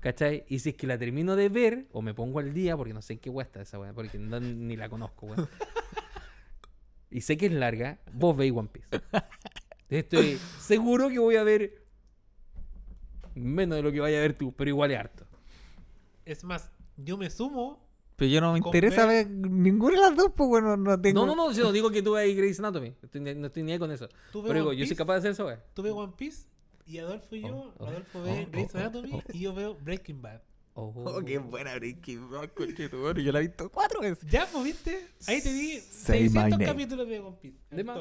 ¿Cachai? 0.00 0.44
Y 0.48 0.60
si 0.60 0.68
es 0.70 0.76
que 0.76 0.86
la 0.86 0.96
termino 0.98 1.34
de 1.34 1.48
ver, 1.48 1.88
o 1.90 2.02
me 2.02 2.14
pongo 2.14 2.38
al 2.38 2.52
día, 2.54 2.76
porque 2.76 2.92
no 2.94 3.02
sé 3.02 3.14
en 3.14 3.18
qué 3.18 3.30
weá 3.30 3.44
está 3.44 3.62
esa 3.62 3.78
weá, 3.80 3.92
porque 3.92 4.18
no- 4.18 4.38
ni 4.38 4.76
la 4.76 4.88
conozco, 4.88 5.26
weón. 5.26 5.48
Y 7.10 7.22
sé 7.22 7.36
que 7.36 7.46
es 7.46 7.52
larga, 7.52 7.98
vos 8.12 8.36
veis 8.36 8.52
One 8.54 8.68
Piece. 8.70 8.88
Estoy 9.88 10.38
seguro 10.60 11.08
que 11.08 11.18
voy 11.18 11.36
a 11.36 11.42
ver 11.42 11.82
menos 13.34 13.76
de 13.76 13.82
lo 13.82 13.92
que 13.92 14.00
vaya 14.00 14.18
a 14.18 14.20
ver 14.20 14.34
tú, 14.34 14.52
pero 14.52 14.68
igual 14.68 14.90
es 14.90 14.98
harto. 14.98 15.26
Es 16.24 16.44
más, 16.44 16.70
yo 16.96 17.16
me 17.16 17.30
sumo. 17.30 17.86
Pero 18.16 18.30
yo 18.30 18.40
no 18.40 18.52
me 18.52 18.58
interesa 18.58 19.06
ver- 19.06 19.28
ver 19.28 19.50
ninguna 19.50 19.94
de 19.94 20.00
las 20.00 20.16
dos, 20.16 20.32
pues 20.36 20.48
bueno, 20.48 20.76
no 20.76 21.00
tengo. 21.00 21.24
No, 21.24 21.34
no, 21.34 21.36
no, 21.36 21.52
yo 21.52 21.64
no 21.64 21.72
digo 21.72 21.90
que 21.90 22.02
tú 22.02 22.12
veas 22.12 22.36
Grey's 22.36 22.58
Anatomy. 22.58 22.94
Estoy 23.02 23.20
no 23.20 23.46
estoy 23.46 23.62
ni 23.62 23.72
ahí 23.72 23.78
con 23.78 23.92
eso. 23.92 24.08
Tú 24.32 24.42
Pero 24.42 24.54
digo, 24.54 24.68
One 24.70 24.76
yo 24.76 24.84
soy 24.84 24.88
Piece, 24.90 24.96
capaz 24.96 25.12
de 25.14 25.18
hacer 25.20 25.30
eso, 25.30 25.46
weón. 25.46 25.60
Tú 25.72 25.82
ves 25.82 25.92
One 25.92 26.12
Piece 26.16 26.48
y 26.84 26.98
Adolfo 26.98 27.36
y 27.36 27.42
yo. 27.42 27.54
Oh, 27.54 27.74
oh, 27.78 27.86
Adolfo 27.86 28.22
ve 28.22 28.46
oh, 28.46 28.50
Grey's 28.50 28.74
oh, 28.74 28.78
Anatomy 28.78 29.12
oh, 29.14 29.22
y 29.32 29.38
yo 29.38 29.54
veo 29.54 29.76
Breaking 29.76 30.20
Bad. 30.20 30.40
Oh, 30.80 30.92
Oh, 30.96 31.24
qué 31.24 31.38
buena 31.38 31.74
Breaking 31.74 32.30
Bad, 32.30 32.50
conchetumare, 32.50 33.22
Yo 33.24 33.32
la 33.32 33.40
he 33.40 33.48
visto 33.48 33.68
cuatro 33.70 34.00
veces. 34.00 34.30
Ya, 34.30 34.46
pues 34.52 34.62
viste. 34.64 35.08
Ahí 35.26 35.42
te 35.42 35.52
di 35.52 35.80
Say 35.80 36.22
my 36.24 36.28
600 36.28 36.50
name. 36.50 36.64
capítulos 36.66 37.08
de 37.08 37.18
One 37.20 37.36
Piece. 37.40 37.58
De 37.70 37.82
más. 37.84 37.98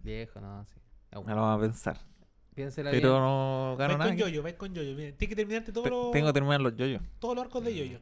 Viejo, 0.00 0.40
no, 0.40 0.64
sí. 0.64 0.80
Me 1.12 1.34
lo 1.34 1.40
vamos 1.42 1.58
a 1.58 1.60
pensar. 1.60 2.00
Piénsela 2.54 2.90
Pero 2.90 3.10
bien. 3.10 3.22
no 3.22 3.76
gano 3.78 3.88
Vais 3.88 3.98
nada. 3.98 4.10
con 4.10 4.18
Yoyo, 4.18 4.42
vais 4.42 4.54
con 4.56 4.74
Yoyo. 4.74 4.94
Mira, 4.94 5.16
tienes 5.16 5.28
que 5.28 5.36
terminarte 5.36 5.72
todos 5.72 5.88
los, 5.90 6.10
Tengo 6.12 6.26
que 6.28 6.32
terminar 6.32 6.60
los 6.60 6.76
yoyos. 6.76 7.02
todos 7.18 7.34
los 7.34 7.44
arcos 7.44 7.64
de 7.64 7.74
Yoyo. 7.76 7.98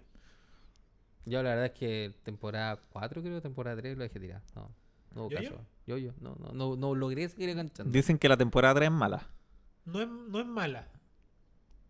Yo 1.24 1.42
la 1.42 1.50
verdad 1.50 1.66
es 1.66 1.72
que 1.72 2.14
temporada 2.22 2.80
4 2.90 3.22
creo, 3.22 3.40
temporada 3.40 3.76
3 3.76 3.96
lo 3.96 4.02
dejé 4.04 4.20
tirar. 4.20 4.42
No, 4.54 4.70
no 5.14 5.22
hubo 5.22 5.30
¿Yo-yo? 5.30 5.50
caso. 5.50 5.66
Yo, 5.86 5.96
yo, 5.98 6.12
no, 6.20 6.36
no, 6.38 6.52
no, 6.52 6.76
no 6.76 6.94
logré 6.94 7.28
seguir 7.28 7.48
enganchando. 7.48 7.90
Dicen 7.92 8.18
que 8.18 8.28
la 8.28 8.36
temporada 8.36 8.74
3 8.74 8.86
es 8.88 8.92
mala, 8.94 9.26
No 9.84 10.00
es, 10.02 10.08
no 10.08 10.38
es 10.40 10.46
mala. 10.46 10.86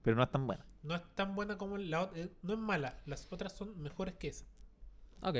pero 0.02 0.16
no 0.16 0.22
es 0.22 0.30
tan 0.30 0.46
buena. 0.46 0.64
No 0.82 0.94
es 0.96 1.02
tan 1.14 1.34
buena 1.34 1.56
como 1.58 1.78
la 1.78 2.02
otra. 2.02 2.22
No 2.42 2.52
es 2.54 2.58
mala. 2.58 2.98
Las 3.06 3.30
otras 3.32 3.52
son 3.52 3.80
mejores 3.80 4.14
que 4.14 4.28
esa. 4.28 4.44
Ok. 5.22 5.38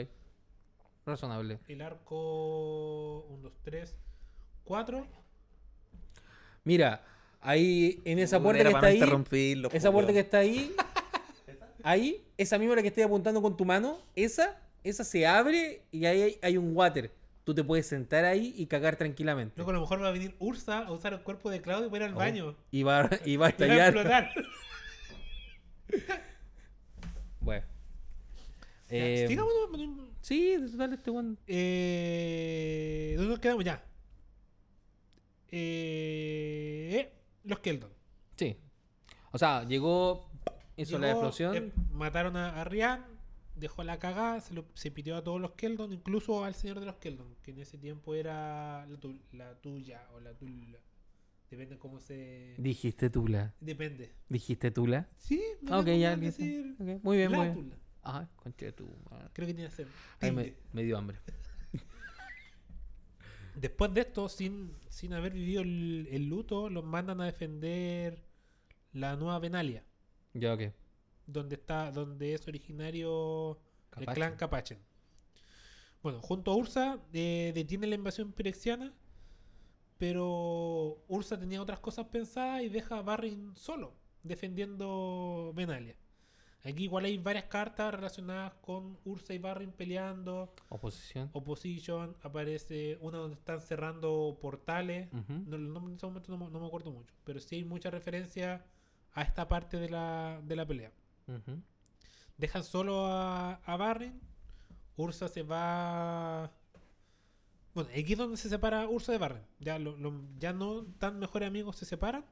Razonable. 1.05 1.59
El 1.69 1.82
arco 1.82 3.24
1, 3.28 3.43
2, 3.43 3.52
3, 3.62 3.94
4. 4.64 5.06
Mira, 6.64 7.02
ahí 7.40 8.01
en 8.05 8.20
esa 8.20 8.40
puerta 8.40 8.60
Era 8.60 8.70
que 8.70 8.77
está 8.77 8.86
no 8.86 8.86
ahí, 8.93 8.98
interrumpirlo, 8.98 9.69
esa 9.73 9.90
puerta 9.90 10.12
que 10.12 10.20
está 10.20 10.39
ahí, 10.39 10.73
ahí, 11.82 12.24
esa 12.39 12.56
misma 12.59 12.77
la 12.77 12.82
que 12.82 12.89
estoy 12.89 13.02
apuntando 13.02 13.43
con 13.43 13.56
tu 13.56 13.64
mano, 13.64 13.98
esa, 14.14 14.56
esa 14.85 15.02
se 15.02 15.27
abre 15.27 15.82
y 15.90 16.06
ahí 16.06 16.23
hay, 16.23 16.39
hay 16.40 16.56
un 16.56 16.77
water. 16.77 17.10
Tú 17.43 17.52
te 17.52 17.64
puedes 17.64 17.89
sentar 17.89 18.24
ahí 18.24 18.55
y 18.56 18.66
cagar 18.66 18.94
tranquilamente. 18.94 19.55
Luego 19.56 19.73
a 19.73 19.74
lo 19.74 19.81
mejor 19.81 20.01
va 20.01 20.09
a 20.09 20.12
venir 20.12 20.36
Ursa 20.39 20.86
a 20.86 20.93
usar 20.93 21.14
el 21.14 21.23
cuerpo 21.23 21.51
de 21.51 21.60
Claudio 21.60 21.90
para 21.90 22.05
ir 22.05 22.10
al 22.10 22.14
Oh, 22.16 22.20
baño. 22.20 22.56
Y 22.70 22.85
va, 22.85 23.10
y 23.10 23.14
va 23.14 23.16
a 23.16 23.16
Y 23.27 23.36
va 23.36 23.47
a 23.47 23.48
estallar. 23.48 23.89
explotar. 23.89 24.31
Bueno. 27.40 27.66
Eh, 28.89 29.24
sigamos, 29.27 29.52
sí, 30.20 30.55
dale 30.77 30.94
este 30.97 31.10
one. 31.10 31.36
Eh, 31.47 33.14
¿Dónde 33.16 33.31
nos 33.31 33.40
quedamos 33.40 33.64
ya? 33.64 33.82
Eh, 35.51 37.12
los 37.44 37.59
Keldon. 37.60 37.90
Sí. 38.36 38.56
O 39.32 39.39
sea, 39.39 39.64
llegó, 39.64 40.31
hizo 40.77 40.98
la 40.98 41.09
Llegó, 41.09 41.20
explosión. 41.20 41.56
eh, 41.56 41.73
mataron 41.90 42.36
a, 42.36 42.60
a 42.60 42.64
Rian, 42.64 43.05
dejó 43.56 43.82
la 43.82 43.98
cagada, 43.98 44.40
se, 44.40 44.55
lo, 44.55 44.64
se 44.74 44.90
pitió 44.90 45.16
a 45.16 45.24
todos 45.24 45.40
los 45.40 45.52
Keldon, 45.52 45.93
incluso 45.93 46.44
al 46.44 46.55
señor 46.55 46.81
de 46.81 46.86
los 46.86 46.97
Keldon, 46.97 47.35
que 47.43 47.51
en 47.52 47.59
ese 47.60 47.78
tiempo 47.78 48.14
era 48.14 48.86
la, 48.86 48.97
tu- 48.98 49.20
la 49.32 49.55
tuya 49.60 50.06
o 50.14 50.20
la 50.20 50.32
tula. 50.35 50.78
Depende 51.53 51.77
cómo 51.79 52.01
se. 52.01 52.55
Dijiste 52.57 53.11
Tula. 53.11 53.55
Depende. 53.61 54.11
Dijiste 54.31 54.70
Tula. 54.70 55.07
Sí, 55.19 55.39
no 55.61 55.74
Ah, 55.74 55.79
ok, 55.81 55.85
tengo 55.85 55.99
ya. 56.01 56.16
decir 56.16 56.74
Muy 57.03 57.19
bien, 57.19 57.31
la 57.31 57.37
muy 57.37 57.47
bien. 57.49 57.55
tula. 57.55 57.77
Ajá, 58.01 58.31
concha 58.37 58.65
de 58.65 58.73
tu 58.73 58.87
madre. 59.11 59.29
Creo 59.35 59.47
que 59.47 59.53
tiene 59.53 59.69
que 59.69 59.77
ser. 59.77 59.87
Me, 60.33 60.55
me 60.73 60.83
dio 60.83 60.97
hambre. 60.97 61.19
Después 63.55 63.93
de 63.93 64.01
esto, 64.01 64.31
sin, 64.31 64.73
sin 64.89 65.12
haber 65.12 65.35
vivido 65.35 65.61
el, 65.61 66.09
el 66.11 66.27
luto, 66.27 66.70
los 66.70 66.85
mandan 66.85 67.20
a 67.20 67.27
defender 67.27 68.24
la 68.93 69.15
nueva 69.16 69.39
Benalia, 69.39 69.85
Ya, 70.33 70.55
ok. 70.55 70.62
donde 71.27 71.57
está, 71.57 71.91
donde 71.93 72.33
es 72.33 72.49
originario 72.49 73.61
el 73.99 74.07
clan 74.07 74.37
Capachen. 74.37 74.79
Bueno, 76.03 76.20
junto 76.23 76.51
a 76.51 76.57
Ursa 76.57 76.99
eh, 77.12 77.53
detiene 77.55 77.87
la 77.87 77.95
invasión 77.95 78.33
pirexiana, 78.33 78.95
pero 79.98 81.02
Ursa 81.09 81.39
tenía 81.39 81.62
otras 81.62 81.78
cosas 81.81 82.06
pensadas 82.06 82.62
y 82.62 82.69
deja 82.69 82.98
a 82.98 83.02
Barrin 83.02 83.55
solo, 83.56 83.93
defendiendo 84.23 85.52
Benalia. 85.55 85.97
Aquí 86.64 86.85
igual 86.85 87.06
hay 87.06 87.19
varias 87.19 87.44
cartas 87.47 87.93
relacionadas 87.93 88.55
con 88.60 88.97
Ursa 89.05 89.35
y 89.35 89.39
Barrin 89.39 89.73
peleando. 89.73 90.55
Oposición. 90.69 91.28
Opposition, 91.32 92.16
aparece 92.23 92.98
una 93.01 93.19
donde 93.19 93.35
están 93.36 93.60
cerrando 93.60 94.39
portales. 94.40 95.09
No, 95.48 95.56
en 95.56 95.94
ese 95.94 96.06
momento 96.06 96.31
no, 96.31 96.39
me- 96.39 96.51
no 96.51 96.60
me 96.60 96.66
acuerdo 96.66 96.93
mucho, 96.93 97.12
pero 97.24 97.40
sí 97.40 97.56
hay 97.56 97.64
mucha 97.64 97.90
referencia 97.90 98.64
a 99.12 99.23
esta 99.23 99.48
parte 99.48 99.78
de 99.78 99.89
la, 99.90 100.40
de 100.44 100.55
la 100.56 100.64
pelea. 100.66 100.93
Dejan 102.39 102.62
solo 102.64 103.06
a, 103.06 103.55
a 103.55 103.77
Barrin. 103.77 104.20
Ursa 104.97 105.27
se 105.28 105.43
va. 105.43 106.52
Bueno, 107.74 107.90
aquí 107.90 108.12
es 108.12 108.19
donde 108.19 108.36
se 108.36 108.49
separa 108.49 108.89
Ursa 108.89 109.12
de 109.12 109.19
Barren. 109.19 109.43
Ya, 109.61 109.78
lo- 109.78 109.97
lo- 109.97 110.20
ya 110.39 110.53
no 110.53 110.85
tan 110.99 111.19
mejores 111.19 111.49
amigos 111.49 111.77
se 111.77 111.85
separan. 111.86 112.24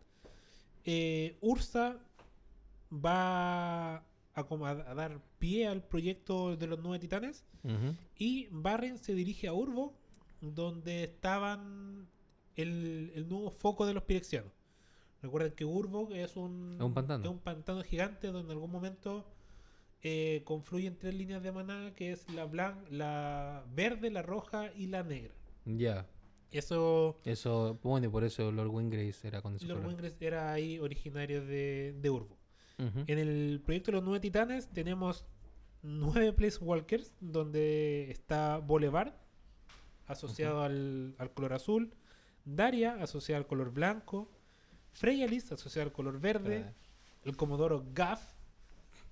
Eh, 0.85 1.37
Ursa 1.41 1.99
va 2.93 3.97
a, 4.35 4.95
dar 4.95 5.21
pie 5.39 5.67
al 5.67 5.83
proyecto 5.83 6.57
de 6.57 6.67
los 6.67 6.79
nueve 6.81 6.99
titanes. 6.99 7.45
Y 8.17 8.49
Barren 8.51 8.99
se 8.99 9.15
dirige 9.15 9.49
a 9.49 9.53
Urbo, 9.53 9.93
donde 10.41 11.05
estaban 11.05 12.09
el, 12.57 13.13
el 13.15 13.29
nuevo 13.29 13.51
foco 13.51 13.87
de 13.87 13.95
los 13.95 14.03
pirexianos. 14.05 14.51
Recuerden 15.23 15.53
que 15.53 15.67
Urbo 15.67 16.09
es 16.15 16.37
un, 16.37 16.77
Es 16.79 16.83
un 16.83 16.95
pantano. 16.95 17.25
es 17.25 17.31
un 17.31 17.39
pantano 17.39 17.83
gigante 17.83 18.29
donde 18.29 18.53
en 18.53 18.57
algún 18.57 18.71
momento 18.71 19.27
eh, 20.03 20.43
confluyen 20.45 20.99
tres 20.99 21.15
líneas 21.15 21.43
de 21.43 21.53
maná, 21.53 21.93
que 21.95 22.13
es 22.13 22.29
la 22.31 22.45
blan 22.45 22.85
la 22.91 23.65
verde, 23.75 24.11
la 24.11 24.23
roja 24.23 24.71
y 24.75 24.87
la 24.87 25.03
negra. 25.03 25.35
Ya. 25.65 26.07
Eso, 26.53 27.21
Eso, 27.25 27.79
bueno, 27.83 28.07
y 28.07 28.11
por 28.11 28.25
eso 28.25 28.51
Lord 28.51 28.69
Wingrace 28.69 29.29
era 29.29 29.41
con 29.41 29.57
Lord. 29.61 29.87
Wingres 29.87 30.21
era 30.21 30.53
ahí 30.53 30.81
originario 30.81 31.45
de, 31.47 31.95
de 32.01 32.11
Urbo. 32.11 32.37
En 33.07 33.19
el 33.19 33.61
proyecto 33.63 33.91
de 33.91 33.99
los 33.99 34.05
nueve 34.05 34.21
titanes 34.21 34.69
tenemos 34.71 35.27
nueve 35.83 36.33
Place 36.33 36.57
Walkers, 36.65 37.13
donde 37.21 38.11
está 38.11 38.57
Boulevard, 38.57 39.13
asociado 40.07 40.63
al, 40.63 41.15
al 41.19 41.31
color 41.33 41.53
azul, 41.53 41.93
Daria, 42.47 42.95
asociada 42.95 43.39
al 43.39 43.47
color 43.47 43.71
blanco, 43.71 44.31
Freyalis, 44.93 45.53
asociado 45.53 45.89
al 45.89 45.93
color 45.93 46.21
verde, 46.21 46.65
el 47.25 47.37
Comodoro 47.37 47.85
Gaff, 47.93 48.30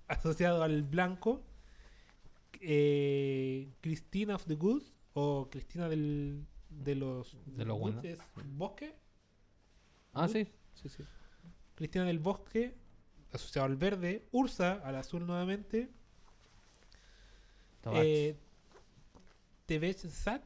asociado 0.08 0.62
al 0.62 0.82
blanco, 0.82 1.42
eh, 2.60 3.68
Cristina 3.80 4.34
of 4.34 4.44
the 4.46 4.54
Good, 4.54 4.82
o 5.14 5.48
Cristina 5.50 5.88
del, 5.88 6.44
de 6.70 6.94
los, 6.94 7.36
De 7.46 7.64
lo 7.64 7.74
Good 7.76 7.94
bueno. 7.94 8.02
es 8.08 8.18
bosque, 8.56 8.94
Ah, 10.12 10.26
sí. 10.26 10.48
Sí, 10.74 10.88
sí. 10.88 11.04
Cristina 11.74 12.04
del 12.04 12.18
Bosque, 12.18 12.74
asociado 13.32 13.66
al 13.66 13.76
verde, 13.76 14.26
Ursa 14.32 14.80
al 14.84 14.96
azul 14.96 15.26
nuevamente, 15.26 15.88
eh, 17.92 18.36
Sat, 20.10 20.42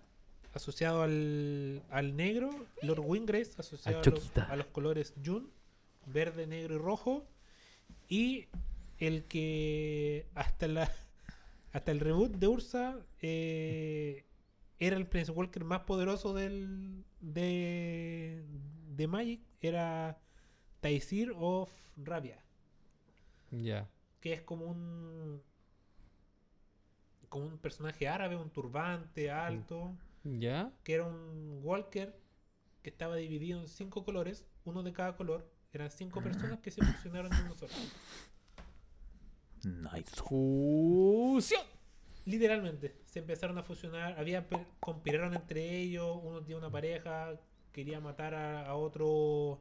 asociado 0.53 1.03
al, 1.03 1.83
al 1.91 2.17
negro, 2.17 2.51
Lord 2.83 3.01
Wingrace, 3.01 3.53
asociado 3.57 4.01
a 4.01 4.11
los, 4.11 4.37
a 4.37 4.57
los 4.57 4.67
colores 4.67 5.15
Jun, 5.25 5.51
verde, 6.07 6.47
negro 6.47 6.75
y 6.75 6.79
rojo, 6.79 7.25
y 8.09 8.49
el 9.07 9.25
que 9.25 10.27
hasta 10.35 10.69
la 10.69 10.91
hasta 11.73 11.91
el 11.91 12.01
reboot 12.01 12.33
de 12.37 12.47
Ursa 12.49 12.99
eh, 13.21 14.27
era 14.79 14.97
el 14.97 15.07
Prince 15.07 15.33
Walker 15.33 15.65
más 15.65 15.81
poderoso 15.81 16.35
del 16.35 17.05
de, 17.21 18.45
de 18.95 19.07
Magic, 19.07 19.41
era 19.61 20.19
Taisir 20.81 21.33
of 21.37 21.71
Rabia 21.97 22.39
Ya. 23.51 23.89
que 24.21 24.33
es 24.35 24.43
como 24.43 24.67
un 24.67 25.43
como 27.29 27.47
un 27.47 27.57
personaje 27.59 28.09
árabe, 28.09 28.37
un 28.37 28.51
turbante 28.51 29.31
alto, 29.31 29.97
¿Ya? 30.25 30.71
que 30.85 30.95
era 30.95 31.05
un 31.05 31.61
walker 31.63 32.15
que 32.83 32.91
estaba 32.91 33.17
dividido 33.17 33.59
en 33.61 33.69
cinco 33.69 34.05
colores, 34.05 34.45
uno 34.65 34.83
de 34.83 34.93
cada 34.93 35.17
color. 35.17 35.49
Eran 35.73 35.91
cinco 35.91 36.21
personas 36.23 36.59
que 36.61 36.71
se 36.71 36.85
fusionaron 36.85 37.33
en 37.33 37.45
uno 37.47 37.55
solo. 37.55 37.73
Nice. 39.65 40.15
Fusión. 40.17 41.63
Literalmente, 42.25 42.95
se 43.05 43.19
empezaron 43.19 43.59
a 43.59 43.63
fusionar, 43.65 44.19
había 44.19 44.47
conspiraron 44.81 45.35
entre 45.35 45.81
ellos, 45.81 46.19
uno 46.23 46.41
tenía 46.41 46.57
una 46.57 46.71
pareja, 46.71 47.35
quería 47.73 48.01
matar 48.01 48.35
a, 48.35 48.67
a 48.67 48.75
otro 48.77 49.61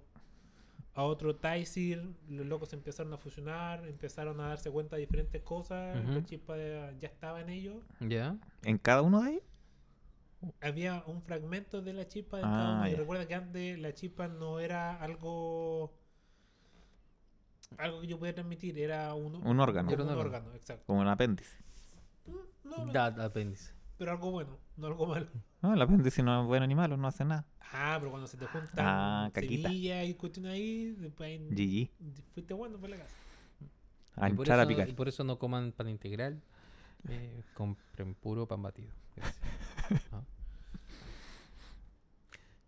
a 0.93 1.03
otro 1.03 1.35
Taisir, 1.37 2.03
los 2.29 2.45
locos 2.45 2.69
se 2.69 2.75
empezaron 2.75 3.13
a 3.13 3.17
fusionar, 3.17 3.87
empezaron 3.87 4.39
a 4.41 4.49
darse 4.49 4.69
cuenta 4.69 4.97
de 4.97 5.01
diferentes 5.01 5.41
cosas, 5.41 5.97
la 6.05 6.23
chispa 6.25 6.55
de- 6.57 6.93
ya 6.99 7.07
estaba 7.07 7.39
en 7.41 7.49
ellos. 7.49 7.77
¿Ya? 8.01 8.35
¿En 8.63 8.77
cada 8.77 9.01
uno 9.01 9.21
de 9.23 9.31
ellos? 9.31 9.43
había 10.59 11.03
un 11.05 11.21
fragmento 11.21 11.81
de 11.83 11.93
la 11.93 12.07
chispa 12.07 12.37
de 12.37 12.43
Ah, 12.43 12.49
cada 12.51 12.73
uno. 12.79 12.87
Y 12.89 12.95
recuerda 12.95 13.27
que 13.27 13.35
antes 13.35 13.79
la 13.79 13.93
chispa 13.93 14.27
no 14.27 14.59
era 14.59 14.95
algo 15.01 15.93
algo 17.77 18.01
que 18.01 18.07
yo 18.07 18.19
podía 18.19 18.33
transmitir, 18.33 18.77
era 18.79 19.13
un, 19.13 19.35
Un 19.35 19.59
órgano. 19.59 19.87
como 19.89 19.93
Era 19.93 20.03
un 20.03 20.09
un 20.09 20.17
órgano. 20.17 20.37
órgano, 20.45 20.55
exacto. 20.55 20.83
Como 20.85 21.01
un 21.01 21.07
apéndice. 21.07 21.57
No, 22.63 22.85
no, 22.85 22.91
Da, 22.93 23.05
apéndice. 23.25 23.73
pero 23.97 24.11
algo 24.11 24.31
bueno, 24.31 24.57
no 24.77 24.87
algo 24.87 25.05
malo. 25.07 25.27
No, 25.61 25.73
el 25.73 25.81
apéndice 25.81 26.23
no 26.23 26.41
es 26.41 26.47
bueno 26.47 26.65
ni 26.67 26.75
malo, 26.75 26.97
no 26.97 27.07
hace 27.07 27.25
nada. 27.25 27.45
Ah, 27.73 27.95
pero 27.99 28.11
cuando 28.11 28.27
se 28.27 28.37
te 28.37 28.45
juntan 28.47 28.69
Ah, 28.77 29.29
caquita. 29.33 29.69
semillas 29.69 30.05
y 30.07 30.13
cuestiones 30.15 30.51
ahí, 30.53 30.91
después 30.97 31.27
ahí 31.29 31.89
GG. 31.89 31.89
fuiste 32.33 32.53
bueno 32.53 32.77
por 32.77 32.89
la 32.89 32.97
casa. 32.97 33.15
A 34.15 34.29
y, 34.29 34.33
por 34.33 34.45
hinchar 34.45 34.59
a 34.59 34.63
eso, 34.63 34.69
picar. 34.69 34.89
y 34.89 34.93
por 34.93 35.07
eso 35.07 35.23
no 35.23 35.39
coman 35.39 35.71
pan 35.71 35.87
integral. 35.89 36.41
Eh, 37.09 37.41
compren 37.53 38.13
puro 38.15 38.45
pan 38.47 38.61
batido. 38.61 38.91
Gracias. 39.15 39.41
Ah. 40.13 40.21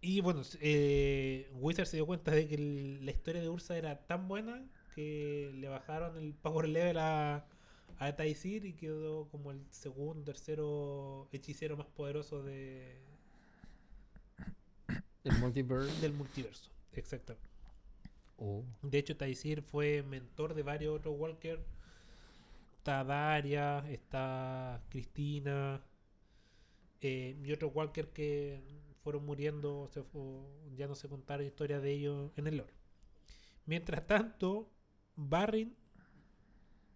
Y 0.02 0.20
bueno, 0.22 0.42
eh, 0.60 1.50
Wizard 1.54 1.86
se 1.88 1.96
dio 1.98 2.06
cuenta 2.06 2.32
de 2.32 2.48
que 2.48 2.56
el- 2.56 3.06
la 3.06 3.12
historia 3.12 3.42
de 3.42 3.48
Ursa 3.50 3.78
era 3.78 4.06
tan 4.06 4.28
buena 4.28 4.62
que 4.96 5.52
le 5.56 5.68
bajaron 5.68 6.18
el 6.18 6.34
power 6.34 6.68
level 6.70 6.98
a, 6.98 7.46
a 7.98 8.16
Taisir 8.16 8.66
y 8.66 8.74
quedó 8.74 9.28
como 9.30 9.52
el 9.52 9.66
segundo, 9.72 10.24
tercero 10.24 11.28
hechicero 11.32 11.78
más 11.78 11.88
poderoso 11.88 12.44
de, 12.44 13.02
El 15.24 15.38
multiverse. 15.38 16.02
del 16.02 16.14
multiverso. 16.14 16.72
Exactamente. 16.92 17.48
Oh. 18.38 18.64
De 18.82 18.98
hecho, 18.98 19.16
Taisir 19.18 19.62
fue 19.62 20.04
mentor 20.04 20.54
de 20.54 20.64
varios 20.64 20.96
otros 20.98 21.16
Walker. 21.18 21.66
Está 22.78 23.04
Daria, 23.04 23.80
está 23.90 24.84
Cristina 24.90 25.82
eh, 27.02 27.38
y 27.44 27.52
otros 27.54 27.72
Walker 27.74 28.10
que 28.10 28.62
fueron 29.04 29.26
muriendo, 29.26 29.88
se 29.90 30.04
ya 30.76 30.88
no 30.88 30.96
se 30.96 31.08
contaron 31.10 31.46
historias 31.46 31.82
de 31.82 31.92
ellos 31.92 32.32
en 32.38 32.48
el 32.48 32.58
lore. 32.58 32.74
Mientras 33.66 34.06
tanto, 34.08 34.70
Barrin 35.16 35.76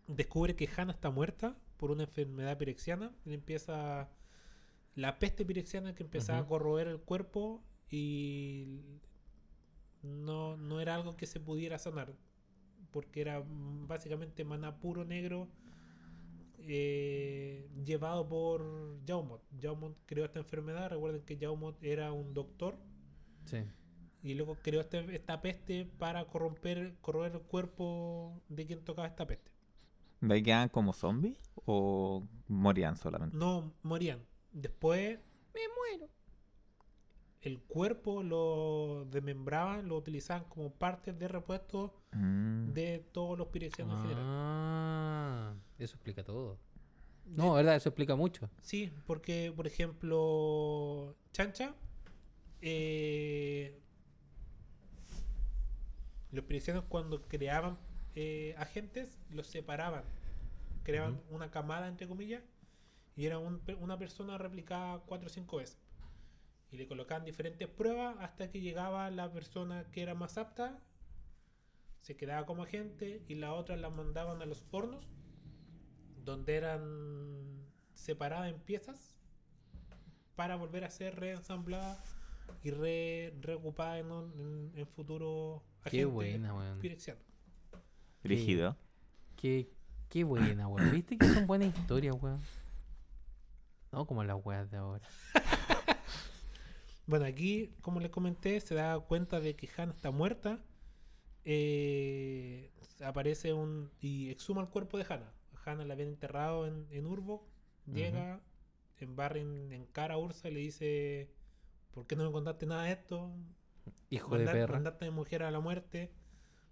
descubre 0.07 0.55
que 0.55 0.69
Hannah 0.75 0.93
está 0.93 1.09
muerta 1.09 1.57
por 1.77 1.91
una 1.91 2.03
enfermedad 2.03 2.57
pirexiana. 2.57 3.11
Él 3.25 3.33
empieza 3.33 4.09
la 4.95 5.19
peste 5.19 5.45
pirexiana 5.45 5.93
que 5.93 6.03
empezaba 6.03 6.39
a 6.39 6.47
corroer 6.47 6.87
el 6.87 6.99
cuerpo 6.99 7.63
y 7.89 8.81
no, 10.01 10.57
no 10.57 10.81
era 10.81 10.95
algo 10.95 11.17
que 11.17 11.27
se 11.27 11.39
pudiera 11.39 11.77
sanar 11.77 12.13
porque 12.91 13.21
era 13.21 13.43
básicamente 13.45 14.43
maná 14.43 14.79
puro 14.79 15.05
negro 15.05 15.49
eh, 16.59 17.69
llevado 17.85 18.27
por 18.27 18.99
Jaumot. 19.05 19.43
Jaumot 19.61 19.95
creó 20.05 20.25
esta 20.25 20.39
enfermedad. 20.39 20.89
Recuerden 20.89 21.21
que 21.21 21.37
Jaumot 21.37 21.77
era 21.83 22.11
un 22.11 22.33
doctor 22.33 22.77
Sí. 23.47 23.59
Y 24.23 24.33
luego 24.33 24.57
creó 24.61 24.81
este- 24.81 25.15
esta 25.15 25.41
peste 25.41 25.85
para 25.85 26.25
corromper, 26.25 26.95
corroer 27.01 27.33
el 27.33 27.41
cuerpo 27.41 28.41
de 28.49 28.65
quien 28.65 28.83
tocaba 28.83 29.07
esta 29.07 29.25
peste. 29.27 29.51
¿De 30.21 30.33
ahí 30.33 30.41
quedaban 30.43 30.69
como 30.69 30.93
zombies 30.93 31.37
o 31.65 32.23
morían 32.47 32.97
solamente? 32.97 33.37
No 33.37 33.73
morían. 33.83 34.25
Después 34.51 35.19
Me 35.53 35.61
muero. 35.75 36.09
el 37.41 37.59
cuerpo 37.61 38.23
lo 38.23 39.05
desmembraban, 39.09 39.87
lo 39.87 39.95
utilizaban 39.97 40.45
como 40.45 40.71
parte 40.73 41.13
de 41.13 41.27
repuesto 41.27 41.93
Mm. 42.11 42.73
de 42.73 42.99
todos 43.11 43.37
los 43.37 43.47
pirexianos. 43.49 44.03
Ah, 44.17 45.53
eso 45.77 45.95
explica 45.95 46.23
todo. 46.23 46.57
No, 47.25 47.53
¿verdad? 47.53 47.75
Eso 47.75 47.89
explica 47.89 48.15
mucho. 48.15 48.49
Sí, 48.61 48.91
porque, 49.05 49.53
por 49.55 49.67
ejemplo, 49.67 51.15
Chancha, 51.31 51.75
eh, 52.61 53.79
los 56.31 56.45
pirexianos 56.45 56.85
cuando 56.85 57.27
creaban 57.27 57.77
eh, 58.15 58.55
agentes, 58.57 59.19
los 59.29 59.47
separaban. 59.47 60.03
Creaban 60.83 61.21
una 61.29 61.51
camada, 61.51 61.87
entre 61.87 62.07
comillas, 62.07 62.43
y 63.15 63.25
era 63.25 63.39
un 63.39 63.61
una 63.79 63.97
persona 63.97 64.37
replicada 64.37 64.99
cuatro 65.05 65.27
o 65.27 65.29
cinco 65.29 65.57
veces. 65.57 65.79
Y 66.71 66.77
le 66.77 66.87
colocaban 66.87 67.25
diferentes 67.25 67.67
pruebas 67.67 68.15
hasta 68.19 68.49
que 68.49 68.61
llegaba 68.61 69.09
la 69.11 69.31
persona 69.31 69.85
que 69.91 70.01
era 70.01 70.15
más 70.15 70.37
apta, 70.37 70.79
se 72.01 72.15
quedaba 72.15 72.45
como 72.45 72.63
agente, 72.63 73.23
y 73.27 73.35
la 73.35 73.53
otra 73.53 73.75
la 73.77 73.89
mandaban 73.89 74.41
a 74.41 74.45
los 74.45 74.65
hornos 74.71 75.05
donde 76.23 76.55
eran 76.55 77.65
separadas 77.93 78.49
en 78.49 78.59
piezas 78.59 79.15
para 80.35 80.55
volver 80.55 80.83
a 80.83 80.89
ser 80.89 81.19
reensambladas 81.19 81.99
y 82.63 82.71
re, 82.71 83.33
reocupadas 83.41 83.99
en, 83.99 84.11
en, 84.11 84.71
en 84.75 84.87
futuro 84.87 85.63
Qué 85.85 86.05
buena, 86.05 86.53
weón. 86.53 86.79
pirexiano. 86.79 87.19
Rígido. 88.23 88.75
Qué, 89.35 89.69
qué 90.09 90.23
buena, 90.23 90.67
weón. 90.67 90.91
¿Viste 90.91 91.17
que 91.17 91.27
son 91.27 91.47
buenas 91.47 91.77
historias, 91.77 92.15
weón? 92.21 92.39
No 93.91 94.05
como 94.05 94.23
las 94.23 94.43
weas 94.43 94.69
de 94.69 94.77
ahora. 94.77 95.07
Bueno, 97.07 97.23
aquí, 97.23 97.73
como 97.81 98.01
les 98.01 98.11
comenté, 98.11 98.59
se 98.59 98.75
da 98.75 98.99
cuenta 98.99 99.39
de 99.39 99.55
que 99.55 99.69
Hannah 99.77 99.93
está 99.93 100.11
muerta. 100.11 100.59
Eh, 101.45 102.69
aparece 103.01 103.53
un. 103.53 103.89
y 104.01 104.29
exhuma 104.29 104.61
el 104.61 104.67
cuerpo 104.67 104.97
de 104.97 105.05
Hannah. 105.07 105.31
Hannah 105.65 105.85
la 105.85 105.93
habían 105.93 106.09
enterrado 106.09 106.67
en, 106.67 106.85
en 106.91 107.05
Urbo. 107.05 107.47
Llega, 107.85 108.41
en 108.97 109.15
Barren, 109.15 109.71
encara 109.71 110.15
a 110.15 110.17
Ursa 110.17 110.49
y 110.49 110.53
le 110.53 110.59
dice: 110.59 111.29
¿Por 111.91 112.05
qué 112.05 112.17
no 112.17 112.25
me 112.25 112.31
contaste 112.33 112.65
nada 112.65 112.83
de 112.83 112.91
esto? 112.91 113.31
Hijo 114.09 114.37
de 114.37 114.45
Mandar- 114.45 114.53
perra. 114.55 114.73
Mandaste 114.73 115.05
a 115.05 115.09
mi 115.11 115.15
mujer 115.15 115.43
a 115.43 115.51
la 115.51 115.59
muerte. 115.59 116.11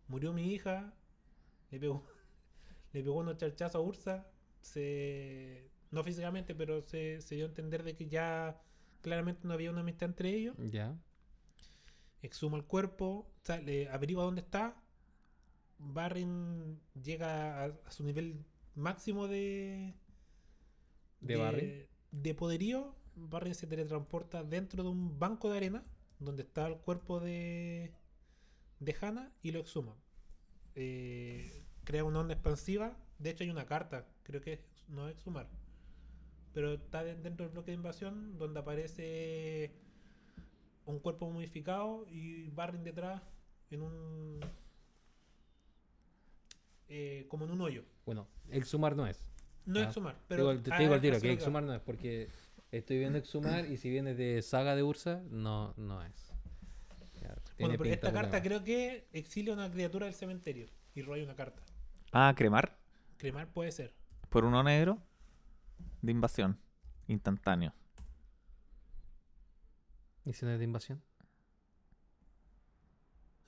Murió 0.08 0.34
mi 0.34 0.52
hija. 0.54 0.94
Le 1.72 1.80
pegó, 1.80 2.04
le 2.94 3.04
pegó 3.04 3.18
unos 3.20 3.38
charchazos 3.38 3.76
a 3.76 3.80
Ursa. 3.80 4.28
Se, 4.62 5.70
no 5.92 6.04
físicamente, 6.04 6.56
pero 6.56 6.82
se, 6.82 7.22
se 7.22 7.36
dio 7.36 7.46
a 7.46 7.50
entender 7.50 7.84
de 7.84 7.96
que 7.96 8.08
ya 8.08 8.62
claramente 9.02 9.48
no 9.48 9.54
había 9.54 9.70
una 9.72 9.82
amistad 9.82 10.10
entre 10.10 10.30
ellos. 10.30 10.56
Ya. 10.72 10.98
Exhuma 12.22 12.58
el 12.58 12.66
cuerpo, 12.66 13.30
sale, 13.44 13.90
averigua 13.90 14.24
dónde 14.24 14.42
está. 14.42 14.82
Barrin 15.78 16.80
llega 17.04 17.64
a, 17.64 17.66
a 17.86 17.92
su 17.92 18.04
nivel 18.04 18.44
máximo 18.76 19.28
de. 19.28 19.94
¿De 21.20 21.36
Barrin? 21.36 21.86
de 22.12 22.34
poderío, 22.34 22.96
Barrin 23.16 23.54
se 23.56 23.68
teletransporta 23.68 24.44
dentro 24.44 24.84
de 24.84 24.90
un 24.90 25.20
banco 25.20 25.50
de 25.52 25.58
arena 25.58 25.84
donde 26.20 26.44
está 26.44 26.68
el 26.68 26.78
cuerpo 26.78 27.20
de. 27.20 27.94
de 28.80 28.96
Hannah 29.02 29.32
y 29.42 29.52
lo 29.52 29.60
exhuma. 29.60 29.96
Eh, 30.76 31.64
crea 31.84 32.04
una 32.04 32.20
onda 32.20 32.34
expansiva. 32.34 32.98
De 33.20 33.30
hecho, 33.30 33.44
hay 33.44 33.50
una 33.50 33.66
carta, 33.66 34.08
creo 34.24 34.42
que 34.42 34.54
es- 34.54 34.84
no 34.90 35.08
es 35.08 35.16
exhumar. 35.16 35.48
Pero 36.54 36.74
está 36.74 37.04
de- 37.04 37.16
dentro 37.16 37.46
del 37.46 37.54
bloque 37.54 37.72
de 37.72 37.76
invasión 37.78 38.38
donde 38.38 38.60
aparece 38.60 39.72
un 40.86 41.00
cuerpo 41.00 41.30
modificado 41.32 42.06
y 42.10 42.50
Barrin 42.50 42.84
detrás 42.84 43.22
en 43.72 43.82
un. 43.82 44.40
eh, 46.88 47.26
como 47.30 47.46
en 47.46 47.52
un 47.52 47.62
hoyo. 47.62 47.84
Bueno, 48.06 48.28
exhumar 48.52 48.96
no 48.96 49.08
es. 49.08 49.20
No 49.66 49.80
Ah, 49.80 49.84
exhumar, 49.84 50.16
Te 50.16 50.22
pero. 50.28 50.52
digo, 50.52 50.62
te 50.64 50.78
digo 50.78 50.94
al 50.94 51.02
tiro 51.02 51.20
que 51.20 51.32
exhumar 51.32 51.64
no 51.64 51.74
es 51.74 51.82
porque 51.82 52.30
estoy 52.78 53.00
viendo 53.00 53.18
exhumar 53.18 53.66
y 53.66 53.78
si 53.78 53.90
viene 53.90 54.14
de 54.14 54.42
saga 54.42 54.76
de 54.76 54.84
Ursa, 54.84 55.22
no, 55.30 55.74
no 55.78 56.04
es. 56.04 56.32
Ya, 57.22 57.36
Bueno, 57.60 57.76
pero 57.78 57.90
esta 57.90 58.12
carta 58.14 58.42
creo 58.42 58.64
que 58.64 59.08
exilia 59.14 59.54
una 59.54 59.72
criatura 59.72 60.06
del 60.06 60.16
cementerio 60.16 60.68
y 60.94 61.02
roba 61.02 61.18
una 61.24 61.36
carta. 61.36 61.62
Ah, 62.12 62.34
cremar 62.36 62.78
Cremar 63.18 63.48
puede 63.48 63.72
ser. 63.72 63.94
por 64.30 64.44
uno 64.46 64.62
negro 64.64 65.02
de 66.02 66.12
invasión. 66.12 66.60
Instantáneo. 67.08 67.74
¿Y 70.26 70.34
si 70.34 70.46
no 70.46 70.52
es 70.52 70.60
de 70.60 70.66
invasión? 70.66 71.02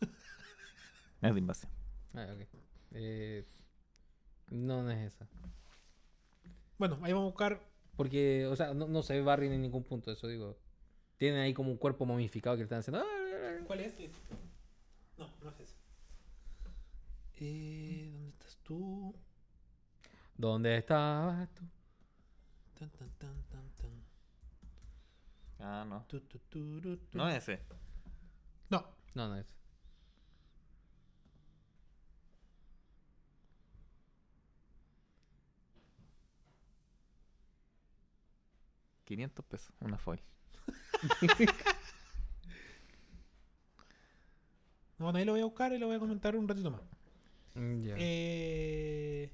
Es 1.21 1.33
de 1.33 1.39
invasión. 1.39 1.71
Ah, 2.13 2.27
ok. 2.33 2.47
Eh, 2.91 3.43
no, 4.49 4.83
no 4.83 4.91
es 4.91 5.13
esa. 5.13 5.27
Bueno, 6.77 6.99
ahí 7.01 7.11
vamos 7.11 7.27
a 7.27 7.31
buscar. 7.31 7.61
Porque, 7.97 8.45
o 8.45 8.55
sea, 8.55 8.73
no, 8.73 8.87
no 8.87 9.01
se 9.03 9.15
ve 9.15 9.21
Barry 9.21 9.47
en 9.47 9.61
ningún 9.61 9.83
punto, 9.83 10.11
eso 10.11 10.27
digo. 10.27 10.57
Tienen 11.17 11.41
ahí 11.41 11.53
como 11.53 11.71
un 11.71 11.77
cuerpo 11.77 12.05
momificado 12.05 12.55
que 12.55 12.59
le 12.59 12.63
están 12.65 12.79
haciendo. 12.79 12.99
"Ah, 13.01 13.63
¿Cuál 13.65 13.79
es? 13.81 13.95
No, 15.17 15.27
no 15.43 15.49
es 15.49 15.59
ese. 15.59 15.75
Eh, 17.39 18.09
¿Dónde 18.13 18.29
estás 18.29 18.57
tú? 18.63 19.15
¿Dónde 20.37 20.77
estabas 20.77 21.49
tú? 21.55 21.63
Tan, 22.77 22.89
tan, 22.91 23.09
tan, 23.17 23.43
tan, 23.49 23.69
tan. 23.71 24.03
Ah, 25.59 25.85
no. 25.89 26.05
Tu, 26.07 26.19
tu, 26.21 26.37
turu, 26.37 26.97
tu. 26.97 27.17
No 27.17 27.27
es 27.27 27.37
ese. 27.37 27.61
No, 28.69 28.85
No, 29.15 29.27
no 29.27 29.37
es. 29.37 29.47
500 39.07 39.45
pesos, 39.45 39.73
una 39.79 39.97
foil. 39.97 40.21
no, 44.97 45.05
bueno, 45.05 45.17
ahí 45.17 45.23
lo 45.23 45.31
voy 45.31 45.41
a 45.41 45.45
buscar 45.45 45.71
y 45.71 45.77
lo 45.77 45.87
voy 45.87 45.95
a 45.95 45.99
comentar 45.99 46.35
un 46.35 46.45
ratito 46.45 46.71
más. 46.71 46.81
Mm, 47.55 47.81
ya. 47.83 47.95
Eh, 47.97 49.31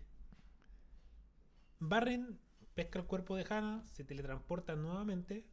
Barren 1.79 2.39
pesca 2.75 2.99
el 2.99 3.05
cuerpo 3.05 3.35
de 3.35 3.45
Hannah, 3.49 3.83
se 3.87 4.03
teletransporta 4.03 4.75
nuevamente, 4.75 5.43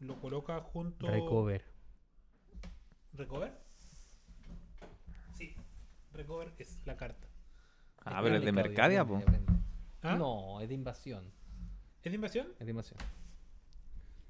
lo 0.00 0.20
coloca 0.20 0.60
junto. 0.60 1.06
Recover. 1.06 1.64
¿Recover? 3.12 3.52
Sí, 5.34 5.54
Recover 6.12 6.52
es 6.58 6.84
la 6.84 6.96
carta. 6.96 7.28
Ah, 8.04 8.20
pero 8.24 8.36
es 8.36 8.44
de 8.44 8.52
Mercadia, 8.52 9.04
po. 9.04 9.22
¿Ah? 10.02 10.16
No, 10.16 10.60
es 10.60 10.68
de 10.68 10.74
invasión. 10.74 11.32
¿Es 12.02 12.10
de 12.10 12.16
invasión? 12.16 12.48
Es 12.58 12.66
de 12.66 12.70
invasión. 12.70 12.98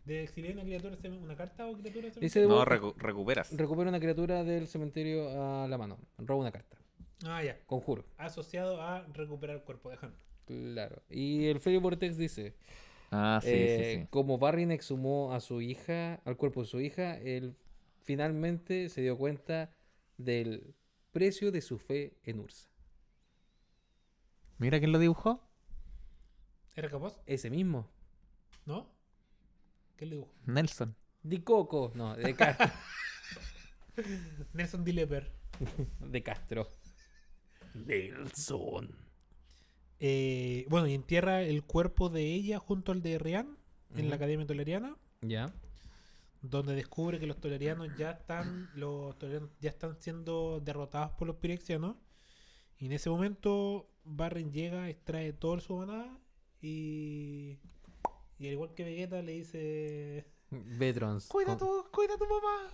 ¿De 0.08 0.22
exiliar 0.22 0.54
una 0.54 0.62
criatura, 0.64 0.96
una 1.22 1.36
carta 1.36 1.66
o 1.66 1.74
criatura? 1.76 2.08
Dice 2.18 2.46
No, 2.46 2.64
recu- 2.64 2.94
recuperas. 2.96 3.54
recupera 3.54 3.90
una 3.90 4.00
criatura 4.00 4.42
del 4.42 4.66
cementerio 4.66 5.28
a 5.28 5.68
la 5.68 5.76
mano. 5.76 5.98
Roba 6.16 6.40
una 6.40 6.50
carta. 6.50 6.78
Ah, 7.26 7.42
ya. 7.44 7.60
Conjuro. 7.66 8.06
Asociado 8.16 8.80
a 8.80 9.02
recuperar 9.12 9.56
el 9.56 9.62
cuerpo 9.64 9.90
de 9.90 9.98
Hannah. 10.00 10.18
Claro. 10.46 11.02
Y 11.10 11.44
el 11.48 11.60
Fairy 11.60 11.78
Vortex 11.78 12.16
dice: 12.16 12.54
Ah, 13.10 13.38
sí, 13.42 13.50
eh, 13.52 13.92
sí, 13.96 14.00
sí. 14.02 14.06
Como 14.08 14.38
Barrin 14.38 14.70
exhumó 14.70 15.34
a 15.34 15.40
su 15.40 15.60
hija, 15.60 16.22
al 16.24 16.38
cuerpo 16.38 16.62
de 16.62 16.68
su 16.68 16.80
hija, 16.80 17.18
él 17.18 17.54
finalmente 18.02 18.88
se 18.88 19.02
dio 19.02 19.18
cuenta 19.18 19.74
del 20.16 20.74
precio 21.12 21.52
de 21.52 21.60
su 21.60 21.76
fe 21.76 22.16
en 22.24 22.40
Ursa. 22.40 22.70
Mira 24.56 24.78
quién 24.78 24.92
lo 24.92 24.98
dibujó. 24.98 25.42
¿Era 26.74 26.88
capaz? 26.88 27.20
Ese 27.26 27.50
mismo. 27.50 27.86
¿No? 28.64 28.96
¿Qué 29.98 30.06
le 30.06 30.12
dibujo? 30.12 30.32
Nelson. 30.46 30.96
De 31.22 31.42
Coco. 31.44 31.92
No, 31.94 32.16
de 32.16 32.34
Castro. 32.34 32.70
Nelson 34.54 34.84
D. 34.84 34.92
Leper. 34.92 35.32
de 36.00 36.22
Castro. 36.22 36.70
Nelson. 37.74 38.94
Eh, 40.00 40.64
bueno, 40.68 40.86
y 40.86 40.94
entierra 40.94 41.42
el 41.42 41.64
cuerpo 41.64 42.08
de 42.08 42.22
ella 42.32 42.58
junto 42.60 42.92
al 42.92 43.02
de 43.02 43.18
Rian 43.18 43.58
en 43.96 44.08
la 44.08 44.16
Academia 44.16 44.46
Toleriana, 44.46 44.96
Ya. 45.22 45.52
donde 46.42 46.74
descubre 46.76 47.18
que 47.18 47.26
los 47.26 47.40
tolerianos 47.40 47.88
ya 47.98 48.12
están, 48.12 48.70
los 48.74 49.18
tolerianos 49.18 49.50
ya 49.60 49.70
están 49.70 49.96
siendo 50.00 50.60
derrotados 50.60 51.10
por 51.18 51.26
los 51.26 51.36
pirexianos. 51.36 51.96
Y 52.78 52.86
en 52.86 52.92
ese 52.92 53.10
momento 53.10 53.90
Barren 54.04 54.52
llega, 54.52 54.88
extrae 54.88 55.32
todo 55.32 55.58
su 55.58 55.76
manada 55.76 56.16
y, 56.62 57.58
y 58.38 58.46
al 58.46 58.52
igual 58.52 58.74
que 58.74 58.84
Vegeta 58.84 59.20
le 59.22 59.32
dice 59.32 60.24
Vetrons. 60.50 61.26
cuida 61.28 61.56
tu, 61.56 61.84
cuida 61.92 62.16
tu 62.16 62.24
mamá. 62.26 62.70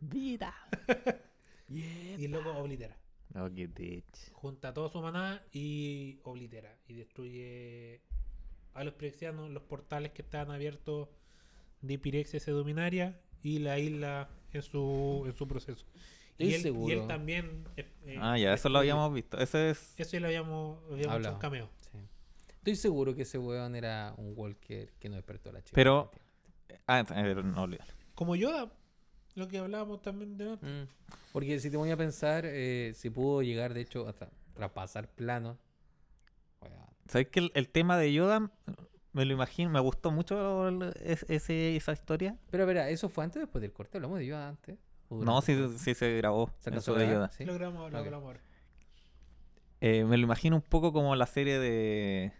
Vida. 0.00 0.54
Y 1.70 2.24
el 2.24 2.30
loco 2.30 2.50
oblitera. 2.56 2.96
Oh, 3.34 3.46
qué 3.54 3.66
bitch. 3.66 4.32
Junta 4.32 4.72
toda 4.72 4.88
su 4.88 5.02
manada 5.02 5.44
y 5.52 6.18
oblitera. 6.24 6.74
Y 6.88 6.94
destruye 6.94 8.00
a 8.72 8.84
los 8.84 8.94
pirexianos, 8.94 9.50
los 9.50 9.62
portales 9.64 10.12
que 10.12 10.22
estaban 10.22 10.50
abiertos 10.50 11.08
de 11.82 11.98
Pirexia 11.98 12.40
Sedominaria 12.40 13.20
y 13.42 13.58
la 13.58 13.78
isla 13.78 14.30
en 14.54 14.62
su, 14.62 15.24
en 15.26 15.34
su 15.36 15.46
proceso. 15.46 15.84
Y 16.38 16.54
él, 16.54 16.60
y 16.60 16.62
seguro. 16.62 17.02
él 17.02 17.06
también. 17.06 17.64
eh, 17.76 17.86
eh, 18.06 18.16
Ah, 18.18 18.38
ya, 18.38 18.54
eso 18.54 18.68
lo 18.70 18.78
destruye- 18.78 18.80
habíamos 18.92 19.12
visto. 19.12 19.36
Ese 19.38 19.70
es. 19.70 19.94
Eso 19.98 20.12
ya 20.12 20.20
lo 20.20 20.26
habíamos, 20.28 20.78
habíamos 20.84 21.00
hecho 21.00 21.10
Hablado. 21.10 21.34
un 21.34 21.40
cameo. 21.40 21.68
Estoy 22.58 22.76
seguro 22.76 23.14
que 23.14 23.22
ese 23.22 23.38
weón 23.38 23.74
era 23.74 24.14
un 24.16 24.34
Walker 24.36 24.92
que 24.98 25.08
no 25.08 25.16
despertó 25.16 25.50
la 25.52 25.60
chica. 25.62 25.74
Pero- 25.74 26.10
Ah, 26.86 27.00
eh, 27.00 27.34
no 27.34 27.62
olvídalo. 27.62 27.92
Como 28.14 28.34
Yoda, 28.36 28.70
lo 29.34 29.48
que 29.48 29.58
hablábamos 29.58 30.02
también 30.02 30.36
de 30.36 30.50
antes. 30.52 30.68
Mm. 30.68 30.88
Porque 31.32 31.60
si 31.60 31.70
te 31.70 31.76
voy 31.76 31.90
a 31.90 31.96
pensar, 31.96 32.44
eh, 32.46 32.92
si 32.94 33.10
pudo 33.10 33.42
llegar, 33.42 33.74
de 33.74 33.82
hecho, 33.82 34.08
hasta 34.08 34.28
traspasar 34.54 35.08
planos. 35.08 35.56
¿Sabes 37.06 37.28
que 37.28 37.40
el, 37.40 37.52
el 37.54 37.68
tema 37.70 37.96
de 37.96 38.12
Yoda 38.12 38.50
me 39.12 39.24
lo 39.24 39.32
imagino, 39.32 39.70
me 39.70 39.80
gustó 39.80 40.10
mucho 40.10 40.68
el- 40.68 40.92
ese, 41.02 41.76
esa 41.76 41.92
historia? 41.92 42.36
Pero 42.50 42.66
verá, 42.66 42.90
¿eso 42.90 43.08
fue 43.08 43.24
antes 43.24 43.36
o 43.38 43.40
después 43.40 43.62
del 43.62 43.72
corte? 43.72 43.96
¿Hablamos 43.98 44.18
de 44.18 44.26
Yoda 44.26 44.48
antes? 44.48 44.78
¿O 45.08 45.22
No, 45.24 45.40
sí, 45.40 45.56
sí 45.78 45.94
se 45.94 46.16
grabó. 46.18 46.50
¿Se 46.60 46.68
alcanzó 46.68 46.96
a? 46.96 47.04
Yoda. 47.04 47.30
¿Sí? 47.30 47.44
Lo 47.46 47.54
grabamos, 47.54 47.90
lo 47.92 48.04
grabamos. 48.04 48.36
Eh, 49.80 50.04
me 50.04 50.16
lo 50.18 50.24
imagino 50.24 50.56
un 50.56 50.62
poco 50.62 50.92
como 50.92 51.14
la 51.16 51.26
serie 51.26 51.58
de. 51.58 52.32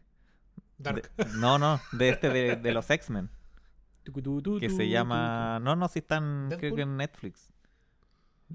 Dark. 0.79 1.11
de- 1.17 1.25
no, 1.37 1.59
no, 1.59 1.81
de 1.93 2.09
este 2.09 2.31
de, 2.31 2.57
de 2.57 2.73
los 2.73 2.89
X-Men. 2.91 3.31
Que 4.61 4.71
se 4.71 4.89
llama. 4.89 5.59
No, 5.61 5.77
no, 5.77 5.87
si 5.89 5.99
están. 5.99 6.49
Creo 6.59 6.75
que 6.75 6.83
en 6.83 6.97
Netflix. 6.97 7.53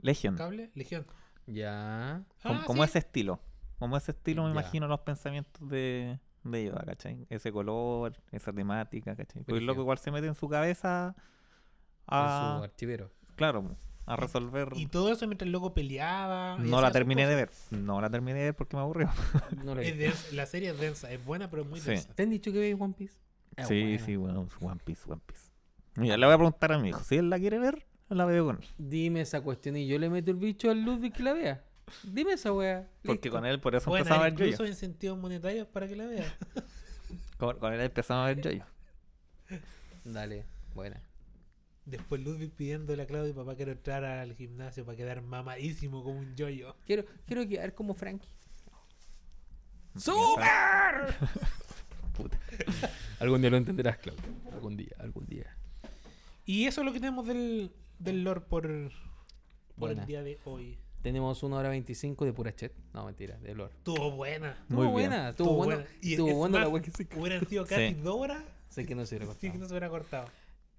Legion. 0.01 0.35
Cable, 0.35 0.71
Legión. 0.73 1.03
tu. 1.05 1.13
Ya. 1.45 2.23
Como, 2.41 2.59
Ah, 2.59 2.63
como 2.65 2.83
sí. 2.83 2.89
ese 2.89 2.99
estilo. 2.99 3.39
Como 3.77 3.95
ese 3.97 4.11
estilo 4.11 4.43
me 4.43 4.49
Ya. 4.49 4.53
imagino 4.53 4.87
los 4.87 5.01
pensamientos 5.01 5.67
de, 5.69 6.19
de 6.43 6.65
Yoda, 6.65 6.83
¿cachai? 6.85 7.27
Ese 7.29 7.51
color, 7.51 8.15
esa 8.31 8.51
temática, 8.53 9.15
¿cachai? 9.15 9.43
Pues 9.43 9.61
loco 9.61 9.81
igual 9.81 9.97
se 9.99 10.09
mete 10.09 10.25
en 10.27 10.35
su 10.35 10.47
cabeza 10.49 11.13
En 11.17 12.17
a. 12.17 12.55
su 12.57 12.63
archivero. 12.63 13.11
Claro, 13.35 13.75
a 14.05 14.15
resolver. 14.15 14.69
Y 14.75 14.87
todo 14.87 15.11
eso 15.11 15.25
mientras 15.27 15.45
el 15.47 15.51
loco 15.51 15.73
peleaba. 15.73 16.57
No 16.59 16.81
la 16.81 16.91
terminé 16.91 17.25
de 17.27 17.35
ver. 17.35 17.51
No 17.71 18.01
la 18.01 18.09
terminé 18.09 18.39
de 18.39 18.45
ver 18.45 18.55
porque 18.55 18.75
me 18.75 18.81
aburrió. 18.81 19.09
No 19.63 19.75
lo 19.75 19.81
Es 19.81 19.93
vi. 19.93 19.99
densa, 19.99 20.25
la 20.33 20.45
serie 20.45 20.71
es 20.71 20.79
densa, 20.79 21.11
es 21.11 21.23
buena, 21.23 21.49
pero 21.49 21.63
es 21.63 21.69
muy 21.69 21.79
Sí. 21.79 21.89
densa. 21.91 22.13
¿Te 22.13 22.23
han 22.23 22.29
dicho 22.29 22.51
que 22.51 22.59
veis 22.59 22.75
One 22.79 22.93
Piece? 22.97 23.15
Es 23.55 23.67
sí, 23.67 23.81
buena. 23.83 24.05
sí, 24.05 24.15
bueno, 24.15 24.47
One 24.61 24.79
Piece, 24.83 25.01
One 25.09 25.21
Piece. 25.25 25.43
Mira, 25.95 26.17
le 26.17 26.25
voy 26.25 26.33
a 26.33 26.37
preguntar 26.37 26.71
a 26.73 26.79
mi 26.79 26.89
hijo. 26.89 27.03
Si 27.03 27.15
él 27.17 27.29
la 27.29 27.37
quiere 27.39 27.59
ver, 27.59 27.85
la 28.09 28.25
veo 28.25 28.45
con 28.45 28.57
él. 28.57 28.67
Dime 28.77 29.21
esa 29.21 29.41
cuestión 29.41 29.77
y 29.77 29.87
yo 29.87 29.97
le 29.99 30.09
meto 30.09 30.31
el 30.31 30.37
bicho 30.37 30.71
al 30.71 30.81
Ludwig 30.83 31.13
que 31.13 31.23
la 31.23 31.33
vea. 31.33 31.63
Dime 32.03 32.33
esa 32.33 32.51
weá. 32.51 32.87
Porque 33.03 33.27
Listo. 33.27 33.37
con 33.37 33.45
él 33.45 33.59
por 33.59 33.75
eso 33.75 33.89
Buena, 33.89 34.01
empezamos 34.01 34.21
a 34.21 34.23
ver 34.25 34.33
incluso 34.33 34.57
Jojo. 34.57 34.69
incentivos 34.69 35.19
monetarios 35.19 35.67
para 35.67 35.87
que 35.87 35.95
la 35.95 36.05
vea. 36.07 36.37
Con, 37.37 37.59
con 37.59 37.73
él 37.73 37.81
empezamos 37.81 38.23
a 38.23 38.33
ver 38.33 38.41
Jojo. 38.59 38.65
Dale, 40.05 40.45
buena. 40.73 40.99
Después 41.85 42.21
Ludwig 42.21 42.51
pidiéndole 42.51 43.03
a 43.03 43.05
Claudio, 43.05 43.35
papá, 43.35 43.55
quiero 43.55 43.71
entrar 43.73 44.03
al 44.05 44.33
gimnasio 44.35 44.85
para 44.85 44.95
quedar 44.97 45.21
mamadísimo 45.21 46.03
como 46.03 46.19
un 46.19 46.35
yoyo. 46.35 46.75
Quiero, 46.85 47.03
quiero 47.25 47.47
quedar 47.47 47.73
como 47.75 47.93
Frankie. 47.93 48.29
¡Super! 49.95 51.13
Puta. 52.17 52.39
Algún 53.19 53.41
día 53.41 53.49
lo 53.49 53.57
entenderás, 53.57 53.97
Claudio. 53.97 54.23
Algún 54.51 54.77
día, 54.77 54.95
algún 54.99 55.25
día. 55.25 55.55
Y 56.45 56.65
eso 56.65 56.81
es 56.81 56.85
lo 56.85 56.93
que 56.93 56.99
tenemos 56.99 57.25
del, 57.27 57.71
del 57.99 58.23
lore 58.23 58.41
por, 58.41 58.63
por 58.63 58.91
Buena. 59.75 60.01
el 60.01 60.07
día 60.07 60.23
de 60.23 60.39
hoy. 60.45 60.77
Tenemos 61.01 61.43
una 61.43 61.57
hora 61.57 61.69
25 61.69 62.23
de 62.25 62.33
pura 62.33 62.55
chat. 62.55 62.71
No, 62.93 63.05
mentira, 63.05 63.37
de 63.39 63.53
lore. 63.55 63.73
Estuvo 63.75 64.11
buena. 64.11 64.63
Muy 64.69 64.81
bien. 64.83 64.91
buena, 64.91 65.29
estuvo 65.29 65.53
buena. 65.55 65.85
Y 66.01 66.11
Estuvo 66.11 66.29
es 66.29 66.35
buena 66.35 66.59
la 66.59 66.69
wea 66.69 66.81
que 66.81 66.91
se 66.91 67.07
Hubieran 67.17 67.47
sido 67.47 67.65
casi 67.65 67.89
Sí. 67.89 67.93
dos 67.95 68.15
horas. 68.15 68.43
Sé 68.69 68.85
que 68.85 68.95
no 68.95 69.05
se 69.05 69.17
hubiera 69.17 69.33
Sí, 69.33 69.51
que 69.51 69.57
no 69.57 69.65
se 69.65 69.71
hubiera 69.73 69.89
cortado. 69.89 70.25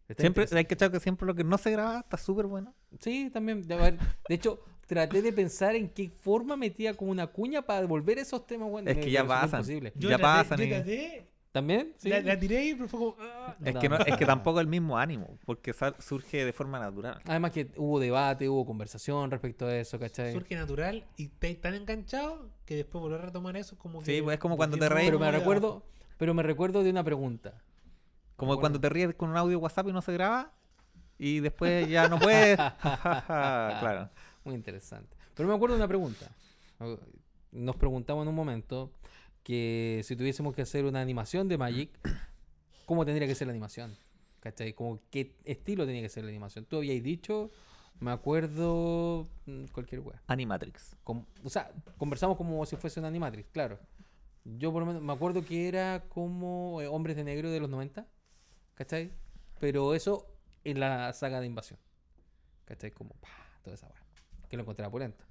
Está 0.08 0.22
Siempre, 0.22 0.46
hay 0.52 0.64
que 0.66 0.74
echar 0.74 0.90
que 0.90 1.00
siempre 1.00 1.26
lo 1.26 1.34
que 1.34 1.44
no 1.44 1.56
se 1.58 1.70
graba 1.70 2.00
está 2.00 2.16
súper 2.18 2.46
bueno. 2.46 2.74
Sí, 3.00 3.30
también. 3.32 3.62
De, 3.66 3.74
haber- 3.74 3.98
de 4.28 4.34
hecho, 4.34 4.60
traté 4.86 5.22
de 5.22 5.32
pensar 5.32 5.74
en 5.76 5.88
qué 5.88 6.10
forma 6.10 6.56
metía 6.56 6.94
como 6.94 7.10
una 7.10 7.26
cuña 7.28 7.62
para 7.62 7.80
devolver 7.80 8.18
esos 8.18 8.46
temas. 8.46 8.68
Bueno, 8.70 8.90
Es 8.90 8.98
que 8.98 9.10
ya 9.10 9.26
pasan. 9.26 9.60
imposible. 9.60 9.92
Yo 9.96 10.10
Ya 10.10 10.18
traté- 10.18 10.22
pasan 10.42 10.58
Yo 10.58 10.64
y- 10.64 10.68
traté, 10.68 11.28
¿También? 11.52 11.94
Sí. 11.98 12.08
la, 12.08 12.20
la 12.20 12.36
tiré 12.38 12.66
y 12.66 12.74
pero 12.74 12.88
fue 12.88 12.98
como. 12.98 13.16
ah, 13.20 13.54
Es 13.64 13.72
No. 13.74 13.80
que, 13.80 13.88
no, 13.88 13.96
es 13.98 14.16
que 14.16 14.26
tampoco 14.26 14.58
el 14.60 14.66
mismo 14.66 14.98
ánimo, 14.98 15.38
porque 15.46 15.72
sal- 15.72 15.94
surge 16.00 16.44
de 16.44 16.52
forma 16.52 16.80
natural. 16.80 17.20
Además 17.26 17.52
que 17.52 17.70
hubo 17.76 18.00
debate, 18.00 18.48
hubo 18.48 18.66
conversación 18.66 19.30
respecto 19.30 19.66
a 19.66 19.76
eso, 19.76 19.98
¿cachai? 20.00 20.32
surge 20.32 20.56
natural 20.56 21.04
y 21.16 21.28
te 21.28 21.54
tan 21.54 21.74
enganchado 21.74 22.50
que 22.66 22.74
después 22.74 23.00
volver 23.00 23.20
a 23.20 23.26
retomar 23.26 23.56
eso 23.56 23.76
es 23.76 23.80
como 23.80 24.00
Sí, 24.02 24.16
que 24.16 24.22
pues, 24.24 24.34
es 24.34 24.40
como 24.40 24.56
cuando 24.56 24.76
te 24.76 24.88
reís. 24.88 25.06
Pero 25.06 25.20
me 25.20 25.30
recuerdo, 25.30 25.84
pero 26.18 26.34
me 26.34 26.42
recuerdo 26.42 26.82
de 26.82 26.90
una 26.90 27.04
pregunta. 27.04 27.54
Como 28.36 28.50
Bueno. 28.50 28.60
cuando 28.60 28.80
te 28.80 28.88
ríes 28.88 29.14
con 29.14 29.30
un 29.30 29.36
audio 29.36 29.58
WhatsApp 29.58 29.88
y 29.88 29.92
no 29.92 30.02
se 30.02 30.12
graba, 30.12 30.52
y 31.18 31.40
después 31.40 31.88
ya 31.88 32.08
no 32.08 32.18
puedes. 32.18 32.56
claro. 33.26 34.10
Muy 34.44 34.54
interesante. 34.54 35.16
Pero 35.34 35.48
me 35.48 35.54
acuerdo 35.54 35.74
de 35.76 35.80
una 35.80 35.88
pregunta. 35.88 36.30
Nos 37.52 37.76
preguntamos 37.76 38.22
en 38.24 38.28
un 38.28 38.34
momento 38.34 38.92
que 39.42 40.00
si 40.04 40.16
tuviésemos 40.16 40.54
que 40.54 40.62
hacer 40.62 40.84
una 40.84 41.00
animación 41.00 41.48
de 41.48 41.58
Magic, 41.58 41.90
¿cómo 42.86 43.04
tendría 43.04 43.26
que 43.28 43.34
ser 43.34 43.46
la 43.46 43.52
animación? 43.52 43.96
¿Cachai? 44.40 44.74
Como 44.74 45.00
qué 45.10 45.36
estilo 45.44 45.86
tenía 45.86 46.02
que 46.02 46.08
ser 46.08 46.24
la 46.24 46.30
animación. 46.30 46.64
Tú 46.66 46.76
habías 46.78 47.02
dicho, 47.02 47.50
me 48.00 48.10
acuerdo, 48.10 49.26
mm, 49.46 49.66
cualquier 49.72 50.00
wea. 50.02 50.20
Animatrix. 50.26 50.96
Com- 51.04 51.24
o 51.42 51.48
sea, 51.48 51.70
conversamos 51.96 52.36
como 52.36 52.64
si 52.66 52.76
fuese 52.76 53.00
una 53.00 53.08
animatrix, 53.08 53.48
claro. 53.52 53.78
Yo 54.44 54.72
por 54.72 54.80
lo 54.80 54.86
menos 54.86 55.00
me 55.02 55.12
acuerdo 55.12 55.42
que 55.44 55.68
era 55.68 56.04
como 56.10 56.82
eh, 56.82 56.86
Hombres 56.88 57.16
de 57.16 57.24
Negro 57.24 57.50
de 57.50 57.60
los 57.60 57.70
90, 57.70 58.06
¿cachai? 58.74 59.12
Pero 59.60 59.94
eso 59.94 60.26
en 60.64 60.80
la 60.80 61.12
saga 61.12 61.40
de 61.40 61.46
invasión. 61.46 61.78
¿Cachai? 62.64 62.90
Como, 62.90 63.10
pa, 63.20 63.28
toda 63.62 63.74
esa 63.74 63.86
weá. 63.88 64.02
Que 64.48 64.56
lo 64.56 64.62
encontraba 64.62 64.90
pulento. 64.90 65.24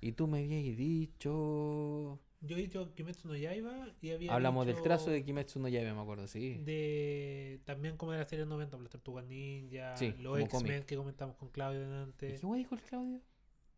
Y 0.00 0.12
tú 0.12 0.26
me 0.26 0.38
habías 0.38 0.76
dicho... 0.76 2.20
Yo 2.42 2.54
he 2.56 2.60
dicho 2.60 2.94
Kimetsu 2.94 3.28
no 3.28 3.34
Yaiba 3.34 3.88
y 4.02 4.10
había 4.10 4.34
Hablamos 4.34 4.66
del 4.66 4.74
dicho 4.76 4.84
trazo 4.84 5.10
de 5.10 5.24
Kimetsu 5.24 5.58
no 5.58 5.68
Yaiba, 5.68 5.94
me 5.94 6.00
acuerdo, 6.02 6.28
sí. 6.28 6.58
de 6.58 7.60
también 7.64 7.96
como 7.96 8.12
de 8.12 8.18
la 8.18 8.26
serie 8.26 8.44
90, 8.44 8.76
las 8.78 8.90
Tortugas 8.90 9.24
Ninja, 9.24 9.96
Sí, 9.96 10.14
los 10.18 10.38
X-Men 10.40 10.84
que 10.84 10.96
comentamos 10.96 11.34
con 11.36 11.48
Claudio 11.48 11.80
¿Y 11.80 11.84
delante. 11.84 12.34
¿Qué 12.38 12.46
weá 12.46 12.58
dijo 12.58 12.74
el 12.74 12.82
Claudio? 12.82 13.20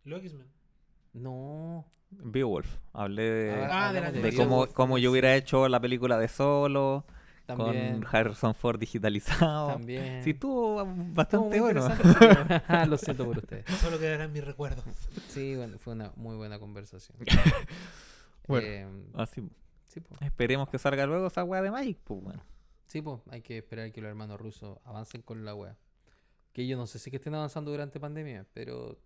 Los 0.05 0.21
X-Men. 0.21 0.49
No. 1.13 1.87
Beowulf. 2.11 2.79
Hablé 2.93 3.23
de, 3.23 3.51
Ah, 3.65 3.89
Ah, 3.89 3.93
de 3.93 4.01
de 4.01 4.07
animación. 4.09 4.49
cómo, 4.49 4.67
cómo 4.75 4.99
yo 4.99 5.13
hubiera 5.13 5.35
hecho 5.37 5.69
la 5.69 5.81
película 5.81 6.19
de 6.19 6.27
Solo, 6.29 7.07
También. 7.57 8.03
con 8.03 8.15
Harrison 8.15 8.55
Ford 8.55 8.79
digitalizado. 8.79 9.69
También. 9.73 10.23
Sí, 10.23 10.31
estuvo 10.31 10.85
bastante 11.15 11.61
bueno. 11.61 11.89
pero- 12.21 12.87
Lo 12.87 12.97
siento 12.99 13.25
por 13.25 13.39
ustedes. 13.39 13.65
Solo 13.81 13.99
quedarán 13.99 14.33
mis 14.33 14.45
recuerdos. 14.45 14.85
Sí, 15.29 15.57
bueno, 15.57 15.79
fue 15.79 15.95
una 15.95 16.13
muy 16.17 16.37
buena 16.37 16.59
conversación. 16.59 17.17
Bueno. 18.47 18.67
Eh, 18.67 18.87
Así, 19.15 19.43
sí, 19.85 20.01
pues. 20.01 20.23
esperemos 20.23 20.71
que 20.71 20.79
salga 20.79 21.05
luego 21.07 21.27
esa 21.27 21.45
weá 21.45 21.61
de 21.61 21.71
Magic, 21.71 21.99
pues 22.03 22.23
bueno. 22.23 22.43
Sí, 22.87 23.03
pues, 23.03 23.21
hay 23.31 23.43
que 23.43 23.59
esperar 23.59 23.93
que 23.93 24.01
los 24.01 24.09
hermanos 24.09 24.41
rusos 24.41 24.79
avancen 24.85 25.21
con 25.21 25.45
la 25.45 25.55
wea. 25.55 25.77
Que 26.55 26.67
yo 26.67 26.79
no 26.79 26.87
sé 26.87 26.99
si 26.99 27.11
que 27.11 27.17
estén 27.19 27.35
avanzando 27.35 27.71
durante 27.71 28.01
pandemia, 28.01 28.47
pero 28.55 28.99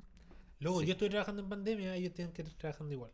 Luego, 0.61 0.81
Sí. 0.81 0.87
yo 0.87 0.93
estoy 0.93 1.09
trabajando 1.09 1.43
en 1.43 1.49
pandemia, 1.49 1.97
ellos 1.97 2.15
tienen 2.15 2.33
que 2.33 2.43
estar 2.43 2.57
trabajando 2.57 2.95
igual. 2.95 3.11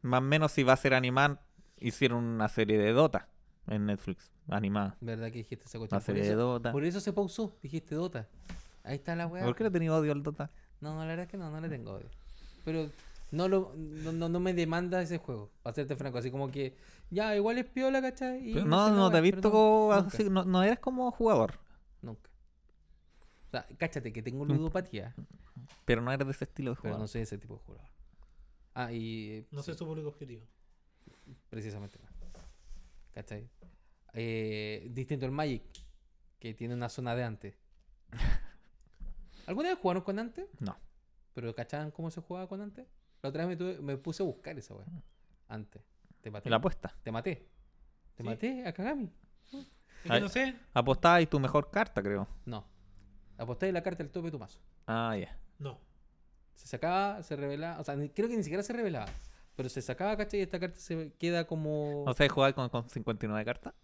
Más 0.00 0.18
o 0.20 0.22
menos 0.22 0.50
si 0.52 0.62
va 0.62 0.72
a 0.72 0.76
ser 0.78 0.94
animar, 0.94 1.42
hicieron 1.78 2.24
una 2.24 2.48
serie 2.48 2.78
de 2.78 2.92
Dota 2.92 3.28
en 3.66 3.86
Netflix, 3.86 4.32
animada. 4.48 4.96
¿verdad 5.00 5.26
que 5.30 5.38
dijiste 5.38 5.66
esa 5.66 5.78
cuestión? 5.78 5.98
Por 6.00 6.04
serie 6.06 6.22
de 6.22 6.28
eso, 6.30 6.36
Dota. 6.38 6.72
por 6.72 6.84
eso 6.84 7.00
se 7.00 7.12
pausó, 7.12 7.56
dijiste 7.62 7.94
Dota. 7.94 8.28
Ahí 8.84 8.96
está 8.96 9.14
la 9.14 9.26
wea. 9.26 9.44
¿Por 9.44 9.54
qué 9.54 9.64
le 9.64 9.68
he 9.68 9.72
tenido 9.72 9.96
odio 9.96 10.12
al 10.12 10.22
Dota? 10.22 10.50
No, 10.80 10.94
no, 10.94 11.00
la 11.00 11.06
verdad 11.06 11.24
es 11.26 11.30
que 11.30 11.36
no, 11.36 11.50
no 11.50 11.60
le 11.60 11.68
tengo 11.68 11.92
odio. 11.92 12.08
Pero 12.64 12.90
no, 13.30 13.48
lo, 13.48 13.72
no, 13.76 14.12
no, 14.12 14.28
no 14.28 14.40
me 14.40 14.52
demanda 14.54 15.00
ese 15.00 15.18
juego, 15.18 15.50
para 15.62 15.74
serte 15.74 15.96
franco. 15.96 16.18
Así 16.18 16.30
como 16.30 16.50
que, 16.50 16.76
ya, 17.10 17.34
igual 17.36 17.58
es 17.58 17.66
piola, 17.66 18.02
¿cachai? 18.02 18.50
Y 18.50 18.54
Pero 18.54 18.66
no, 18.66 18.88
la 18.88 18.94
no 18.94 19.10
te 19.10 19.18
he 19.18 19.20
visto 19.20 19.40
pero 19.40 19.50
como 19.52 19.92
así, 19.92 20.28
no, 20.28 20.44
no 20.44 20.62
eres 20.62 20.78
como 20.80 21.10
jugador, 21.12 21.54
Nunca. 22.02 22.28
O 23.46 23.50
sea, 23.52 23.66
cáchate 23.78 24.12
que 24.12 24.22
tengo 24.22 24.44
ludopatía, 24.44 25.14
pero 25.84 26.00
no 26.02 26.10
eres 26.10 26.26
de 26.26 26.32
ese 26.32 26.44
estilo 26.44 26.70
de 26.72 26.74
pero 26.76 26.82
jugador. 26.94 27.00
no 27.00 27.06
soy 27.06 27.20
ese 27.22 27.38
tipo 27.38 27.54
de 27.54 27.60
jugador. 27.60 27.86
Ah, 28.74 28.92
y 28.92 29.30
eh, 29.30 29.46
No 29.50 29.62
sí. 29.62 29.70
sé 29.72 29.78
su 29.78 29.86
público 29.86 30.08
objetivo. 30.08 30.42
Precisamente. 31.50 31.98
¿Cachai? 33.12 33.48
Eh, 34.14 34.88
distinto 34.90 35.26
al 35.26 35.32
Magic, 35.32 35.62
que 36.38 36.54
tiene 36.54 36.74
una 36.74 36.88
zona 36.88 37.14
de 37.14 37.24
antes. 37.24 37.54
¿Alguna 39.46 39.70
vez 39.70 39.78
jugaron 39.78 40.02
con 40.02 40.18
antes? 40.18 40.46
No. 40.60 40.76
¿Pero 41.34 41.54
cachaban 41.54 41.90
cómo 41.90 42.10
se 42.10 42.20
jugaba 42.20 42.46
con 42.48 42.60
antes? 42.60 42.86
La 43.22 43.28
otra 43.30 43.46
vez 43.46 43.56
me, 43.58 43.64
tuve- 43.64 43.80
me 43.80 43.96
puse 43.96 44.22
a 44.22 44.26
buscar 44.26 44.58
esa 44.58 44.74
weá. 44.74 44.86
Antes. 45.48 45.82
Te 46.20 46.30
maté. 46.30 46.50
La 46.50 46.56
apuesta. 46.56 46.94
Te 47.02 47.10
maté. 47.10 47.48
Te 48.14 48.22
Sí. 48.22 48.28
maté 48.28 48.66
a 48.66 48.72
Kagami. 48.72 49.10
Ay. 50.08 50.20
no 50.20 50.28
sé. 50.28 50.54
Apostabas 50.74 51.28
tu 51.28 51.38
mejor 51.40 51.70
carta, 51.70 52.02
creo. 52.02 52.28
No. 52.44 52.66
Aposté 53.38 53.72
la 53.72 53.82
carta 53.82 54.02
del 54.02 54.12
tope 54.12 54.26
de 54.26 54.32
tu 54.32 54.38
mazo. 54.38 54.60
Ah, 54.86 55.16
ya. 55.16 55.38
No. 55.58 55.80
Se 56.54 56.66
sacaba, 56.68 57.22
se 57.22 57.34
revelaba. 57.36 57.80
O 57.80 57.84
sea, 57.84 57.96
ni- 57.96 58.08
creo 58.10 58.28
que 58.28 58.36
ni 58.36 58.42
siquiera 58.42 58.62
se 58.62 58.72
revelaba. 58.72 59.06
Pero 59.56 59.68
se 59.68 59.82
sacaba, 59.82 60.16
¿cachai? 60.16 60.40
Y 60.40 60.42
esta 60.42 60.58
carta 60.58 60.78
se 60.78 61.12
queda 61.18 61.46
como. 61.46 62.04
O 62.04 62.14
sea, 62.14 62.28
jugar 62.28 62.54
con, 62.54 62.68
con 62.68 62.88
59 62.88 63.44
cartas. 63.44 63.74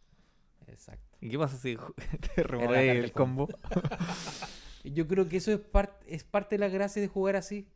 Exacto. 0.67 1.17
¿Y 1.21 1.31
qué 1.31 1.39
pasa 1.39 1.57
si 1.57 1.77
te 2.35 2.43
del 2.43 3.05
el 3.05 3.13
combo? 3.13 3.49
Yo 4.85 5.07
creo 5.07 5.29
que 5.29 5.39
eso 5.39 5.53
es, 5.53 5.59
parte 5.59 6.15
es 6.15 6.25
parte 6.25 6.55
de 6.55 6.61
la 6.61 6.69
gracia 6.69 7.03
de 7.03 7.09
jugar 7.09 7.37
así. 7.37 7.69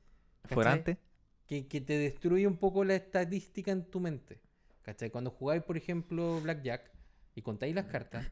¿Fuera 0.45 0.71
¿cachai? 0.71 0.79
antes? 0.79 0.99
Que, 1.47 1.67
que 1.67 1.81
te 1.81 1.99
destruye 1.99 2.47
un 2.47 2.57
poco 2.57 2.85
la 2.85 2.95
estadística 2.95 3.71
en 3.71 3.85
tu 3.85 4.01
mente. 4.01 4.41
¿Cachai? 4.83 5.11
Cuando 5.11 5.31
jugáis, 5.31 5.63
por 5.63 5.77
ejemplo, 5.77 6.41
Blackjack 6.41 6.91
y 7.35 7.43
contáis 7.43 7.75
las 7.75 7.87
cartas, 7.87 8.27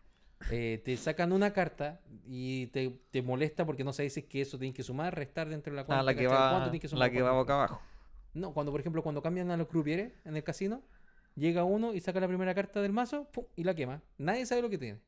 eh, 0.51 0.81
te 0.85 0.97
sacan 0.97 1.33
una 1.33 1.53
carta 1.53 2.01
y 2.27 2.67
te, 2.69 3.01
te 3.11 3.23
molesta 3.23 3.67
porque 3.67 3.85
no 3.85 3.93
sabes 3.93 4.15
si 4.15 4.21
es 4.21 4.27
que 4.27 4.41
eso 4.41 4.59
tienes 4.59 4.75
que 4.75 4.83
sumar, 4.83 5.15
restar 5.15 5.49
dentro 5.49 5.73
de 5.73 5.77
la 5.77 5.85
cuenta. 5.85 6.01
Ah, 6.01 6.03
la 6.03 6.15
que 6.15 6.25
¿cachai? 6.25 6.39
va, 6.39 6.51
¿Cuánto 6.51 6.71
tienes 6.71 6.83
que 6.83 6.89
sumar? 6.89 7.09
la 7.09 7.13
que 7.13 7.23
va 7.23 7.33
boca 7.33 7.55
abajo. 7.55 7.83
No, 8.35 8.53
cuando 8.55 8.73
por 8.73 8.81
ejemplo 8.81 9.03
cuando 9.03 9.23
cambian 9.23 9.51
a 9.51 9.57
los 9.57 9.69
crupieres 9.69 10.13
en 10.25 10.37
el 10.37 10.45
casino, 10.45 10.83
llega 11.35 11.65
uno 11.65 11.95
y 11.95 12.01
saca 12.01 12.21
la 12.21 12.29
primera 12.29 12.55
carta 12.55 12.81
del 12.81 12.93
mazo 12.93 13.25
¡pum! 13.33 13.45
y 13.57 13.65
la 13.65 13.75
quema. 13.75 14.03
Nadie 14.19 14.47
sabe 14.47 14.63
lo 14.63 14.71
que 14.71 14.79
tiene. 14.79 15.01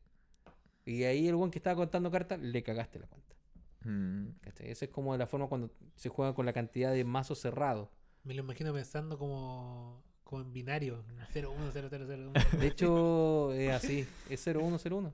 Y 0.84 1.04
ahí 1.04 1.28
el 1.28 1.36
buen 1.36 1.50
que 1.50 1.58
estaba 1.58 1.76
contando 1.76 2.10
cartas, 2.10 2.40
le 2.40 2.62
cagaste 2.62 2.98
la 2.98 3.06
cuenta. 3.06 3.36
Mm. 3.84 4.28
Esa 4.58 4.84
es 4.84 4.90
como 4.90 5.16
la 5.16 5.26
forma 5.26 5.48
cuando 5.48 5.70
se 5.94 6.08
juega 6.08 6.34
con 6.34 6.46
la 6.46 6.52
cantidad 6.52 6.92
de 6.92 7.04
mazos 7.04 7.38
cerrados. 7.40 7.88
Me 8.24 8.34
lo 8.34 8.42
imagino 8.42 8.72
pensando 8.72 9.18
como, 9.18 10.02
como 10.24 10.42
en 10.42 10.52
binario. 10.52 11.04
0, 11.32 11.54
1, 11.56 11.70
0, 11.72 11.88
0, 11.90 12.04
0. 12.08 12.32
De 12.58 12.66
hecho, 12.66 13.52
es 13.52 13.70
así. 13.70 14.06
Es 14.28 14.44
0101. 14.44 15.12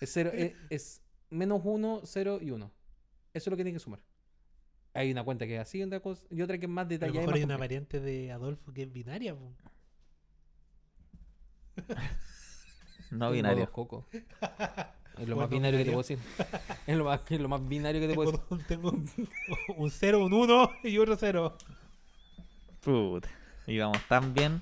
Es, 0.00 0.10
cero, 0.12 0.30
es, 0.34 0.54
es 0.70 1.02
menos 1.30 1.62
1, 1.64 2.02
0 2.04 2.38
y 2.40 2.50
1. 2.50 2.66
Eso 2.66 2.70
es 3.32 3.46
lo 3.50 3.56
que 3.56 3.64
tiene 3.64 3.76
que 3.76 3.80
sumar. 3.80 4.00
Hay 4.94 5.10
una 5.10 5.24
cuenta 5.24 5.46
que 5.46 5.56
es 5.56 5.60
así 5.60 5.82
otra 5.82 6.00
cosa, 6.00 6.22
y 6.30 6.40
otra 6.42 6.56
que 6.58 6.66
es 6.66 6.70
más 6.70 6.82
A 6.82 6.84
lo 6.84 6.88
detallada. 6.90 7.20
mejor 7.20 7.34
hay 7.34 7.42
una 7.42 7.54
compleja. 7.54 7.58
variante 7.58 8.00
de 8.00 8.32
Adolfo 8.32 8.72
que 8.72 8.82
es 8.84 8.92
binaria. 8.92 9.34
po. 9.34 9.52
No 13.10 13.30
binario. 13.30 13.60
dos 13.60 13.70
cocos. 13.70 14.04
Es 15.16 15.28
lo 15.28 15.36
más 15.36 15.48
binario 15.48 15.78
que 15.78 15.84
te 15.84 15.90
puedo 15.92 16.02
decir. 16.02 16.18
Es 16.88 16.96
lo 16.96 17.04
más, 17.04 17.20
es 17.30 17.40
lo 17.40 17.48
más 17.48 17.68
binario 17.68 18.00
que 18.00 18.08
te 18.08 18.14
puedo 18.14 18.32
Tengo, 18.66 18.90
decir. 18.90 19.28
tengo 19.66 19.74
un 19.76 19.90
0, 19.90 20.24
un 20.24 20.32
1 20.32 20.70
y 20.82 20.98
otro 20.98 21.14
0. 21.16 21.56
Puta. 22.80 23.28
Íbamos 23.68 23.98
tan 24.08 24.34
bien. 24.34 24.60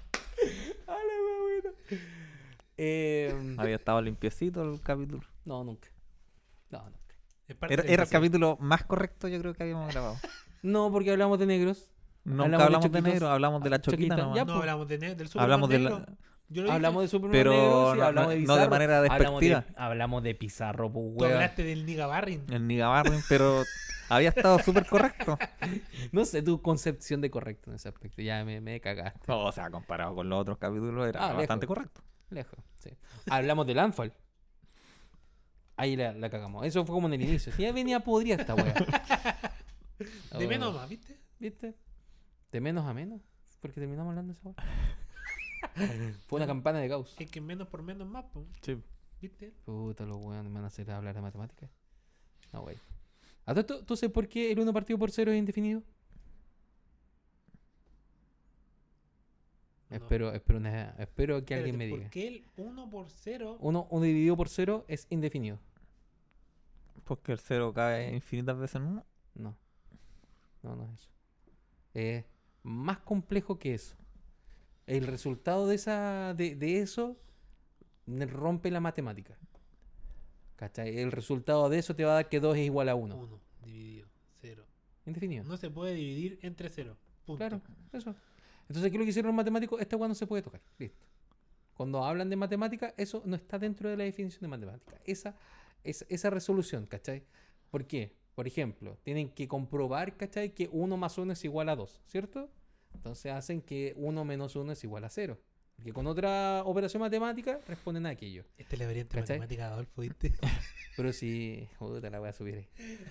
Eh, 2.76 3.54
Había 3.58 3.76
estado 3.76 4.02
limpiecito 4.02 4.62
el 4.62 4.80
capítulo. 4.82 5.22
no, 5.46 5.64
nunca. 5.64 5.88
No, 6.70 6.82
nunca. 6.84 6.98
Era, 7.68 8.02
el 8.02 8.08
capítulo 8.08 8.56
más 8.60 8.84
correcto, 8.84 9.28
yo 9.28 9.38
creo 9.40 9.54
que 9.54 9.62
habíamos 9.62 9.92
grabado. 9.92 10.16
No, 10.62 10.92
porque 10.92 11.10
hablamos 11.10 11.40
de 11.40 11.46
negros. 11.46 11.88
Nunca 12.24 12.44
Hablamos 12.44 12.58
de 12.60 12.64
hablamos 12.66 12.84
de, 12.84 12.88
choquitos. 12.90 13.12
negro, 13.14 13.28
hablamos 13.30 13.62
de 13.64 13.70
la 13.70 13.80
Choquita, 13.80 13.96
choquita 14.14 14.16
nomás. 14.16 14.36
ya, 14.36 14.44
No, 14.44 14.52
hablamos 14.54 14.86
de 14.86 14.98
del 14.98 15.26
super 15.28 15.42
Hablamos 15.42 15.68
de 15.68 15.78
negro. 15.80 15.98
la, 15.98 16.06
Yo 16.50 16.62
lo 16.62 16.68
he 16.68 16.72
Hablamos 16.72 17.10
de 17.10 17.18
Pero 17.32 17.50
Negro, 17.50 17.92
sí, 17.92 17.98
no- 17.98 18.04
hablamos 18.04 18.28
no- 18.34 18.40
de 18.40 18.46
no 18.46 18.56
de 18.56 18.68
manera 18.68 18.98
hablamos 18.98 19.40
de- 19.40 19.48
despectiva. 19.48 19.84
Hablamos 19.84 20.22
de, 20.22 20.34
Pizarro, 20.36 20.92
pues, 20.92 21.16
Tú 21.18 21.24
hablaste 21.24 21.64
del 21.64 21.84
Niga 21.84 22.06
Barrin. 22.06 22.44
El 22.48 22.68
Niga 22.68 22.86
Barrin, 22.88 23.20
pero 23.28 23.64
había 24.08 24.28
estado 24.28 24.60
súper 24.60 24.86
correcto. 24.86 25.36
No 26.12 26.24
sé 26.24 26.42
tu 26.42 26.62
concepción 26.62 27.20
de 27.20 27.28
correcto 27.30 27.70
en 27.70 27.76
ese 27.76 27.88
aspecto. 27.88 28.22
Ya 28.22 28.44
me, 28.44 28.60
me 28.60 28.80
cagaste. 28.80 29.20
O 29.32 29.50
sea, 29.50 29.68
comparado 29.70 30.14
con 30.14 30.28
los 30.28 30.40
otros 30.42 30.58
capítulos 30.58 31.08
era 31.08 31.26
Ah, 31.28 31.32
bastante 31.32 31.64
lejos. 31.66 31.76
correcto. 31.76 32.02
Lejos, 32.30 32.58
sí. 32.76 32.90
Hablamos 33.28 33.66
del 33.66 33.80
Anfal. 33.80 34.12
Ahí 35.76 35.96
la, 35.96 36.12
la 36.12 36.30
cagamos. 36.30 36.66
Eso 36.66 36.84
fue 36.84 36.94
como 36.94 37.08
en 37.08 37.14
el 37.14 37.22
inicio. 37.22 37.52
Sí, 37.52 37.62
ya 37.62 37.72
venía 37.72 38.00
podrida 38.00 38.36
esta 38.36 38.54
wea. 38.54 38.74
De 40.38 40.48
menos 40.48 40.74
a 40.74 40.80
más, 40.80 40.88
¿viste? 40.88 41.18
¿Viste? 41.38 41.74
De 42.50 42.60
menos 42.60 42.86
a 42.86 42.94
menos. 42.94 43.20
Porque 43.60 43.80
terminamos 43.80 44.10
hablando 44.10 44.32
de 44.32 44.38
esa 44.38 44.48
wea. 44.48 46.16
Fue 46.26 46.38
una 46.38 46.46
campana 46.46 46.80
de 46.80 46.88
Gauss. 46.88 47.14
Es 47.18 47.30
que 47.30 47.40
menos 47.40 47.68
por 47.68 47.82
menos 47.82 48.06
más, 48.08 48.24
po, 48.24 48.44
¿viste? 49.20 49.52
Puta, 49.64 50.04
los 50.04 50.18
weones 50.18 50.50
me 50.50 50.54
van 50.54 50.64
a 50.64 50.66
hacer 50.66 50.90
hablar 50.90 51.14
de 51.14 51.22
matemáticas. 51.22 51.70
No, 52.52 52.62
wey. 52.62 52.76
¿A 53.46 53.54
¿Tú 53.54 53.96
sabes 53.96 54.12
por 54.12 54.28
qué 54.28 54.52
el 54.52 54.60
1 54.60 54.72
partido 54.72 54.98
por 54.98 55.10
0 55.10 55.32
es 55.32 55.38
indefinido? 55.38 55.82
No. 59.92 59.96
Espero, 60.04 60.32
espero, 60.32 60.58
una- 60.58 60.90
espero 60.98 61.44
que 61.44 61.54
alguien 61.54 61.76
me 61.76 61.84
Espérate, 61.84 62.18
diga. 62.20 62.44
¿Por 62.44 62.54
qué 62.54 62.62
el 62.62 62.68
1 62.68 62.90
por 62.90 63.10
0? 63.10 63.56
1 63.60 63.88
dividido 64.00 64.36
por 64.36 64.48
0 64.48 64.84
es 64.88 65.06
indefinido. 65.10 65.58
Porque 67.04 67.32
el 67.32 67.38
cero 67.38 67.72
cae 67.74 68.14
infinitas 68.14 68.56
veces 68.58 68.76
en 68.76 68.82
uno. 68.82 69.04
No. 69.34 69.56
No, 70.62 70.76
no 70.76 70.84
es 70.84 71.00
eso. 71.00 71.10
Es 71.94 72.24
más 72.62 72.98
complejo 72.98 73.58
que 73.58 73.74
eso. 73.74 73.96
El 74.86 75.06
resultado 75.06 75.66
de, 75.66 75.74
esa, 75.74 76.34
de, 76.34 76.54
de 76.54 76.80
eso 76.80 77.16
rompe 78.06 78.70
la 78.70 78.80
matemática. 78.80 79.36
¿Cachai? 80.56 80.98
El 80.98 81.10
resultado 81.12 81.68
de 81.68 81.78
eso 81.78 81.96
te 81.96 82.04
va 82.04 82.12
a 82.12 82.14
dar 82.14 82.28
que 82.28 82.38
2 82.40 82.56
es 82.56 82.64
igual 82.66 82.88
a 82.88 82.94
1. 82.94 83.16
1 83.16 83.40
dividido 83.64 84.08
0. 84.40 84.64
Indefinido. 85.06 85.44
No 85.44 85.56
se 85.56 85.70
puede 85.70 85.94
dividir 85.94 86.38
entre 86.42 86.68
0. 86.68 86.96
Punto. 87.26 87.38
Claro, 87.38 87.60
eso. 87.92 88.14
Entonces, 88.68 88.90
¿qué 88.90 88.96
es 88.96 88.98
lo 88.98 89.04
que 89.04 89.10
hicieron 89.10 89.28
los 89.28 89.36
matemáticos? 89.36 89.80
Esta 89.80 89.96
weá 89.96 90.08
no 90.08 90.14
se 90.14 90.26
puede 90.26 90.42
tocar. 90.42 90.60
Listo. 90.78 91.06
Cuando 91.74 92.04
hablan 92.04 92.30
de 92.30 92.36
matemática, 92.36 92.94
eso 92.96 93.22
no 93.24 93.36
está 93.36 93.58
dentro 93.58 93.88
de 93.88 93.96
la 93.96 94.04
definición 94.04 94.42
de 94.42 94.48
matemática. 94.48 95.00
Esa, 95.04 95.36
esa, 95.84 96.04
esa 96.08 96.30
resolución, 96.30 96.86
¿cachai? 96.86 97.24
¿Por 97.70 97.86
qué? 97.86 98.14
Por 98.34 98.46
ejemplo, 98.46 98.98
tienen 99.02 99.30
que 99.30 99.48
comprobar, 99.48 100.16
¿cachai? 100.16 100.54
Que 100.54 100.68
1 100.72 100.96
más 100.96 101.18
1 101.18 101.32
es 101.32 101.44
igual 101.44 101.68
a 101.68 101.76
2, 101.76 102.02
¿cierto? 102.06 102.50
Entonces 102.94 103.32
hacen 103.32 103.62
que 103.62 103.94
1 103.96 104.24
menos 104.24 104.56
1 104.56 104.72
es 104.72 104.84
igual 104.84 105.04
a 105.04 105.10
0. 105.10 105.38
Porque 105.76 105.92
con 105.92 106.06
otra 106.06 106.62
operación 106.64 107.00
matemática 107.00 107.60
responden 107.66 108.06
a 108.06 108.10
aquello. 108.10 108.44
Esta 108.56 108.74
es 108.74 108.80
la 108.80 108.86
variante 108.86 109.16
¿Cachai? 109.16 109.38
matemática 109.38 109.66
de 109.66 109.72
Adolfo, 109.72 110.02
¿viste? 110.02 110.32
Pero 110.96 111.12
si. 111.12 111.68
Puta, 111.78 112.10
la 112.10 112.18
voy 112.20 112.28
a 112.28 112.32
subir 112.32 112.56
ahí. 112.56 112.68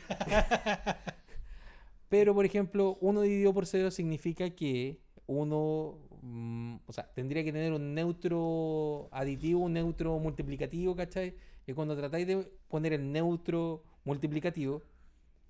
Pero, 2.10 2.34
por 2.34 2.46
ejemplo, 2.46 2.98
1 3.02 3.22
dividido 3.22 3.54
por 3.54 3.66
0 3.66 3.90
significa 3.92 4.50
que 4.52 5.00
uno. 5.28 5.98
mm, 6.22 6.76
o 6.86 6.94
sea, 6.94 7.12
tendría 7.14 7.44
que 7.44 7.52
tener 7.52 7.74
un 7.74 7.94
neutro 7.94 9.10
aditivo, 9.12 9.62
un 9.62 9.74
neutro 9.74 10.20
multiplicativo, 10.20 10.96
¿cachai? 10.96 11.36
Y 11.68 11.74
cuando 11.74 11.96
tratáis 11.96 12.28
de 12.28 12.52
poner 12.68 12.94
el 12.94 13.12
neutro 13.12 13.84
multiplicativo, 14.04 14.82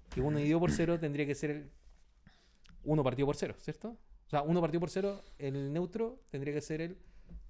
que 0.09 0.21
1 0.21 0.37
dividido 0.37 0.59
por 0.59 0.71
0 0.71 0.99
tendría 0.99 1.25
que 1.25 1.35
ser 1.35 1.71
1 2.83 3.03
partido 3.03 3.25
por 3.25 3.35
0, 3.35 3.55
¿cierto? 3.57 3.97
O 4.27 4.29
sea, 4.29 4.41
1 4.43 4.61
partido 4.61 4.79
por 4.79 4.89
0, 4.89 5.23
el 5.39 5.73
neutro 5.73 6.19
tendría 6.29 6.53
que 6.53 6.61
ser 6.61 6.81
el 6.81 6.97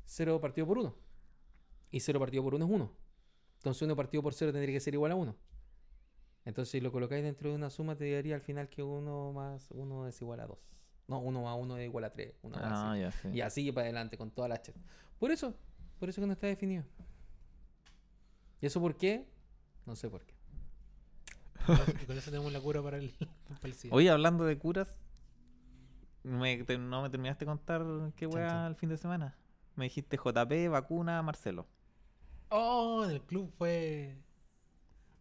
0 0.06 0.39
partido 0.39 0.68
por 0.68 0.77
1. 0.77 0.95
Y 1.91 1.99
0 1.99 2.19
partido 2.19 2.43
por 2.43 2.56
1 2.56 2.65
es 2.65 2.72
1. 2.72 2.91
Entonces 3.57 3.81
1 3.81 3.95
partido 3.95 4.23
por 4.23 4.34
0 4.34 4.52
tendría 4.52 4.76
que 4.76 4.80
ser 4.80 4.93
igual 4.93 5.11
a 5.11 5.15
1. 5.15 5.35
Entonces 6.45 6.72
si 6.72 6.80
lo 6.80 6.91
colocáis 6.91 7.23
dentro 7.23 7.49
de 7.49 7.56
una 7.56 7.69
suma 7.69 7.95
te 7.95 8.11
daría 8.11 8.35
al 8.35 8.41
final 8.41 8.69
que 8.69 8.81
1 8.81 9.31
más 9.34 9.69
1 9.72 10.07
es 10.07 10.22
igual 10.22 10.39
a 10.39 10.48
2. 10.48 10.57
No, 11.12 11.20
1 11.20 11.42
más 11.44 11.58
1 11.60 11.78
es 11.78 11.86
igual 11.86 12.06
a 12.06 12.10
3. 12.14 12.34
Una 12.42 12.58
cosa 12.58 12.70
Ah, 12.74 12.92
así. 12.94 13.02
ya 13.02 13.12
sí. 13.12 13.28
Y 13.34 13.42
así 13.42 13.72
para 13.74 13.84
adelante 13.86 14.18
con 14.18 14.32
todas 14.32 14.48
las 14.50 14.62
chat. 14.62 14.76
Por 15.20 15.30
eso, 15.30 15.54
por 16.00 16.08
eso 16.10 16.22
que 16.22 16.28
no 16.28 16.34
está 16.34 16.48
definido. 16.48 16.84
¿Y 18.62 18.66
eso 18.66 18.80
por 18.80 18.96
qué? 18.96 19.28
No 19.86 19.96
sé 19.96 20.10
por 20.10 20.24
qué. 20.26 20.34
y 22.02 22.06
con 22.08 22.18
eso 22.18 22.32
tenemos 22.32 22.52
la 22.54 22.62
cura 22.62 22.82
para 22.82 22.98
el, 22.98 23.12
para 23.62 23.74
el. 23.74 23.76
Oye, 23.92 24.10
hablando 24.10 24.46
de 24.46 24.58
curas, 24.58 24.98
me- 26.24 26.64
te- 26.64 26.78
no 26.78 27.02
me 27.02 27.10
terminaste 27.10 27.44
de 27.46 27.50
contar 27.52 27.84
qué 28.16 28.26
weá 28.26 28.68
el 28.68 28.76
fin 28.76 28.88
de 28.90 28.98
semana. 28.98 29.36
Me 29.76 29.86
dijiste 29.86 30.18
JP, 30.18 30.70
vacuna, 30.70 31.22
Marcelo. 31.22 31.68
Oh, 32.50 33.04
en 33.04 33.12
el 33.12 33.22
club 33.22 33.52
fue 33.58 34.16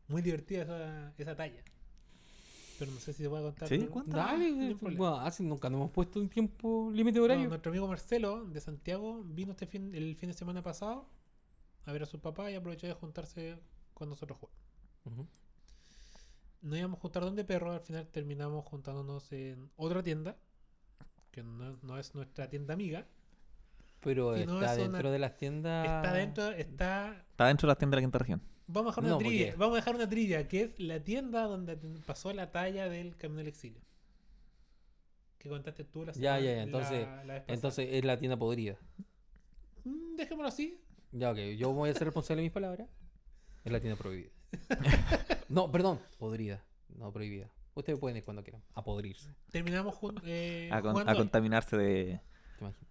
muy 0.09 0.23
divertida 0.23 0.63
esa, 0.63 1.15
esa 1.19 1.35
talla. 1.37 1.63
Pero 2.81 2.93
no 2.93 2.99
sé 2.99 3.13
si 3.13 3.23
se 3.23 3.29
puede 3.29 3.43
contar. 3.45 3.69
Sí, 3.69 3.79
no, 3.79 4.03
Dale, 4.07 4.51
no 4.51 4.77
bueno, 4.81 5.17
así 5.21 5.43
nunca 5.45 5.69
nos 5.69 5.79
hemos 5.81 5.91
puesto 5.93 6.19
un 6.19 6.29
tiempo 6.31 6.91
límite 6.93 7.19
No, 7.19 7.27
horario. 7.27 7.47
nuestro 7.49 7.71
amigo 7.71 7.87
Marcelo 7.87 8.47
de 8.47 8.59
Santiago 8.61 9.23
vino 9.23 9.53
este 9.53 9.67
fin, 9.67 9.95
el 9.95 10.17
fin 10.17 10.31
de 10.31 10.35
semana 10.35 10.63
pasado 10.63 11.07
a 11.85 11.93
ver 11.93 12.03
a 12.03 12.07
su 12.07 12.19
papá 12.21 12.51
y 12.51 12.55
aprovechó 12.55 12.87
de 12.87 12.95
juntarse 12.95 13.59
con 13.95 14.09
nosotros 14.09 14.39
jugando. 14.39 14.59
Ujú. 15.05 15.27
Nos 16.63 16.79
íbamos 16.79 16.99
a 16.99 17.01
juntar 17.03 17.23
donde 17.23 17.45
perro, 17.45 17.73
al 17.73 17.81
final 17.81 18.07
terminamos 18.09 18.65
juntándonos 18.65 19.31
en 19.33 19.71
otra 19.77 20.03
tienda, 20.03 20.37
que 21.31 21.43
no, 21.43 21.77
no 21.83 21.99
es 21.99 22.15
nuestra 22.15 22.49
tienda 22.49 22.75
amiga. 22.75 23.07
Pero 24.01 24.33
no, 24.47 24.61
está 24.61 24.73
es 24.73 24.79
una- 24.79 24.89
dentro 24.93 25.11
de 25.11 25.19
las 25.19 25.37
tiendas. 25.37 25.85
Está 25.87 26.13
dentro, 26.15 26.51
está... 26.53 27.13
Está 27.31 27.47
dentro 27.47 27.67
de 27.67 27.71
las 27.73 27.79
tiendas 27.79 27.97
de 27.97 28.01
la 28.01 28.07
quinta 28.07 28.19
región. 28.19 28.43
Vamos 28.73 28.93
a 28.97 29.01
dejar 29.01 29.05
una 29.05 29.13
No, 29.13 29.19
trivia, 29.19 29.47
porque- 29.47 29.59
vamos 29.59 29.75
a 29.75 29.77
dejar 29.81 29.95
una 29.97 30.09
trivia, 30.09 30.49
que 30.49 30.63
es 30.63 30.79
la 30.81 31.01
tienda 31.03 31.43
donde 31.45 31.77
pasó 32.07 32.33
la 32.33 32.51
talla 32.53 32.89
del 32.89 33.17
Camino 33.17 33.39
del 33.39 33.49
Exilio. 33.49 33.81
Que 35.39 35.49
contaste 35.49 35.85
tú 35.85 36.05
la 36.05 36.13
Ya, 36.13 36.37
semana- 36.37 36.41
ya, 36.41 36.55
ya, 36.57 36.63
entonces- 36.63 37.07
la- 37.07 37.25
la 37.25 37.33
vez 37.35 37.43
pasada. 37.43 37.55
Entonces 37.55 37.89
es 37.93 38.05
la 38.05 38.19
tienda 38.19 38.37
podrida. 38.37 38.77
Mm, 39.85 40.17
Dejémoslo 40.17 40.49
así. 40.49 40.81
Ya, 41.13 41.31
ok. 41.31 41.39
Yo 41.59 41.73
voy 41.73 41.91
a 41.91 41.95
ser 41.95 42.05
responsable 42.05 42.43
de 42.43 42.47
mis 42.47 42.53
palabras. 42.53 42.89
Es 43.65 43.73
la 43.73 43.81
tienda 43.81 43.99
prohibida. 43.99 44.31
no, 45.49 45.71
perdón. 45.73 46.01
Podrida. 46.19 46.63
No 46.97 47.13
prohibida. 47.13 47.51
Ustedes 47.75 47.99
pueden 47.99 48.17
ir 48.19 48.25
cuando 48.25 48.43
quieran. 48.43 48.63
A 48.75 48.85
podrirse. 48.85 49.35
Terminamos 49.51 49.97
eh, 50.25 50.69
A, 50.73 50.83
con- 50.83 50.93
jugando 50.93 51.13
a 51.13 51.15
contaminarse 51.17 51.77
de, 51.77 52.21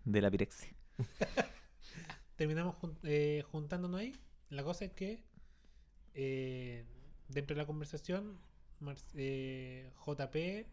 de 0.06 0.22
la 0.22 0.32
pirexia. 0.32 0.70
terminamos 2.36 2.76
jun- 2.82 2.98
eh, 3.04 3.44
juntándonos 3.52 4.00
ahí. 4.00 4.16
La 4.50 4.64
cosa 4.64 4.86
es 4.86 4.92
que 4.94 5.24
eh, 6.14 6.86
dentro 7.28 7.56
de 7.56 7.62
la 7.62 7.68
conversación, 7.68 8.38
Mar- 8.80 8.98
eh, 9.16 9.92
JP 10.06 10.68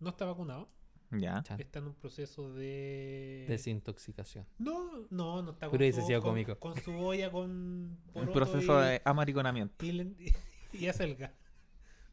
no 0.00 0.10
está 0.10 0.24
vacunado. 0.24 0.68
Ya. 1.12 1.44
Está 1.58 1.78
en 1.78 1.86
un 1.86 1.94
proceso 1.94 2.52
de. 2.52 3.44
Desintoxicación. 3.48 4.44
No, 4.58 5.06
no, 5.10 5.40
no 5.42 5.52
está 5.52 5.70
Pero 5.70 5.84
ese 5.84 6.00
su- 6.02 6.08
con, 6.08 6.20
cómico. 6.32 6.58
con 6.58 6.76
su 6.80 6.92
olla, 6.98 7.30
con. 7.30 7.96
Un 8.14 8.32
proceso 8.32 8.80
y- 8.82 8.84
de 8.86 9.02
amariconamiento. 9.04 9.84
y, 9.86 10.34
y 10.72 10.88
acelga. 10.88 11.32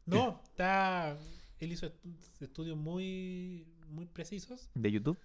No, 0.05 0.39
está. 0.43 1.17
Él 1.59 1.71
hizo 1.71 1.87
estu- 1.87 2.15
estudios 2.41 2.77
muy, 2.77 3.65
muy 3.89 4.05
precisos. 4.05 4.69
De 4.75 4.91
YouTube. 4.91 5.17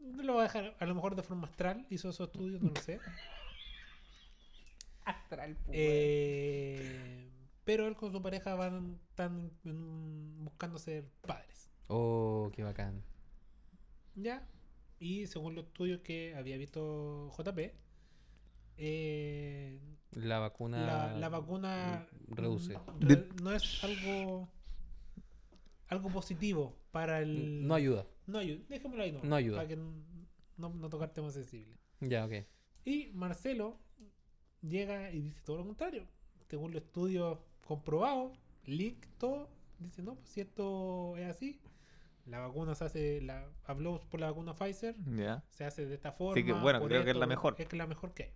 No 0.00 0.22
lo 0.22 0.32
voy 0.34 0.40
a 0.40 0.44
dejar, 0.44 0.76
a 0.80 0.86
lo 0.86 0.94
mejor 0.94 1.14
de 1.14 1.22
forma 1.22 1.46
astral 1.46 1.86
hizo 1.90 2.08
esos 2.08 2.26
estudios, 2.28 2.62
no 2.62 2.70
lo 2.70 2.80
sé. 2.80 2.98
Astral, 5.04 5.56
Eh, 5.72 7.28
pero 7.64 7.86
él 7.86 7.96
con 7.96 8.12
su 8.12 8.20
pareja 8.22 8.54
van 8.54 8.98
tan 9.14 9.50
mm, 9.64 10.44
buscando 10.44 10.78
ser 10.78 11.04
padres. 11.26 11.70
Oh, 11.88 12.50
qué 12.54 12.62
bacán. 12.62 13.02
¿Ya? 14.14 14.46
Y 14.98 15.26
según 15.26 15.54
los 15.54 15.64
estudios 15.66 16.00
que 16.00 16.34
había 16.36 16.56
visto 16.56 17.30
JP, 17.36 17.72
eh, 18.76 19.78
La 20.12 20.38
vacuna. 20.38 20.86
la, 20.86 21.12
la 21.18 21.28
vacuna 21.28 22.06
reduce. 22.28 22.78
re- 23.00 23.28
no 23.42 23.52
es 23.52 23.82
algo 23.84 24.48
algo 25.88 26.08
positivo 26.10 26.76
para 26.92 27.20
el 27.20 27.66
No 27.66 27.74
ayuda. 27.74 28.06
no 28.26 28.38
ayuda 28.38 28.62
dejémoslo 28.68 29.02
ahí 29.02 29.12
no, 29.12 29.20
No 29.22 29.34
ayuda. 29.36 29.56
para 29.56 29.68
que 29.68 29.76
no, 29.76 29.92
no 30.56 30.88
tocar 30.88 31.12
temas 31.12 31.34
sensibles 31.34 31.78
Ya, 32.00 32.24
ok. 32.24 32.32
y 32.84 33.08
Marcelo 33.12 33.78
llega 34.62 35.10
y 35.10 35.20
dice 35.20 35.40
todo 35.44 35.58
lo 35.58 35.64
contrario 35.64 36.06
según 36.48 36.72
los 36.72 36.82
estudios 36.82 37.38
comprobados 37.66 38.32
link 38.66 39.04
todo 39.18 39.48
dice 39.78 40.02
no 40.02 40.14
pues 40.16 40.28
si 40.28 40.40
esto 40.42 41.16
es 41.16 41.26
así 41.30 41.60
la 42.26 42.40
vacuna 42.40 42.74
se 42.74 42.84
hace 42.84 43.20
la 43.22 43.48
habló 43.64 44.00
por 44.10 44.20
la 44.20 44.26
vacuna 44.28 44.54
Pfizer 44.54 44.94
se 45.50 45.64
hace 45.64 45.86
de 45.86 45.94
esta 45.94 46.12
forma. 46.12 46.34
Sí 46.34 46.44
que, 46.44 46.52
bueno, 46.52 46.80
creo 46.84 47.02
que 47.04 47.10
es 47.10 47.16
la 47.16 47.26
mejor. 47.26 47.56
Es 47.58 47.66
que 47.66 47.76
la 47.76 47.86
mejor 47.88 48.12
que 48.14 48.32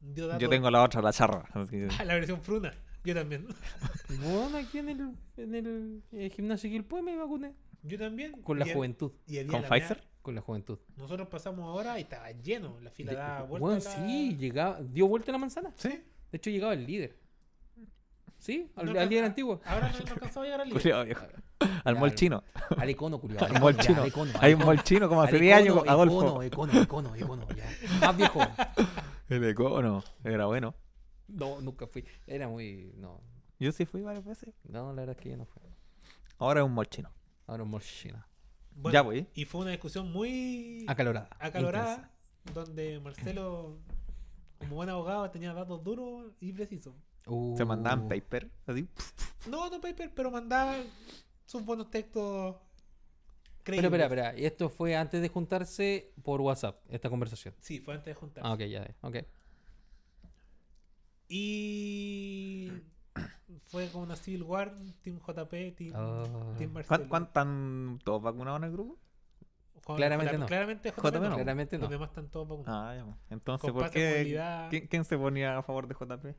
Yo 0.00 0.26
datos- 0.28 0.50
tengo 0.50 0.70
la 0.70 0.82
otra, 0.82 1.00
la 1.02 1.12
charra. 1.12 1.44
así 1.54 1.70
que- 1.72 1.88
Ah, 1.98 2.04
la 2.04 2.14
versión 2.14 2.40
fruna. 2.42 2.74
Yo 3.04 3.14
también. 3.14 3.46
Bueno, 4.22 4.56
aquí 4.58 4.78
en 4.78 4.88
el, 4.88 5.12
en 5.36 5.54
el 5.54 6.02
eh, 6.12 6.30
gimnasio 6.30 6.70
Quilpue 6.70 7.02
me 7.02 7.16
vacuné. 7.16 7.54
Yo 7.82 7.98
también. 7.98 8.40
Con 8.42 8.58
la 8.58 8.66
Y 8.66 8.72
juventud. 8.72 9.12
Y 9.26 9.44
¿Con 9.46 9.62
la 9.62 9.68
Pfizer? 9.68 9.98
mea- 9.98 10.06
con 10.24 10.34
la 10.34 10.40
juventud. 10.40 10.78
Nosotros 10.96 11.28
pasamos 11.28 11.64
ahora 11.66 11.98
y 11.98 12.02
estaba 12.02 12.30
lleno. 12.32 12.80
La 12.80 12.90
fila 12.90 13.12
De- 13.12 13.18
daba 13.18 13.42
vuelta. 13.42 13.90
la- 13.90 14.06
sí, 14.08 14.36
llegaba, 14.36 14.80
dio 14.80 15.06
vuelta 15.06 15.30
la 15.30 15.38
manzana. 15.38 15.70
¿Sí? 15.76 15.88
De 15.90 16.36
hecho, 16.38 16.48
llegaba 16.50 16.72
el 16.72 16.86
líder. 16.86 17.16
¿Sí? 18.38 18.70
Al, 18.74 18.86
No 18.86 18.90
al 18.92 18.96
alcanza- 18.96 19.10
líder 19.10 19.24
antiguo. 19.24 19.60
Ahora 19.64 19.90
no, 19.92 19.96
alcanzaba 20.12 20.40
a 20.40 20.48
llegar 20.48 20.60
al 20.62 20.68
líder. 20.70 21.16
Al 21.84 21.96
mall 21.96 22.14
chino. 22.14 22.42
Al 22.76 22.90
icono, 22.90 23.18
culiao. 23.20 23.44
Al 23.44 23.60
mall 23.60 23.76
chino. 23.76 24.02
al 24.02 24.08
icono, 24.08 24.30
al 24.34 24.44
Hay 24.44 24.54
un 24.54 24.64
mall 24.64 24.82
chino 24.82 25.08
como 25.08 25.22
hace 25.22 25.36
Al 25.36 25.40
10 25.40 25.56
años, 25.56 25.76
icono, 25.76 25.90
Adolfo. 25.90 26.42
Icono, 26.42 26.42
icono, 26.44 26.82
icono, 26.82 27.16
icono, 27.16 27.48
ya. 27.54 27.64
Más 28.00 28.16
viejo. 28.16 28.40
El 29.28 29.48
icono. 29.50 30.02
Era 30.24 30.46
bueno. 30.46 30.74
No, 31.28 31.60
nunca 31.60 31.86
fui. 31.86 32.04
Era 32.26 32.48
muy. 32.48 32.92
No, 32.96 33.20
Yo 33.58 33.70
sí 33.72 33.84
fui 33.86 34.02
varias 34.02 34.24
veces. 34.24 34.54
no, 34.64 34.92
la 34.92 35.02
verdad 35.02 35.16
es 35.16 35.22
que 35.22 35.30
yo 35.30 35.36
no 35.36 35.44
fui. 35.46 35.62
Ahora 36.38 36.60
es 36.60 36.66
un 36.66 36.72
mall 36.74 36.88
chino. 36.88 37.10
Ahora 37.46 37.62
un 37.62 37.70
mall 37.70 37.82
chino. 37.82 38.22
Bueno, 38.74 38.92
Ya 38.92 39.02
voy. 39.02 39.26
Y 39.34 39.44
fue 39.44 39.62
una 39.62 39.70
discusión 39.70 40.10
muy 40.12 40.84
Acalorada. 40.88 41.28
acalorada, 41.38 42.10
donde 42.52 43.00
Marcelo, 43.00 43.78
como 44.58 44.76
buen 44.76 44.88
abogado, 44.88 45.30
tenía 45.30 45.52
datos 45.54 45.82
duros 45.84 46.32
y 46.40 46.52
precisos. 46.52 46.94
intensa. 47.26 47.56
Se 47.56 47.62
Uh, 47.62 47.66
mandaban 47.66 48.08
paper. 48.08 48.50
Así. 48.66 48.86
No, 49.48 49.70
no 49.70 49.80
paper, 49.80 50.12
pero 50.14 50.30
mandaba 50.30 50.76
sus 51.46 51.64
buenos 51.64 51.90
textos. 51.90 52.56
Pero 53.62 53.80
creíbles. 53.80 53.84
espera, 54.02 54.04
espera. 54.30 54.46
Esto 54.46 54.68
fue 54.68 54.94
antes 54.96 55.22
de 55.22 55.28
juntarse 55.28 56.12
por 56.22 56.40
WhatsApp, 56.42 56.82
esta 56.90 57.08
conversación. 57.08 57.54
Sí, 57.60 57.80
fue 57.80 57.94
antes 57.94 58.06
de 58.06 58.14
juntarse. 58.14 58.46
Ah, 58.46 58.52
ok, 58.52 58.60
ya. 58.64 58.94
Ok. 59.00 59.16
Y 61.28 62.70
fue 63.66 63.88
como 63.90 64.04
una 64.04 64.16
Civil 64.16 64.42
War, 64.42 64.74
Team 65.02 65.18
JP, 65.20 65.72
Team, 65.76 65.92
Ah. 65.94 66.54
team 66.58 66.70
¿Cuán- 66.70 66.72
Marcelo. 66.72 67.08
cuán- 67.08 67.22
¿Están 67.24 67.98
todos 68.04 68.22
vacunados 68.22 68.58
en 68.60 68.64
el 68.64 68.72
grupo? 68.72 68.98
Con 69.84 69.96
Claramente 69.96 70.38
no. 70.38 70.46
Claramente 70.46 70.90
JP, 70.90 71.00
JP 71.02 71.20
no. 71.20 71.28
no. 71.30 71.34
Claramente 71.36 71.78
Los 71.78 71.90
demás 71.90 72.08
están 72.08 72.28
todos 72.30 72.48
vacunados. 72.48 72.80
Ah, 72.82 72.96
ya. 72.96 73.04
pues. 73.04 73.16
Entonces, 73.30 73.70
¿por 73.72 73.84
de 73.84 73.90
qué? 73.90 74.40
¿Quién, 74.70 74.86
quién 74.86 75.04
se 75.04 75.18
ponía 75.18 75.58
a 75.58 75.62
favor 75.62 75.86
de 75.86 75.94
JP? 75.94 76.34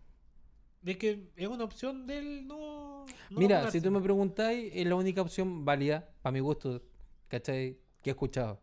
Es 0.86 0.98
que 0.98 1.30
es 1.36 1.48
una 1.48 1.64
opción 1.64 2.06
del 2.08 2.48
no. 2.48 3.06
no 3.06 3.40
Mira, 3.40 3.56
vacunarse. 3.58 3.80
si 3.80 3.84
tú 3.84 3.92
me 3.92 4.02
preguntáis, 4.02 4.72
es 4.74 4.86
la 4.88 4.96
única 4.96 5.22
opción 5.22 5.64
válida, 5.66 6.10
para 6.22 6.32
mi 6.32 6.40
gusto, 6.40 6.82
¿cachai? 7.28 7.80
Que 8.02 8.10
he 8.10 8.14
escuchado. 8.14 8.62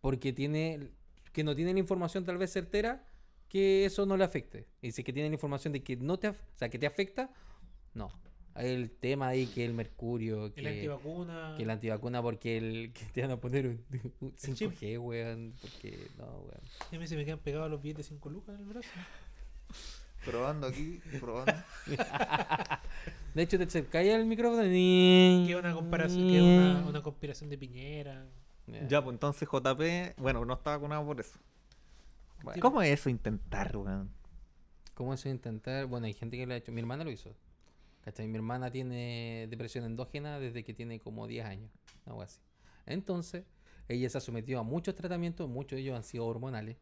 Porque 0.00 0.32
tiene, 0.32 0.90
que 1.32 1.44
no 1.44 1.54
tiene 1.54 1.72
la 1.72 1.78
información 1.80 2.24
tal 2.24 2.38
vez 2.38 2.52
certera 2.52 3.04
que 3.48 3.84
eso 3.84 4.06
no 4.06 4.16
le 4.16 4.24
afecte. 4.24 4.66
Y 4.80 4.92
si 4.92 5.00
es 5.02 5.04
que 5.04 5.12
tiene 5.12 5.28
la 5.28 5.34
información 5.34 5.72
de 5.72 5.82
que 5.82 5.96
no 5.96 6.18
te, 6.18 6.28
o 6.28 6.34
sea, 6.54 6.68
que 6.68 6.78
te 6.78 6.86
afecta, 6.86 7.30
no. 7.94 8.10
Hay 8.54 8.68
el 8.70 8.90
tema 8.90 9.28
ahí 9.28 9.46
que 9.46 9.64
el 9.64 9.72
mercurio, 9.74 10.46
El 10.46 10.52
que, 10.52 10.68
antivacuna. 10.68 11.54
que 11.56 11.64
la 11.64 11.74
antivacuna 11.74 12.20
porque 12.20 12.56
el, 12.58 12.92
que 12.94 13.04
te 13.06 13.22
van 13.22 13.30
a 13.30 13.36
poner 13.36 13.66
un, 13.66 13.84
un 14.20 14.36
chip. 14.36 14.72
5G, 14.72 14.98
weón. 15.00 15.54
Porque 15.60 16.08
no, 16.18 16.26
weón. 16.26 16.60
Y 16.90 16.96
a 16.96 16.98
mí 16.98 17.06
se 17.06 17.16
me 17.16 17.24
quedan 17.24 17.38
pegados 17.38 17.70
los 17.70 17.80
billetes 17.80 18.06
5 18.06 18.28
lucas 18.28 18.56
en 18.56 18.62
el 18.62 18.66
brazo. 18.66 18.88
Probando 20.24 20.66
aquí, 20.66 21.00
probando. 21.18 21.52
De 23.34 23.42
hecho, 23.42 23.56
te 23.56 23.64
acercáis 23.64 24.12
al 24.12 24.26
micrófono 24.26 24.64
y... 24.66 25.44
Que 25.46 25.52
es 25.52 25.58
una 25.58 25.72
comparación, 25.72 26.28
que 26.28 26.36
es 26.36 26.42
una, 26.42 26.86
una 26.88 27.02
conspiración 27.02 27.48
de 27.48 27.56
Piñera. 27.56 28.26
Ya. 28.66 28.86
Ya, 28.86 29.04
pues 29.04 29.14
entonces 29.14 29.48
JP, 29.48 30.18
bueno, 30.18 30.44
no 30.44 30.54
está 30.54 30.72
vacunado 30.72 31.06
por 31.06 31.20
eso. 31.20 31.38
Bueno. 32.42 32.60
¿Cómo 32.60 32.82
es 32.82 32.90
eso 33.00 33.08
intentar, 33.08 33.74
weón? 33.76 34.10
¿Cómo 34.94 35.14
eso 35.14 35.28
intentar? 35.28 35.86
Bueno, 35.86 36.06
hay 36.06 36.12
gente 36.12 36.36
que 36.36 36.46
lo 36.46 36.52
ha 36.52 36.56
hecho. 36.56 36.72
Mi 36.72 36.80
hermana 36.80 37.04
lo 37.04 37.10
hizo. 37.10 37.34
¿Cachai? 38.02 38.28
Mi 38.28 38.36
hermana 38.36 38.70
tiene 38.70 39.46
depresión 39.50 39.84
endógena 39.84 40.38
desde 40.38 40.64
que 40.64 40.74
tiene 40.74 41.00
como 41.00 41.26
10 41.26 41.46
años. 41.46 41.70
Algo 42.06 42.22
así. 42.22 42.40
Entonces, 42.86 43.44
ella 43.88 44.08
se 44.08 44.18
ha 44.18 44.20
sometido 44.20 44.60
a 44.60 44.62
muchos 44.62 44.94
tratamientos, 44.94 45.48
muchos 45.48 45.76
de 45.76 45.82
ellos 45.82 45.96
han 45.96 46.04
sido 46.04 46.26
hormonales. 46.26 46.76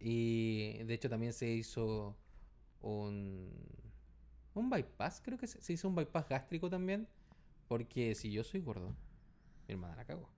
Y 0.00 0.82
de 0.84 0.94
hecho 0.94 1.08
también 1.08 1.32
se 1.32 1.48
hizo 1.48 2.16
un, 2.80 3.50
un 4.54 4.70
bypass, 4.70 5.20
creo 5.24 5.38
que 5.38 5.46
se, 5.46 5.60
se 5.60 5.72
hizo 5.72 5.88
un 5.88 5.94
bypass 5.94 6.28
gástrico 6.28 6.68
también. 6.68 7.08
Porque 7.68 8.14
si 8.14 8.30
yo 8.30 8.44
soy 8.44 8.60
gordo, 8.60 8.96
mi 9.66 9.74
hermana 9.74 9.96
la 9.96 10.04
cagó. 10.04 10.30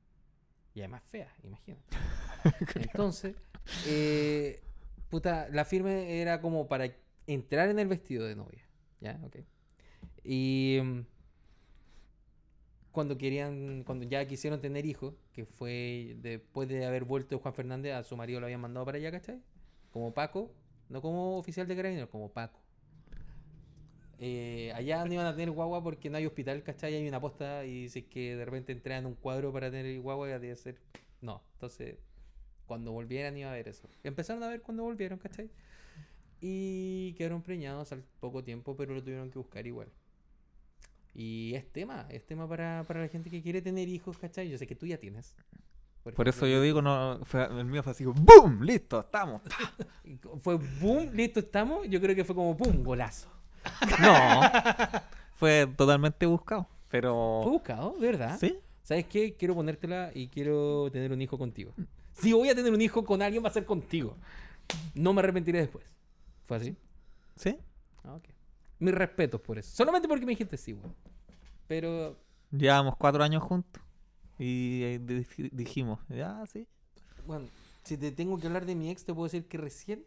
Y 0.74 0.80
además 0.80 1.02
fea, 1.04 1.32
imagínate. 1.42 1.96
Entonces, 2.74 3.36
eh, 3.86 4.62
puta, 5.08 5.48
la 5.50 5.64
firme 5.64 6.20
era 6.20 6.40
como 6.40 6.68
para 6.68 6.92
entrar 7.26 7.68
en 7.68 7.78
el 7.78 7.88
vestido 7.88 8.26
de 8.26 8.36
novia. 8.36 8.66
¿Ya? 9.00 9.20
Ok. 9.24 9.36
Y 10.24 10.78
mm, 10.82 11.00
cuando 12.92 13.16
querían, 13.18 13.84
cuando 13.84 14.04
ya 14.04 14.26
quisieron 14.26 14.60
tener 14.60 14.86
hijos, 14.86 15.14
que 15.32 15.46
fue 15.46 16.16
después 16.20 16.68
de 16.68 16.84
haber 16.84 17.04
vuelto 17.04 17.38
Juan 17.38 17.54
Fernández, 17.54 17.94
a 17.94 18.02
su 18.02 18.16
marido 18.16 18.40
lo 18.40 18.46
habían 18.46 18.60
mandado 18.60 18.84
para 18.86 18.98
allá, 18.98 19.10
¿cachai? 19.10 19.40
Como 19.92 20.12
Paco, 20.12 20.52
no 20.88 21.00
como 21.00 21.36
oficial 21.38 21.66
de 21.66 21.76
carabineros, 21.76 22.10
como 22.10 22.30
Paco. 22.32 22.60
Eh, 24.18 24.70
allá 24.74 25.04
no 25.06 25.14
iban 25.14 25.26
a 25.26 25.32
tener 25.34 25.50
guagua 25.50 25.82
porque 25.82 26.10
no 26.10 26.18
hay 26.18 26.26
hospital, 26.26 26.62
¿cachai? 26.62 26.94
Hay 26.94 27.08
una 27.08 27.20
posta 27.20 27.64
y 27.64 27.88
si 27.88 28.00
es 28.00 28.04
que 28.06 28.36
de 28.36 28.44
repente 28.44 28.72
entregan 28.72 29.06
un 29.06 29.14
cuadro 29.14 29.52
para 29.52 29.70
tener 29.70 29.98
guagua, 30.00 30.28
ya 30.28 30.38
debe 30.38 30.56
ser. 30.56 30.78
No, 31.22 31.42
entonces 31.54 31.96
cuando 32.70 32.92
volvieran 32.92 33.36
iba 33.36 33.48
a 33.48 33.52
haber 33.52 33.66
eso. 33.66 33.88
Empezaron 34.04 34.44
a 34.44 34.48
ver 34.48 34.62
cuando 34.62 34.84
volvieron, 34.84 35.18
¿cachai? 35.18 35.50
Y 36.40 37.14
quedaron 37.14 37.42
preñados 37.42 37.90
al 37.90 38.04
poco 38.20 38.44
tiempo, 38.44 38.76
pero 38.76 38.94
lo 38.94 39.02
tuvieron 39.02 39.28
que 39.30 39.38
buscar 39.38 39.66
igual. 39.66 39.88
Y 41.14 41.54
es 41.54 41.70
tema, 41.72 42.06
es 42.10 42.24
tema 42.26 42.48
para, 42.48 42.84
para 42.86 43.00
la 43.00 43.08
gente 43.08 43.30
que 43.30 43.42
quiere 43.42 43.60
tener 43.62 43.88
hijos, 43.88 44.16
¿cachai? 44.18 44.48
Yo 44.48 44.56
sé 44.58 44.66
que 44.66 44.76
tú 44.76 44.86
ya 44.86 44.98
tienes. 44.98 45.34
Por 46.02 46.12
eso 46.28 46.46
ejemplo, 46.46 46.48
yo 46.48 46.62
digo, 46.62 46.80
no, 46.82 47.20
fue- 47.24 47.44
el 47.44 47.64
mío 47.66 47.82
fue 47.82 47.92
así, 47.92 48.04
¡boom! 48.06 48.62
Listo, 48.62 49.00
estamos. 49.00 49.42
Fue 50.42 50.54
boom, 50.80 51.10
listo, 51.12 51.40
estamos. 51.40 51.86
Yo 51.88 52.00
creo 52.00 52.16
que 52.16 52.24
fue 52.24 52.34
como 52.34 52.54
boom, 52.54 52.82
golazo. 52.82 53.28
No, 54.00 54.40
fue 55.34 55.66
totalmente 55.76 56.24
buscado. 56.26 56.66
Pero. 56.88 57.40
Fue 57.42 57.52
buscado, 57.52 57.96
de 57.98 58.06
¿verdad? 58.06 58.38
¿Sí? 58.38 58.58
¿Sabes 58.82 59.06
qué? 59.06 59.34
Quiero 59.34 59.54
ponértela 59.54 60.10
y 60.14 60.28
quiero 60.28 60.90
tener 60.90 61.12
un 61.12 61.20
hijo 61.20 61.36
contigo. 61.38 61.74
Si 62.14 62.32
voy 62.32 62.48
a 62.48 62.54
tener 62.54 62.72
un 62.72 62.80
hijo 62.80 63.04
con 63.04 63.20
alguien, 63.22 63.44
va 63.44 63.48
a 63.48 63.52
ser 63.52 63.64
contigo. 63.66 64.16
No 64.94 65.12
me 65.12 65.20
arrepentiré 65.20 65.60
después. 65.60 65.84
¿Fue 66.46 66.56
así? 66.56 66.76
¿Sí? 67.36 67.56
Ah, 68.02 68.14
ok. 68.14 68.24
Mis 68.80 68.94
respetos 68.94 69.40
por 69.40 69.58
eso. 69.58 69.70
Solamente 69.76 70.08
porque 70.08 70.26
me 70.26 70.32
dijiste 70.32 70.56
sí, 70.56 70.72
weón. 70.72 70.94
Pero 71.68 72.16
Llevamos 72.52 72.96
cuatro 72.96 73.22
años 73.24 73.42
juntos. 73.42 73.82
Y 74.38 74.82
eh, 74.84 75.00
di- 75.00 75.26
dijimos, 75.52 76.00
ya, 76.08 76.44
sí. 76.46 76.66
Bueno, 77.26 77.48
si 77.84 77.96
te 77.96 78.10
tengo 78.12 78.38
que 78.38 78.46
hablar 78.46 78.66
de 78.66 78.74
mi 78.74 78.90
ex, 78.90 79.04
te 79.04 79.14
puedo 79.14 79.24
decir 79.24 79.46
que 79.48 79.58
recién, 79.58 80.04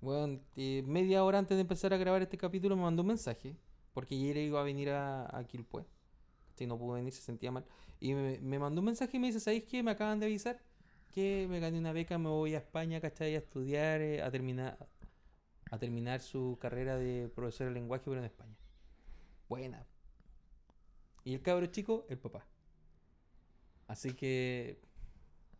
bueno, 0.00 0.40
eh, 0.56 0.82
media 0.86 1.24
hora 1.24 1.38
antes 1.38 1.56
de 1.56 1.62
empezar 1.62 1.92
a 1.94 1.96
grabar 1.96 2.22
este 2.22 2.38
capítulo 2.38 2.76
me 2.76 2.82
mandó 2.82 3.02
un 3.02 3.08
mensaje, 3.08 3.56
porque 3.94 4.14
ayer 4.14 4.36
iba 4.38 4.60
a 4.60 4.64
venir 4.64 4.90
a, 4.90 5.26
a 5.36 5.44
Quilpué. 5.44 5.84
Si 6.56 6.66
no 6.66 6.78
pudo 6.78 6.94
venir, 6.94 7.12
se 7.12 7.22
sentía 7.22 7.52
mal. 7.52 7.64
Y 8.00 8.14
me, 8.14 8.38
me 8.40 8.58
mandó 8.58 8.80
un 8.80 8.86
mensaje 8.86 9.16
y 9.16 9.20
me 9.20 9.28
dice, 9.28 9.40
¿sabéis 9.40 9.64
qué? 9.64 9.82
Me 9.82 9.92
acaban 9.92 10.20
de 10.20 10.26
avisar 10.26 10.60
que 11.14 11.46
me 11.50 11.60
gané 11.60 11.78
una 11.78 11.92
beca, 11.92 12.18
me 12.18 12.28
voy 12.30 12.54
a 12.54 12.58
España, 12.58 13.00
¿cachai? 13.00 13.34
A 13.36 13.38
estudiar, 13.38 14.00
eh, 14.02 14.22
a 14.22 14.30
terminar 14.30 14.78
a 15.70 15.78
terminar 15.78 16.20
su 16.20 16.58
carrera 16.60 16.96
de 16.96 17.28
profesor 17.34 17.68
de 17.68 17.72
lenguaje, 17.74 18.04
pero 18.06 18.18
en 18.18 18.24
España. 18.24 18.56
Buena. 19.48 19.84
Y 21.24 21.34
el 21.34 21.42
cabro 21.42 21.66
chico, 21.66 22.06
el 22.08 22.18
papá. 22.18 22.46
Así 23.88 24.12
que, 24.12 24.80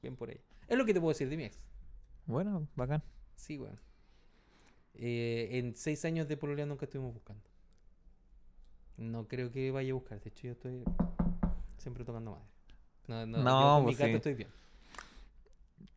bien 0.03 0.17
por 0.17 0.31
ahí. 0.31 0.41
Es 0.69 0.77
lo 0.77 0.85
que 0.85 0.95
te 0.95 1.01
puedo 1.01 1.13
decir 1.13 1.29
de 1.29 1.37
mi 1.37 1.45
ex. 1.45 1.59
Bueno, 2.27 2.67
bacán. 2.75 3.03
Sí, 3.37 3.59
weón. 3.59 3.79
Eh, 4.95 5.49
en 5.53 5.77
seis 5.77 6.05
años 6.05 6.27
de 6.27 6.37
pololear 6.37 6.67
nunca 6.67 6.87
estuvimos 6.87 7.13
buscando. 7.13 7.43
No 8.97 9.29
creo 9.29 9.53
que 9.53 9.71
vaya 9.71 9.91
a 9.91 9.95
buscar. 9.95 10.21
De 10.21 10.31
hecho, 10.31 10.47
yo 10.47 10.53
estoy 10.53 10.85
siempre 11.79 12.05
tocando 12.05 12.31
madre. 12.33 12.47
No, 13.07 13.27
no, 13.27 13.39
No, 13.43 13.61
yo 13.61 13.75
con 13.77 13.85
mi 13.85 13.87
pues 13.95 13.99
gato 13.99 14.11
sí. 14.11 14.17
estoy 14.17 14.35
bien. 14.35 14.49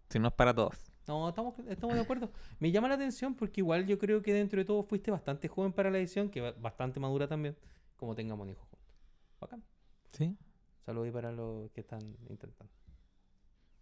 Si 0.10 0.20
no 0.20 0.28
es 0.28 0.34
para 0.34 0.54
todos. 0.54 0.89
No, 1.10 1.28
estamos, 1.30 1.56
estamos 1.68 1.96
de 1.96 2.02
acuerdo. 2.02 2.32
Me 2.60 2.72
llama 2.72 2.88
la 2.88 2.94
atención 2.94 3.34
porque 3.34 3.62
igual 3.62 3.88
yo 3.88 3.98
creo 3.98 4.22
que 4.22 4.32
dentro 4.32 4.60
de 4.60 4.66
todo 4.66 4.84
fuiste 4.84 5.10
bastante 5.10 5.48
joven 5.48 5.74
para 5.74 5.90
la 5.90 5.98
edición, 5.98 6.30
que 6.30 6.40
ba- 6.40 6.54
bastante 6.62 7.00
madura 7.00 7.28
también, 7.28 7.58
como 7.98 8.14
tengamos 8.14 8.44
un 8.46 8.52
hijo 8.52 8.62
juntos. 8.70 8.96
Bacán. 9.42 9.64
¿Sí? 10.12 10.38
Saludos 10.86 11.08
ahí 11.08 11.12
para 11.12 11.32
los 11.32 11.72
que 11.72 11.82
están 11.82 12.00
intentando. 12.30 12.72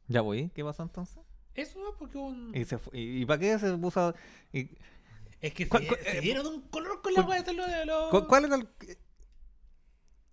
Ya 0.07 0.21
voy. 0.21 0.49
¿Qué 0.55 0.63
pasó 0.63 0.83
entonces? 0.83 1.21
Eso 1.53 1.79
no, 1.81 1.97
porque 1.97 2.17
un. 2.17 2.55
¿Y, 2.55 2.63
se 2.63 2.77
fu- 2.77 2.91
y, 2.93 3.21
y 3.23 3.25
para 3.25 3.39
qué 3.39 3.59
se 3.59 3.77
puso 3.77 4.13
y- 4.53 4.69
Es 5.41 5.53
que 5.53 5.67
¿Cuál- 5.67 5.83
se, 5.83 5.95
se 6.03 6.17
eh, 6.19 6.21
dieron 6.21 6.47
un 6.47 6.61
color 6.69 7.01
con 7.01 7.13
la 7.13 7.23
weá 7.23 7.43
de 7.43 7.53
lo 7.53 7.65
de 7.67 7.85
los. 7.85 8.09
cu- 8.09 8.25
¿Cuál 8.27 8.45
era 8.45 8.55
el 8.55 8.69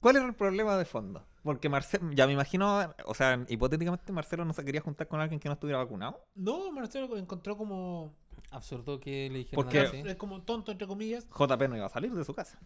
cuál 0.04 0.16
era 0.16 0.26
el 0.26 0.34
problema 0.34 0.76
de 0.76 0.84
fondo? 0.84 1.24
Porque 1.42 1.68
Marcelo, 1.68 2.10
ya 2.12 2.26
me 2.26 2.34
imagino, 2.34 2.94
o 3.06 3.14
sea, 3.14 3.44
hipotéticamente 3.48 4.12
Marcelo 4.12 4.44
no 4.44 4.52
se 4.52 4.64
quería 4.64 4.80
juntar 4.80 5.08
con 5.08 5.20
alguien 5.20 5.40
que 5.40 5.48
no 5.48 5.54
estuviera 5.54 5.78
vacunado. 5.78 6.24
No, 6.34 6.70
Marcelo 6.72 7.16
encontró 7.16 7.56
como. 7.56 8.12
Absurdo 8.50 9.00
que 9.00 9.28
le 9.30 9.38
dijeron 9.38 9.64
Porque- 9.64 9.80
así. 9.80 10.02
Es 10.06 10.16
como 10.16 10.42
tonto, 10.42 10.70
entre 10.72 10.86
comillas. 10.86 11.26
JP 11.30 11.68
no 11.68 11.76
iba 11.76 11.86
a 11.86 11.88
salir 11.88 12.12
de 12.12 12.24
su 12.24 12.34
casa. 12.34 12.58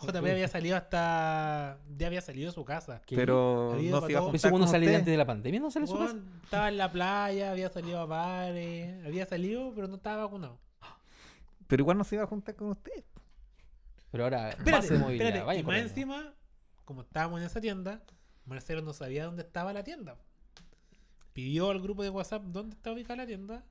JP 0.00 0.16
había 0.16 0.48
salido 0.48 0.76
hasta. 0.76 1.78
Ya 1.96 2.08
había 2.08 2.20
salido 2.20 2.48
de 2.48 2.52
su 2.54 2.64
casa. 2.64 3.00
¿Qué? 3.06 3.16
Pero 3.16 3.72
Había 3.72 3.90
no 3.92 4.00
se 4.02 4.10
iba 4.10 4.18
a 4.20 4.22
juntar 4.24 4.36
¿Eso 4.36 4.50
cuando 4.50 4.66
con 4.66 4.74
usted. 4.76 4.88
antes 4.94 5.06
de 5.12 5.16
la 5.16 5.24
pandemia 5.24 5.60
no 5.60 5.70
sale 5.70 5.84
a 5.84 5.88
su 5.88 5.98
casa? 5.98 6.16
Estaba 6.42 6.68
en 6.68 6.76
la 6.76 6.90
playa, 6.92 7.52
había 7.52 7.70
salido 7.70 8.00
a 8.00 8.04
bares, 8.06 9.06
había 9.06 9.24
salido, 9.26 9.72
pero 9.74 9.86
no 9.88 9.94
estaba 9.96 10.24
vacunado. 10.24 10.58
Pero 11.68 11.82
igual 11.82 11.96
no 11.96 12.04
se 12.04 12.16
iba 12.16 12.24
a 12.24 12.26
juntar 12.26 12.54
con 12.56 12.68
usted. 12.72 13.04
Pero 14.10 14.24
ahora, 14.24 14.50
Espérate, 14.50 14.92
de 14.92 14.98
movilidad. 14.98 15.26
espérate. 15.28 15.46
vaya 15.46 15.60
Y 15.60 15.62
más 15.62 15.76
encima, 15.78 16.34
como 16.84 17.02
estábamos 17.02 17.40
en 17.40 17.46
esa 17.46 17.60
tienda, 17.60 18.02
Marcelo 18.46 18.82
no 18.82 18.92
sabía 18.92 19.24
dónde 19.24 19.42
estaba 19.42 19.72
la 19.72 19.84
tienda. 19.84 20.16
Pidió 21.32 21.70
al 21.70 21.80
grupo 21.80 22.02
de 22.02 22.10
WhatsApp 22.10 22.42
dónde 22.44 22.76
estaba 22.76 22.94
ubicada 22.94 23.16
la 23.16 23.26
tienda 23.26 23.64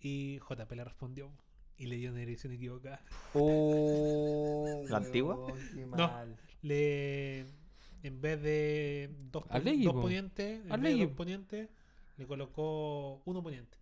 y 0.00 0.38
JP 0.38 0.70
le 0.72 0.84
respondió 0.84 1.32
y 1.76 1.86
le 1.86 1.96
dio 1.96 2.10
una 2.10 2.20
dirección 2.20 2.52
equivocada. 2.52 3.02
Oh, 3.32 4.84
¿La 4.88 4.98
antigua? 4.98 5.46
No. 5.96 6.10
Le 6.62 7.46
en 8.02 8.20
vez 8.20 8.42
de 8.42 9.10
dos, 9.32 9.44
Arlegui, 9.48 9.84
dos 9.84 9.94
po. 9.94 10.02
ponientes, 10.02 10.60
en 10.66 10.82
vez 10.82 10.98
de 10.98 11.06
dos 11.06 11.16
ponientes, 11.16 11.68
le 12.18 12.26
colocó 12.26 13.22
uno 13.24 13.42
poniente. 13.42 13.78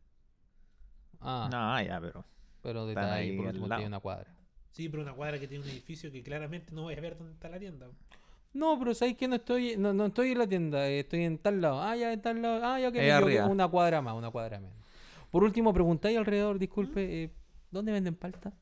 Ah, 1.21 1.49
No, 1.51 1.83
ya, 1.83 2.01
pero. 2.01 2.25
pero 2.63 2.87
detalle, 2.87 3.11
ahí 3.13 3.37
por 3.37 3.47
último 3.47 3.67
tiene 3.67 3.87
una 3.87 4.01
cuadra. 4.01 4.33
Sí, 4.71 4.89
pero 4.89 5.03
una 5.03 5.13
cuadra 5.13 5.39
que 5.39 5.49
tiene 5.49 5.65
un 5.65 5.71
edificio 5.71 6.11
que 6.11 6.23
claramente 6.23 6.73
no 6.73 6.83
voy 6.83 6.95
a 6.95 7.01
ver 7.01 7.19
dónde 7.19 7.35
está 7.35 7.49
la 7.49 7.59
tienda. 7.59 7.91
No, 8.55 8.79
pero 8.79 8.95
¿sabes 8.95 9.17
que 9.17 9.29
No 9.29 9.37
estoy, 9.37 9.77
no, 9.77 9.93
no 9.93 10.07
estoy 10.07 10.33
en 10.33 10.39
la 10.39 10.47
tienda, 10.47 10.87
eh, 10.89 11.01
estoy 11.01 11.25
en 11.25 11.39
tal 11.39 11.61
lado. 11.61 11.83
Ah, 11.83 11.97
ya, 11.97 12.13
en 12.13 12.21
tal 12.21 12.41
lado. 12.43 12.61
Ah, 12.65 12.79
ya 12.81 12.93
que 12.93 13.11
arriba. 13.11 13.47
una 13.47 13.67
cuadra 13.69 14.03
más, 14.03 14.15
una 14.15 14.31
cuadra 14.31 14.61
menos. 14.61 14.77
Por 15.31 15.43
último, 15.45 15.73
preguntáis 15.73 16.19
alrededor, 16.19 16.59
disculpe, 16.59 17.25
eh, 17.25 17.31
¿dónde 17.71 17.93
venden 17.93 18.15
palta? 18.15 18.53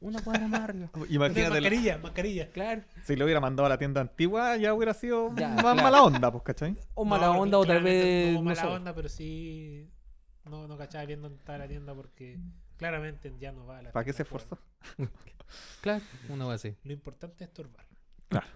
Una 0.00 0.20
cuadra 0.20 0.48
más 0.48 0.60
arriba. 0.60 0.90
Imagínate, 1.08 1.50
mascarilla, 1.60 1.98
mascarilla. 1.98 2.50
Claro. 2.50 2.82
si 3.04 3.14
lo 3.16 3.24
hubiera 3.24 3.40
mandado 3.40 3.66
a 3.66 3.68
la 3.68 3.78
tienda 3.78 4.00
antigua, 4.00 4.56
ya 4.56 4.74
hubiera 4.74 4.92
sido 4.92 5.32
Ya, 5.36 5.48
más 5.50 5.60
claro. 5.62 5.82
mala 5.82 6.02
onda, 6.02 6.30
pues, 6.32 6.42
¿cachai? 6.44 6.76
O 6.94 7.04
No, 7.04 7.10
mala 7.10 7.30
onda, 7.30 7.58
o 7.58 7.64
tal 7.64 7.82
vez. 7.82 8.34
No, 8.34 8.42
mala 8.42 8.68
onda, 8.68 8.94
pero 8.94 9.08
sí. 9.08 9.88
No, 10.44 10.66
no 10.68 10.76
cachaba 10.76 11.04
bien 11.06 11.22
dónde 11.22 11.38
estaba 11.38 11.58
la 11.58 11.68
tienda 11.68 11.94
porque 11.94 12.38
claramente 12.76 13.32
ya 13.40 13.52
no 13.52 13.66
va 13.66 13.78
a 13.78 13.82
la 13.82 13.92
¿Para 13.92 14.04
qué 14.04 14.12
se 14.12 14.24
tienda, 14.24 14.44
esforzó? 14.44 14.58
Claro, 15.80 16.02
una 16.28 16.46
vez 16.46 16.56
así. 16.56 16.76
Lo 16.84 16.92
importante 16.92 17.44
es 17.44 17.48
estorbar. 17.48 17.86
Claro. 18.28 18.46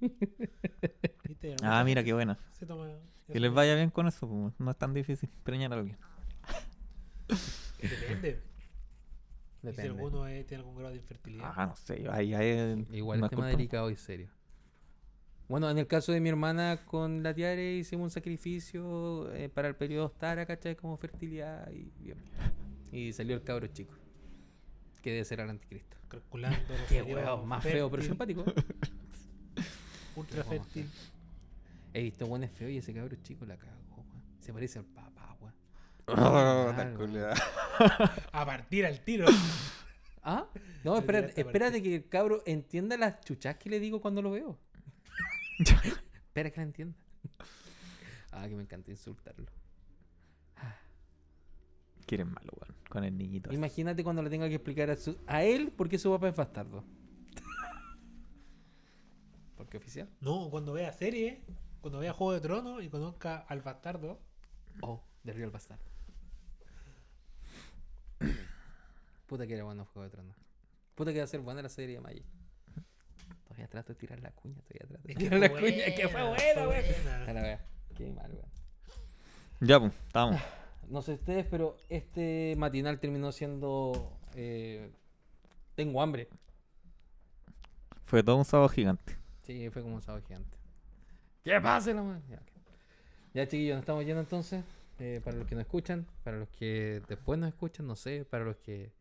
¿Viste? 0.00 1.56
Ah, 1.62 1.82
mira 1.84 2.02
qué 2.04 2.12
buena. 2.12 2.38
Se 2.52 2.66
toma 2.66 2.88
Que 3.30 3.40
les 3.40 3.52
vaya 3.52 3.74
bien 3.74 3.90
con 3.90 4.06
eso, 4.06 4.28
pues, 4.28 4.52
no 4.58 4.70
es 4.70 4.76
tan 4.76 4.92
difícil 4.94 5.28
preñar 5.42 5.72
a 5.72 5.76
alguien. 5.76 5.98
Depende. 7.80 8.40
Y 9.62 9.68
si 9.70 9.76
Depende. 9.78 9.90
alguno 9.98 10.28
eh, 10.28 10.44
tiene 10.44 10.60
algún 10.62 10.76
grado 10.76 10.92
de 10.92 10.98
infertilidad. 10.98 11.52
Ah, 11.56 11.66
no 11.66 11.74
sé, 11.74 12.06
ahí, 12.08 12.34
ahí 12.34 12.86
Igual 12.92 13.18
no 13.18 13.26
es 13.26 13.30
tema 13.30 13.42
culpa. 13.42 13.56
delicado 13.56 13.90
y 13.90 13.96
serio. 13.96 14.28
Bueno, 15.48 15.68
en 15.68 15.78
el 15.78 15.88
caso 15.88 16.12
de 16.12 16.20
mi 16.20 16.28
hermana 16.28 16.82
con 16.86 17.24
la 17.24 17.34
Tiare 17.34 17.74
hicimos 17.74 18.04
un 18.04 18.10
sacrificio 18.10 19.32
eh, 19.32 19.48
para 19.48 19.66
el 19.66 19.74
periodo 19.74 20.08
Stara, 20.10 20.46
¿cachai? 20.46 20.76
Como 20.76 20.96
fertilidad 20.98 21.68
y 21.72 21.90
bien. 21.98 22.18
Y 22.92 23.12
salió 23.12 23.34
el 23.34 23.42
cabro 23.42 23.66
chico. 23.68 23.94
Que 25.02 25.10
debe 25.10 25.24
ser 25.24 25.40
el 25.40 25.50
anticristo. 25.50 25.96
Calculando. 26.06 26.58
Qué 26.88 27.02
más 27.44 27.64
feo, 27.64 27.90
pero 27.90 28.02
simpático. 28.04 28.44
Ultra 30.16 30.42
fértil. 30.44 30.90
He 31.92 32.02
visto 32.02 32.26
buenos 32.26 32.50
feo 32.50 32.68
y 32.68 32.78
ese 32.78 32.92
cabro 32.92 33.16
chico 33.22 33.44
la 33.46 33.56
cagó, 33.56 33.72
weón. 33.96 34.22
Se 34.40 34.52
parece 34.52 34.78
al 34.78 34.84
papá, 34.86 35.36
weón. 35.40 35.54
Oh, 36.08 36.96
culiao. 36.98 37.34
A 38.32 38.46
partir 38.46 38.86
al 38.86 39.00
tiro. 39.00 39.26
¿Ah? 40.22 40.46
No, 40.84 40.96
espérate, 40.98 41.40
espérate 41.40 41.82
que 41.82 41.96
el 41.96 42.08
cabro 42.08 42.42
entienda 42.46 42.96
las 42.96 43.20
chuchas 43.20 43.56
que 43.56 43.70
le 43.70 43.78
digo 43.80 44.00
cuando 44.00 44.22
lo 44.22 44.30
veo. 44.32 44.58
Espera 45.58 46.50
que 46.50 46.56
la 46.56 46.62
entienda. 46.64 46.96
Ah, 48.32 48.46
que 48.48 48.54
me 48.56 48.62
encanta 48.62 48.90
insultarlo. 48.90 49.46
Quieren 52.06 52.30
malo, 52.32 52.52
weón, 52.60 52.74
con 52.88 53.02
el 53.04 53.16
niñito. 53.18 53.52
Imagínate 53.52 54.04
cuando 54.04 54.22
le 54.22 54.30
tenga 54.30 54.48
que 54.48 54.54
explicar 54.56 54.90
a, 54.90 54.96
su- 54.96 55.18
a 55.26 55.42
él 55.42 55.72
por 55.72 55.88
qué 55.88 55.98
su 55.98 56.10
papá 56.10 56.28
es 56.28 56.36
bastardo. 56.36 56.84
Porque 59.66 59.78
oficial. 59.78 60.08
No, 60.20 60.48
cuando 60.48 60.72
vea 60.74 60.92
serie, 60.92 61.42
cuando 61.80 61.98
vea 61.98 62.12
Juego 62.12 62.32
de 62.34 62.40
Tronos 62.40 62.84
y 62.84 62.88
conozca 62.88 63.38
al 63.48 63.62
bastardo. 63.62 64.20
Oh, 64.80 65.02
de 65.24 65.32
Río 65.32 65.44
el 65.44 65.50
bastardo. 65.50 65.82
Puta 69.26 69.44
que 69.44 69.54
era 69.54 69.64
bueno 69.64 69.84
Juego 69.86 70.04
de 70.04 70.10
Tronos. 70.10 70.36
Puta 70.94 71.12
que 71.12 71.18
va 71.18 71.24
a 71.24 71.26
ser 71.26 71.40
buena 71.40 71.62
la 71.62 71.68
serie 71.68 71.96
de 71.96 72.00
Magic. 72.00 72.22
Todavía 73.42 73.66
trato 73.66 73.92
de 73.92 73.98
tirar 73.98 74.20
la 74.20 74.30
cuña, 74.30 74.54
todavía 74.62 74.86
trato 74.86 75.08
de 75.08 75.14
tirar 75.16 75.40
la 75.40 75.48
cuña. 75.50 75.94
Que 75.96 76.08
fue 76.08 76.22
buena, 76.22 76.68
weón. 76.68 77.28
A 77.28 77.32
la 77.32 77.42
wea. 77.42 77.64
Qué 77.96 78.12
mal, 78.12 78.30
weón. 78.30 78.50
Ya, 79.60 79.80
pues, 79.80 79.92
estamos. 80.06 80.40
No 80.88 81.02
sé 81.02 81.14
ustedes, 81.14 81.44
pero 81.50 81.76
este 81.88 82.54
matinal 82.56 83.00
terminó 83.00 83.32
siendo. 83.32 84.16
eh, 84.36 84.92
tengo 85.74 86.00
hambre. 86.00 86.28
Fue 88.04 88.22
todo 88.22 88.36
un 88.36 88.44
sábado 88.44 88.68
gigante. 88.68 89.25
Sí, 89.46 89.70
fue 89.70 89.82
como 89.82 89.94
un 89.94 90.02
sábado 90.02 90.24
gigante. 90.26 90.58
¿Qué 91.44 91.60
pasa, 91.60 91.92
la 91.92 92.02
madre? 92.02 92.22
Ya, 92.28 92.36
ok. 92.38 92.50
Ya, 93.32 93.46
chiquillos, 93.46 93.76
nos 93.76 93.82
estamos 93.82 94.04
yendo 94.04 94.20
entonces. 94.20 94.64
Eh, 94.98 95.20
para 95.22 95.36
los 95.36 95.46
que 95.46 95.54
nos 95.54 95.62
escuchan, 95.62 96.04
para 96.24 96.38
los 96.38 96.48
que 96.48 97.00
después 97.06 97.38
nos 97.38 97.48
escuchan, 97.50 97.86
no 97.86 97.94
sé, 97.94 98.24
para 98.24 98.44
los 98.44 98.56
que 98.56 98.92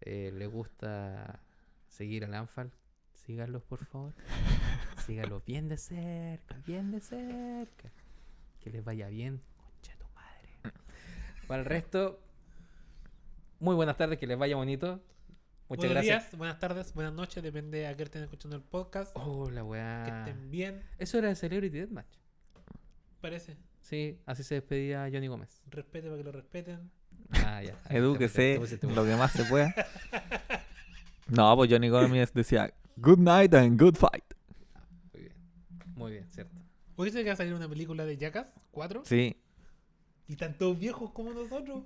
eh, 0.00 0.32
les 0.34 0.50
gusta 0.50 1.38
seguir 1.86 2.24
al 2.24 2.34
Anfal, 2.34 2.72
síganlos 3.12 3.62
por 3.62 3.84
favor. 3.84 4.14
síganlos 5.06 5.44
bien 5.44 5.68
de 5.68 5.76
cerca, 5.76 6.56
bien 6.66 6.90
de 6.90 7.00
cerca. 7.00 7.92
Que 8.58 8.70
les 8.70 8.82
vaya 8.82 9.08
bien, 9.08 9.40
concha 9.58 9.96
tu 9.96 10.06
madre. 10.14 10.74
Para 11.46 11.60
el 11.60 11.66
resto, 11.66 12.18
muy 13.60 13.76
buenas 13.76 13.96
tardes, 13.96 14.18
que 14.18 14.26
les 14.26 14.38
vaya 14.38 14.56
bonito. 14.56 15.00
Muchas 15.68 15.80
Buenos 15.84 15.94
gracias. 16.06 16.22
días, 16.30 16.38
buenas 16.38 16.58
tardes, 16.58 16.94
buenas 16.94 17.12
noches, 17.12 17.42
depende 17.42 17.86
a 17.86 17.94
qué 17.94 18.02
estén 18.04 18.22
escuchando 18.22 18.56
el 18.56 18.62
podcast. 18.62 19.12
Oh, 19.14 19.50
la 19.50 19.60
Que 19.60 19.66
weá. 19.66 20.06
estén 20.26 20.50
bien, 20.50 20.82
Eso 20.98 21.18
era 21.18 21.28
de 21.28 21.34
Celebrity 21.36 21.76
Deathmatch. 21.78 22.06
parece. 23.20 23.56
Sí, 23.82 24.18
así 24.26 24.42
se 24.44 24.54
despedía 24.56 25.08
Johnny 25.12 25.26
Gómez. 25.28 25.62
Respete 25.66 26.08
para 26.08 26.18
que 26.18 26.24
lo 26.24 26.32
respeten. 26.32 26.90
Ah, 27.32 27.62
ya. 27.62 27.78
Edúquese 27.90 28.58
lo 28.82 29.04
que 29.04 29.16
más 29.16 29.32
se 29.32 29.44
pueda. 29.44 29.74
No, 31.28 31.54
pues 31.56 31.70
Johnny 31.70 31.90
Gómez 31.90 32.32
decía, 32.32 32.72
good 32.96 33.18
night 33.18 33.52
and 33.52 33.78
good 33.78 33.94
fight. 33.96 34.24
Muy 35.12 35.20
bien. 35.22 35.34
Muy 35.94 36.12
bien, 36.12 36.30
cierto. 36.30 36.56
Dice 36.96 37.18
que 37.22 37.28
va 37.28 37.34
a 37.34 37.36
salir 37.36 37.52
una 37.52 37.68
película 37.68 38.06
de 38.06 38.16
Jackass 38.16 38.52
4 38.70 39.02
Sí, 39.04 39.36
y 40.26 40.36
tantos 40.36 40.78
viejos 40.78 41.10
como 41.12 41.32
nosotros. 41.34 41.84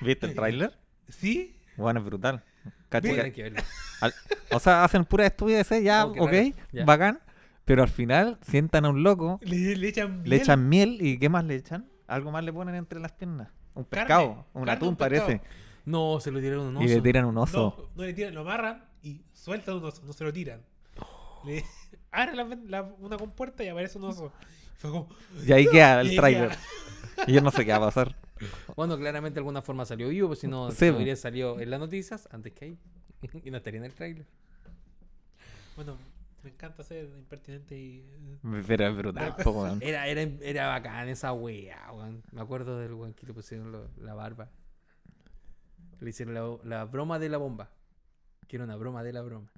¿viste 0.00 0.26
el 0.26 0.34
tráiler? 0.36 0.78
¿Sí? 1.08 1.56
Bueno, 1.76 1.98
es 2.00 2.06
brutal. 2.06 2.44
Que 2.90 3.52
al- 4.00 4.14
o 4.50 4.60
sea, 4.60 4.84
hacen 4.84 5.04
pura 5.04 5.26
estupideces, 5.26 5.82
ya, 5.82 6.04
Oh, 6.06 6.14
ok. 6.24 6.32
Ya. 6.72 6.84
bacán. 6.84 7.20
Pero 7.64 7.82
al 7.82 7.88
final 7.88 8.38
sientan 8.42 8.84
a 8.84 8.90
un 8.90 9.02
loco, 9.04 9.38
Le, 9.42 9.76
le 9.76 9.88
echan 9.88 10.18
le 10.24 10.30
miel. 10.30 10.32
echan 10.34 10.68
miel 10.68 10.98
y 11.00 11.18
¿qué 11.18 11.28
más 11.28 11.44
le 11.44 11.54
echan? 11.54 11.88
Algo 12.08 12.32
más 12.32 12.42
le 12.44 12.52
ponen 12.52 12.74
entre 12.74 12.98
las 12.98 13.12
piernas. 13.12 13.48
Un 13.74 13.84
Carne, 13.84 14.00
pescado, 14.06 14.46
un 14.52 14.62
carne, 14.64 14.72
atún 14.72 14.88
un 14.88 14.96
parece. 14.96 15.40
No, 15.84 16.18
se 16.20 16.30
lo 16.32 16.40
tiraron 16.40 16.76
un 16.76 16.82
Y 16.82 16.86
le 16.88 16.94
oso. 16.94 17.02
tiran 17.02 17.24
un 17.24 17.38
oso. 17.38 17.76
No, 17.78 17.88
no 17.94 18.02
le 18.04 18.12
tiran, 18.12 18.34
lo 18.34 18.40
amarran 18.40 18.84
y 19.02 19.22
sueltan 19.32 19.76
un 19.76 19.84
oso, 19.84 20.02
no 20.04 20.12
se 20.12 20.24
lo 20.24 20.32
tiran. 20.32 20.60
Le 21.44 21.64
abren 22.10 22.36
la, 22.36 22.58
la- 22.82 22.94
una 22.98 23.16
compuerta 23.16 23.62
y 23.64 23.68
aparece 23.68 23.96
un 23.98 24.04
oso. 24.04 24.32
Fue 24.78 24.90
como, 24.90 25.08
Y 25.46 25.52
ahí 25.52 25.66
queda 25.68 26.00
el 26.00 26.10
queda. 26.20 26.50
Y 27.28 27.32
yo 27.32 27.40
no 27.40 27.50
sé 27.52 27.64
qué 27.64 27.70
va 27.70 27.76
a 27.78 27.80
pasar. 27.80 28.16
Bueno, 28.76 28.96
claramente 28.98 29.34
de 29.34 29.40
alguna 29.40 29.62
forma 29.62 29.84
salió 29.84 30.08
vivo, 30.08 30.28
pues 30.28 30.40
si 30.40 30.48
no, 30.48 30.70
Sí, 30.70 30.86
no 30.86 30.92
po. 30.92 30.96
hubiera 30.98 31.16
salido 31.16 31.60
en 31.60 31.70
las 31.70 31.80
noticias 31.80 32.28
antes 32.32 32.52
que 32.52 32.64
ahí. 32.66 32.78
y 33.44 33.50
no 33.50 33.56
estaría 33.58 33.78
en 33.78 33.84
el 33.86 33.92
trailer. 33.94 34.26
bueno, 35.76 35.96
me 36.42 36.50
encanta 36.50 36.82
ser 36.82 37.04
impertinente 37.18 37.76
y. 37.78 38.04
Pero 38.66 38.88
es 38.88 38.96
brutal, 38.96 39.36
po, 39.44 39.50
weón. 39.62 39.78
Era, 39.82 40.06
era, 40.08 40.22
era 40.40 40.68
bacán 40.68 41.08
esa 41.08 41.32
wea, 41.32 41.90
weón. 41.92 42.22
Me 42.32 42.40
acuerdo 42.40 42.78
del 42.78 42.92
weón 42.94 43.14
que 43.14 43.26
le 43.26 43.32
pusieron 43.32 43.70
lo- 43.70 43.88
la 43.98 44.14
barba. 44.14 44.50
Le 46.00 46.10
hicieron 46.10 46.34
la, 46.34 46.58
la 46.64 46.84
broma 46.84 47.18
de 47.20 47.28
la 47.28 47.38
bomba. 47.38 47.70
Que 48.48 48.56
era 48.56 48.64
una 48.64 48.74
broma 48.76 49.02
de 49.04 49.12
la 49.12 49.22
broma. 49.22 49.48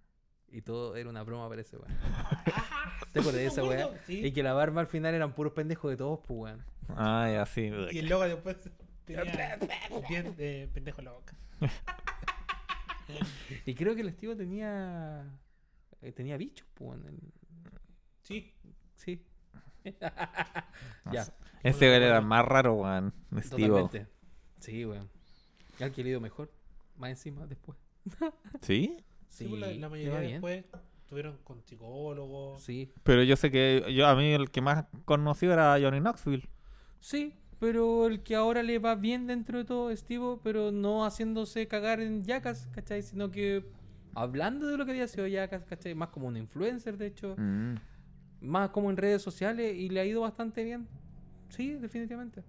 Y 0.50 0.60
todo 0.60 0.94
era 0.96 1.08
una 1.08 1.22
broma 1.22 1.48
para 1.48 1.62
ese 1.62 1.78
weón. 1.78 1.96
¿Te 3.14 3.20
acuerdas 3.20 3.40
de 3.40 3.46
esa 3.46 3.62
me 3.62 3.68
wea? 3.68 3.84
acuerdo, 3.84 4.02
sí. 4.06 4.26
Y 4.26 4.32
que 4.32 4.42
la 4.42 4.52
barba 4.52 4.80
al 4.82 4.86
final 4.86 5.14
eran 5.14 5.32
puros 5.34 5.54
pendejos 5.54 5.90
de 5.90 5.96
todos, 5.96 6.20
pues 6.26 6.38
weón. 6.38 6.64
Ah, 6.88 7.30
ya, 7.32 7.46
sí. 7.46 7.70
Y 7.92 7.98
el 8.00 8.08
logo 8.08 8.24
después 8.24 8.56
tenía 9.06 9.24
bien 10.10 10.36
de 10.36 10.68
pendejo 10.74 11.00
en 11.00 11.04
la 11.06 11.12
boca. 11.12 11.34
Y 13.66 13.74
creo 13.74 13.94
que 13.94 14.00
el 14.02 14.08
estilo 14.08 14.36
tenía. 14.36 15.24
eh, 16.02 16.12
tenía 16.12 16.36
bichos, 16.36 16.66
pues 16.74 16.90
weón. 17.00 17.06
el- 17.08 17.32
Sí, 18.22 18.52
Sí. 18.96 19.24
Ya. 21.12 21.26
Ese 21.62 21.88
weón 21.88 22.02
era 22.02 22.18
el 22.18 22.24
más 22.24 22.44
raro, 22.44 22.74
weón. 22.74 23.14
Steve. 23.40 23.68
totalmente. 23.68 24.06
Sí, 24.58 24.84
weón. 24.84 25.08
Al 25.80 25.92
que 25.92 26.02
le 26.02 26.08
ha 26.08 26.12
ido 26.12 26.20
mejor. 26.20 26.52
Más 26.96 27.10
encima 27.10 27.46
después. 27.46 27.78
¿Sí? 28.62 28.96
sí, 28.98 29.04
Sí, 29.44 29.46
pues 29.48 29.60
la, 29.60 29.66
la 29.72 29.88
mayoría 29.88 30.14
va 30.14 30.20
bien. 30.20 30.40
Estuvieron 31.14 31.38
con 31.44 31.62
psicólogos. 31.62 32.62
Sí, 32.62 32.90
Pero 33.04 33.22
yo 33.22 33.36
sé 33.36 33.50
que 33.50 33.84
yo 33.94 34.06
a 34.06 34.16
mí 34.16 34.32
el 34.32 34.50
que 34.50 34.60
más 34.60 34.86
conocido 35.04 35.52
era 35.52 35.78
Johnny 35.80 36.00
Knoxville. 36.00 36.48
sí, 37.00 37.34
pero 37.60 38.06
el 38.08 38.22
que 38.22 38.34
ahora 38.34 38.62
le 38.62 38.78
va 38.78 38.94
bien 38.96 39.26
dentro 39.26 39.58
de 39.58 39.64
todo, 39.64 39.96
Steve, 39.96 40.38
pero 40.42 40.70
no 40.72 41.06
haciéndose 41.06 41.66
cagar 41.68 42.00
en 42.00 42.24
yacas, 42.24 42.68
¿cachai? 42.74 43.02
Sino 43.02 43.30
que 43.30 43.64
hablando 44.14 44.66
de 44.66 44.76
lo 44.76 44.84
que 44.84 44.90
había 44.90 45.06
sido 45.08 45.26
yacas, 45.28 45.64
¿cachai? 45.64 45.94
Más 45.94 46.08
como 46.08 46.26
un 46.26 46.36
influencer, 46.36 46.98
de 46.98 47.06
hecho. 47.06 47.36
Mm. 47.38 47.76
Más 48.40 48.68
como 48.70 48.90
en 48.90 48.96
redes 48.98 49.22
sociales 49.22 49.74
y 49.74 49.88
le 49.88 50.00
ha 50.00 50.04
ido 50.04 50.20
bastante 50.20 50.62
bien. 50.64 50.86
Sí, 51.48 51.74
definitivamente. 51.74 52.42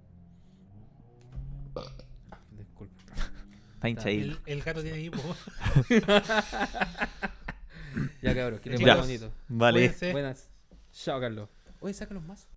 Ah, 1.75 2.39
Disculpe. 2.57 2.95
Está 3.75 3.87
hinchadito. 3.89 4.37
El, 4.47 4.57
el 4.57 4.61
gato 4.63 4.81
tiene 4.81 4.99
hipo. 4.99 5.21
Ya 8.21 8.35
cabrón, 8.35 8.59
que 8.59 8.69
les 8.69 8.79
Ya. 8.79 8.87
vaya 8.87 9.01
bonito. 9.01 9.33
Vale. 9.47 9.79
Cuídense. 9.79 10.11
Buenas. 10.11 10.49
Chao, 10.91 11.19
Carlos. 11.19 11.49
Oye, 11.79 11.93
sácalos 11.93 12.23
más. 12.23 12.47